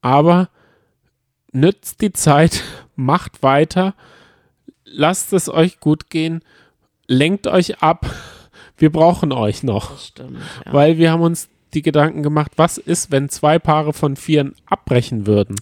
aber 0.01 0.49
nützt 1.53 2.01
die 2.01 2.13
Zeit, 2.13 2.63
macht 2.97 3.43
weiter, 3.43 3.95
lasst 4.85 5.33
es 5.33 5.49
euch 5.49 5.81
gut 5.81 6.11
gehen, 6.11 6.43
lenkt 7.07 7.47
euch 7.47 7.83
ab, 7.83 8.07
wir 8.79 8.91
brauchen 8.91 9.33
euch 9.33 9.63
noch, 9.63 9.99
stimmt. 9.99 10.39
Ja. 10.65 10.73
weil 10.73 10.99
wir 10.99 11.11
haben 11.11 11.23
uns 11.23 11.49
die 11.75 11.83
Gedanken 11.83 12.23
gemacht, 12.23 12.53
was 12.57 12.79
ist, 12.79 13.11
wenn 13.11 13.29
zwei 13.29 13.59
Paare 13.59 13.93
von 13.93 14.17
Vieren 14.17 14.55
abbrechen 14.67 15.27
würden? 15.27 15.57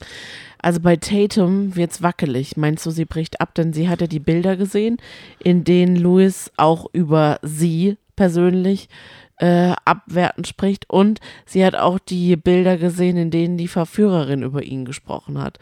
Also 0.64 0.80
bei 0.80 0.96
Tatum 0.96 1.76
wird's 1.76 2.02
wackelig. 2.02 2.56
Meinst 2.56 2.86
du, 2.86 2.90
sie 2.90 3.04
bricht 3.04 3.40
ab? 3.40 3.54
Denn 3.54 3.74
sie 3.74 3.88
hatte 3.90 4.08
die 4.08 4.18
Bilder 4.18 4.56
gesehen, 4.56 4.96
in 5.38 5.62
denen 5.62 5.94
Louis 5.96 6.50
auch 6.56 6.86
über 6.94 7.38
sie 7.42 7.98
persönlich 8.16 8.88
äh, 9.38 9.72
abwertend 9.84 10.46
spricht. 10.46 10.88
Und 10.88 11.20
sie 11.46 11.64
hat 11.64 11.76
auch 11.76 11.98
die 11.98 12.36
Bilder 12.36 12.76
gesehen, 12.76 13.16
in 13.16 13.30
denen 13.30 13.56
die 13.56 13.68
Verführerin 13.68 14.42
über 14.42 14.62
ihn 14.62 14.84
gesprochen 14.84 15.40
hat. 15.40 15.58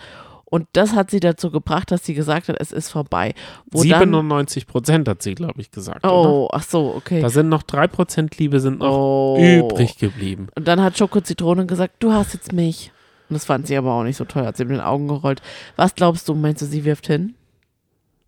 Und 0.52 0.68
das 0.74 0.92
hat 0.92 1.10
sie 1.10 1.20
dazu 1.20 1.50
gebracht, 1.50 1.90
dass 1.90 2.04
sie 2.04 2.12
gesagt 2.12 2.50
hat, 2.50 2.56
es 2.60 2.72
ist 2.72 2.90
vorbei. 2.90 3.32
Wo 3.70 3.82
dann, 3.84 4.00
97 4.00 4.66
Prozent 4.66 5.08
hat 5.08 5.22
sie, 5.22 5.34
glaube 5.34 5.58
ich, 5.62 5.70
gesagt. 5.70 6.04
oder? 6.04 6.30
oh, 6.30 6.48
ach 6.52 6.62
so, 6.62 6.92
okay. 6.94 7.22
Da 7.22 7.30
sind 7.30 7.48
noch 7.48 7.62
3% 7.62 8.38
Liebe 8.38 8.60
sind 8.60 8.80
noch 8.80 8.94
oh. 8.94 9.38
übrig 9.40 9.96
geblieben. 9.96 10.48
Und 10.54 10.68
dann 10.68 10.82
hat 10.82 10.98
Schoko 10.98 11.22
Zitrone 11.22 11.64
gesagt, 11.64 11.94
du 12.00 12.12
hast 12.12 12.34
jetzt 12.34 12.52
mich. 12.52 12.92
Und 13.30 13.34
das 13.34 13.46
fand 13.46 13.66
sie 13.66 13.78
aber 13.78 13.94
auch 13.94 14.02
nicht 14.02 14.18
so 14.18 14.26
toll, 14.26 14.44
hat 14.44 14.58
sie 14.58 14.66
mit 14.66 14.76
den 14.76 14.82
Augen 14.82 15.08
gerollt. 15.08 15.40
Was 15.76 15.94
glaubst 15.94 16.28
du, 16.28 16.34
meinst 16.34 16.60
du, 16.60 16.66
sie 16.66 16.84
wirft 16.84 17.06
hin? 17.06 17.34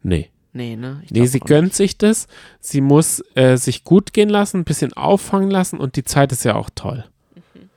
Nee. 0.03 0.31
Nee, 0.57 0.77
ne? 0.77 1.03
Ich 1.05 1.11
Nee, 1.11 1.27
sie 1.27 1.41
gönnt 1.41 1.75
sich 1.75 1.99
das. 1.99 2.29
Sie 2.61 2.81
muss 2.81 3.23
äh, 3.35 3.57
sich 3.57 3.83
gut 3.83 4.13
gehen 4.13 4.29
lassen, 4.29 4.59
ein 4.59 4.65
bisschen 4.65 4.93
auffangen 4.93 5.51
lassen 5.51 5.81
und 5.81 5.97
die 5.97 6.05
Zeit 6.05 6.31
ist 6.31 6.45
ja 6.45 6.55
auch 6.55 6.71
toll. 6.75 7.05
Mhm. 7.35 7.69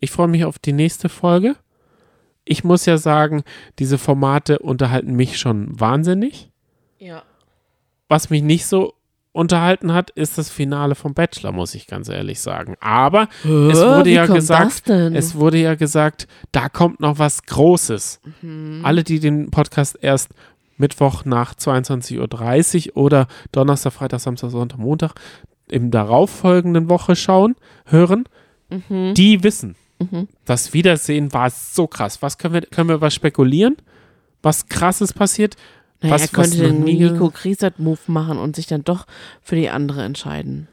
Ich 0.00 0.10
freue 0.10 0.28
mich 0.28 0.46
auf 0.46 0.58
die 0.58 0.72
nächste 0.72 1.10
Folge. 1.10 1.56
Ich 2.46 2.64
muss 2.64 2.86
ja 2.86 2.96
sagen, 2.96 3.44
diese 3.78 3.98
Formate 3.98 4.60
unterhalten 4.60 5.14
mich 5.14 5.38
schon 5.38 5.78
wahnsinnig. 5.78 6.50
Ja. 6.98 7.22
Was 8.08 8.30
mich 8.30 8.42
nicht 8.42 8.66
so 8.66 8.94
unterhalten 9.32 9.92
hat, 9.92 10.08
ist 10.10 10.38
das 10.38 10.50
Finale 10.50 10.94
vom 10.94 11.12
Bachelor, 11.12 11.52
muss 11.52 11.74
ich 11.74 11.86
ganz 11.86 12.08
ehrlich 12.08 12.40
sagen. 12.40 12.76
Aber 12.80 13.28
es 13.44 13.78
wurde 13.78 14.10
ja 14.10 14.24
gesagt? 14.24 14.88
Es 14.88 15.34
wurde 15.34 15.58
ja 15.58 15.74
gesagt, 15.74 16.26
da 16.50 16.70
kommt 16.70 16.98
noch 17.00 17.18
was 17.18 17.42
Großes. 17.42 18.20
Alle, 18.82 19.04
die 19.04 19.20
den 19.20 19.50
Podcast 19.50 19.98
erst 20.00 20.30
Mittwoch 20.80 21.24
nach 21.24 21.54
22.30 21.54 22.90
Uhr 22.90 22.96
oder 22.96 23.28
Donnerstag, 23.52 23.92
Freitag, 23.92 24.20
Samstag, 24.20 24.50
Sonntag, 24.50 24.78
Montag 24.78 25.14
im 25.68 25.90
darauffolgenden 25.90 26.88
Woche 26.88 27.14
schauen, 27.14 27.54
hören, 27.84 28.24
die 28.88 29.44
wissen, 29.44 29.76
Mhm. 30.00 30.28
Das 30.44 30.72
Wiedersehen 30.72 31.32
war 31.32 31.50
so 31.50 31.86
krass. 31.86 32.22
Was 32.22 32.38
können 32.38 32.54
wir, 32.54 32.62
können 32.62 32.88
wir 32.88 33.00
was 33.00 33.14
spekulieren? 33.14 33.76
Was 34.42 34.66
krasses 34.68 35.12
passiert? 35.12 35.56
Naja, 36.00 36.14
was, 36.14 36.22
er 36.22 36.28
könnte 36.28 36.50
was 36.50 36.58
den 36.58 36.84
Nico 36.84 37.30
Griesert-Move 37.30 38.00
machen 38.06 38.38
und 38.38 38.56
sich 38.56 38.66
dann 38.66 38.82
doch 38.82 39.06
für 39.42 39.56
die 39.56 39.68
andere 39.68 40.02
entscheiden. 40.02 40.68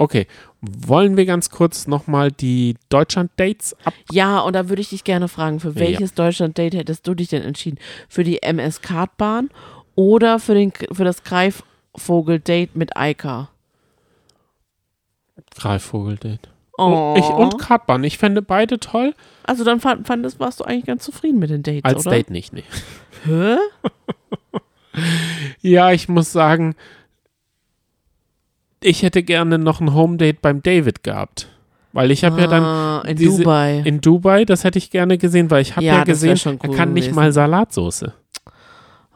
Okay, 0.00 0.26
wollen 0.62 1.18
wir 1.18 1.26
ganz 1.26 1.50
kurz 1.50 1.86
nochmal 1.86 2.32
die 2.32 2.74
Deutschland-Dates 2.88 3.76
ab? 3.84 3.92
Ja, 4.10 4.40
und 4.40 4.54
da 4.54 4.70
würde 4.70 4.80
ich 4.80 4.88
dich 4.88 5.04
gerne 5.04 5.28
fragen, 5.28 5.60
für 5.60 5.68
Ja. 5.68 5.74
welches 5.74 6.14
Deutschland-Date 6.14 6.72
hättest 6.74 7.06
du 7.06 7.14
dich 7.14 7.28
denn 7.28 7.42
entschieden? 7.42 7.78
Für 8.08 8.24
die 8.24 8.42
MS-Kartbahn 8.42 9.50
oder 9.96 10.38
für, 10.38 10.54
den, 10.54 10.72
für 10.90 11.04
das 11.04 11.22
Greifvogel-Date 11.22 12.76
mit 12.76 12.96
Eika? 12.96 13.50
Greifvogel-Date. 15.56 16.48
Oh. 16.78 17.14
Ich 17.18 17.26
und 17.28 17.58
Kartbahn. 17.58 18.02
Ich 18.02 18.16
fände 18.16 18.40
beide 18.40 18.80
toll. 18.80 19.14
Also 19.42 19.64
dann 19.64 19.80
fand, 19.80 20.06
fandest, 20.06 20.40
warst 20.40 20.60
du 20.60 20.64
eigentlich 20.64 20.86
ganz 20.86 21.04
zufrieden 21.04 21.38
mit 21.38 21.50
den 21.50 21.62
Dates, 21.62 21.84
Als 21.84 22.06
oder? 22.06 22.16
Date 22.16 22.30
nicht, 22.30 22.54
nee. 22.54 22.64
Hä? 23.26 23.56
Ja, 25.60 25.92
ich 25.92 26.08
muss 26.08 26.32
sagen, 26.32 26.74
ich 28.82 29.02
hätte 29.02 29.22
gerne 29.22 29.58
noch 29.58 29.80
ein 29.80 29.94
Home-Date 29.94 30.40
beim 30.42 30.62
David 30.62 31.02
gehabt. 31.02 31.48
Weil 31.92 32.10
ich 32.12 32.22
habe 32.24 32.40
ja 32.40 32.46
dann 32.46 32.62
Ah, 32.62 33.02
in 33.06 33.16
diese- 33.16 33.38
Dubai. 33.38 33.82
in 33.84 34.00
Dubai, 34.00 34.44
das 34.44 34.62
hätte 34.62 34.78
ich 34.78 34.90
gerne 34.90 35.18
gesehen, 35.18 35.50
weil 35.50 35.62
ich 35.62 35.74
habe 35.74 35.84
Ja, 35.84 35.96
ja, 35.96 36.04
gesehen, 36.04 36.36
schon 36.36 36.60
er 36.60 36.68
cool 36.70 36.76
kann 36.76 36.92
nicht 36.92 37.06
gewesen. 37.06 37.16
mal 37.16 37.32
Salatsoße. 37.32 38.12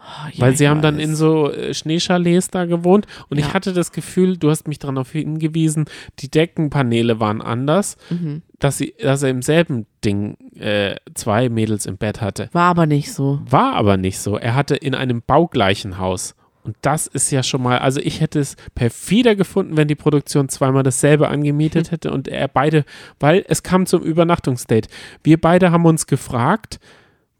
Ah, 0.06 0.28
ja, 0.32 0.40
weil 0.42 0.56
sie 0.56 0.68
haben 0.68 0.82
dann 0.82 0.98
in 0.98 1.14
so 1.16 1.50
äh, 1.50 1.72
Schneechalets 1.72 2.48
da 2.48 2.66
gewohnt 2.66 3.06
und 3.30 3.38
Ja. 3.38 3.46
ich 3.46 3.54
hatte 3.54 3.72
das 3.72 3.90
Gefühl, 3.90 4.36
du 4.36 4.50
hast 4.50 4.68
mich 4.68 4.78
darauf 4.78 5.12
hingewiesen, 5.12 5.86
die 6.18 6.30
Deckenpaneele 6.30 7.20
waren 7.20 7.40
anders, 7.40 7.96
Mhm. 8.10 8.42
dass, 8.58 8.76
sie, 8.78 8.92
dass 9.00 9.22
er 9.22 9.30
im 9.30 9.40
selben 9.40 9.86
Ding 10.04 10.36
äh, 10.58 10.96
zwei 11.14 11.48
Mädels 11.48 11.86
im 11.86 11.96
Bett 11.96 12.20
hatte. 12.20 12.50
War 12.52 12.64
aber 12.70 12.86
nicht 12.86 13.12
so. 13.12 13.40
War 13.48 13.74
aber 13.76 13.96
nicht 13.96 14.18
so. 14.18 14.36
Er 14.36 14.54
hatte 14.54 14.76
in 14.76 14.94
einem 14.94 15.22
baugleichen 15.26 15.98
Haus. 15.98 16.34
Und 16.64 16.76
das 16.80 17.06
ist 17.06 17.30
ja 17.30 17.42
schon 17.42 17.62
mal, 17.62 17.78
also 17.78 18.00
ich 18.00 18.20
hätte 18.20 18.40
es 18.40 18.56
perfider 18.74 19.36
gefunden, 19.36 19.76
wenn 19.76 19.86
die 19.86 19.94
Produktion 19.94 20.48
zweimal 20.48 20.82
dasselbe 20.82 21.28
angemietet 21.28 21.90
hätte 21.92 22.10
und 22.10 22.26
er 22.26 22.48
beide, 22.48 22.84
weil 23.20 23.44
es 23.48 23.62
kam 23.62 23.84
zum 23.86 24.02
Übernachtungsdate. 24.02 24.88
Wir 25.22 25.40
beide 25.40 25.70
haben 25.70 25.84
uns 25.84 26.06
gefragt, 26.06 26.80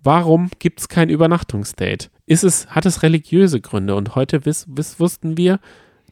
warum 0.03 0.51
gibt 0.59 0.81
es 0.81 0.89
kein 0.89 1.09
Übernachtungsdate? 1.09 2.11
Ist 2.27 2.45
es, 2.45 2.67
hat 2.69 2.85
es 2.87 3.03
religiöse 3.03 3.61
Gründe? 3.61 3.95
Und 3.97 4.15
heute 4.15 4.45
wiss, 4.45 4.67
wiss, 4.69 5.01
wussten 5.01 5.37
wir, 5.39 5.59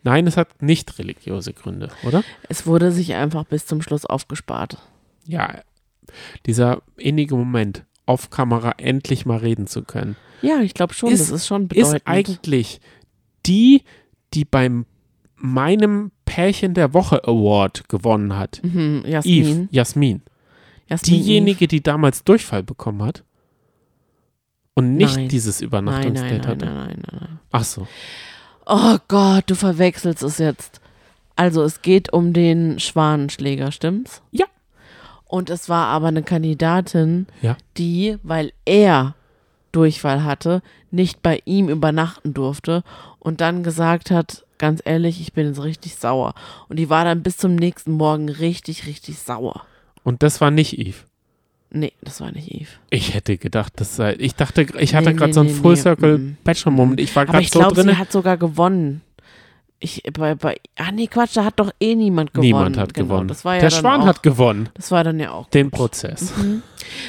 nein, 0.03 0.27
es 0.27 0.37
hat 0.39 0.63
nicht 0.63 0.99
religiöse 0.99 1.53
Gründe, 1.53 1.91
oder? 2.05 2.25
Es 2.49 2.67
wurde 2.67 2.93
sich 2.93 3.15
einfach 3.15 3.45
bis 3.45 3.67
zum 3.67 3.83
Schluss 3.83 4.07
aufgespart. 4.07 4.79
Ja, 5.27 5.61
dieser 6.47 6.83
innige 6.97 7.37
Moment, 7.37 7.85
auf 8.07 8.31
Kamera 8.31 8.73
endlich 8.79 9.27
mal 9.27 9.39
reden 9.39 9.67
zu 9.67 9.83
können. 9.83 10.17
Ja, 10.43 10.61
ich 10.61 10.75
glaube 10.75 10.93
schon, 10.95 11.13
Ist- 11.13 11.31
das 11.31 11.31
ist 11.43 11.47
schon 11.47 11.65
ist 11.65 11.69
bedeutend. 11.69 12.03
eigentlich 12.07 12.81
die, 13.47 13.83
die 14.35 14.45
beim 14.45 14.87
meinem 15.37 16.13
Pärchen 16.25 16.75
der 16.75 16.95
Woche 16.95 17.25
Award 17.27 17.89
gewonnen 17.89 18.37
hat. 18.37 18.61
mhm, 18.63 19.03
Eve, 19.05 19.11
Jasmin. 19.11 19.69
Jasmin. 19.73 20.23
Jasmin 20.89 21.21
Diejenige, 21.21 21.67
die 21.69 21.83
damals 21.83 22.23
Durchfall 22.25 22.63
bekommen 22.63 23.03
hat. 23.03 23.25
Und 24.75 24.97
nicht 24.97 25.17
Nein. 25.17 25.29
dieses 25.29 25.61
Eve. 25.61 25.71
Nein, 25.83 25.85
Übernachtungsdate 26.13 26.33
nein, 26.39 26.47
hatte. 26.47 26.65
nein, 26.67 26.75
nein, 26.77 27.03
nein, 27.11 27.19
nein. 27.21 27.39
Ach 27.51 27.65
so. 27.65 27.87
Oh 28.67 28.97
Gott, 29.09 29.45
du 29.49 29.55
verwechselst 29.55 30.23
es 30.23 30.39
jetzt. 30.39 30.81
Also 31.35 31.63
es 31.63 31.83
geht 31.83 32.13
um 32.13 32.33
den 32.33 32.79
Schwanenschläger, 32.79 33.73
stimmt's? 33.73 34.23
Ja. 34.31 34.47
Und 35.25 35.51
es 35.51 35.69
war 35.69 35.87
aber 35.87 36.09
eine 36.09 36.23
Kandidatin, 36.23 37.27
Ja. 37.41 37.57
die, 37.77 38.19
weil 38.23 38.53
er 38.65 39.15
Durchfall 39.73 40.25
hatte, 40.25 40.63
nicht 40.91 41.23
bei 41.23 41.41
ihm 41.45 41.69
übernachten 41.69 42.35
durfte 42.35 42.85
und 43.19 43.41
dann 43.41 43.63
gesagt 43.63 44.11
hat, 44.11 44.45
ganz 44.59 44.81
ehrlich, 44.85 45.21
ich 45.21 45.33
bin 45.33 45.47
jetzt 45.47 45.63
richtig 45.63 45.97
sauer. 45.97 46.35
Und 46.69 46.79
die 46.79 46.89
war 46.89 47.05
dann 47.05 47.23
bis 47.23 47.37
zum 47.37 47.57
nächsten 47.57 47.93
Morgen 47.93 48.29
richtig, 48.29 48.87
richtig 48.87 49.19
sauer. 49.19 49.67
Und 50.05 50.23
das 50.23 50.41
war 50.41 50.51
nicht 50.51 50.79
Eve. 50.79 50.99
Nee, 51.71 51.93
das 52.03 52.21
war 52.21 52.31
nicht 52.33 52.53
Eve. 52.53 52.69
Ich 52.91 53.15
hätte 53.15 53.39
gedacht, 53.39 53.73
das 53.77 53.97
sei. 53.97 54.15
Ich 54.19 54.35
dachte, 54.35 54.67
ich 54.79 54.95
hatte 54.95 55.11
Nee, 55.11 55.17
gerade 55.17 55.31
nee, 55.31 55.33
so 55.33 55.41
einen 55.41 55.49
nee, 55.51 55.55
Full 55.55 55.77
Circle 55.77 56.19
mm. 56.19 56.37
Bachelor-Moment. 56.45 57.01
Ich 57.01 57.17
war 57.17 57.25
gerade 57.25 57.41
ich 57.41 57.51
so 57.51 57.61
glaube, 57.61 57.75
drin. 57.75 57.89
sie 57.89 57.97
hat 57.97 58.13
sogar 58.13 58.37
gewonnen. 58.37 59.01
Ich, 59.85 60.01
bei, 60.13 60.37
bei, 60.37 60.59
ah 60.79 60.93
nee, 60.93 61.09
Quatsch, 61.09 61.37
da 61.37 61.45
hat 61.45 61.59
doch 61.59 61.73
eh 61.81 61.97
niemand 61.97 62.33
gewonnen. 62.33 62.47
Niemand 62.47 62.79
hat 62.79 62.95
genau, 62.95 63.09
gewonnen. 63.09 63.29
Das 63.29 63.45
war 63.45 63.55
ja 63.57 63.61
Der 63.63 63.71
Schwan 63.71 64.03
auch, 64.03 64.07
hat 64.07 64.23
gewonnen. 64.23 64.69
Das 64.75 64.93
war 64.93 65.03
dann 65.03 65.19
ja 65.19 65.33
auch 65.33 65.49
Den 65.51 65.71
gut. 65.71 65.79
Prozess. 65.81 66.33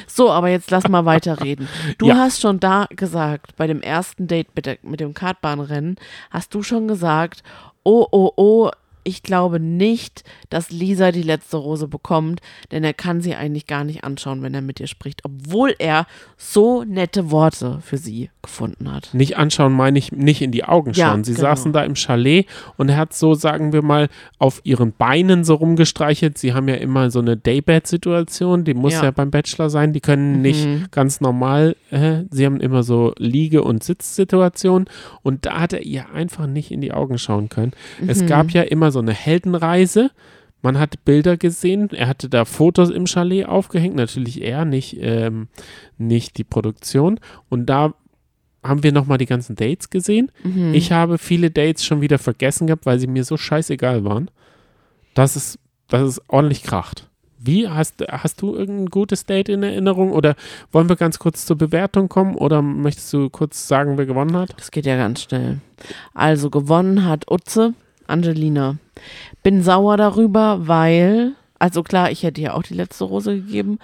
So, 0.08 0.32
aber 0.32 0.50
jetzt 0.50 0.72
lass 0.72 0.88
mal 0.88 1.06
weiterreden. 1.06 1.68
Du 2.00 2.08
Ja. 2.08 2.16
hast 2.16 2.42
schon 2.42 2.60
da 2.60 2.88
gesagt, 2.90 3.56
bei 3.58 3.68
dem 3.68 3.82
ersten 3.82 4.28
Date 4.28 4.48
mit, 4.56 4.66
der, 4.66 4.78
mit 4.82 5.00
dem 5.00 5.14
Kartbahnrennen, 5.14 5.98
hast 6.32 6.54
du 6.56 6.64
schon 6.64 6.88
gesagt, 6.88 7.44
oh, 7.84 8.08
oh, 8.12 8.32
oh, 8.36 8.72
ich 9.04 9.24
glaube 9.24 9.60
nicht, 9.60 10.24
dass 10.50 10.70
Lisa 10.72 11.12
die 11.12 11.22
letzte 11.24 11.58
Rose 11.58 11.88
bekommt, 11.88 12.42
denn 12.72 12.84
er 12.84 12.94
kann 12.94 13.22
sie 13.22 13.36
eigentlich 13.36 13.68
gar 13.68 13.84
nicht 13.84 14.04
anschauen, 14.04 14.42
wenn 14.42 14.54
er 14.54 14.62
mit 14.62 14.80
ihr 14.80 14.88
spricht, 14.88 15.24
obwohl 15.26 15.76
er 15.80 16.06
so 16.38 16.84
nette 16.84 17.32
Worte 17.32 17.80
für 17.82 17.98
sie 17.98 18.30
gefunden 18.42 18.92
hat. 18.92 19.10
Nicht 19.14 19.38
anschauen, 19.38 19.74
meine 19.74 19.98
ich, 20.00 20.12
nicht 20.12 20.42
in 20.42 20.52
die 20.52 20.64
Augen 20.66 20.92
Ja, 20.94 21.10
schauen. 21.10 21.24
Sie 21.24 21.34
genau. 21.34 21.48
saßen 21.50 21.74
da 21.74 21.84
im 21.84 21.96
Chalet 21.96 22.46
und 22.78 22.90
er 22.90 22.98
hat 22.98 23.14
so, 23.14 23.34
sagen 23.36 23.72
wir 23.74 23.82
mal, 23.82 24.10
auf 24.38 24.62
ihren 24.64 24.92
Beinen 24.94 25.44
so 25.44 25.56
rumgestreichelt. 25.56 26.38
Sie 26.38 26.54
haben 26.54 26.68
ja 26.68 26.76
immer 26.76 27.10
so 27.12 27.20
eine 27.20 27.38
Daybed-Situation, 27.38 28.64
die 28.64 28.74
muss 28.74 28.94
Ja. 28.94 29.04
ja. 29.06 29.12
beim 29.12 29.32
Bachelor 29.32 29.70
sein. 29.70 29.94
Die 29.94 30.02
können 30.02 30.42
nicht 30.42 30.66
Mhm. 30.66 30.86
ganz 30.92 31.22
normal, 31.22 31.76
äh, 31.92 32.24
sie 32.32 32.46
haben 32.46 32.60
immer 32.60 32.84
so 32.84 33.14
Liege- 33.18 33.64
und 33.64 33.84
Sitzsituationen 33.84 34.88
und 35.22 35.46
da 35.46 35.62
hat 35.62 35.74
er 35.74 35.82
ihr 35.84 36.10
einfach 36.14 36.48
nicht 36.48 36.72
in 36.72 36.82
die 36.82 36.92
Augen 36.92 37.18
schauen 37.18 37.50
können. 37.50 37.72
Mhm. 38.00 38.10
Es 38.10 38.26
gab 38.26 38.52
ja 38.52 38.62
immer 38.64 38.92
so 38.94 39.00
eine 39.00 39.14
Heldenreise. 39.14 40.12
Man 40.62 40.80
hat 40.80 41.04
Bilder 41.04 41.36
gesehen, 41.36 41.90
er 41.92 42.08
hatte 42.08 42.30
da 42.30 42.46
Fotos 42.46 42.90
im 42.90 43.06
Chalet 43.06 43.46
aufgehängt, 43.46 43.96
natürlich 43.96 44.42
er, 44.42 44.64
nicht, 44.64 44.98
ähm, 45.02 45.50
nicht 45.98 46.38
die 46.38 46.46
Produktion. 46.46 47.20
Und 47.50 47.66
da 47.66 47.94
haben 48.64 48.82
wir 48.84 48.94
nochmal 48.94 49.18
die 49.18 49.26
ganzen 49.26 49.56
Dates 49.56 49.90
gesehen. 49.90 50.32
Mhm. 50.44 50.74
Ich 50.74 50.92
habe 50.92 51.18
viele 51.18 51.52
Dates 51.52 51.84
schon 51.84 52.00
wieder 52.00 52.18
vergessen 52.18 52.68
gehabt, 52.68 52.86
weil 52.86 53.00
sie 53.00 53.08
mir 53.08 53.26
so 53.26 53.36
scheißegal 53.36 54.06
waren. 54.06 54.32
Das 55.14 55.36
ist, 55.36 55.60
das 55.90 56.08
ist 56.08 56.22
ordentlich 56.30 56.64
kracht. 56.64 57.10
Wie, 57.46 57.68
hast, 57.68 58.02
hast 58.10 58.42
du 58.42 58.56
irgendein 58.56 58.86
gutes 58.86 59.26
Date 59.26 59.50
in 59.50 59.64
Erinnerung 59.64 60.14
oder 60.14 60.36
wollen 60.72 60.88
wir 60.88 60.96
ganz 60.96 61.20
kurz 61.20 61.46
zur 61.46 61.58
Bewertung 61.58 62.08
kommen 62.08 62.36
oder 62.36 62.62
möchtest 62.62 63.12
du 63.12 63.30
kurz 63.30 63.68
sagen, 63.68 63.98
wer 63.98 64.06
gewonnen 64.06 64.38
hat? 64.38 64.54
Das 64.56 64.72
geht 64.72 64.86
ja 64.86 64.96
ganz 64.96 65.24
schnell. 65.24 65.60
Also 66.14 66.50
gewonnen 66.50 67.04
hat 67.06 67.30
Utze, 67.30 67.74
Angelina. 68.08 68.78
Bin 69.44 69.64
sauer 69.64 69.98
darüber, 69.98 70.68
weil, 70.68 71.34
also 71.60 71.84
klar, 71.84 72.12
ich 72.12 72.24
hätte 72.24 72.42
ja 72.42 72.54
auch 72.54 72.64
die 72.64 72.74
letzte 72.74 73.04
Rose 73.04 73.36
gegeben, 73.36 73.80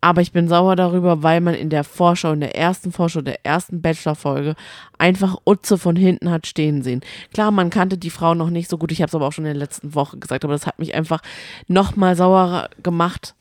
aber 0.00 0.20
ich 0.20 0.30
bin 0.32 0.48
sauer 0.48 0.76
darüber, 0.76 1.22
weil 1.22 1.40
man 1.40 1.54
in 1.54 1.70
der 1.70 1.82
Vorschau, 1.82 2.32
in 2.32 2.40
der 2.40 2.56
ersten 2.56 2.92
Vorschau, 2.92 3.20
der 3.20 3.44
ersten 3.44 3.82
Bachelor-Folge 3.82 4.54
einfach 4.96 5.36
Utze 5.44 5.76
von 5.76 5.96
hinten 5.96 6.30
hat 6.30 6.46
stehen 6.46 6.82
sehen. 6.82 7.00
Klar, 7.32 7.50
man 7.50 7.70
kannte 7.70 7.98
die 7.98 8.10
Frau 8.10 8.34
noch 8.34 8.50
nicht 8.50 8.70
so 8.70 8.78
gut, 8.78 8.92
ich 8.92 9.02
habe 9.02 9.08
es 9.08 9.14
aber 9.14 9.26
auch 9.26 9.32
schon 9.32 9.44
in 9.44 9.54
der 9.54 9.60
letzten 9.60 9.94
Woche 9.94 10.18
gesagt, 10.18 10.44
aber 10.44 10.52
das 10.52 10.66
hat 10.66 10.78
mich 10.78 10.94
einfach 10.94 11.20
nochmal 11.66 12.14
sauer 12.14 12.68
gemacht, 12.82 13.34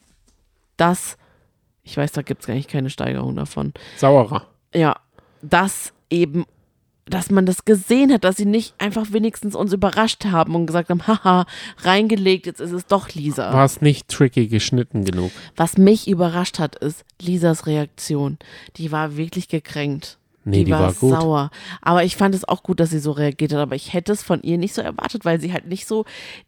dass, 0.78 1.18
ich 1.84 1.96
weiß, 1.96 2.12
da 2.12 2.24
gibt 2.24 2.42
es 2.42 2.48
gar 2.48 2.56
nicht 2.56 2.70
keine 2.70 2.90
Steigerung 2.90 3.36
davon, 3.36 3.74
Sauerer. 3.98 4.48
ja, 4.74 4.96
dass 5.44 5.94
eben, 6.10 6.46
dass 7.10 7.32
man 7.32 7.46
das 7.46 7.66
gesehen 7.66 8.12
hat, 8.12 8.24
dass 8.24 8.38
sie 8.38 8.46
nicht 8.46 8.74
einfach 8.78 9.12
wenigstens 9.12 9.56
uns 9.56 9.74
überrascht 9.74 10.26
haben 10.26 10.56
und 10.56 10.66
gesagt 10.66 10.90
haben, 10.90 11.06
haha, 11.08 11.46
reingelegt, 11.80 12.46
jetzt 12.46 12.62
ist 12.62 12.72
es 12.72 12.86
doch 12.86 13.10
Lisa. 13.14 13.54
War 13.54 13.66
es 13.66 13.82
nicht 13.82 14.08
tricky 14.08 14.48
geschnitten 14.48 15.06
genug? 15.06 15.32
Was 15.56 15.78
mich 15.78 16.08
überrascht 16.08 16.60
hat, 16.60 16.76
ist 16.76 17.04
Lisas 17.22 17.66
Reaktion. 17.66 18.38
Die 18.78 18.92
war 18.92 19.18
wirklich 19.18 19.48
gekränkt. 19.48 20.18
Nee, 20.50 20.64
die, 20.64 20.72
war, 20.72 20.94
gut. 20.94 21.12
sauer. 21.12 21.52
Aber 21.82 22.06
ich 22.06 22.16
fand 22.16 22.34
es 22.34 22.48
auch 22.48 22.64
gut, 22.64 22.80
dass 22.80 22.92
sie 22.92 23.00
so 23.00 23.12
reagiert 23.12 23.52
hat. 23.52 23.60
Aber 23.60 23.76
ich 23.76 23.92
hätte 23.92 24.14
es 24.14 24.24
von 24.24 24.42
ihr 24.44 24.58
nicht 24.58 24.74
so 24.74 24.82
erwartet, 24.82 25.26
weil 25.26 25.42
sie 25.42 25.52
halt 25.52 25.68
nicht 25.68 25.86
so 25.86 26.06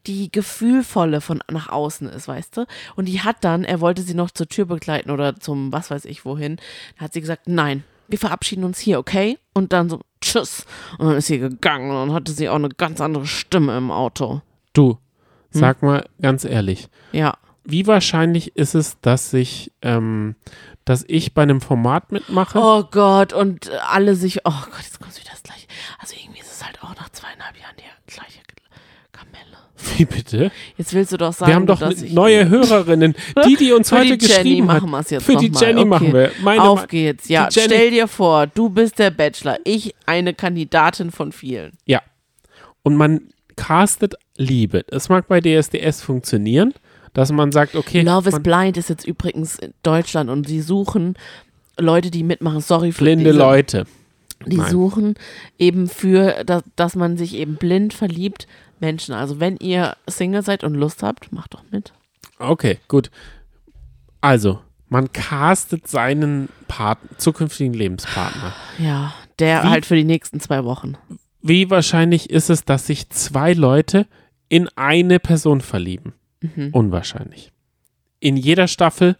die 0.07 0.31
gefühlvolle 0.31 1.19
von 1.19 1.41
nach 1.51 1.67
außen 1.67 2.07
ist, 2.07 2.29
weißt 2.29 2.55
du? 2.55 2.65
Und 2.95 3.09
die 3.09 3.19
hat 3.19 3.37
dann, 3.41 3.65
er 3.65 3.81
wollte 3.81 4.01
sie 4.01 4.13
noch 4.13 4.31
zur 4.31 4.47
Tür 4.47 4.65
begleiten 4.67 5.11
oder 5.11 5.35
zum 5.35 5.73
was 5.73 5.91
weiß 5.91 6.05
ich 6.05 6.23
wohin, 6.23 6.61
hat 6.95 7.11
sie 7.11 7.19
gesagt, 7.19 7.49
nein, 7.49 7.83
wir 8.09 8.17
verabschieden 8.17 8.63
uns 8.63 8.79
hier, 8.79 8.99
okay? 8.99 9.37
Und 9.53 9.71
dann 9.73 9.89
so, 9.89 9.99
tschüss. 10.21 10.65
Und 10.97 11.07
dann 11.07 11.17
ist 11.17 11.27
sie 11.27 11.39
gegangen 11.39 11.91
und 11.91 12.13
hatte 12.13 12.31
sie 12.31 12.49
auch 12.49 12.55
eine 12.55 12.69
ganz 12.69 13.01
andere 13.01 13.25
Stimme 13.25 13.77
im 13.77 13.91
Auto. 13.91 14.41
Du, 14.73 14.97
Hm? 15.51 15.61
sag 15.61 15.81
mal 15.81 16.05
ganz 16.21 16.43
ehrlich, 16.45 16.89
Ja. 17.11 17.37
wie 17.63 17.87
wahrscheinlich 17.87 18.55
ist 18.55 18.75
es, 18.75 18.99
dass 19.01 19.33
ich, 19.33 19.71
ähm, 19.81 20.35
dass 20.85 21.03
ich 21.07 21.33
bei 21.33 21.43
einem 21.43 21.61
Format 21.61 22.11
mitmache? 22.11 22.59
Oh 22.59 22.83
Gott, 22.83 23.33
und 23.33 23.69
alle 23.87 24.15
sich, 24.15 24.39
oh 24.45 24.51
Gott, 24.71 24.81
jetzt 24.83 24.99
kommt 24.99 25.15
wieder 25.19 25.31
das 25.31 25.43
gleiche. 25.43 25.67
Also 25.99 26.15
irgendwie 26.21 26.39
ist 26.41 26.51
es 26.51 26.65
halt 26.65 26.81
auch 26.83 26.95
nach 26.95 27.09
zweieinhalb 27.09 27.55
Jahren 27.59 27.75
die 27.77 28.11
gleiche. 28.13 28.38
Wie 29.97 30.05
bitte? 30.05 30.51
Jetzt 30.77 30.93
willst 30.93 31.11
du 31.11 31.17
doch 31.17 31.33
sagen, 31.33 31.49
Wir 31.49 31.55
haben 31.55 31.65
doch 31.67 31.79
dass 31.79 32.01
ich 32.01 32.13
neue 32.13 32.49
Hörerinnen. 32.49 33.15
Die, 33.47 33.55
die 33.55 33.71
uns 33.71 33.89
für 33.89 33.99
heute 33.99 34.17
die 34.17 34.25
Jenny 34.25 34.43
geschrieben 34.43 34.71
hat. 34.71 34.81
machen 34.81 34.91
wir 34.91 34.99
es 34.99 35.09
jetzt 35.09 35.23
Für 35.25 35.35
die. 35.35 35.51
Jenny 35.53 35.81
okay. 35.81 35.85
machen 35.89 36.13
wir. 36.13 36.31
Meine 36.41 36.61
Auf 36.63 36.87
geht's. 36.87 37.29
Ja, 37.29 37.47
die 37.47 37.59
Jenny- 37.59 37.73
stell 37.73 37.91
dir 37.91 38.07
vor, 38.07 38.47
du 38.47 38.69
bist 38.69 38.99
der 38.99 39.11
Bachelor, 39.11 39.57
ich 39.63 39.95
eine 40.05 40.33
Kandidatin 40.33 41.11
von 41.11 41.31
vielen. 41.31 41.71
Ja. 41.85 42.01
Und 42.83 42.95
man 42.95 43.21
castet 43.55 44.15
Liebe. 44.37 44.83
Es 44.89 45.09
mag 45.09 45.27
bei 45.27 45.41
DSDS 45.41 46.01
funktionieren, 46.01 46.73
dass 47.13 47.31
man 47.31 47.51
sagt, 47.51 47.75
okay, 47.75 48.01
Love 48.01 48.29
is 48.29 48.39
Blind 48.41 48.77
ist 48.77 48.89
jetzt 48.89 49.05
übrigens 49.05 49.59
in 49.59 49.73
Deutschland 49.83 50.29
und 50.29 50.47
sie 50.47 50.61
suchen 50.61 51.15
Leute, 51.77 52.11
die 52.11 52.23
mitmachen. 52.23 52.61
Sorry 52.61 52.91
für 52.91 53.03
blinde 53.03 53.25
diese, 53.31 53.37
Leute. 53.37 53.85
Die 54.45 54.57
Nein. 54.57 54.71
suchen 54.71 55.15
eben 55.57 55.89
für, 55.89 56.43
dass, 56.45 56.63
dass 56.77 56.95
man 56.95 57.17
sich 57.17 57.35
eben 57.35 57.55
blind 57.55 57.93
verliebt. 57.93 58.47
Menschen, 58.81 59.13
also 59.13 59.39
wenn 59.39 59.57
ihr 59.57 59.95
Single 60.07 60.41
seid 60.43 60.63
und 60.63 60.73
Lust 60.75 61.03
habt, 61.03 61.31
macht 61.31 61.53
doch 61.53 61.63
mit. 61.71 61.93
Okay, 62.37 62.77
gut. 62.87 63.11
Also, 64.21 64.59
man 64.87 65.11
castet 65.13 65.87
seinen 65.87 66.49
Part 66.67 66.99
zukünftigen 67.17 67.73
Lebenspartner. 67.73 68.53
Ja, 68.77 69.13
der 69.39 69.63
Wie- 69.63 69.67
halt 69.67 69.85
für 69.85 69.95
die 69.95 70.03
nächsten 70.03 70.39
zwei 70.39 70.63
Wochen. 70.63 70.95
Wie 71.41 71.69
wahrscheinlich 71.69 72.29
ist 72.29 72.49
es, 72.49 72.65
dass 72.65 72.85
sich 72.87 73.09
zwei 73.09 73.53
Leute 73.53 74.07
in 74.49 74.67
eine 74.75 75.19
Person 75.19 75.61
verlieben? 75.61 76.13
Mhm. 76.41 76.69
Unwahrscheinlich. 76.73 77.51
In 78.19 78.35
jeder 78.35 78.67
Staffel 78.67 79.15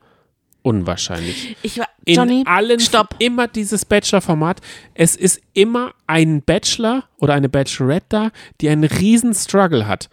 unwahrscheinlich. 0.62 1.56
Ich 1.62 1.80
war, 1.80 1.88
In 2.06 2.16
Johnny, 2.16 2.44
allen 2.46 2.80
stopp. 2.80 3.16
immer 3.20 3.48
dieses 3.48 3.86
Bachelor-Format. 3.86 4.62
Es 4.94 5.16
ist 5.16 5.42
immer 5.54 5.94
ein 6.08 6.42
Bachelor 6.42 7.06
oder 7.18 7.34
eine 7.34 7.50
Bachelorette 7.50 8.06
da, 8.10 8.32
die 8.62 8.70
einen 8.70 8.84
riesen 8.84 9.34
Struggle 9.34 9.88
hat. 9.88 10.10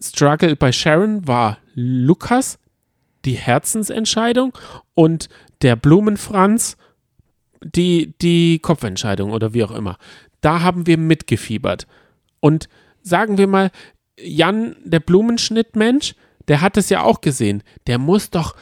Struggle 0.00 0.56
bei 0.56 0.72
Sharon 0.72 1.26
war 1.26 1.58
Lukas, 1.74 2.58
die 3.24 3.34
Herzensentscheidung 3.34 4.52
und 4.94 5.28
der 5.62 5.76
Blumenfranz 5.76 6.76
die, 7.62 8.14
die 8.20 8.58
Kopfentscheidung 8.58 9.32
oder 9.32 9.54
wie 9.54 9.64
auch 9.64 9.70
immer. 9.70 9.98
Da 10.40 10.60
haben 10.62 10.86
wir 10.86 10.98
mitgefiebert. 10.98 11.86
Und 12.40 12.68
sagen 13.02 13.38
wir 13.38 13.46
mal, 13.46 13.70
Jan, 14.18 14.76
der 14.84 15.00
Blumenschnittmensch, 15.00 16.14
der 16.48 16.60
hat 16.60 16.76
es 16.76 16.88
ja 16.88 17.02
auch 17.02 17.20
gesehen. 17.20 17.62
Der 17.86 17.98
muss 17.98 18.30
doch, 18.30 18.54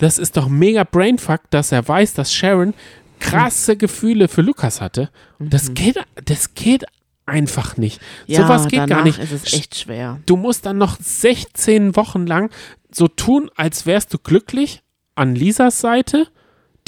das 0.00 0.18
ist 0.18 0.36
doch 0.36 0.48
mega 0.48 0.84
Brainfuck, 0.84 1.42
dass 1.50 1.72
er 1.72 1.86
weiß, 1.86 2.14
dass 2.14 2.32
Sharon 2.32 2.74
krasse 3.20 3.76
Gefühle 3.76 4.28
für 4.28 4.40
Lukas 4.40 4.80
hatte. 4.80 5.10
Das 5.38 5.74
geht, 5.74 5.98
das 6.24 6.54
geht 6.54 6.84
einfach 7.26 7.76
nicht. 7.76 8.00
Mhm. 8.00 8.34
ja, 8.34 8.42
Sowas 8.42 8.68
geht 8.68 8.86
gar 8.88 9.04
nicht. 9.04 9.18
ist 9.18 9.32
es 9.32 9.52
echt 9.52 9.76
schwer. 9.76 10.18
Du 10.26 10.36
musst 10.36 10.66
dann 10.66 10.78
noch 10.78 10.98
16 10.98 11.96
Wochen 11.96 12.26
lang 12.26 12.50
so 12.90 13.08
tun, 13.08 13.50
als 13.56 13.86
wärst 13.86 14.12
du 14.12 14.18
glücklich 14.18 14.82
an 15.14 15.34
Lisas 15.34 15.80
Seite. 15.80 16.26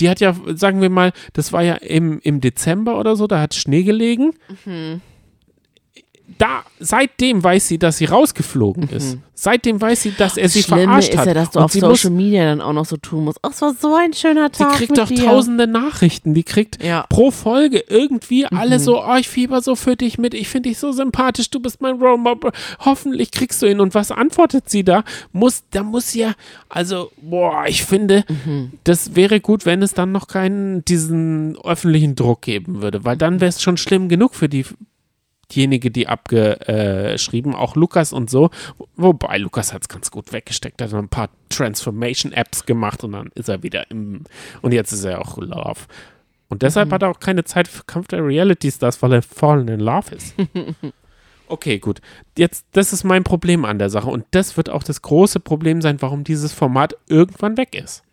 Die 0.00 0.08
hat 0.08 0.20
ja, 0.20 0.34
sagen 0.54 0.80
wir 0.80 0.88
mal, 0.88 1.12
das 1.34 1.52
war 1.52 1.62
ja 1.62 1.74
im, 1.74 2.18
im 2.20 2.40
Dezember 2.40 2.98
oder 2.98 3.14
so, 3.14 3.26
da 3.26 3.40
hat 3.40 3.54
Schnee 3.54 3.82
gelegen. 3.82 4.32
Da, 6.38 6.62
seitdem 6.80 7.44
weiß 7.44 7.68
sie, 7.68 7.78
dass 7.78 7.98
sie 7.98 8.06
rausgeflogen 8.06 8.88
ist. 8.88 9.18
Seitdem 9.34 9.80
weiß 9.80 10.02
sie, 10.02 10.12
dass 10.16 10.36
er 10.36 10.48
sie 10.48 10.62
Schlimme 10.62 10.84
verarscht 10.84 11.10
ist 11.10 11.18
hat. 11.18 11.26
ja, 11.26 11.34
dass 11.34 11.50
du 11.50 11.58
Und 11.58 11.64
auf 11.66 11.72
Social 11.72 11.90
muss, 11.90 12.04
Media 12.10 12.44
dann 12.44 12.60
auch 12.60 12.72
noch 12.72 12.84
so 12.86 12.96
tun 12.96 13.24
musst. 13.24 13.38
Ach, 13.42 13.50
es 13.50 13.60
war 13.60 13.74
so 13.74 13.94
ein 13.96 14.12
schöner 14.12 14.48
die 14.48 14.58
Tag 14.58 14.72
kriegt 14.76 14.90
mit 14.92 14.98
doch 14.98 15.08
dir. 15.08 15.24
tausende 15.24 15.66
Nachrichten. 15.66 16.32
Die 16.32 16.42
kriegt 16.44 16.82
Ja. 16.82 17.04
pro 17.08 17.30
Folge 17.32 17.84
irgendwie 17.88 18.46
Mhm. 18.50 18.56
alle 18.58 18.78
so, 18.80 19.02
oh, 19.04 19.16
ich 19.18 19.28
fieber 19.28 19.60
so 19.60 19.74
für 19.76 19.94
dich 19.96 20.16
mit, 20.18 20.32
ich 20.34 20.48
finde 20.48 20.68
dich 20.70 20.78
so 20.78 20.92
sympathisch, 20.92 21.50
du 21.50 21.60
bist 21.60 21.80
mein 21.80 21.96
Role 22.00 22.18
Model, 22.18 22.52
hoffentlich 22.80 23.30
kriegst 23.30 23.60
du 23.62 23.66
ihn. 23.66 23.80
Und 23.80 23.94
was 23.94 24.10
antwortet 24.10 24.70
sie 24.70 24.84
da? 24.84 25.04
Muss, 25.32 25.64
da 25.70 25.82
muss 25.82 26.14
ja, 26.14 26.32
also, 26.68 27.10
boah, 27.20 27.64
ich 27.66 27.84
finde, 27.84 28.24
Mhm. 28.46 28.72
das 28.84 29.14
wäre 29.16 29.40
gut, 29.40 29.66
wenn 29.66 29.82
es 29.82 29.92
dann 29.92 30.12
noch 30.12 30.28
keinen, 30.28 30.84
diesen 30.84 31.56
öffentlichen 31.64 32.14
Druck 32.14 32.42
geben 32.42 32.80
würde, 32.80 33.04
weil 33.04 33.16
dann 33.16 33.40
wäre 33.40 33.48
es 33.50 33.60
schon 33.60 33.76
schlimm 33.76 34.08
genug 34.08 34.34
für 34.34 34.48
die 34.48 34.64
diejenige, 35.54 35.90
die 35.90 36.08
abgeschrieben, 36.08 37.54
auch 37.54 37.76
Lukas 37.76 38.12
und 38.12 38.30
so. 38.30 38.50
Wobei 38.96 39.38
Lukas 39.38 39.72
hat 39.72 39.82
es 39.82 39.88
ganz 39.88 40.10
gut 40.10 40.32
weggesteckt, 40.32 40.80
hat 40.80 40.94
ein 40.94 41.08
paar 41.08 41.30
Transformation-Apps 41.48 42.66
gemacht 42.66 43.04
und 43.04 43.12
dann 43.12 43.30
ist 43.34 43.48
er 43.48 43.62
wieder 43.62 43.90
im. 43.90 44.24
Und 44.60 44.72
jetzt 44.72 44.92
ist 44.92 45.04
er 45.04 45.20
auch 45.20 45.38
Love. 45.38 45.80
Und 46.48 46.62
deshalb 46.62 46.92
hat 46.92 47.02
er 47.02 47.10
auch 47.10 47.20
keine 47.20 47.44
Zeit 47.44 47.66
für 47.66 47.84
Kampf 47.84 48.08
der 48.08 48.24
Reality 48.26 48.70
Stars, 48.70 49.00
weil 49.02 49.12
er 49.14 49.22
fallen 49.22 49.68
in 49.68 49.80
Love 49.80 50.14
ist. 50.14 50.34
Okay, 51.52 51.78
gut. 51.80 52.00
Jetzt, 52.38 52.64
das 52.72 52.94
ist 52.94 53.04
mein 53.04 53.24
Problem 53.24 53.66
an 53.66 53.78
der 53.78 53.90
Sache. 53.90 54.08
Und 54.08 54.24
das 54.30 54.56
wird 54.56 54.70
auch 54.70 54.82
das 54.82 55.02
große 55.02 55.38
Problem 55.38 55.82
sein, 55.82 56.00
warum 56.00 56.24
dieses 56.24 56.50
Format 56.50 56.96
irgendwann 57.08 57.58
weg 57.58 57.74
ist. 57.74 58.04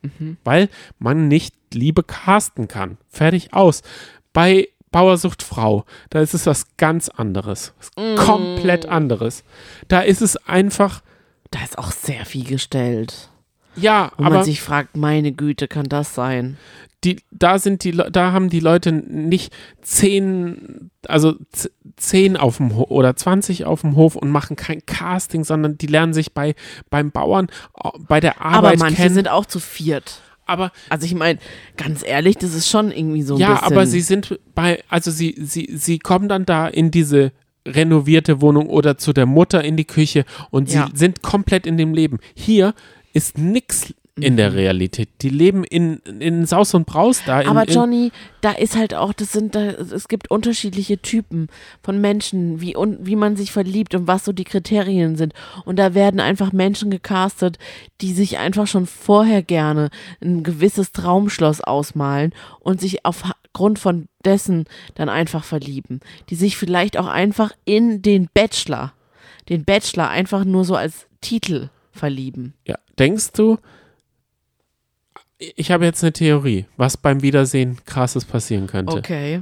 Weil 0.43 0.67
man 0.97 1.29
nicht 1.29 1.55
Liebe 1.73 2.03
casten 2.03 2.67
kann. 2.67 2.97
Fertig 3.07 3.53
aus. 3.53 3.81
Bei 4.33 4.67
Bauersucht 4.91 5.43
Frau, 5.43 5.85
da 6.09 6.19
ist 6.19 6.33
es 6.33 6.45
was 6.45 6.65
ganz 6.77 7.09
anderes. 7.09 7.73
Was 7.77 7.91
Komplett 8.25 8.85
anderes. 8.87 9.43
Da 9.87 10.01
ist 10.01 10.21
es 10.21 10.37
einfach, 10.47 11.01
Da 11.51 11.63
ist 11.63 11.77
auch 11.77 11.91
sehr 11.91 12.25
viel 12.25 12.45
gestellt. 12.45 13.29
ja, 13.75 14.11
Wo 14.17 14.25
aber 14.25 14.35
man 14.37 14.43
sich 14.45 14.61
fragt, 14.61 14.97
meine 14.97 15.31
Güte, 15.31 15.67
kann 15.67 15.85
das 15.89 16.15
sein? 16.15 16.57
die, 17.05 17.21
da 17.31 17.59
sind 17.59 17.83
die, 17.85 17.91
da 17.91 18.33
haben 18.33 18.49
die 18.49 18.59
Leute 18.59 18.91
nicht 18.91 19.53
zehn, 19.81 20.91
also 21.07 21.35
zehn 21.95 22.35
auf 22.35 22.57
dem 22.57 22.75
Hof 22.75 22.91
oder 22.91 23.15
20 23.15 23.65
auf 23.65 23.81
dem 23.81 23.95
Hof 23.95 24.15
und 24.15 24.29
machen 24.29 24.55
kein 24.57 24.85
Casting, 24.85 25.43
sondern 25.45 25.77
die 25.77 25.87
lernen 25.87 26.13
sich 26.13 26.33
bei, 26.33 26.55
beim 26.89 27.11
Bauern, 27.11 27.47
äh, 27.81 27.89
bei 27.99 28.19
der 28.19 28.41
Aber 28.41 28.57
Arbeit 28.57 28.79
manche 28.79 28.95
kennen. 28.97 29.15
sind 29.15 29.29
auch 29.29 29.45
zu 29.45 29.59
viert. 29.59 30.21
Aber 30.49 30.71
Also 30.89 31.05
ich 31.05 31.15
meine, 31.15 31.39
ganz 31.77 32.03
ehrlich, 32.05 32.37
das 32.37 32.53
ist 32.53 32.69
schon 32.69 32.91
irgendwie 32.91 33.21
so 33.21 33.35
ein 33.35 33.39
ja, 33.39 33.53
bisschen. 33.53 33.67
aber 33.67 33.85
sie 33.85 34.01
sind 34.01 34.39
bei, 34.55 34.83
also 34.89 35.11
sie, 35.11 35.35
sie, 35.39 35.69
sie 35.73 35.99
kommen 35.99 36.27
dann 36.29 36.45
da 36.45 36.67
in 36.67 36.91
diese 36.91 37.31
renovierte 37.67 38.41
Wohnung 38.41 38.67
oder 38.67 38.97
zu 38.97 39.13
der 39.13 39.25
Mutter 39.25 39.63
in 39.63 39.77
die 39.77 39.85
Küche 39.85 40.25
und 40.49 40.69
sie 40.69 40.77
Ja. 40.77 40.89
sind 40.93 41.21
komplett 41.21 41.65
in 41.67 41.77
dem 41.77 41.93
Leben. 41.93 42.19
Hier 42.33 42.73
ist 43.13 43.37
nix 43.37 43.93
in 44.21 44.33
Mhm. 44.33 44.37
der 44.37 44.53
Realität. 44.53 45.09
Die 45.21 45.29
leben 45.29 45.63
in, 45.63 45.97
in 46.19 46.45
Saus 46.45 46.73
und 46.73 46.85
Braus 46.85 47.21
da. 47.25 47.41
In, 47.41 47.47
Aber 47.47 47.65
Johnny, 47.65 48.11
da 48.41 48.51
ist 48.51 48.75
halt 48.75 48.93
auch, 48.93 49.13
das 49.13 49.31
sind, 49.31 49.55
da, 49.55 49.61
es 49.71 50.07
gibt 50.07 50.29
unterschiedliche 50.31 50.99
Typen 51.01 51.47
von 51.81 51.99
Menschen, 52.01 52.61
wie, 52.61 52.75
und, 52.75 53.05
wie 53.05 53.15
man 53.15 53.35
sich 53.35 53.51
verliebt 53.51 53.95
und 53.95 54.07
was 54.07 54.25
so 54.25 54.31
die 54.31 54.43
Kriterien 54.43 55.15
sind. 55.15 55.33
Und 55.65 55.77
da 55.77 55.93
werden 55.93 56.19
einfach 56.19 56.51
Menschen 56.51 56.91
gecastet, 56.91 57.57
die 58.01 58.13
sich 58.13 58.37
einfach 58.37 58.67
schon 58.67 58.85
vorher 58.85 59.43
gerne 59.43 59.89
ein 60.21 60.43
gewisses 60.43 60.91
Traumschloss 60.91 61.61
ausmalen 61.61 62.33
und 62.59 62.79
sich 62.81 63.05
aufgrund 63.05 63.79
von 63.79 64.07
dessen 64.25 64.65
dann 64.95 65.09
einfach 65.09 65.43
verlieben. 65.43 65.99
Die 66.29 66.35
sich 66.35 66.57
vielleicht 66.57 66.97
auch 66.97 67.07
einfach 67.07 67.51
in 67.65 68.01
den 68.01 68.29
Bachelor, 68.33 68.93
den 69.47 69.65
Bachelor 69.65 70.09
einfach 70.09 70.45
nur 70.45 70.65
so 70.65 70.75
als 70.75 71.07
Titel 71.21 71.69
verlieben. 71.91 72.53
Ja, 72.67 72.77
denkst 72.97 73.31
du, 73.33 73.57
ich 75.39 75.71
habe 75.71 75.85
jetzt 75.85 76.03
eine 76.03 76.13
Theorie, 76.13 76.65
was 76.77 76.97
beim 76.97 77.21
Wiedersehen 77.21 77.77
krasses 77.85 78.25
passieren 78.25 78.67
könnte. 78.67 78.97
Okay. 78.97 79.41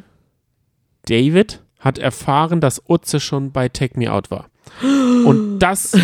David 1.05 1.59
hat 1.79 1.97
erfahren, 1.97 2.61
dass 2.61 2.81
Utze 2.87 3.19
schon 3.19 3.51
bei 3.51 3.67
Take 3.67 3.97
Me 3.99 4.11
Out 4.11 4.29
war. 4.29 4.49
Und 5.25 5.59
das 5.59 5.97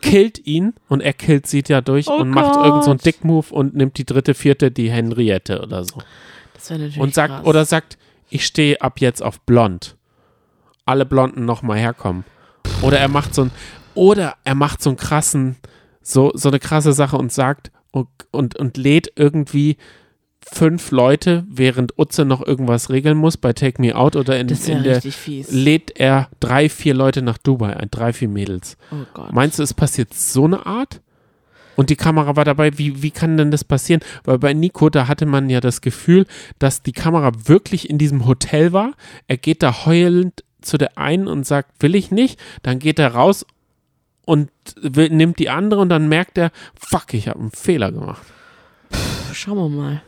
killt 0.00 0.46
ihn 0.46 0.74
und 0.88 1.02
er 1.02 1.12
killt 1.12 1.46
sie 1.46 1.62
ja 1.66 1.80
durch 1.80 2.08
Oh 2.08 2.14
und 2.14 2.30
macht 2.30 2.56
irgend 2.56 2.84
so 2.84 2.90
einen 2.90 2.98
Gott. 2.98 3.06
Dick-Move 3.06 3.46
und 3.50 3.74
nimmt 3.74 3.98
die 3.98 4.06
dritte, 4.06 4.34
vierte, 4.34 4.70
die 4.70 4.90
Henriette 4.90 5.60
oder 5.62 5.84
so. 5.84 6.00
Das 6.54 6.70
wäre 6.70 6.80
natürlich 6.80 7.00
Und 7.00 7.14
sagt, 7.14 7.34
krass. 7.34 7.46
oder 7.46 7.64
sagt, 7.64 7.98
ich 8.30 8.46
stehe 8.46 8.80
ab 8.80 9.00
jetzt 9.00 9.22
auf 9.22 9.40
blond. 9.40 9.96
Alle 10.86 11.04
Blonden 11.04 11.44
nochmal 11.44 11.78
herkommen. 11.78 12.24
Oder 12.82 12.98
er 12.98 13.08
macht 13.08 13.34
so 13.34 13.42
ein, 13.42 13.50
oder 13.94 14.36
er 14.44 14.54
macht 14.54 14.82
so 14.82 14.90
einen 14.90 14.96
krassen, 14.96 15.56
so, 16.00 16.30
so 16.34 16.48
eine 16.48 16.58
krasse 16.58 16.92
Sache 16.92 17.16
und 17.16 17.32
sagt 17.32 17.70
und, 17.96 18.08
und, 18.30 18.56
und 18.56 18.76
lädt 18.76 19.12
irgendwie 19.16 19.76
fünf 20.40 20.90
Leute, 20.90 21.44
während 21.48 21.98
Utze 21.98 22.24
noch 22.24 22.46
irgendwas 22.46 22.90
regeln 22.90 23.16
muss 23.16 23.36
bei 23.36 23.52
Take 23.52 23.80
Me 23.82 23.96
Out 23.96 24.14
oder 24.14 24.38
in, 24.38 24.46
Das 24.46 24.68
in 24.68 24.84
der 24.84 25.00
fies. 25.02 25.50
lädt 25.50 25.98
er 25.98 26.28
drei, 26.38 26.68
vier 26.68 26.94
Leute 26.94 27.22
nach 27.22 27.38
Dubai 27.38 27.76
ein, 27.76 27.88
drei, 27.90 28.12
vier 28.12 28.28
Mädels. 28.28 28.76
Oh 28.92 28.96
Gott. 29.14 29.32
Meinst 29.32 29.58
du, 29.58 29.62
es 29.62 29.74
passiert 29.74 30.14
so 30.14 30.44
eine 30.44 30.66
Art? 30.66 31.00
Und 31.74 31.90
die 31.90 31.96
Kamera 31.96 32.36
war 32.36 32.44
dabei, 32.44 32.78
wie, 32.78 33.02
wie 33.02 33.10
kann 33.10 33.36
denn 33.36 33.50
das 33.50 33.64
passieren? 33.64 34.00
Weil 34.24 34.38
bei 34.38 34.54
Nico, 34.54 34.88
da 34.88 35.08
hatte 35.08 35.26
man 35.26 35.50
ja 35.50 35.60
das 35.60 35.80
Gefühl, 35.80 36.26
dass 36.58 36.82
die 36.82 36.92
Kamera 36.92 37.32
wirklich 37.46 37.90
in 37.90 37.98
diesem 37.98 38.26
Hotel 38.26 38.72
war. 38.72 38.92
Er 39.26 39.36
geht 39.36 39.62
da 39.62 39.84
heulend 39.84 40.42
zu 40.62 40.78
der 40.78 40.96
einen 40.96 41.26
und 41.28 41.44
sagt, 41.46 41.82
will 41.82 41.94
ich 41.94 42.10
nicht. 42.10 42.40
Dann 42.62 42.78
geht 42.78 42.98
er 42.98 43.14
raus 43.14 43.44
und 44.26 44.50
will, 44.78 45.08
nimmt 45.08 45.38
die 45.38 45.48
andere 45.48 45.80
und 45.80 45.88
dann 45.88 46.08
merkt 46.08 46.36
er, 46.36 46.50
fuck, 46.78 47.14
ich 47.14 47.28
habe 47.28 47.40
einen 47.40 47.50
Fehler 47.52 47.90
gemacht. 47.90 48.26
Schauen 49.32 49.56
wir 49.56 49.68
mal. 49.70 50.02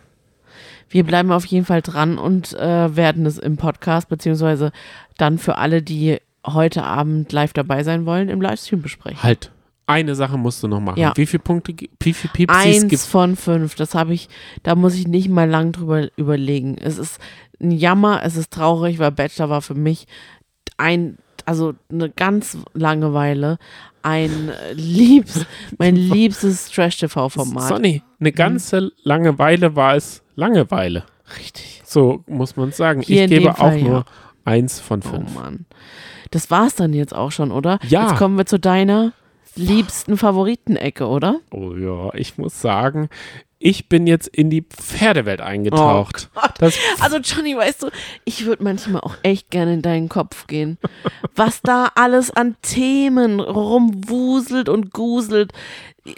Wir 0.90 1.04
bleiben 1.04 1.32
auf 1.32 1.46
jeden 1.46 1.64
Fall 1.64 1.82
dran 1.82 2.18
und 2.18 2.52
äh, 2.54 2.96
werden 2.96 3.24
es 3.24 3.38
im 3.38 3.56
Podcast, 3.56 4.08
beziehungsweise 4.08 4.72
dann 5.16 5.38
für 5.38 5.56
alle, 5.56 5.82
die 5.82 6.18
heute 6.46 6.82
Abend 6.84 7.32
live 7.32 7.52
dabei 7.52 7.82
sein 7.84 8.06
wollen, 8.06 8.28
im 8.28 8.40
Livestream 8.42 8.82
besprechen. 8.82 9.22
Halt. 9.22 9.50
Eine 9.86 10.14
Sache 10.14 10.36
musst 10.36 10.62
du 10.62 10.68
noch 10.68 10.80
machen. 10.80 11.00
Ja. 11.00 11.14
Wie 11.16 11.24
viele 11.24 11.42
Punkte, 11.42 11.74
wie 12.00 12.12
viele 12.12 12.32
Pipsis 12.32 12.62
Eins 12.62 12.88
gibt's? 12.88 13.06
von 13.06 13.36
fünf. 13.36 13.74
Das 13.74 13.94
habe 13.94 14.12
ich, 14.12 14.28
da 14.62 14.74
muss 14.74 14.94
ich 14.94 15.08
nicht 15.08 15.30
mal 15.30 15.48
lang 15.48 15.72
drüber 15.72 16.08
überlegen. 16.16 16.76
Es 16.76 16.98
ist 16.98 17.18
ein 17.58 17.70
Jammer, 17.70 18.20
es 18.22 18.36
ist 18.36 18.52
traurig, 18.52 18.98
weil 18.98 19.12
Bachelor 19.12 19.48
war 19.48 19.62
für 19.62 19.74
mich 19.74 20.06
ein, 20.76 21.16
also 21.46 21.72
eine 21.90 22.10
ganz 22.10 22.58
Langeweile, 22.74 23.58
ein 24.02 24.50
äh, 24.50 24.72
liebs, 24.72 25.44
mein 25.78 25.96
liebstes 25.96 26.70
Trash-TV-Format. 26.70 27.68
Sonny, 27.68 28.02
eine 28.20 28.32
ganze 28.32 28.92
Langeweile 29.02 29.76
war 29.76 29.96
es 29.96 30.22
Langeweile. 30.34 31.04
Richtig. 31.38 31.82
So 31.84 32.22
muss 32.26 32.56
man 32.56 32.72
sagen. 32.72 33.02
Hier 33.02 33.24
ich 33.24 33.30
gebe 33.30 33.52
Fall, 33.52 33.76
auch 33.78 33.82
nur 33.82 33.98
ja. 33.98 34.04
eins 34.44 34.80
von 34.80 35.02
Oh 35.04 35.10
fünf. 35.10 35.34
Mann. 35.34 35.66
Das 36.30 36.50
war's 36.50 36.74
dann 36.74 36.92
jetzt 36.92 37.14
auch 37.14 37.32
schon, 37.32 37.50
oder? 37.50 37.78
Ja. 37.88 38.08
Jetzt 38.08 38.18
kommen 38.18 38.36
wir 38.36 38.46
zu 38.46 38.58
deiner 38.58 39.12
liebsten 39.56 40.16
Favoritenecke, 40.16 41.06
oder? 41.06 41.40
Oh 41.50 41.74
ja, 41.74 42.14
ich 42.14 42.38
muss 42.38 42.60
sagen, 42.60 43.08
ich 43.58 43.88
bin 43.88 44.06
jetzt 44.06 44.28
in 44.28 44.50
die 44.50 44.62
Pferdewelt 44.62 45.40
eingetaucht. 45.40 46.30
Oh 46.34 46.40
Also 47.00 47.18
Johnny, 47.18 47.56
weißt 47.56 47.82
du, 47.82 47.90
ich 48.24 48.46
würde 48.46 48.62
manchmal 48.62 49.00
auch 49.00 49.16
echt 49.22 49.50
gerne 49.50 49.74
in 49.74 49.82
deinen 49.82 50.08
Kopf 50.08 50.46
gehen. 50.46 50.78
Was 51.34 51.60
da 51.62 51.90
alles 51.94 52.30
an 52.30 52.56
Themen 52.62 53.40
rumwuselt 53.40 54.68
und 54.68 54.92
guselt. 54.92 55.52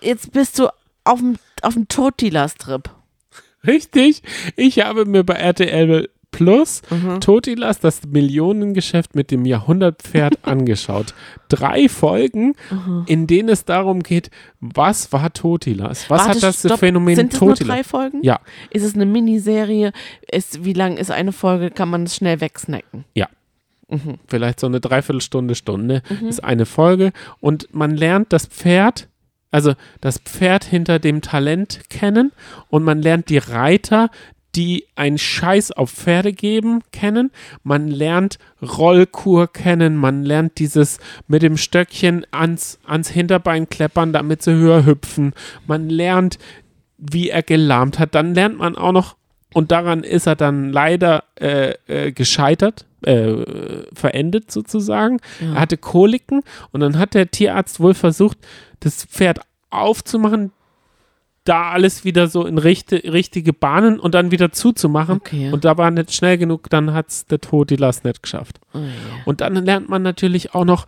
Jetzt 0.03 0.33
bist 0.33 0.59
du 0.59 0.69
auf 1.05 1.19
dem 1.19 1.39
auf 1.63 1.75
dem 1.75 1.89
Totilas-Trip. 1.89 2.89
richtig, 3.67 4.23
ich 4.57 4.81
habe 4.81 5.05
mir 5.05 5.25
bei 5.25 5.35
RTL 5.35 6.09
Plus 6.31 6.83
Mhm. 6.91 7.21
Totilas, 7.21 7.81
das 7.81 8.03
Millionengeschäft 8.09 9.15
mit 9.15 9.31
dem 9.31 9.45
Jahrhundertpferd 9.45 10.39
angeschaut. 10.43 11.15
Drei 11.49 11.89
Folgen, 11.89 12.55
Mhm. 12.71 13.05
in 13.07 13.27
denen 13.27 13.49
es 13.49 13.65
darum 13.65 14.03
geht, 14.03 14.31
was 14.61 15.13
war 15.13 15.33
Totilas? 15.33 16.09
Was 16.09 16.21
Warte, 16.27 16.31
hat 16.37 16.43
das 16.43 16.61
stopp. 16.61 16.79
Phänomen 16.81 17.17
Sind 17.17 17.35
es 17.35 17.41
nur 17.41 17.51
Totilas? 17.51 17.77
drei 17.77 17.85
Folgen? 17.85 18.23
Ja, 18.23 18.41
Ist 18.71 18.85
es 18.85 18.95
eine 18.95 19.07
Miniserie? 19.07 19.93
Ist, 20.31 20.65
wie 20.65 20.73
lang 20.73 20.97
ist 20.97 21.11
eine 21.11 21.33
Folge? 21.33 21.71
Kann 21.71 21.89
man 21.91 22.05
es 22.05 22.15
schnell 22.17 22.41
wegsnacken? 22.41 23.05
Ja. 23.15 23.29
Mhm. 23.93 24.19
vielleicht 24.29 24.61
so 24.61 24.69
eine 24.69 24.79
Dreiviertelstunde, 24.79 25.57
Stunde 25.57 26.03
ist 26.29 26.45
eine 26.45 26.65
Folge 26.65 27.11
und 27.41 27.75
man 27.75 27.91
lernt 27.97 28.33
das 28.33 28.47
Pferd, 28.47 29.09
also 29.51 29.75
das 30.01 30.19
Pferd 30.19 30.63
hinter 30.63 31.01
dem 31.01 31.23
Talent 31.23 31.81
kennen 31.91 32.31
und 32.69 32.85
man 32.85 33.03
lernt 33.03 33.31
die 33.31 33.39
Reiter, 33.39 34.09
die 34.57 34.87
einen 34.97 35.19
Scheiß 35.19 35.73
auf 35.73 35.91
Pferde 35.91 36.33
geben, 36.33 36.81
kennen. 36.93 37.31
Man 37.63 37.89
lernt 37.89 38.39
Rollkur 38.61 39.53
kennen, 39.53 39.97
man 39.97 40.25
lernt 40.25 40.59
dieses 40.59 40.99
mit 41.29 41.43
dem 41.43 41.57
Stöckchen 41.57 42.27
ans, 42.31 42.79
ans 42.85 43.09
Hinterbein 43.09 43.69
kleppern, 43.69 44.13
damit 44.13 44.43
sie 44.43 44.53
höher 44.53 44.85
hüpfen. 44.85 45.35
Man 45.67 45.89
lernt, 45.89 46.39
wie 46.99 47.31
er 47.31 47.43
gelahmt 47.43 47.99
hat. 47.99 48.15
Dann 48.15 48.35
lernt 48.35 48.59
man 48.59 48.77
auch 48.77 48.93
noch, 48.93 49.17
und 49.53 49.73
daran 49.73 50.05
ist 50.05 50.27
er 50.27 50.37
dann 50.37 50.71
leider 50.71 51.25
äh, 51.41 51.75
äh, 51.87 52.13
gescheitert, 52.13 52.87
äh, 53.03 53.35
verendet 53.93 54.51
sozusagen. 54.51 55.19
Ja. 55.41 55.55
Er 55.55 55.61
hatte 55.61 55.77
Koliken 55.77 56.43
und 56.73 56.81
dann 56.81 56.99
hat 56.99 57.15
der 57.15 57.31
Tierarzt 57.31 57.81
wohl 57.81 57.95
versucht, 57.95 58.39
das 58.81 59.05
Pferd 59.05 59.41
aufzumachen, 59.71 60.53
da 61.45 61.71
alles 61.71 62.05
wieder 62.05 62.29
so 62.29 62.45
in 62.45 62.59
richte, 62.59 62.97
richtige 62.97 63.53
Bahnen 63.53 63.99
und 63.99 64.15
dann 64.15 64.31
wieder 64.31 64.53
zuzumachen. 64.53 65.17
Okay. 65.17 65.51
Und 65.53 65.65
da 65.65 65.79
war 65.79 65.91
nicht 65.91 66.13
schnell 66.13 66.39
genug, 66.39 66.69
dann 66.71 66.93
hat 66.93 67.09
es 67.09 67.27
der 67.27 67.41
Totilas 67.41 68.05
nicht 68.05 68.23
geschafft. 68.23 68.61
Oh, 68.75 68.79
yeah. 68.79 68.89
Und 69.25 69.41
dann 69.41 69.55
lernt 69.55 69.89
man 69.89 70.03
natürlich 70.03 70.55
auch 70.55 70.65
noch, 70.65 70.87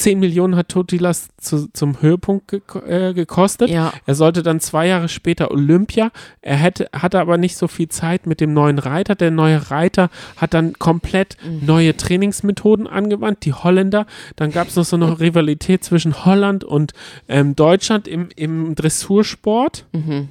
10 0.00 0.18
Millionen 0.18 0.56
hat 0.56 0.70
Totilas 0.70 1.28
zu, 1.36 1.70
zum 1.72 2.00
Höhepunkt 2.00 2.48
geko 2.48 2.78
äh, 2.80 3.12
gekostet. 3.12 3.68
Ja. 3.68 3.92
Er 4.06 4.14
sollte 4.14 4.42
dann 4.42 4.58
zwei 4.58 4.86
Jahre 4.86 5.08
später 5.08 5.50
Olympia. 5.50 6.10
Er 6.40 6.56
hätte, 6.56 6.88
hatte 6.94 7.20
aber 7.20 7.36
nicht 7.36 7.56
so 7.56 7.68
viel 7.68 7.88
Zeit 7.88 8.26
mit 8.26 8.40
dem 8.40 8.54
neuen 8.54 8.78
Reiter. 8.78 9.14
Der 9.14 9.30
neue 9.30 9.70
Reiter 9.70 10.08
hat 10.38 10.54
dann 10.54 10.72
komplett 10.78 11.36
neue 11.60 11.94
Trainingsmethoden 11.96 12.86
angewandt. 12.86 13.44
Die 13.44 13.52
Holländer. 13.52 14.06
Dann 14.36 14.50
gab 14.52 14.68
es 14.68 14.76
noch 14.76 14.84
so 14.84 14.96
eine 14.96 15.20
Rivalität 15.20 15.84
zwischen 15.84 16.24
Holland 16.24 16.64
und 16.64 16.94
ähm, 17.28 17.54
Deutschland 17.54 18.08
im, 18.08 18.30
im 18.36 18.74
Dressursport. 18.74 19.84
Mhm. 19.92 20.28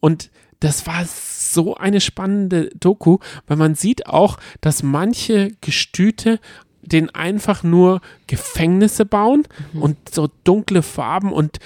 Und 0.00 0.30
das 0.60 0.86
war 0.86 1.04
so 1.06 1.76
eine 1.76 2.00
spannende 2.00 2.70
Doku, 2.78 3.18
weil 3.46 3.56
man 3.56 3.74
sieht 3.74 4.06
auch, 4.06 4.38
dass 4.60 4.82
manche 4.82 5.52
Gestüte 5.60 6.40
den 6.88 7.14
einfach 7.14 7.62
nur 7.62 8.00
Gefängnisse 8.26 9.04
bauen 9.04 9.44
und 9.74 9.96
so 10.10 10.28
dunkle 10.44 10.82
Farben 10.82 11.32
und 11.32 11.58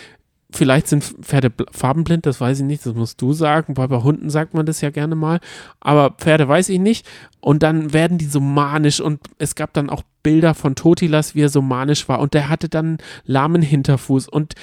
vielleicht 0.54 0.86
sind 0.86 1.02
Pferde 1.02 1.48
bl- 1.48 1.66
farbenblind, 1.70 2.26
das 2.26 2.40
weiß 2.40 2.60
ich 2.60 2.66
nicht, 2.66 2.84
das 2.84 2.94
musst 2.94 3.22
du 3.22 3.32
sagen, 3.32 3.76
weil 3.78 3.88
bei 3.88 4.02
Hunden 4.02 4.28
sagt 4.28 4.52
man 4.52 4.66
das 4.66 4.82
ja 4.82 4.90
gerne 4.90 5.14
mal, 5.14 5.40
aber 5.80 6.10
Pferde 6.10 6.46
weiß 6.46 6.68
ich 6.68 6.78
nicht. 6.78 7.08
Und 7.40 7.62
dann 7.62 7.92
werden 7.94 8.18
die 8.18 8.26
so 8.26 8.38
manisch 8.38 9.00
und 9.00 9.20
es 9.38 9.54
gab 9.54 9.72
dann 9.72 9.88
auch 9.88 10.02
Bilder 10.22 10.52
von 10.54 10.74
Totilas, 10.74 11.34
wie 11.34 11.40
er 11.40 11.48
so 11.48 11.62
manisch 11.62 12.08
war 12.08 12.20
und 12.20 12.34
der 12.34 12.48
hatte 12.50 12.68
dann 12.68 12.98
lahmen 13.24 13.62
Hinterfuß 13.62 14.28
und 14.28 14.54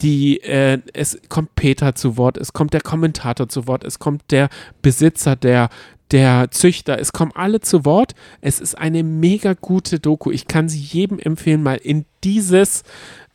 die, 0.00 0.42
äh, 0.42 0.80
es 0.92 1.20
kommt 1.28 1.54
Peter 1.54 1.94
zu 1.94 2.16
Wort, 2.16 2.36
es 2.36 2.52
kommt 2.52 2.72
der 2.72 2.80
Kommentator 2.80 3.48
zu 3.48 3.68
Wort, 3.68 3.84
es 3.84 3.98
kommt 3.98 4.22
der 4.30 4.48
Besitzer, 4.82 5.36
der, 5.36 5.68
der 6.10 6.50
Züchter, 6.50 6.98
es 6.98 7.12
kommen 7.12 7.32
alle 7.34 7.60
zu 7.60 7.84
Wort. 7.84 8.12
Es 8.40 8.60
ist 8.60 8.76
eine 8.76 9.02
mega 9.02 9.54
gute 9.54 9.98
Doku. 10.00 10.30
Ich 10.30 10.46
kann 10.46 10.68
sie 10.68 10.78
jedem 10.80 11.18
empfehlen, 11.18 11.62
mal 11.62 11.76
in 11.76 12.04
dieses 12.22 12.82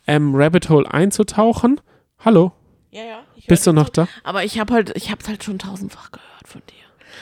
ähm, 0.06 0.34
Rabbit 0.34 0.68
Hole 0.70 0.90
einzutauchen. 0.92 1.80
Hallo, 2.24 2.52
Ja, 2.90 3.02
ja. 3.02 3.18
bist 3.48 3.66
du 3.66 3.72
noch 3.72 3.88
dir 3.90 4.04
da? 4.04 4.06
zu. 4.06 4.12
Aber 4.24 4.44
ich 4.44 4.58
habe 4.60 4.72
halt, 4.72 4.96
ich 4.96 5.10
habe 5.10 5.20
es 5.22 5.28
halt 5.28 5.42
schon 5.44 5.58
tausendfach 5.58 6.10
gehört 6.12 6.46
von 6.46 6.62
dir. 6.68 6.74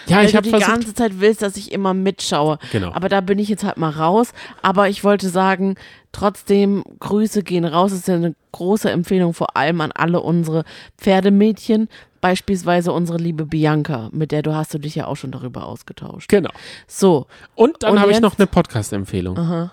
Ja, 0.06 0.18
Weil 0.18 0.26
ich 0.26 0.30
du 0.32 0.36
habe 0.38 0.44
die 0.44 0.50
versucht. 0.50 0.70
ganze 0.70 0.94
Zeit 0.94 1.20
willst, 1.20 1.42
dass 1.42 1.56
ich 1.56 1.72
immer 1.72 1.92
mitschaue. 1.94 2.58
Genau. 2.72 2.92
Aber 2.92 3.08
da 3.08 3.20
bin 3.20 3.38
ich 3.38 3.48
jetzt 3.48 3.64
halt 3.64 3.78
mal 3.78 3.90
raus. 3.90 4.32
Aber 4.62 4.88
ich 4.88 5.02
wollte 5.02 5.28
sagen, 5.28 5.74
trotzdem, 6.12 6.82
Grüße 7.00 7.42
gehen 7.42 7.64
raus. 7.64 7.90
Das 7.90 8.00
ist 8.00 8.08
ja 8.08 8.14
eine 8.14 8.34
große 8.52 8.90
Empfehlung, 8.90 9.34
vor 9.34 9.56
allem 9.56 9.80
an 9.80 9.92
alle 9.92 10.20
unsere 10.20 10.64
Pferdemädchen. 10.98 11.88
Beispielsweise 12.20 12.92
unsere 12.92 13.18
liebe 13.18 13.46
Bianca, 13.46 14.08
mit 14.12 14.32
der 14.32 14.42
du 14.42 14.54
hast 14.54 14.74
du 14.74 14.78
dich 14.78 14.94
ja 14.94 15.06
auch 15.06 15.16
schon 15.16 15.30
darüber 15.30 15.66
ausgetauscht. 15.66 16.28
Genau. 16.28 16.50
So, 16.86 17.26
Und 17.54 17.82
dann 17.82 18.00
habe 18.00 18.12
ich 18.12 18.20
noch 18.20 18.38
eine 18.38 18.46
Podcast-Empfehlung. 18.46 19.70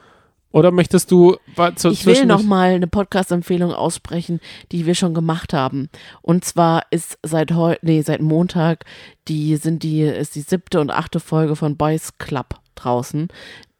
Oder 0.55 0.71
möchtest 0.71 1.11
du 1.11 1.35
zu, 1.75 1.89
ich 1.89 2.05
will 2.05 2.25
noch 2.25 2.41
mal 2.41 2.69
eine 2.69 2.87
Podcast-Empfehlung 2.87 3.73
aussprechen, 3.73 4.39
die 4.71 4.85
wir 4.85 4.95
schon 4.95 5.13
gemacht 5.13 5.51
haben. 5.51 5.89
Und 6.21 6.45
zwar 6.45 6.83
ist 6.91 7.17
seit 7.23 7.51
heute, 7.51 7.85
nee, 7.85 8.01
seit 8.01 8.21
Montag, 8.21 8.85
die 9.27 9.57
sind 9.57 9.83
die, 9.83 10.03
ist 10.03 10.35
die 10.35 10.41
siebte 10.41 10.79
und 10.79 10.91
achte 10.91 11.19
Folge 11.19 11.57
von 11.57 11.75
Boys 11.75 12.17
Club 12.19 12.55
draußen. 12.75 13.27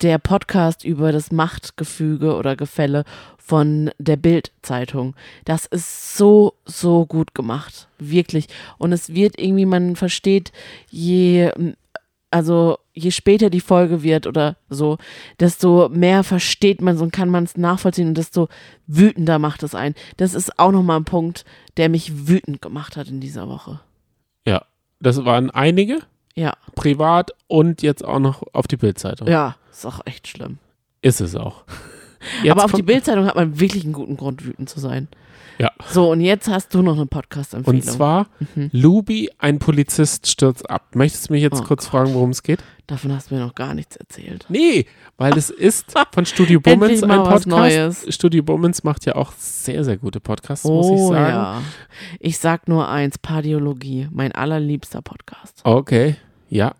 Der 0.02 0.18
Podcast 0.18 0.84
über 0.84 1.14
das 1.14 1.32
Machtgefüge 1.32 2.36
oder 2.36 2.58
Gefälle 2.58 3.06
von 3.46 3.92
der 4.00 4.16
Bild-Zeitung. 4.18 5.16
Das 5.46 5.66
ist 5.68 6.18
so, 6.18 6.56
so 6.66 7.06
gut 7.06 7.36
gemacht. 7.36 7.88
Wirklich. 8.00 8.48
Und 8.78 8.92
es 8.92 9.14
wird 9.14 9.40
irgendwie, 9.40 9.66
man 9.66 9.96
versteht, 9.96 10.52
je 10.90 11.52
also 12.32 12.80
je 12.94 13.12
später 13.12 13.50
die 13.50 13.62
Folge 13.62 14.04
wird 14.04 14.28
oder 14.28 14.58
so, 14.70 14.98
desto 15.40 15.88
mehr 15.90 16.24
versteht 16.24 16.82
man 16.82 16.96
es 16.96 17.02
und 17.02 17.14
kann 17.14 17.30
man 17.30 17.46
es 17.46 17.56
nachvollziehen 17.56 18.10
und 18.10 18.18
desto 18.18 18.50
wütender 18.88 19.40
macht 19.40 19.64
es 19.64 19.74
einen. 19.74 19.96
Das 20.18 20.34
ist 20.34 20.60
auch 20.60 20.72
nochmal 20.72 20.98
ein 20.98 21.06
Punkt, 21.06 21.46
der 21.78 21.88
mich 21.88 22.28
wütend 22.28 22.62
gemacht 22.62 22.98
hat 22.98 23.08
in 23.08 23.22
dieser 23.22 23.48
Woche. 23.48 23.80
Ja, 24.46 24.66
das 25.00 25.24
waren 25.24 25.50
einige, 25.52 26.00
Ja, 26.36 26.54
privat 26.74 27.32
und 27.48 27.82
jetzt 27.82 28.04
auch 28.04 28.20
noch 28.20 28.44
auf 28.52 28.68
die 28.68 28.78
Bildzeitung. 28.78 29.28
ja, 29.30 29.56
ist 29.72 29.86
auch 29.86 30.02
echt 30.06 30.28
schlimm. 30.28 30.58
Ist 31.02 31.22
es 31.22 31.36
auch. 31.36 31.64
Jetzt 32.44 32.52
Aber 32.52 32.66
auf 32.66 32.72
die 32.74 32.82
Bildzeitung 32.84 33.26
hat 33.26 33.36
man 33.36 33.60
wirklich 33.60 33.84
einen 33.84 33.94
guten 33.94 34.18
Grund, 34.18 34.46
wütend 34.46 34.70
zu 34.70 34.80
sein. 34.80 35.08
Ja. 35.58 35.72
So, 35.90 36.12
und 36.12 36.20
jetzt 36.20 36.50
hast 36.50 36.74
du 36.74 36.82
noch 36.82 36.96
eine 36.98 37.06
Podcast-Empfehlung. 37.06 37.80
Und 37.80 37.86
zwar, 37.86 38.28
Mhm. 38.56 38.70
Lubi, 38.74 39.30
ein 39.40 39.58
Polizist 39.58 40.28
stürzt 40.28 40.70
ab. 40.70 40.88
Möchtest 40.96 41.30
du 41.30 41.34
mich 41.34 41.42
jetzt 41.44 41.62
Oh 41.62 41.64
kurz 41.64 41.86
Gott. 41.86 41.92
fragen, 41.92 42.14
worum 42.14 42.32
es 42.32 42.44
geht? 42.44 42.60
Davon 42.88 43.14
hast 43.14 43.32
du 43.32 43.36
mir 43.36 43.42
noch 43.42 43.56
gar 43.56 43.74
nichts 43.74 43.96
erzählt. 43.96 44.46
Nee, 44.50 44.86
weil 45.18 45.38
es 45.38 45.50
ist 45.50 45.94
von 46.12 46.26
Studio 46.26 46.60
Bummens 46.62 47.02
ein 47.04 47.08
mal 47.08 47.20
was 47.20 47.46
Podcast. 47.46 47.48
Neues. 47.48 48.06
Studio 48.14 48.44
Bummens 48.44 48.84
macht 48.84 49.06
ja 49.06 49.16
auch 49.16 49.32
sehr, 49.38 49.86
sehr 49.86 49.96
gute 49.96 50.20
Podcasts, 50.20 50.66
muss 50.66 50.88
ich 50.88 50.92
Oh 50.92 51.14
sagen. 51.14 51.30
ja. 51.30 51.62
Ich 52.20 52.38
sag 52.38 52.68
nur 52.68 52.90
eins, 52.90 53.18
Pardiologie, 53.18 54.10
mein 54.12 54.34
allerliebster 54.34 55.02
Podcast. 55.02 55.62
Okay, 55.64 56.18
ja. 56.50 56.76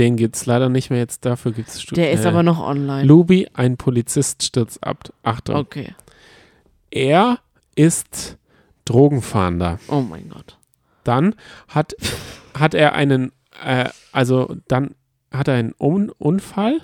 Den 0.00 0.16
gibt 0.16 0.34
es 0.34 0.46
leider 0.46 0.70
nicht 0.70 0.88
mehr 0.88 0.98
jetzt, 0.98 1.26
dafür 1.26 1.52
gibt 1.52 1.68
es 1.68 1.84
Der 1.84 2.10
ist 2.10 2.24
aber 2.24 2.42
noch 2.42 2.58
online. 2.58 3.04
Lubi, 3.04 3.48
ein 3.52 3.76
Polizist 3.76 4.42
stürzt 4.42 4.82
ab. 4.82 5.12
Achtung. 5.22 5.56
Okay. 5.56 5.94
Er 6.90 7.38
ist 7.76 8.38
Drogenfahnder. 8.86 9.78
Oh 9.88 10.00
mein 10.00 10.30
Gott. 10.30 10.56
Dann 11.04 11.34
hat, 11.68 11.94
hat 12.58 12.72
er 12.72 12.94
einen, 12.94 13.32
äh, 13.62 13.90
also 14.10 14.56
dann 14.68 14.94
hat 15.30 15.48
er 15.48 15.54
einen 15.56 15.74
Un 15.78 16.08
Unfall 16.16 16.80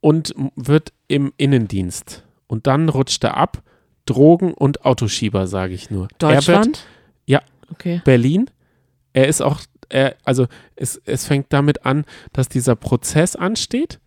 und 0.00 0.34
wird 0.56 0.94
im 1.06 1.34
Innendienst. 1.36 2.24
Und 2.46 2.66
dann 2.66 2.88
rutscht 2.88 3.22
er 3.24 3.36
ab. 3.36 3.62
Drogen 4.06 4.54
und 4.54 4.86
Autoschieber, 4.86 5.46
sage 5.46 5.74
ich 5.74 5.90
nur. 5.90 6.04
Er 6.04 6.10
wird, 6.10 6.22
Deutschland? 6.22 6.86
Ja. 7.26 7.42
Okay. 7.70 8.00
Berlin. 8.06 8.48
Er 9.12 9.28
ist 9.28 9.42
auch, 9.42 9.60
er, 9.94 10.16
also 10.24 10.46
es, 10.76 11.00
es 11.04 11.26
fängt 11.26 11.52
damit 11.52 11.86
an, 11.86 12.04
dass 12.32 12.48
dieser 12.48 12.74
Prozess 12.74 13.36
ansteht 13.36 14.00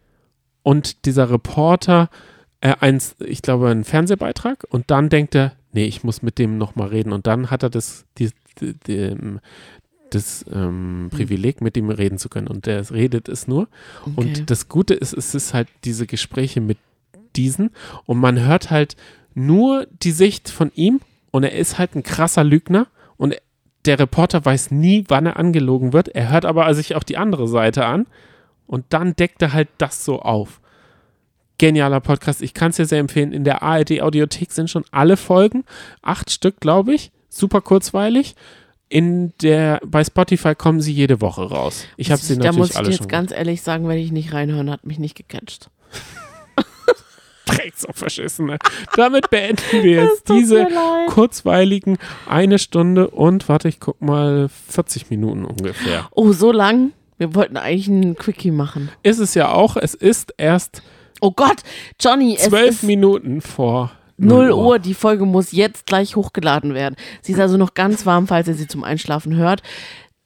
und 0.64 1.06
dieser 1.06 1.32
Reporter 1.32 2.10
äh, 2.62 2.76
eins, 2.80 3.16
ich 3.20 3.42
glaube, 3.42 3.70
einen 3.70 3.84
Fernsehbeitrag 3.84 4.66
und 4.70 4.92
dann 4.92 5.10
denkt 5.10 5.36
er, 5.36 5.54
nee, 5.72 5.86
ich 5.86 6.04
muss 6.04 6.22
mit 6.22 6.40
dem 6.40 6.58
nochmal 6.58 6.90
reden. 6.90 7.14
Und 7.14 7.28
dann 7.28 7.50
hat 7.52 7.64
er 7.64 7.70
das, 7.70 8.06
die, 8.18 8.32
die, 8.60 8.74
die, 8.86 9.16
das 10.10 10.44
ähm, 10.52 11.10
Privileg, 11.12 11.62
mit 11.62 11.78
ihm 11.78 11.90
reden 11.90 12.18
zu 12.18 12.30
können. 12.30 12.48
Und 12.48 12.66
der 12.66 12.90
redet 12.92 13.30
es 13.30 13.48
nur. 13.48 13.68
okay. 14.02 14.14
Und 14.16 14.50
das 14.50 14.68
Gute 14.70 14.94
ist, 14.94 15.14
es 15.14 15.36
ist 15.36 15.54
halt 15.54 15.68
diese 15.84 16.08
Gespräche 16.08 16.62
mit 16.62 16.78
diesen. 17.36 17.72
Und 18.06 18.18
man 18.18 18.40
hört 18.40 18.72
halt 18.72 18.96
nur 19.36 19.88
die 20.02 20.12
Sicht 20.12 20.50
von 20.50 20.72
ihm. 20.74 21.00
Und 21.32 21.44
er 21.44 21.54
ist 21.54 21.78
halt 21.78 21.96
ein 21.96 22.04
krasser 22.04 22.44
Lügner. 22.44 22.88
Und 23.18 23.36
der 23.88 24.00
Reporter 24.00 24.44
weiß 24.44 24.72
nie, 24.72 25.06
wann 25.08 25.26
er 25.26 25.38
angelogen 25.38 25.94
wird. 25.94 26.10
Er 26.10 26.30
hört 26.30 26.46
aber 26.46 26.72
sich 26.76 26.96
auch 26.96 27.04
die 27.04 27.18
andere 27.18 27.48
Seite 27.48 27.86
an 27.86 28.06
und 28.68 28.86
dann 28.90 29.16
deckt 29.16 29.42
er 29.42 29.54
halt 29.54 29.70
das 29.78 30.04
so 30.04 30.20
auf. 30.20 30.62
Genialer 31.58 32.02
Podcast. 32.02 32.42
Ich 32.42 32.54
kann 32.54 32.70
es 32.70 32.76
dir 32.76 32.86
sehr 32.86 33.00
empfehlen. 33.00 33.32
In 33.32 33.44
der 33.44 33.64
ARD 33.64 34.02
Audiothek 34.02 34.52
sind 34.52 34.70
schon 34.70 34.86
alle 34.92 35.18
Folgen. 35.18 35.64
Acht 36.04 36.30
Stück, 36.30 36.60
glaube 36.60 36.94
ich. 36.94 37.12
Super 37.30 37.62
kurzweilig. 37.62 38.36
In 38.90 39.34
der, 39.42 39.82
bei 39.86 40.04
Spotify 40.04 40.54
kommen 40.54 40.82
sie 40.82 40.94
jede 40.94 41.20
Woche 41.20 41.50
raus. 41.50 41.86
Ich 41.98 42.12
habe 42.12 42.22
sie 42.22 42.38
da 42.38 42.52
muss 42.52 42.70
natürlich 42.70 42.70
ich 42.70 42.78
alle 42.78 42.90
dir 42.90 42.96
jetzt 42.96 43.10
ganz 43.10 43.32
ehrlich 43.32 43.62
sagen, 43.62 43.88
wenn 43.88 43.98
ich 43.98 44.12
nicht 44.12 44.34
reinhören, 44.34 44.70
hat 44.70 44.86
mich 44.86 45.00
nicht 45.00 45.16
gecatcht. 45.16 45.70
Drecks 47.48 47.86
auf 47.86 47.96
Verschissene. 47.96 48.58
Damit 48.96 49.30
beenden 49.30 49.84
wir 49.84 50.04
jetzt 50.04 50.30
diese 50.30 50.68
kurzweiligen 51.08 51.98
eine 52.28 52.60
Stunde 52.60 53.10
und, 53.10 53.50
warte, 53.50 53.68
ich 53.68 53.80
guck 53.80 54.02
mal, 54.02 54.50
40 54.70 55.10
Minuten 55.10 55.46
ungefähr. 55.46 56.08
Oh, 56.12 56.32
so 56.32 56.52
lang? 56.52 56.92
Wir 57.18 57.34
wollten 57.34 57.58
eigentlich 57.58 57.88
einen 57.88 58.16
Quickie 58.16 58.52
machen. 58.52 58.92
Ist 59.02 59.20
es 59.20 59.34
ja 59.34 59.52
auch, 59.52 59.76
es 59.76 59.96
ist 59.96 60.34
erst 60.38 60.84
Oh 61.20 61.32
Gott, 61.32 61.58
Johnny, 62.00 62.36
es 62.36 62.44
zwölf 62.44 62.70
ist 62.70 62.84
Minuten 62.84 63.42
vor 63.42 63.92
0 64.18 64.52
Uhr. 64.52 64.80
Die 64.80 64.94
Folge 64.94 65.26
muss 65.26 65.52
jetzt 65.52 65.86
gleich 65.86 66.16
hochgeladen 66.16 66.74
werden. 66.74 66.96
Sie 67.22 67.34
ist 67.34 67.40
also 67.40 67.58
noch 67.58 67.74
ganz 67.74 68.06
warm, 68.06 68.28
falls 68.28 68.48
ihr 68.48 68.54
sie 68.54 68.68
zum 68.68 68.84
Einschlafen 68.84 69.36
hört. 69.36 69.62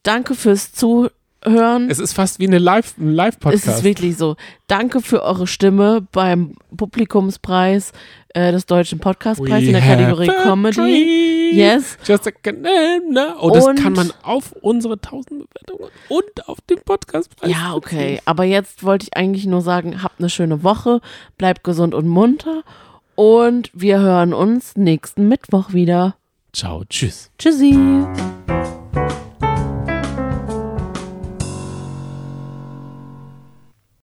Danke 0.04 0.36
fürs 0.36 0.74
Zuhören. 0.74 1.12
Es 1.44 1.98
ist 2.00 2.14
fast 2.14 2.40
wie 2.40 2.46
eine 2.48 2.60
Live, 2.60 2.96
ein 3.00 3.10
Es 3.10 3.16
Live-Podcast. 3.16 3.68
ist 3.68 3.84
wirklich 3.84 4.16
so. 4.18 4.36
Danke 4.68 5.02
für 5.02 5.24
eure 5.24 5.48
Stimme 5.48 6.06
beim 6.12 6.54
Publikumspreis 6.78 7.94
äh, 8.36 8.52
des 8.52 8.68
Deutschen 8.68 9.00
Podcastpreis 9.00 9.64
in 9.64 9.72
der 9.74 9.82
Kategorie 9.82 10.28
Comedy. 10.44 10.76
dream, 10.76 11.58
Yes. 11.58 11.98
Just 12.06 12.28
a 12.28 12.32
banana. 12.44 13.36
Oh, 13.42 13.50
das 13.50 13.66
Und- 13.66 13.80
kann 13.82 13.94
man 13.94 14.14
auf 14.22 14.52
unsere 14.62 14.94
1000 15.02 15.50
Bewertungen 15.50 15.90
und 16.10 16.48
auf 16.48 16.62
dem 16.70 16.78
Podcastpreis. 16.86 17.50
Ja, 17.52 17.74
okay. 17.74 18.22
Aber 18.26 18.44
jetzt 18.44 18.84
wollte 18.84 19.08
ich 19.08 19.18
eigentlich 19.18 19.46
nur 19.48 19.62
sagen, 19.62 20.04
habt 20.04 20.20
eine 20.20 20.30
schöne 20.30 20.64
Woche, 20.64 21.02
bleibt 21.40 21.64
gesund 21.64 21.94
und 21.96 22.08
munter 22.08 22.62
und 23.16 23.70
wir 23.74 24.00
hören 24.00 24.34
uns 24.34 24.78
nächsten 24.78 25.28
Mittwoch 25.28 25.74
wieder. 25.74 26.16
Ciao, 26.54 26.84
tschüss. 26.88 27.32
Tschüssi. 27.40 27.76